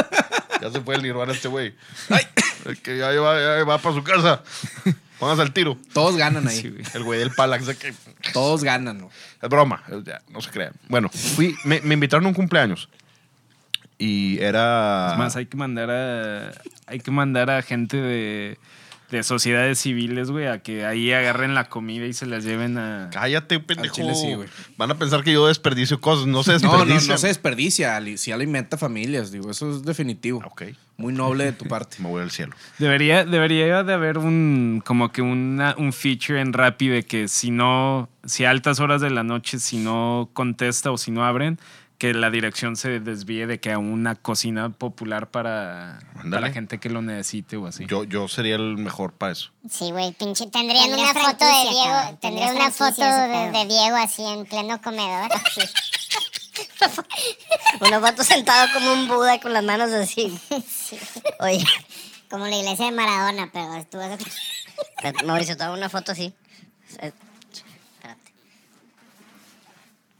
ya 0.62 0.70
se 0.70 0.80
fue 0.82 0.94
el 0.94 1.02
Nirvana 1.02 1.32
este 1.32 1.48
güey. 1.48 1.74
¡Ay! 2.10 2.24
El 2.64 2.78
que 2.80 2.96
ya 2.96 3.08
va, 3.20 3.38
ya 3.58 3.64
va 3.64 3.76
para 3.78 3.94
su 3.94 4.02
casa. 4.04 4.40
Póngase 5.24 5.40
al 5.40 5.52
tiro. 5.54 5.78
Todos 5.94 6.18
ganan 6.18 6.46
ahí. 6.48 6.60
Sí, 6.60 6.68
güey. 6.68 6.84
El 6.92 7.02
güey 7.02 7.18
del 7.18 7.30
Palax 7.30 7.64
de 7.64 7.76
que... 7.76 7.94
Todos 8.34 8.62
ganan, 8.62 8.98
¿no? 8.98 9.10
Es 9.40 9.48
broma, 9.48 9.82
ya, 10.04 10.20
no 10.28 10.42
se 10.42 10.50
crean. 10.50 10.74
Bueno, 10.90 11.08
fui, 11.08 11.56
me, 11.64 11.80
me 11.80 11.94
invitaron 11.94 12.26
a 12.26 12.28
un 12.28 12.34
cumpleaños. 12.34 12.90
Y 13.96 14.38
era... 14.38 15.12
Es 15.12 15.18
más, 15.18 15.36
hay 15.36 15.46
que 15.46 15.56
mandar 15.56 15.90
a, 15.90 16.52
hay 16.86 17.00
que 17.00 17.10
mandar 17.10 17.48
a 17.48 17.62
gente 17.62 17.96
de, 17.96 18.58
de 19.10 19.22
sociedades 19.22 19.78
civiles, 19.78 20.30
güey, 20.30 20.46
a 20.46 20.58
que 20.60 20.84
ahí 20.86 21.12
agarren 21.12 21.54
la 21.54 21.68
comida 21.68 22.06
y 22.06 22.12
se 22.12 22.26
las 22.26 22.42
lleven 22.44 22.78
a... 22.78 23.10
Cállate, 23.12 23.60
pendejo. 23.60 23.94
chile 23.94 24.14
sí, 24.14 24.34
güey. 24.34 24.48
Van 24.76 24.90
a 24.90 24.96
pensar 24.98 25.22
que 25.22 25.32
yo 25.32 25.46
desperdicio 25.46 26.00
cosas. 26.00 26.26
No 26.26 26.42
se 26.42 26.52
No, 26.52 26.58
desperdicia. 26.58 27.08
no, 27.08 27.14
no 27.14 27.18
se 27.18 27.26
desperdicia. 27.28 28.02
Si 28.16 28.32
alimenta 28.32 28.76
familias, 28.76 29.30
digo, 29.30 29.50
eso 29.50 29.70
es 29.70 29.82
definitivo. 29.82 30.42
Ok, 30.44 30.62
Muy 30.96 31.12
noble 31.12 31.44
de 31.44 31.52
tu 31.52 31.66
parte. 31.66 31.96
me 32.02 32.08
voy 32.08 32.22
al 32.22 32.30
cielo. 32.30 32.54
Debería, 32.78 33.24
debería 33.24 33.82
de 33.84 33.92
haber 33.92 34.18
un 34.18 34.82
como 34.84 35.12
que 35.12 35.22
una, 35.22 35.74
un 35.78 35.92
feature 35.92 36.40
en 36.40 36.52
Rappi 36.52 36.88
de 36.88 37.02
que 37.04 37.28
si 37.28 37.50
no, 37.50 38.08
si 38.24 38.44
a 38.44 38.50
altas 38.50 38.80
horas 38.80 39.00
de 39.00 39.10
la 39.10 39.22
noche, 39.22 39.58
si 39.60 39.76
no 39.78 40.30
contesta 40.32 40.90
o 40.90 40.98
si 40.98 41.10
no 41.10 41.24
abren, 41.24 41.58
que 42.04 42.12
la 42.12 42.28
dirección 42.28 42.76
se 42.76 43.00
desvíe 43.00 43.46
de 43.46 43.60
que 43.60 43.72
a 43.72 43.78
una 43.78 44.14
cocina 44.14 44.68
popular 44.68 45.30
para, 45.30 46.00
para 46.22 46.40
la 46.42 46.52
gente 46.52 46.78
que 46.78 46.90
lo 46.90 47.00
necesite 47.00 47.56
o 47.56 47.66
así. 47.66 47.86
Yo, 47.86 48.04
yo 48.04 48.28
sería 48.28 48.56
el 48.56 48.76
mejor 48.76 49.14
para 49.14 49.32
eso. 49.32 49.52
Sí, 49.70 49.90
güey, 49.90 50.12
pinche. 50.12 50.46
Tendrían 50.48 50.84
Tendría 50.90 51.12
una 51.12 51.14
foto 51.14 51.46
de 51.46 51.70
Diego. 51.70 52.18
Tendría 52.20 52.52
una 52.52 52.70
foto 52.70 53.00
de, 53.00 53.64
Diego 53.66 53.96
así 53.96 54.22
en 54.22 54.44
pleno 54.44 54.82
comedor. 54.82 55.30
así. 55.32 55.60
Una 57.80 58.00
foto 58.00 58.22
sentado 58.22 58.68
como 58.74 58.92
un 58.92 59.08
Buda 59.08 59.40
con 59.40 59.54
las 59.54 59.64
manos 59.64 59.90
así. 59.90 60.38
Oye, 61.40 61.64
Como 62.28 62.46
la 62.46 62.56
iglesia 62.56 62.84
de 62.84 62.92
Maradona, 62.92 63.48
pero 63.50 63.82
tú 63.90 63.96
vas 63.96 64.18
a... 65.02 65.24
Mauricio, 65.24 65.56
toma 65.56 65.72
una 65.72 65.88
foto 65.88 66.12
así. 66.12 66.34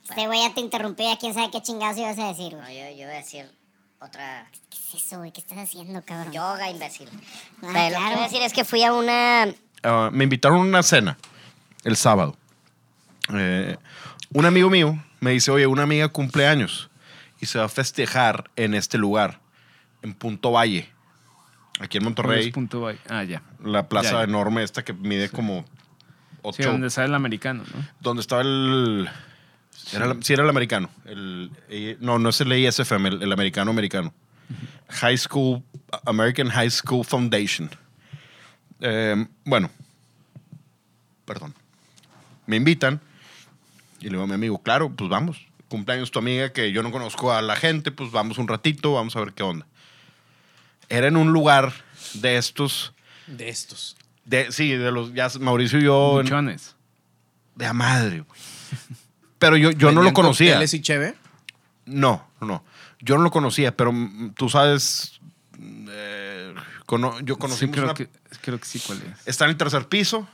Este 0.09 0.27
güey 0.27 0.41
ya 0.47 0.55
te 0.55 0.61
interrumpí, 0.61 1.05
ya 1.05 1.17
quién 1.19 1.33
sabe 1.35 1.51
qué 1.51 1.63
chingados 1.63 1.97
ibas 1.99 2.19
a 2.19 2.29
decir, 2.29 2.53
No, 2.55 2.69
yo, 2.69 2.91
yo 2.91 3.07
voy 3.07 3.15
a 3.15 3.19
decir 3.19 3.47
otra 4.01 4.47
¿Qué 4.71 4.77
es 4.99 5.03
eso, 5.05 5.19
güey? 5.19 5.33
¿Qué 5.33 5.41
estás 5.41 5.59
haciendo, 5.59 6.03
cabrón? 6.05 6.33
yoga, 6.33 6.71
imbécil. 6.71 7.09
Ah, 7.63 7.71
Pero 7.73 7.73
lo 7.73 7.73
que 7.73 7.91
claro. 7.91 8.11
voy 8.11 8.19
a 8.21 8.23
decir 8.29 8.43
es 8.43 8.53
que 8.53 8.65
fui 8.65 8.83
a 8.83 8.93
una 8.93 9.47
Ah, 9.83 10.11
me 10.13 10.25
invitaron 10.25 10.59
a 10.59 10.63
una 10.63 10.83
cena 10.83 11.17
el 11.85 11.97
sábado. 11.97 12.37
Eh, 13.35 13.77
un 14.33 14.45
amigo 14.47 14.69
mío 14.71 15.03
me 15.21 15.31
dice, 15.33 15.51
oye, 15.51 15.67
una 15.67 15.83
amiga 15.85 16.09
cumpleaños 16.09 16.91
y 17.41 17.47
se 17.47 17.59
va 17.59 17.65
a 17.67 17.69
festejar 17.69 18.51
en 18.57 18.75
este 18.75 18.99
lugar, 18.99 19.41
en 20.03 20.13
Punto 20.15 20.53
Valle, 20.53 20.89
aquí 21.81 21.99
en 21.99 22.05
Monterrey. 22.05 22.51
Punto 22.53 22.81
by- 22.83 22.99
Ah, 23.09 23.25
ya. 23.25 23.43
La 23.63 23.89
plaza 23.89 24.11
Ya, 24.13 24.17
ya. 24.19 24.25
enorme 24.25 24.63
esta 24.63 24.85
que 24.85 24.93
mide 24.93 25.29
como 25.31 25.65
ocho. 26.43 26.63
Sí, 26.63 26.69
donde 26.69 26.91
sale 26.91 27.09
el 27.09 27.15
americano, 27.15 27.65
¿no? 27.75 27.87
donde 28.01 28.21
estaba 28.21 28.43
el... 28.43 29.09
Era 29.93 30.07
la- 30.07 30.17
sí, 30.23 30.33
era 30.33 30.43
el 30.45 30.49
americano. 30.51 30.91
El, 31.05 31.51
eh, 31.69 31.97
no, 32.01 32.19
no 32.19 32.29
es 32.31 32.41
el 32.41 32.53
ISFM, 32.53 33.09
el, 33.09 33.23
el 33.23 33.33
americano 33.33 33.71
americano. 33.71 34.13
High 34.89 35.19
School, 35.19 35.63
American 36.07 36.49
High 36.49 36.71
School 36.71 37.05
Foundation. 37.05 37.71
Eh, 38.81 39.27
bueno, 39.45 39.71
perdón. 41.25 41.55
Me 42.47 42.57
invitan 42.57 43.01
y 44.01 44.05
le 44.05 44.11
digo 44.11 44.23
a 44.25 44.27
mi 44.27 44.35
amigo, 44.35 44.63
claro, 44.63 44.91
pues 44.91 45.09
vamos. 45.09 45.47
Cumpleaños 45.69 46.11
tu 46.11 46.19
amiga 46.19 46.53
que 46.53 46.73
yo 46.73 46.83
no 46.83 46.93
conozco 46.93 47.33
a 47.33 47.41
la 47.43 47.57
gente, 47.57 47.91
pues 47.91 48.11
vamos 48.11 48.37
un 48.39 48.47
ratito, 48.49 48.93
vamos 48.93 49.17
a 49.17 49.21
ver 49.21 49.33
qué 49.33 49.43
onda. 49.43 49.67
Era 50.89 51.09
en 51.09 51.17
un 51.17 51.33
lugar 51.33 51.73
de 52.13 52.37
estos, 52.37 52.93
De 53.27 53.49
estos. 53.49 53.97
de, 54.27 54.53
sí, 54.53 54.73
de 54.73 54.93
los, 54.93 55.15
ya 55.15 55.29
Mauricio 55.41 55.79
y 55.79 55.85
yo, 55.85 56.21
en- 56.21 56.27
Buchones. 56.27 56.77
de 57.55 57.67
a 57.67 57.73
madre, 57.73 58.21
güey. 58.21 58.41
Pero 59.45 59.57
yo, 59.57 59.71
yo 59.71 59.89
no 59.89 59.95
lo 59.95 60.01
¿Vendían 60.01 60.15
conocía. 60.15 60.51
cócteles 60.53 60.75
y 60.75 60.81
cheve? 60.81 61.15
No, 61.87 62.27
no, 62.41 62.47
no. 62.47 62.65
Yo 63.01 63.17
no 63.19 63.23
lo 63.25 63.31
conocía, 63.31 63.77
pero 63.77 63.93
tú 64.37 64.49
sabes. 64.49 65.21
eh, 65.89 66.55
cono- 66.87 67.21
yo 67.21 67.35
Sí, 67.35 67.41
conocimos 67.41 67.75
creo, 67.75 67.85
una- 67.85 67.95
que, 67.95 68.09
creo 68.41 68.59
que 68.59 68.65
sí, 68.67 68.81
cuál 68.81 68.99
es. 69.03 69.27
Está 69.29 69.45
en 69.45 69.51
el 69.51 69.57
tercer 69.57 69.87
piso. 69.89 70.27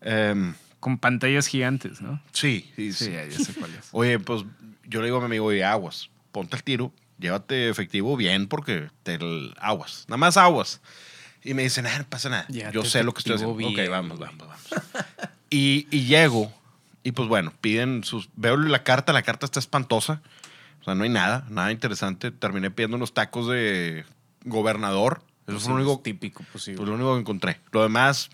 Em, 0.00 0.54
Con 0.80 0.98
pantallas 0.98 1.46
gigantes, 1.48 2.00
¿no? 2.00 2.22
sí, 2.32 2.70
sí, 2.76 2.92
Sí, 2.92 3.06
sí. 3.06 3.10
ya, 3.12 3.24
ya 3.24 3.38
sé 3.38 3.52
cuál 3.54 3.74
es. 3.74 3.88
Oye, 3.92 4.18
pues 4.20 4.44
yo 4.84 5.00
le 5.00 5.06
digo 5.06 5.16
a 5.16 5.20
mi 5.20 5.26
amigo, 5.26 5.46
oye, 5.46 5.64
aguas, 5.64 6.08
ponte 6.30 6.54
el 6.56 6.62
tiro, 6.62 6.92
llévate 7.18 7.68
efectivo 7.68 8.16
bien 8.16 8.46
porque 8.46 8.88
te 9.02 9.14
el- 9.14 9.54
aguas, 9.60 10.04
nada 10.08 10.18
más 10.18 10.36
aguas. 10.36 10.80
Y 11.42 11.54
me 11.54 11.62
dicen, 11.62 11.86
ah, 11.86 11.98
no 11.98 12.04
pasa 12.08 12.28
nada. 12.28 12.46
Llévate 12.48 12.74
yo 12.74 12.84
sé 12.84 13.02
lo 13.02 13.12
que 13.12 13.18
estoy 13.20 13.34
haciendo. 13.34 13.56
bien, 13.56 13.72
ok, 13.72 13.90
vamos, 13.90 14.18
vamos, 14.18 14.38
vamos. 14.38 14.56
y, 15.50 15.86
y 15.90 16.04
llego, 16.04 16.52
y 17.08 17.12
pues 17.12 17.26
bueno, 17.26 17.54
piden 17.62 18.04
sus. 18.04 18.28
Veo 18.36 18.58
la 18.58 18.84
carta, 18.84 19.14
la 19.14 19.22
carta 19.22 19.46
está 19.46 19.58
espantosa. 19.58 20.20
O 20.82 20.84
sea, 20.84 20.94
no 20.94 21.04
hay 21.04 21.08
nada, 21.08 21.46
nada 21.48 21.72
interesante. 21.72 22.30
Terminé 22.30 22.70
pidiendo 22.70 22.98
unos 22.98 23.14
tacos 23.14 23.48
de 23.48 24.04
gobernador. 24.44 25.22
Eso 25.46 25.58
fue 25.58 25.70
lo 25.70 25.76
único, 25.76 26.00
típico, 26.00 26.44
pues 26.52 26.64
sí. 26.64 26.74
pues 26.74 26.86
lo 26.86 26.96
único 26.96 27.14
que 27.14 27.20
encontré. 27.20 27.60
Lo 27.72 27.82
demás, 27.82 28.28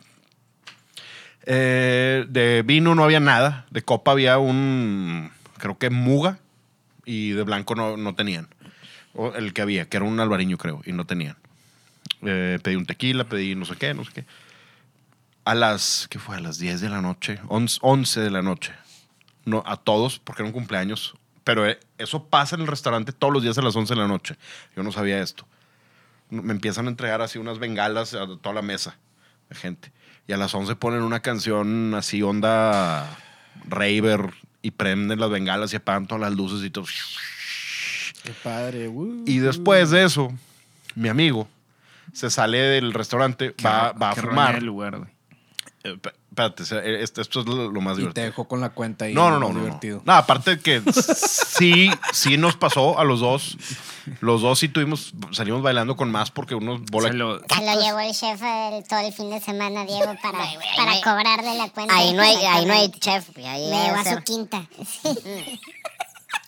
eh, 1.46 2.26
de 2.28 2.64
vino 2.66 2.96
no 2.96 3.04
había 3.04 3.20
nada. 3.20 3.64
De 3.70 3.82
copa 3.82 4.10
había 4.10 4.38
un, 4.38 5.30
creo 5.58 5.78
que 5.78 5.90
muga. 5.90 6.40
Y 7.04 7.30
de 7.30 7.44
blanco 7.44 7.76
no, 7.76 7.96
no 7.96 8.16
tenían. 8.16 8.48
O 9.12 9.34
el 9.34 9.52
que 9.52 9.62
había, 9.62 9.88
que 9.88 9.98
era 9.98 10.04
un 10.04 10.18
albariño, 10.18 10.58
creo, 10.58 10.82
y 10.84 10.90
no 10.90 11.06
tenían. 11.06 11.36
Eh, 12.22 12.58
pedí 12.60 12.74
un 12.74 12.86
tequila, 12.86 13.22
pedí 13.22 13.54
no 13.54 13.66
sé 13.66 13.76
qué, 13.76 13.94
no 13.94 14.04
sé 14.04 14.10
qué. 14.14 14.24
A 15.44 15.54
las, 15.54 16.06
¿qué 16.10 16.18
fue? 16.18 16.36
A 16.36 16.40
las 16.40 16.58
10 16.58 16.80
de 16.80 16.88
la 16.88 17.00
noche, 17.00 17.40
11, 17.48 17.78
11 17.82 18.20
de 18.20 18.30
la 18.30 18.42
noche. 18.42 18.72
No, 19.44 19.62
a 19.66 19.76
todos, 19.76 20.18
porque 20.18 20.42
era 20.42 20.46
un 20.46 20.52
cumpleaños. 20.52 21.14
Pero 21.44 21.68
eh, 21.68 21.78
eso 21.98 22.24
pasa 22.24 22.56
en 22.56 22.62
el 22.62 22.66
restaurante 22.66 23.12
todos 23.12 23.32
los 23.32 23.42
días 23.42 23.58
a 23.58 23.62
las 23.62 23.76
11 23.76 23.94
de 23.94 24.00
la 24.00 24.08
noche. 24.08 24.36
Yo 24.74 24.82
no 24.82 24.90
sabía 24.90 25.20
esto 25.20 25.46
me 26.42 26.52
empiezan 26.52 26.86
a 26.86 26.90
entregar 26.90 27.22
así 27.22 27.38
unas 27.38 27.58
bengalas 27.58 28.14
a 28.14 28.26
toda 28.26 28.54
la 28.54 28.62
mesa 28.62 28.96
de 29.48 29.56
gente. 29.56 29.92
Y 30.26 30.32
a 30.32 30.36
las 30.36 30.54
11 30.54 30.76
ponen 30.76 31.02
una 31.02 31.20
canción 31.20 31.94
así, 31.94 32.22
onda 32.22 33.18
raver, 33.68 34.32
y 34.62 34.70
prenden 34.70 35.20
las 35.20 35.30
bengalas 35.30 35.72
y 35.72 35.76
apagan 35.76 36.06
todas 36.06 36.22
las 36.22 36.34
luces 36.34 36.64
y 36.64 36.70
todo. 36.70 36.86
Qué 38.22 38.32
padre. 38.42 38.88
uh. 38.88 39.24
Y 39.26 39.38
después 39.38 39.90
de 39.90 40.04
eso, 40.04 40.32
mi 40.94 41.08
amigo 41.08 41.46
se 42.12 42.30
sale 42.30 42.58
del 42.58 42.94
restaurante, 42.94 43.54
va, 43.64 43.92
va 43.92 44.10
a 44.10 44.14
fumar. 44.14 44.62
lugar, 44.62 45.08
espérate, 45.84 46.62
o 46.62 46.66
sea, 46.66 46.78
eh, 46.78 47.02
esto, 47.02 47.20
esto 47.20 47.40
es 47.40 47.46
lo, 47.46 47.70
lo 47.70 47.80
más 47.80 47.92
Y 47.92 47.96
te 47.96 48.00
divertido. 48.00 48.26
dejó 48.26 48.48
con 48.48 48.60
la 48.60 48.70
cuenta 48.70 49.04
ahí. 49.04 49.14
No, 49.14 49.30
no, 49.30 49.38
no, 49.38 49.48
no, 49.48 49.54
no. 49.54 49.60
divertido. 49.60 50.02
No, 50.04 50.14
aparte 50.14 50.56
de 50.56 50.60
que 50.62 50.82
sí, 50.92 51.90
sí 52.12 52.36
nos 52.38 52.56
pasó 52.56 52.98
a 52.98 53.04
los 53.04 53.20
dos. 53.20 53.56
Los 54.20 54.42
dos 54.42 54.58
sí 54.58 54.68
tuvimos, 54.68 55.12
salimos 55.32 55.62
bailando 55.62 55.96
con 55.96 56.10
más 56.10 56.30
porque 56.30 56.54
unos 56.54 56.82
bola. 56.90 57.08
Se 57.08 57.14
lo- 57.14 57.38
Se 57.40 57.64
lo 57.64 57.80
llevó 57.82 58.00
el 58.00 58.12
chef 58.14 58.42
el- 58.42 58.84
todo 58.88 58.98
el 59.00 59.12
fin 59.12 59.30
de 59.30 59.40
semana, 59.40 59.84
Diego, 59.84 60.14
para, 60.22 60.38
güey, 60.44 60.58
para 60.76 60.84
no 60.86 60.90
hay- 60.92 61.02
cobrarle 61.02 61.54
la 61.56 61.68
cuenta. 61.70 61.94
Ahí 61.96 62.12
no 62.12 62.22
hay, 62.22 62.36
ahí 62.36 62.66
no 62.66 62.72
hay 62.74 62.90
chef. 62.90 63.28
Ahí 63.38 63.70
Me 63.70 63.84
llevó 63.84 63.96
a 63.96 64.04
su 64.16 64.22
quinta. 64.22 64.66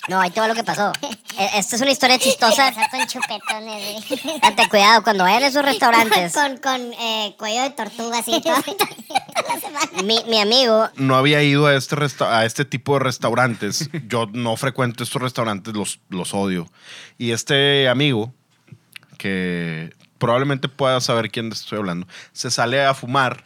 No, 0.08 0.20
ahí 0.20 0.30
te 0.30 0.40
va 0.40 0.48
lo 0.48 0.54
que 0.54 0.64
pasó. 0.64 0.92
Eh, 1.38 1.50
Esta 1.56 1.76
es 1.76 1.82
una 1.82 1.90
historia 1.90 2.18
chistosa. 2.18 2.72
Con 2.90 3.06
chupetones, 3.06 4.06
güey. 4.08 4.40
Date 4.40 4.68
cuidado, 4.70 5.02
cuando 5.02 5.24
vayan 5.24 5.42
a 5.42 5.46
esos 5.48 5.62
restaurantes, 5.62 6.32
Con, 6.32 6.56
con 6.56 6.80
eh, 6.94 7.34
cuello 7.38 7.60
de 7.62 7.70
tortuga 7.72 8.20
así 8.20 8.40
todo. 8.40 8.54
mi, 10.04 10.24
mi 10.28 10.40
amigo, 10.40 10.88
no 10.96 11.14
había 11.14 11.42
ido 11.42 11.66
a 11.66 11.74
este, 11.76 11.94
resta- 11.94 12.38
a 12.38 12.46
este 12.46 12.64
tipo 12.64 12.94
de 12.94 13.00
restaurantes. 13.00 13.90
Yo 14.08 14.30
no 14.32 14.56
frecuento 14.56 15.04
estos 15.04 15.20
restaurantes, 15.20 15.74
los, 15.74 16.00
los 16.08 16.32
odio. 16.32 16.70
Y 17.18 17.32
este 17.32 17.86
amigo, 17.90 18.32
que 19.18 19.92
probablemente 20.16 20.68
pueda 20.68 21.02
saber 21.02 21.30
quién 21.30 21.52
estoy 21.52 21.76
hablando, 21.78 22.06
se 22.32 22.50
sale 22.50 22.82
a 22.82 22.94
fumar 22.94 23.44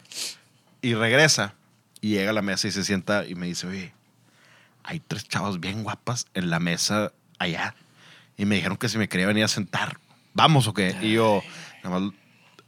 y 0.81 0.93
regresa 0.93 1.55
y 1.99 2.11
llega 2.11 2.29
a 2.29 2.33
la 2.33 2.41
mesa 2.41 2.69
y 2.69 2.71
se 2.71 2.85
sienta 2.85 3.25
y 3.27 3.35
me 3.35 3.47
dice, 3.47 3.67
oye, 3.67 3.93
hay 4.83 4.99
tres 4.99 5.27
chavas 5.27 5.59
bien 5.59 5.83
guapas 5.83 6.27
en 6.33 6.49
la 6.49 6.59
mesa 6.59 7.11
allá. 7.39 7.75
Y 8.37 8.45
me 8.45 8.55
dijeron 8.55 8.77
que 8.77 8.89
si 8.89 8.97
me 8.97 9.07
quería 9.09 9.27
venir 9.27 9.43
a 9.43 9.47
sentar, 9.47 9.97
¿vamos 10.33 10.67
o 10.67 10.73
qué? 10.73 10.95
Y 11.01 11.13
yo, 11.13 11.43
nada 11.83 11.99
más, 11.99 12.11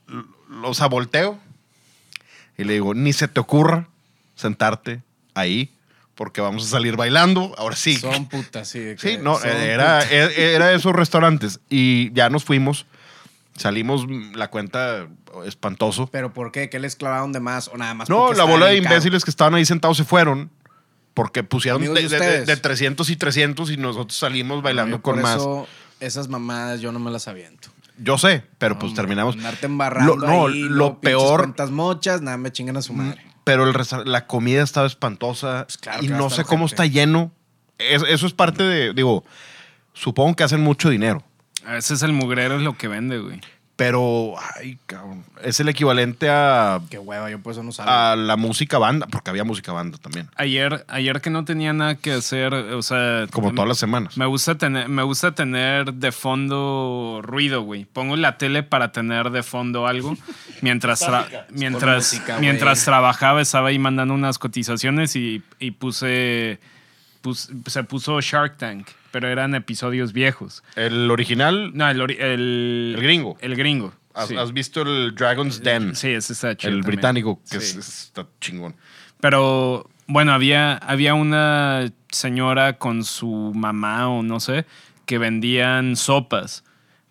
l- 0.09 0.24
o 0.68 0.74
sea, 0.74 0.88
volteo 0.88 1.39
y 2.57 2.64
le 2.64 2.74
digo, 2.74 2.93
ni 2.93 3.14
se 3.14 3.28
te 3.28 3.39
ocurra 3.39 3.88
sentarte 4.36 5.01
ahí 5.34 5.74
porque 6.16 6.41
vamos 6.41 6.66
a 6.66 6.68
salir 6.70 6.95
bailando. 6.95 7.55
Ahora 7.57 7.76
sí. 7.76 7.95
Son 7.97 8.28
putas, 8.28 8.68
sí. 8.68 8.80
de 8.80 8.97
Sí, 8.99 9.18
no, 9.20 9.41
era, 9.41 9.99
putas. 10.01 10.11
era, 10.11 10.32
era 10.34 10.74
esos 10.74 10.93
restaurantes. 10.93 11.59
Y 11.70 12.11
ya 12.14 12.30
nos 12.30 12.43
fuimos. 12.43 12.86
Salimos 13.55 14.05
la 14.36 14.49
cuenta 14.49 15.07
espantoso. 15.45 16.07
¿Pero 16.07 16.34
por 16.34 16.51
qué? 16.51 16.70
¿Qué 16.70 16.80
les 16.80 16.95
clavaron 16.95 17.32
de 17.34 17.39
más? 17.39 17.68
O 17.68 17.78
nada 17.78 17.93
más 17.95 18.09
No, 18.09 18.34
la 18.34 18.43
bola 18.45 18.68
de 18.68 18.82
caro? 18.82 18.93
imbéciles 18.95 19.24
que 19.24 19.30
estaban 19.32 19.53
ahí 19.55 19.66
sentados 19.66 19.97
se 19.97 20.03
fueron. 20.03 20.51
Porque 21.14 21.43
pusieron 21.43 21.82
de, 21.82 21.88
de 21.89 21.93
de- 21.93 22.01
de- 22.01 22.16
ustedes. 22.16 22.47
de 22.47 22.57
300 22.57 23.09
y 23.09 23.16
300 23.16 23.70
y 23.72 23.78
nosotros 23.78 24.18
salimos 24.18 24.61
bailando 24.64 25.01
con 25.01 25.16
por 25.16 25.24
más. 25.24 25.36
eso, 25.38 25.68
esas 25.99 26.28
mamadas 26.28 26.82
yo 26.82 26.91
no 26.91 26.99
me 26.99 27.11
las 27.11 27.28
aviento. 27.28 27.70
Yo 27.99 28.18
sé, 28.18 28.43
pero 28.57 28.80
pues 28.80 28.89
Hombre, 28.89 29.01
terminamos. 29.03 29.36
Andarte 29.36 29.68
embarrando 29.68 30.16
Lo- 30.16 30.28
no, 30.28 30.47
ahí, 30.47 30.61
lo 30.64 30.99
peor- 30.99 31.41
Mm, 31.41 31.43
cuentas 31.43 31.70
mochas, 31.72 32.22
nada, 32.22 32.38
me 32.38 32.51
chingan 32.51 32.78
a 32.78 32.82
su 32.82 32.93
madre. 32.93 33.24
Pero 33.43 33.70
el 33.70 33.76
la 34.05 34.26
comida 34.26 34.64
estaba 34.64 34.88
espantosa 34.88 35.66
Pues 35.68 35.78
claro 35.78 36.03
y 36.03 36.07
no 36.07 36.30
sé 36.32 36.43
cómo 36.45 36.66
está 36.66 36.86
lleno. 36.88 37.32
Es- 37.78 38.03
eso 38.07 38.26
es 38.26 38.34
parte 38.34 38.64
de, 38.64 38.93
digo, 38.93 39.24
supongo 39.93 40.36
que 40.36 40.43
hacen 40.43 40.61
mucho 40.61 40.89
dinero, 40.89 41.24
A 41.66 41.74
veces 41.74 42.01
el 42.01 42.14
mugrero 42.14 42.55
es 42.57 42.61
lo 42.64 42.76
que 42.78 42.88
vende, 42.88 43.20
güey. 43.20 43.39
Pero, 43.86 44.36
ay, 44.55 44.77
cabrón, 44.86 45.25
es 45.43 45.59
el 45.59 45.67
equivalente 45.67 46.29
a, 46.29 46.79
Qué 46.89 46.97
hueva, 46.99 47.29
yo 47.29 47.39
por 47.39 47.51
eso 47.51 47.63
no 47.63 47.73
salgo. 47.73 47.91
a 47.91 48.15
la 48.15 48.38
música 48.38 48.77
banda, 48.77 49.07
porque 49.11 49.29
había 49.29 49.43
música 49.43 49.73
banda 49.73 49.97
también, 49.97 50.29
Ayer, 50.38 50.86
ayer 50.88 51.19
que 51.19 51.29
no 51.29 51.43
tenía 51.43 51.73
nada 51.73 51.95
que 51.95 52.13
hacer, 52.13 52.53
o 52.53 52.81
sea... 52.81 53.27
como 53.29 53.51
todas 53.51 53.67
las 53.67 53.77
semanas. 53.77 54.15
Me 54.17 54.25
gusta 54.25 54.55
tener, 54.57 54.88
me 54.88 55.03
gusta 55.03 55.36
tener 55.36 55.93
de 55.93 56.11
fondo 56.13 57.19
ruido, 57.23 57.61
güey. 57.63 57.84
Pongo 57.84 58.15
la 58.15 58.38
tele 58.38 58.63
para 58.63 58.93
tener 58.93 59.31
de 59.31 59.43
fondo 59.43 59.86
algo. 59.86 60.15
Mientras, 60.61 61.01
tra- 61.01 61.45
mientras, 61.49 62.13
música, 62.13 62.38
mientras 62.39 62.86
trabajaba, 62.86 63.41
estaba 63.41 63.67
ahí 63.67 63.79
mandando 63.79 64.13
unas 64.13 64.39
cotizaciones 64.39 65.13
y, 65.17 65.43
y 65.59 65.71
puse, 65.71 66.57
pus- 67.21 67.49
Se 67.67 67.84
puso 67.84 68.21
Shark 68.21 68.57
Tank, 68.57 68.88
pero 69.14 69.28
eran 69.30 69.53
episodios 69.53 70.11
viejos. 70.11 70.64
El 70.76 71.11
original, 71.11 71.70
No, 71.76 71.88
el, 71.88 72.01
ori- 72.01 72.18
el, 72.20 72.95
El 72.97 73.03
gringo. 73.03 73.38
El 73.41 73.55
gringo. 73.55 73.93
¿has, 74.16 74.30
sí. 74.30 74.36
has 74.36 74.51
visto 74.53 74.82
el 74.82 75.14
Dragon's 75.14 75.61
Den? 75.61 75.95
Sí, 75.95 76.09
ese 76.09 76.34
está 76.34 76.57
chido 76.57 76.72
el 76.74 76.80
también. 76.82 76.95
británico, 76.97 77.39
que 77.49 77.59
Sí. 77.61 77.78
es- 77.78 78.05
está 78.07 78.26
chingón. 78.41 78.76
Pero 79.20 79.88
bueno, 80.07 80.34
había, 80.34 80.74
había 80.78 81.14
una 81.14 81.91
señora 82.11 82.74
con 82.80 83.03
su 83.03 83.51
mamá 83.55 84.09
o 84.09 84.24
no 84.24 84.39
sé, 84.39 84.66
que 85.05 85.20
vendían 85.20 85.95
sopas, 85.95 86.64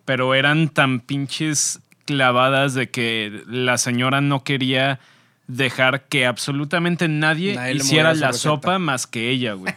pero 0.05 0.34
eran 0.34 0.70
tan 0.70 0.98
pinches 0.98 1.78
clavadas 2.05 2.74
de 2.74 2.90
que 2.90 3.42
la 3.46 3.78
señora 3.78 4.20
no 4.20 4.42
quería 4.42 4.98
dejar 5.46 6.05
que 6.09 6.26
absolutamente 6.26 7.07
nadie, 7.09 7.59
hiciera 7.74 8.14
la 8.14 8.28
receta. 8.28 8.32
sopa 8.32 8.78
más 8.80 9.07
que 9.07 9.30
ella, 9.30 9.53
güey. 9.55 9.72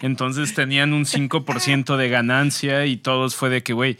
Entonces 0.00 0.54
tenían 0.54 0.92
un 0.92 1.04
5% 1.04 1.96
de 1.96 2.08
ganancia 2.08 2.86
y 2.86 2.96
todos 2.96 3.36
fue 3.36 3.50
de 3.50 3.62
que, 3.62 3.72
güey, 3.74 3.98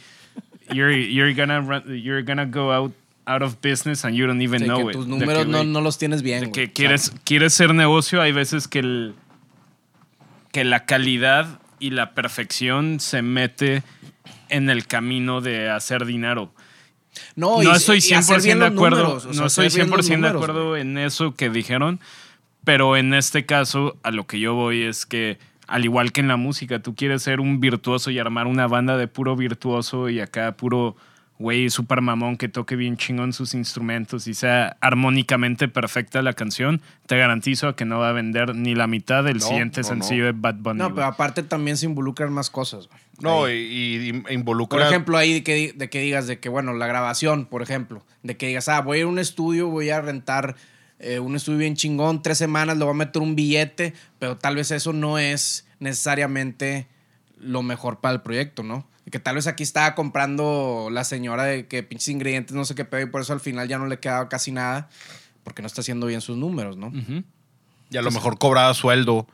you're, 0.73 0.97
you're, 1.13 1.35
gonna 1.35 1.61
run- 1.61 1.85
you're 2.03 2.23
gonna 2.23 2.47
go 2.47 2.73
out, 2.73 2.93
out 3.27 3.43
of 3.43 3.57
business 3.63 4.05
and 4.05 4.15
you 4.17 4.27
don't 4.27 4.41
even 4.41 4.61
Sí, 4.61 4.65
know 4.67 4.79
que 4.87 4.93
it. 4.93 4.93
tus 4.93 5.07
De 5.07 5.11
números 5.11 5.45
que, 5.45 5.51
no, 5.53 5.65
no 5.65 5.81
los 5.81 5.99
tienes 5.99 6.23
bien. 6.23 6.45
de 6.45 6.53
que 6.53 6.73
quieres, 6.73 7.13
quieres 7.25 7.53
ser 7.53 7.75
negocio, 7.75 8.23
hay 8.23 8.33
veces 8.33 8.67
que, 8.67 8.79
el, 8.79 9.15
que 10.53 10.65
la 10.65 10.87
calidad 10.87 11.61
y 11.79 11.91
la 11.91 12.15
perfección 12.15 12.99
se 13.01 13.23
mete 13.23 13.83
en 14.49 14.69
el 14.71 14.87
camino 14.87 15.41
de 15.41 15.69
hacer 15.71 16.07
dinero. 16.07 16.53
no, 17.37 17.63
No 17.63 17.73
y- 17.73 17.77
estoy 17.77 17.97
y 17.99 18.13
hacer 18.15 18.39
100% 18.41 18.43
bien 18.45 18.59
de 18.61 18.67
acuerdo, 18.67 19.03
números, 19.03 19.27
o 19.27 19.33
sea, 19.33 19.41
no 19.43 19.47
estoy 19.49 19.67
hacer 19.67 19.81
bien 19.87 19.91
los 19.97 20.07
100% 20.07 20.09
de 20.09 20.17
números, 20.17 20.43
acuerdo 20.43 20.69
güey. 20.71 20.83
en 20.83 20.99
eso 20.99 21.35
que 21.35 21.51
dijeron, 21.51 22.01
pero 22.65 22.97
en 22.97 23.13
este 23.15 23.45
caso 23.47 23.97
a 24.03 24.11
lo 24.11 24.27
que 24.27 24.41
yo 24.41 24.55
voy 24.55 24.83
es 24.83 25.05
que 25.07 25.39
al 25.71 25.85
igual 25.85 26.13
que 26.13 26.21
en 26.21 26.29
la 26.29 26.37
música, 26.37 26.81
tú 26.81 26.95
quieres 26.95 27.23
ser 27.23 27.41
un 27.41 27.61
virtuoso 27.61 28.11
y 28.11 28.19
armar 28.19 28.47
una 28.47 28.67
banda 28.67 28.97
de 28.97 29.07
puro 29.09 29.37
virtuoso 29.37 30.09
y 30.09 30.21
acá 30.21 30.53
puro 30.57 30.97
güey 31.39 31.71
super 31.71 32.03
mamón 32.03 32.37
que 32.37 32.51
toque 32.51 32.77
bien 32.77 32.99
chingón 32.99 33.33
sus 33.33 33.55
instrumentos 33.55 34.27
y 34.27 34.35
sea 34.35 34.77
armónicamente 34.83 35.69
perfecta 35.69 36.21
la 36.21 36.35
canción, 36.35 36.83
te 37.07 37.17
garantizo 37.17 37.75
que 37.75 37.87
no 37.87 37.99
va 37.99 38.11
a 38.11 38.13
vender 38.13 38.55
ni 38.55 38.75
la 38.75 38.87
mitad 38.87 39.25
del 39.25 39.39
No, 39.39 39.47
siguiente 39.47 39.81
no, 39.81 39.89
sencillo 39.89 40.25
no. 40.25 40.27
de 40.27 40.33
Bad 40.33 40.57
Bunny. 40.57 40.79
No, 40.79 40.95
pero 40.95 41.07
aparte 41.07 41.43
también 41.43 41.79
se 41.79 41.87
involucran 41.87 42.31
más 42.31 42.51
cosas. 42.51 42.91
No, 43.21 43.49
y, 43.49 43.53
y 43.55 44.23
involucra... 44.35 44.79
Por 44.79 44.87
ejemplo, 44.87 45.17
ahí 45.17 45.33
de 45.33 45.43
que, 45.43 45.73
de 45.75 45.89
que 45.89 46.01
digas 46.01 46.27
de 46.27 46.39
que, 46.41 46.51
bueno, 46.51 46.75
la 46.75 46.87
grabación, 46.87 47.47
por 47.47 47.63
ejemplo, 47.63 48.05
de 48.23 48.37
que 48.37 48.49
digas, 48.49 48.69
ah, 48.69 48.83
voy 48.83 48.99
a 48.99 49.01
ir 49.01 49.07
a 49.07 49.09
un 49.09 49.19
estudio, 49.19 49.69
voy 49.69 49.89
a 49.89 50.01
rentar 50.03 50.57
eh, 51.01 51.19
un 51.19 51.35
estudio 51.35 51.59
bien 51.59 51.75
chingón, 51.77 52.23
tres 52.23 52.39
semanas, 52.39 52.77
le 52.77 52.85
voy 52.85 52.93
a 52.93 52.97
meter 52.97 53.21
un 53.23 53.35
billete, 53.35 53.95
pero 54.19 54.37
tal 54.37 54.57
vez 54.57 54.71
eso 54.71 54.93
no 54.93 55.19
es 55.19 55.67
necesariamente 55.79 56.87
lo 57.39 57.63
mejor 57.63 58.01
para 58.01 58.15
el 58.15 58.21
proyecto, 58.21 58.63
¿no? 58.63 58.87
Que 59.11 59.19
tal 59.19 59.35
vez 59.35 59.49
aquí 59.49 59.65
estaba 59.65 59.95
comprando 59.97 60.89
la 60.93 61.03
señora 61.03 61.43
de 61.45 61.67
que 61.67 61.83
pinches 61.83 62.09
ingredientes, 62.09 62.55
no 62.55 62.65
sé 62.65 62.77
qué 62.77 62.85
pedo, 62.85 63.01
y 63.01 63.07
por 63.07 63.23
eso 63.23 63.33
al 63.33 63.41
final 63.41 63.67
ya 63.67 63.77
no 63.79 63.87
le 63.87 63.99
quedaba 63.99 64.29
casi 64.29 64.53
nada, 64.53 64.89
porque 65.43 65.63
no 65.63 65.67
está 65.67 65.81
haciendo 65.81 66.07
bien 66.07 66.21
sus 66.21 66.37
números, 66.37 66.77
¿no? 66.77 66.93
Y 67.91 67.97
a 67.97 68.03
lo 68.03 68.11
mejor 68.13 68.39
cobraba 68.39 68.73
sueldo 68.75 69.27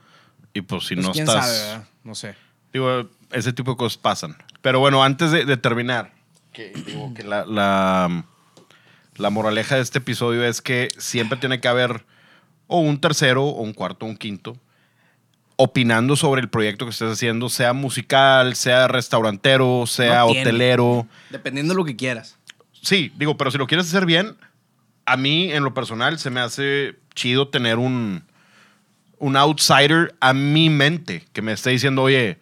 y 0.54 0.62
pues 0.62 0.86
si 0.86 0.94
Pues 0.94 1.06
no 1.06 1.12
quién 1.12 1.28
estás... 1.28 1.44
sabe, 1.46 1.58
¿verdad? 1.58 1.88
No 2.04 2.14
sé. 2.14 2.34
Digo, 2.72 3.10
ese 3.32 3.52
tipo 3.52 3.72
de 3.72 3.76
cosas 3.76 3.98
pasan. 3.98 4.36
Pero 4.62 4.78
bueno, 4.80 5.02
antes 5.04 5.30
de, 5.30 5.44
de 5.44 5.56
terminar, 5.58 6.12
que, 6.52 6.70
digo 6.86 7.12
que 7.12 7.22
la, 7.22 7.44
la, 7.44 8.24
la 9.18 9.30
moraleja 9.30 9.76
de 9.76 9.82
este 9.82 9.98
episodio 9.98 10.44
es 10.44 10.60
que 10.62 10.88
siempre 10.98 11.38
tiene 11.38 11.60
que 11.60 11.68
haber 11.68 12.04
o 12.66 12.80
un 12.80 13.00
tercero, 13.00 13.44
o 13.44 13.62
un 13.62 13.72
cuarto, 13.72 14.06
o 14.06 14.08
un 14.08 14.16
quinto, 14.16 14.56
opinando 15.56 16.16
sobre 16.16 16.40
el 16.42 16.48
proyecto 16.50 16.84
que 16.84 16.90
estés 16.90 17.10
haciendo, 17.12 17.48
sea 17.48 17.72
musical, 17.72 18.56
sea 18.56 18.88
restaurantero, 18.88 19.84
sea 19.86 20.20
No 20.20 20.26
hotelero. 20.26 21.06
Dependiendo 21.30 21.72
de 21.72 21.78
lo 21.78 21.84
que 21.84 21.96
quieras. 21.96 22.36
Sí, 22.82 23.12
digo, 23.16 23.36
pero 23.36 23.50
si 23.50 23.58
lo 23.58 23.66
quieres 23.66 23.86
hacer 23.86 24.04
bien, 24.04 24.36
a 25.06 25.16
mí 25.16 25.50
en 25.52 25.64
lo 25.64 25.72
personal 25.72 26.18
se 26.18 26.30
me 26.30 26.40
hace 26.40 26.96
chido 27.14 27.48
tener 27.48 27.78
un, 27.78 28.24
un 29.18 29.36
outsider 29.36 30.14
a 30.20 30.34
mi 30.34 30.68
mente 30.68 31.24
que 31.32 31.40
me 31.40 31.52
esté 31.52 31.70
diciendo, 31.70 32.02
oye, 32.02 32.38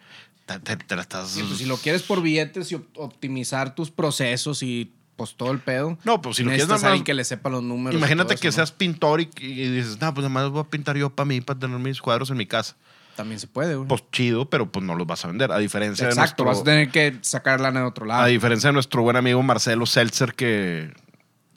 te, 0.46 0.58
te- 0.58 0.76
te 0.76 0.96
la 0.96 1.02
estás... 1.02 1.38
Pues, 1.38 1.58
si 1.58 1.66
lo 1.66 1.76
quieres 1.76 2.02
por 2.02 2.20
billetes 2.20 2.72
y 2.72 2.74
op- 2.74 2.88
optimizar 2.98 3.74
tus 3.76 3.90
procesos 3.92 4.62
y 4.62 4.92
pues 5.16 5.34
todo 5.36 5.52
el 5.52 5.60
pedo. 5.60 5.96
No, 6.04 6.20
pues, 6.20 6.36
si 6.36 6.42
lo 6.42 6.50
quieres 6.50 6.68
nada 6.68 6.90
más- 6.90 7.02
que 7.02 7.14
le 7.14 7.24
sepa 7.24 7.48
los 7.50 7.62
números. 7.62 7.98
Imagínate 7.98 8.34
eso, 8.34 8.40
que 8.42 8.48
¿no? 8.48 8.52
seas 8.52 8.72
pintor 8.72 9.20
y, 9.20 9.30
y 9.40 9.68
dices, 9.70 10.00
no, 10.00 10.12
pues 10.14 10.24
además 10.24 10.50
voy 10.50 10.60
a 10.62 10.64
pintar 10.64 10.96
yo 10.96 11.10
para 11.10 11.26
mí, 11.26 11.40
para 11.40 11.58
tener 11.58 11.78
mis 11.78 12.00
cuadros 12.00 12.30
en 12.30 12.36
mi 12.36 12.46
casa. 12.46 12.74
También 13.16 13.38
se 13.38 13.46
puede, 13.46 13.76
güey. 13.76 13.86
Pues 13.86 14.02
chido, 14.10 14.50
pero 14.50 14.70
pues 14.72 14.84
no 14.84 14.96
los 14.96 15.06
vas 15.06 15.24
a 15.24 15.28
vender. 15.28 15.52
A 15.52 15.58
diferencia 15.58 16.08
Exacto, 16.08 16.42
de 16.42 16.48
vas 16.48 16.56
a 16.58 16.64
nuestro, 16.64 16.72
tener 16.72 16.90
que 16.90 17.18
sacar 17.22 17.60
lana 17.60 17.80
de 17.80 17.86
otro 17.86 18.06
lado. 18.06 18.22
a 18.22 18.26
diferencia 18.26 18.70
de 18.70 18.72
nuestro 18.72 19.02
buen 19.02 19.14
amigo 19.16 19.40
Marcelo 19.42 19.86
Seltzer 19.86 20.34
que... 20.34 20.92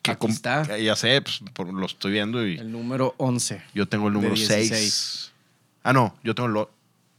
que 0.03 0.11
Aquí 0.11 0.27
está. 0.27 0.61
que 0.67 0.83
ya 0.83 0.95
sé, 0.95 1.19
pues, 1.23 1.41
por- 1.53 1.73
lo 1.73 1.85
estoy 1.87 2.11
viendo 2.11 2.45
y 2.45 2.57
El 2.59 2.71
número 2.71 3.15
11. 3.17 3.63
yo 3.73 3.87
tengo 3.87 4.07
el 4.09 4.13
número 4.13 4.35
16. 4.35 4.69
6. 4.69 5.31
Ah, 5.83 5.93
no, 5.93 6.15
yo 6.23 6.35
tengo 6.35 6.47
el... 6.47 6.67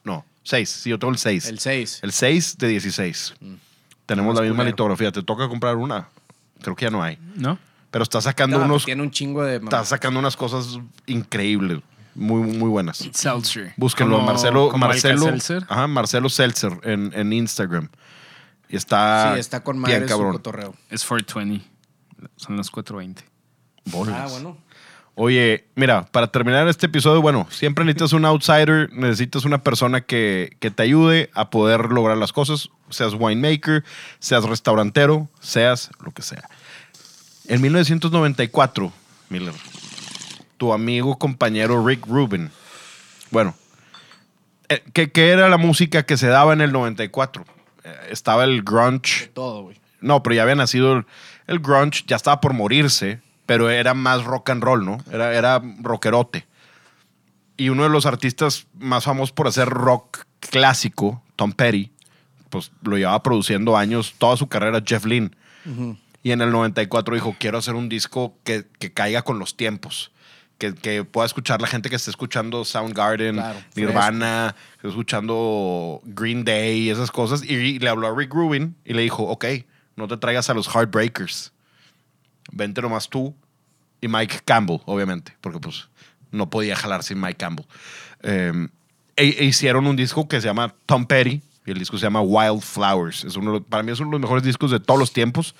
No, 0.04 0.24
6. 0.44 0.68
Sí, 0.70 0.90
yo 0.90 1.00
tengo 1.00 1.12
el 1.12 1.18
6. 1.18 1.46
El 1.48 1.58
6. 1.58 1.98
El 2.02 2.12
6 2.12 2.58
de 2.58 2.68
16. 2.68 3.34
Tenemos 4.06 4.34
Más 4.34 4.36
la 4.36 4.42
misma 4.42 4.56
culero. 4.58 4.70
litografía. 4.70 5.10
Te 5.12 5.22
toca 5.24 5.48
comprar 5.48 5.74
una. 5.76 6.08
Creo 6.62 6.74
que 6.76 6.84
ya 6.86 6.90
no 6.90 7.02
hay. 7.02 7.18
¿No? 7.36 7.58
Pero 7.90 8.02
está 8.02 8.20
sacando 8.20 8.62
unos... 8.62 8.84
Tiene 8.84 9.02
un 9.02 9.10
chingo 9.10 9.42
de... 9.42 9.56
Está 9.56 9.84
sacando 9.84 10.18
unas 10.20 10.36
cosas 10.36 10.78
increíbles. 11.06 11.80
Muy, 12.14 12.42
muy 12.42 12.68
buenas. 12.68 12.98
Seltzer. 13.12 13.72
Búsquenlo, 13.76 14.16
Como- 14.16 14.26
Marcelo, 14.26 14.68
como 14.70 14.86
Marcelo, 14.86 15.26
Alka-Seltzer. 15.26 15.64
ajá, 15.68 15.86
Marcelo 15.86 16.28
Seltzer 16.28 16.72
en, 16.82 17.12
en 17.14 17.32
Instagram. 17.32 17.88
Y 18.68 18.76
está, 18.76 19.32
sí, 19.34 19.40
está 19.40 19.62
con 19.62 19.76
bien 19.82 20.00
madre 20.00 20.08
su 20.08 20.14
cabrón. 20.14 20.32
cotorreo. 20.32 20.74
Es 20.90 21.04
420. 21.04 21.64
Son 22.36 22.56
las 22.56 22.70
420. 22.70 23.24
Bolas. 23.86 24.14
Ah, 24.18 24.26
bueno. 24.28 24.58
Oye, 25.14 25.66
mira, 25.74 26.04
para 26.06 26.26
terminar 26.26 26.68
este 26.68 26.86
episodio, 26.86 27.22
bueno, 27.22 27.46
siempre 27.50 27.84
necesitas 27.84 28.12
un 28.12 28.24
outsider, 28.24 28.92
necesitas 28.92 29.44
una 29.44 29.62
persona 29.62 30.00
que, 30.02 30.56
que 30.60 30.70
te 30.70 30.82
ayude 30.82 31.30
a 31.34 31.50
poder 31.50 31.86
lograr 31.86 32.16
las 32.18 32.32
cosas, 32.32 32.68
seas 32.90 33.14
winemaker, 33.14 33.84
seas 34.18 34.44
restaurantero, 34.44 35.28
seas 35.40 35.90
lo 36.04 36.10
que 36.12 36.22
sea. 36.22 36.48
En 37.46 37.60
1994, 37.62 38.92
Miller, 39.30 39.54
tu 40.56 40.72
amigo 40.72 41.18
compañero 41.18 41.84
Rick 41.86 42.06
Rubin, 42.06 42.50
bueno, 43.30 43.54
eh, 44.68 44.82
¿qué, 44.92 45.10
qué 45.10 45.30
era 45.30 45.48
la 45.48 45.56
música 45.58 46.04
que 46.04 46.16
se 46.16 46.26
daba 46.28 46.52
en 46.52 46.60
el 46.60 46.72
94? 46.72 47.44
Eh, 47.84 47.94
Estaba 48.10 48.44
el 48.44 48.62
grunge, 48.62 49.28
Todo, 49.34 49.62
güey. 49.62 49.80
no, 50.00 50.22
pero 50.22 50.34
ya 50.36 50.42
había 50.42 50.54
nacido 50.56 50.92
el, 50.98 51.06
el 51.46 51.58
grunge, 51.60 52.04
ya 52.06 52.16
estaba 52.16 52.40
por 52.40 52.52
morirse, 52.52 53.20
pero 53.46 53.70
era 53.70 53.94
más 53.94 54.24
rock 54.24 54.50
and 54.50 54.62
roll, 54.62 54.84
¿no? 54.84 54.98
Era, 55.10 55.32
era 55.34 55.62
rockerote. 55.80 56.46
Y 57.56 57.70
uno 57.70 57.82
de 57.84 57.88
los 57.88 58.04
artistas 58.06 58.66
más 58.78 59.04
famosos 59.04 59.32
por 59.32 59.48
hacer 59.48 59.68
rock 59.68 60.18
clásico, 60.38 61.22
Tom 61.34 61.52
Petty, 61.52 61.90
pues 62.50 62.70
lo 62.82 62.96
llevaba 62.96 63.22
produciendo 63.22 63.76
años, 63.76 64.14
toda 64.18 64.36
su 64.36 64.48
carrera, 64.48 64.82
Jeff 64.84 65.04
Lynne. 65.04 65.30
Y 66.22 66.32
en 66.32 66.40
el 66.40 66.50
94 66.50 67.14
dijo, 67.14 67.36
quiero 67.38 67.58
hacer 67.58 67.74
un 67.74 67.88
disco 67.88 68.34
que, 68.44 68.64
que 68.78 68.92
caiga 68.92 69.22
con 69.22 69.38
los 69.38 69.56
tiempos, 69.56 70.10
que, 70.56 70.74
que 70.74 71.04
pueda 71.04 71.26
escuchar 71.26 71.60
la 71.60 71.68
gente 71.68 71.90
que 71.90 71.96
esté 71.96 72.10
escuchando 72.10 72.64
Soundgarden, 72.64 73.36
Claro, 73.36 73.58
Nirvana, 73.74 74.54
que 74.72 74.76
esté 74.76 74.88
escuchando 74.88 76.00
Green 76.04 76.44
Day, 76.44 76.90
esas 76.90 77.10
cosas. 77.10 77.42
Y 77.44 77.78
le 77.78 77.88
habló 77.88 78.08
a 78.08 78.16
Rick 78.16 78.32
Rubin 78.32 78.76
y 78.84 78.94
le 78.94 79.02
dijo, 79.02 79.24
ok, 79.24 79.44
no 79.96 80.08
te 80.08 80.16
traigas 80.16 80.48
a 80.50 80.54
los 80.54 80.68
Heartbreakers. 80.68 81.52
Vente 82.50 82.80
nomás 82.80 83.08
tú 83.08 83.34
y 84.00 84.08
Mike 84.08 84.40
Campbell, 84.44 84.80
obviamente, 84.86 85.36
porque 85.40 85.58
pues 85.60 85.88
no 86.30 86.48
podía 86.48 86.76
jalar 86.76 87.02
sin 87.02 87.20
Mike 87.20 87.36
Campbell. 87.36 87.66
Eh, 88.22 88.68
e, 89.16 89.36
e 89.38 89.44
hicieron 89.44 89.86
un 89.86 89.96
disco 89.96 90.28
que 90.28 90.40
se 90.40 90.46
llama 90.46 90.74
Tom 90.86 91.06
Petty 91.06 91.42
y 91.68 91.72
el 91.72 91.78
disco 91.78 91.96
se 91.98 92.02
llama 92.04 92.20
Wild 92.20 92.60
Flowers. 92.62 93.24
Es 93.24 93.36
uno, 93.36 93.62
para 93.62 93.82
mí 93.82 93.92
es 93.92 94.00
uno 94.00 94.08
de 94.10 94.12
los 94.12 94.20
mejores 94.22 94.42
discos 94.44 94.70
de 94.70 94.80
todos 94.80 94.98
los 94.98 95.12
tiempos. 95.12 95.54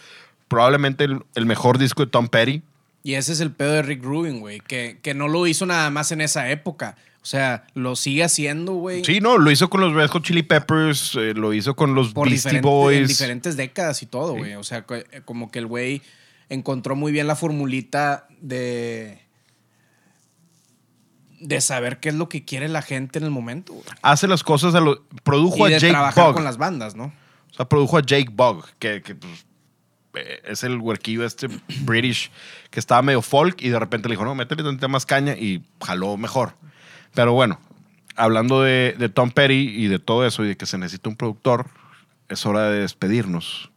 Probablemente 0.48 1.05
el, 1.05 1.22
el 1.35 1.47
mejor 1.47 1.78
disco 1.78 2.05
de 2.05 2.10
Tom 2.10 2.28
Petty. 2.28 2.62
Y 3.05 3.14
ese 3.14 3.32
es 3.32 3.40
el 3.40 3.52
pedo 3.52 3.72
de 3.72 3.82
Rick 3.82 4.02
Rubin, 4.02 4.40
güey, 4.40 4.60
que, 4.60 4.98
que 5.02 5.14
no 5.14 5.28
lo 5.28 5.47
hizo 5.47 5.66
nada 5.66 5.90
más 5.90 6.10
en 6.12 6.20
esa 6.20 6.51
época. 6.51 6.97
O 7.22 7.26
sea, 7.26 7.66
lo 7.74 7.94
sigue 7.97 8.24
haciendo, 8.24 8.72
güey. 8.74 9.05
Sí, 9.05 9.20
no, 9.20 9.39
lo 9.39 9.51
hizo 9.51 9.68
con 9.68 9.80
los 9.82 9.93
Red 9.93 10.09
Hot 10.09 10.24
Chili 10.24 10.43
Peppers, 10.43 11.14
eh, 11.16 11.35
lo 11.35 11.52
hizo 11.52 11.74
con 11.76 11.94
los 11.94 12.12
por 12.14 12.28
Beastie 12.28 12.51
diferente- 12.52 12.56
en 12.68 12.74
Boys. 12.74 13.09
diferentes 13.09 13.56
décadas 13.56 14.02
y 14.02 14.06
todo, 14.06 14.35
güey. 14.35 14.55
O 14.55 14.64
sea, 14.64 14.82
co- 14.86 14.94
como 15.24 15.51
que 15.51 15.59
el 15.59 15.66
güey 15.66 16.01
encontró 16.48 16.97
muy 16.97 17.12
bien 17.12 17.26
la 17.26 17.36
formulita 17.36 18.26
de 18.40 19.20
de 21.40 21.60
saber 21.60 22.01
qué 22.01 22.10
es 22.10 22.15
lo 22.15 22.28
que 22.28 22.44
quiere 22.44 22.69
la 22.69 22.82
gente 22.82 23.19
en 23.19 23.24
el 23.24 23.31
momento, 23.31 23.74
güey. 23.74 23.85
Hace 24.02 24.28
las 24.28 24.43
cosas 24.43 24.74
a 24.74 24.81
lo. 24.81 25.02
Produjo 25.23 25.69
Y 25.69 25.73
a 25.73 25.74
de 25.74 25.81
Jake 25.81 25.93
trabajar 25.93 26.27
Bugg. 26.27 26.35
con 26.35 26.44
las 26.44 26.56
bandas, 26.59 26.94
¿no? 26.94 27.12
O 27.51 27.55
sea, 27.55 27.69
produjo 27.69 27.98
a 27.98 28.02
Jake 28.02 28.32
que, 28.78 29.02
que, 29.02 29.15
pues, 29.15 29.47
eh, 30.15 30.43
es 30.47 30.65
el 30.65 30.78
huerquillo 30.78 31.24
este 31.24 31.48
British 31.81 32.31
que 32.70 32.81
estaba 32.81 33.02
medio 33.02 33.23
folk 33.23 33.60
y 33.62 33.69
de 33.69 33.78
repente 33.78 34.09
le 34.09 34.15
dijo, 34.15 34.24
no, 34.24 34.35
métele 34.35 34.62
tantita 34.62 34.89
más 34.89 35.06
caña 35.06 35.32
y 35.35 35.62
jaló 35.81 36.16
mejor. 36.16 36.55
Pero 37.15 37.32
bueno, 37.32 37.59
hablando 38.16 38.62
de, 38.62 38.94
de 38.98 39.09
Tom 39.09 39.31
Petty 39.31 39.74
y 39.77 39.86
de 39.89 39.98
todo 39.98 40.27
eso 40.27 40.44
y 40.44 40.48
de 40.48 40.56
que 40.56 40.66
se 40.66 40.78
necesita 40.78 41.09
un 41.09 41.16
productor, 41.16 41.66
es 42.28 42.44
hora 42.44 42.69
de 42.70 42.81
despedirnos 42.81 43.70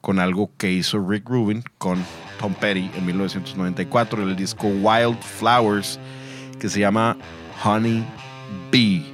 con 0.00 0.18
algo 0.18 0.50
que 0.58 0.70
hizo 0.70 0.98
Rick 1.06 1.28
Rubin 1.28 1.64
con 1.78 2.04
Tom 2.38 2.54
Petty 2.54 2.90
en 2.94 3.06
1994, 3.06 4.22
el 4.22 4.36
disco 4.36 4.66
Wild 4.66 5.18
Flowers, 5.22 5.98
que 6.64 6.70
se 6.70 6.80
llama 6.80 7.14
Honey 7.62 8.02
Bee 8.72 9.04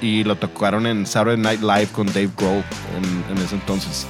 y 0.00 0.22
lo 0.22 0.36
tocaron 0.36 0.86
en 0.86 1.04
Saturday 1.04 1.36
Night 1.36 1.62
Live 1.62 1.88
con 1.88 2.06
Dave 2.06 2.30
Grohl 2.36 2.62
en, 3.28 3.38
ese 3.38 3.56
entonces. 3.56 4.06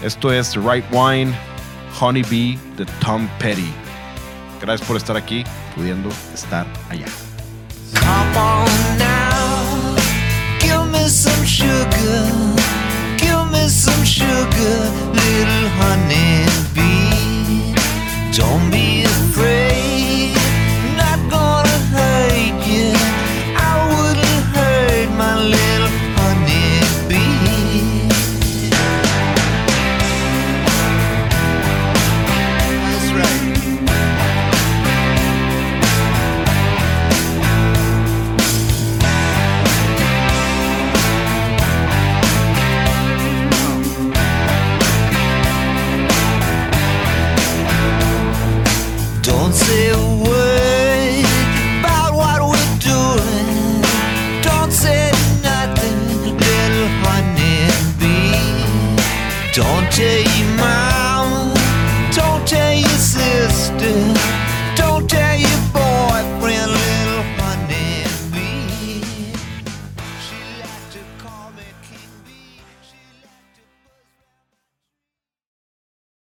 Esto 0.00 0.32
es 0.32 0.54
Right 0.54 0.84
Wine, 0.92 1.34
Honey 1.98 2.22
Bee 2.30 2.56
de 2.76 2.84
Tom 3.00 3.28
Petty. 3.40 3.72
Gracias 4.60 4.86
por 4.86 4.96
estar 4.96 5.16
aquí, 5.16 5.42
pudiendo 5.74 6.08
estar 6.32 6.68
allá. 6.88 7.06
Come 7.94 8.36
on 8.36 8.98
now, 8.98 9.96
give 10.60 10.86
me 10.92 11.08
some 11.08 11.44
sugar, 11.44 12.30
give 13.18 13.50
me 13.50 13.68
some 13.68 14.04
sugar, 14.04 14.88
little 15.14 15.68
honey 15.80 16.46
bee. 16.76 17.74
Don't 18.36 18.70
be 18.70 18.87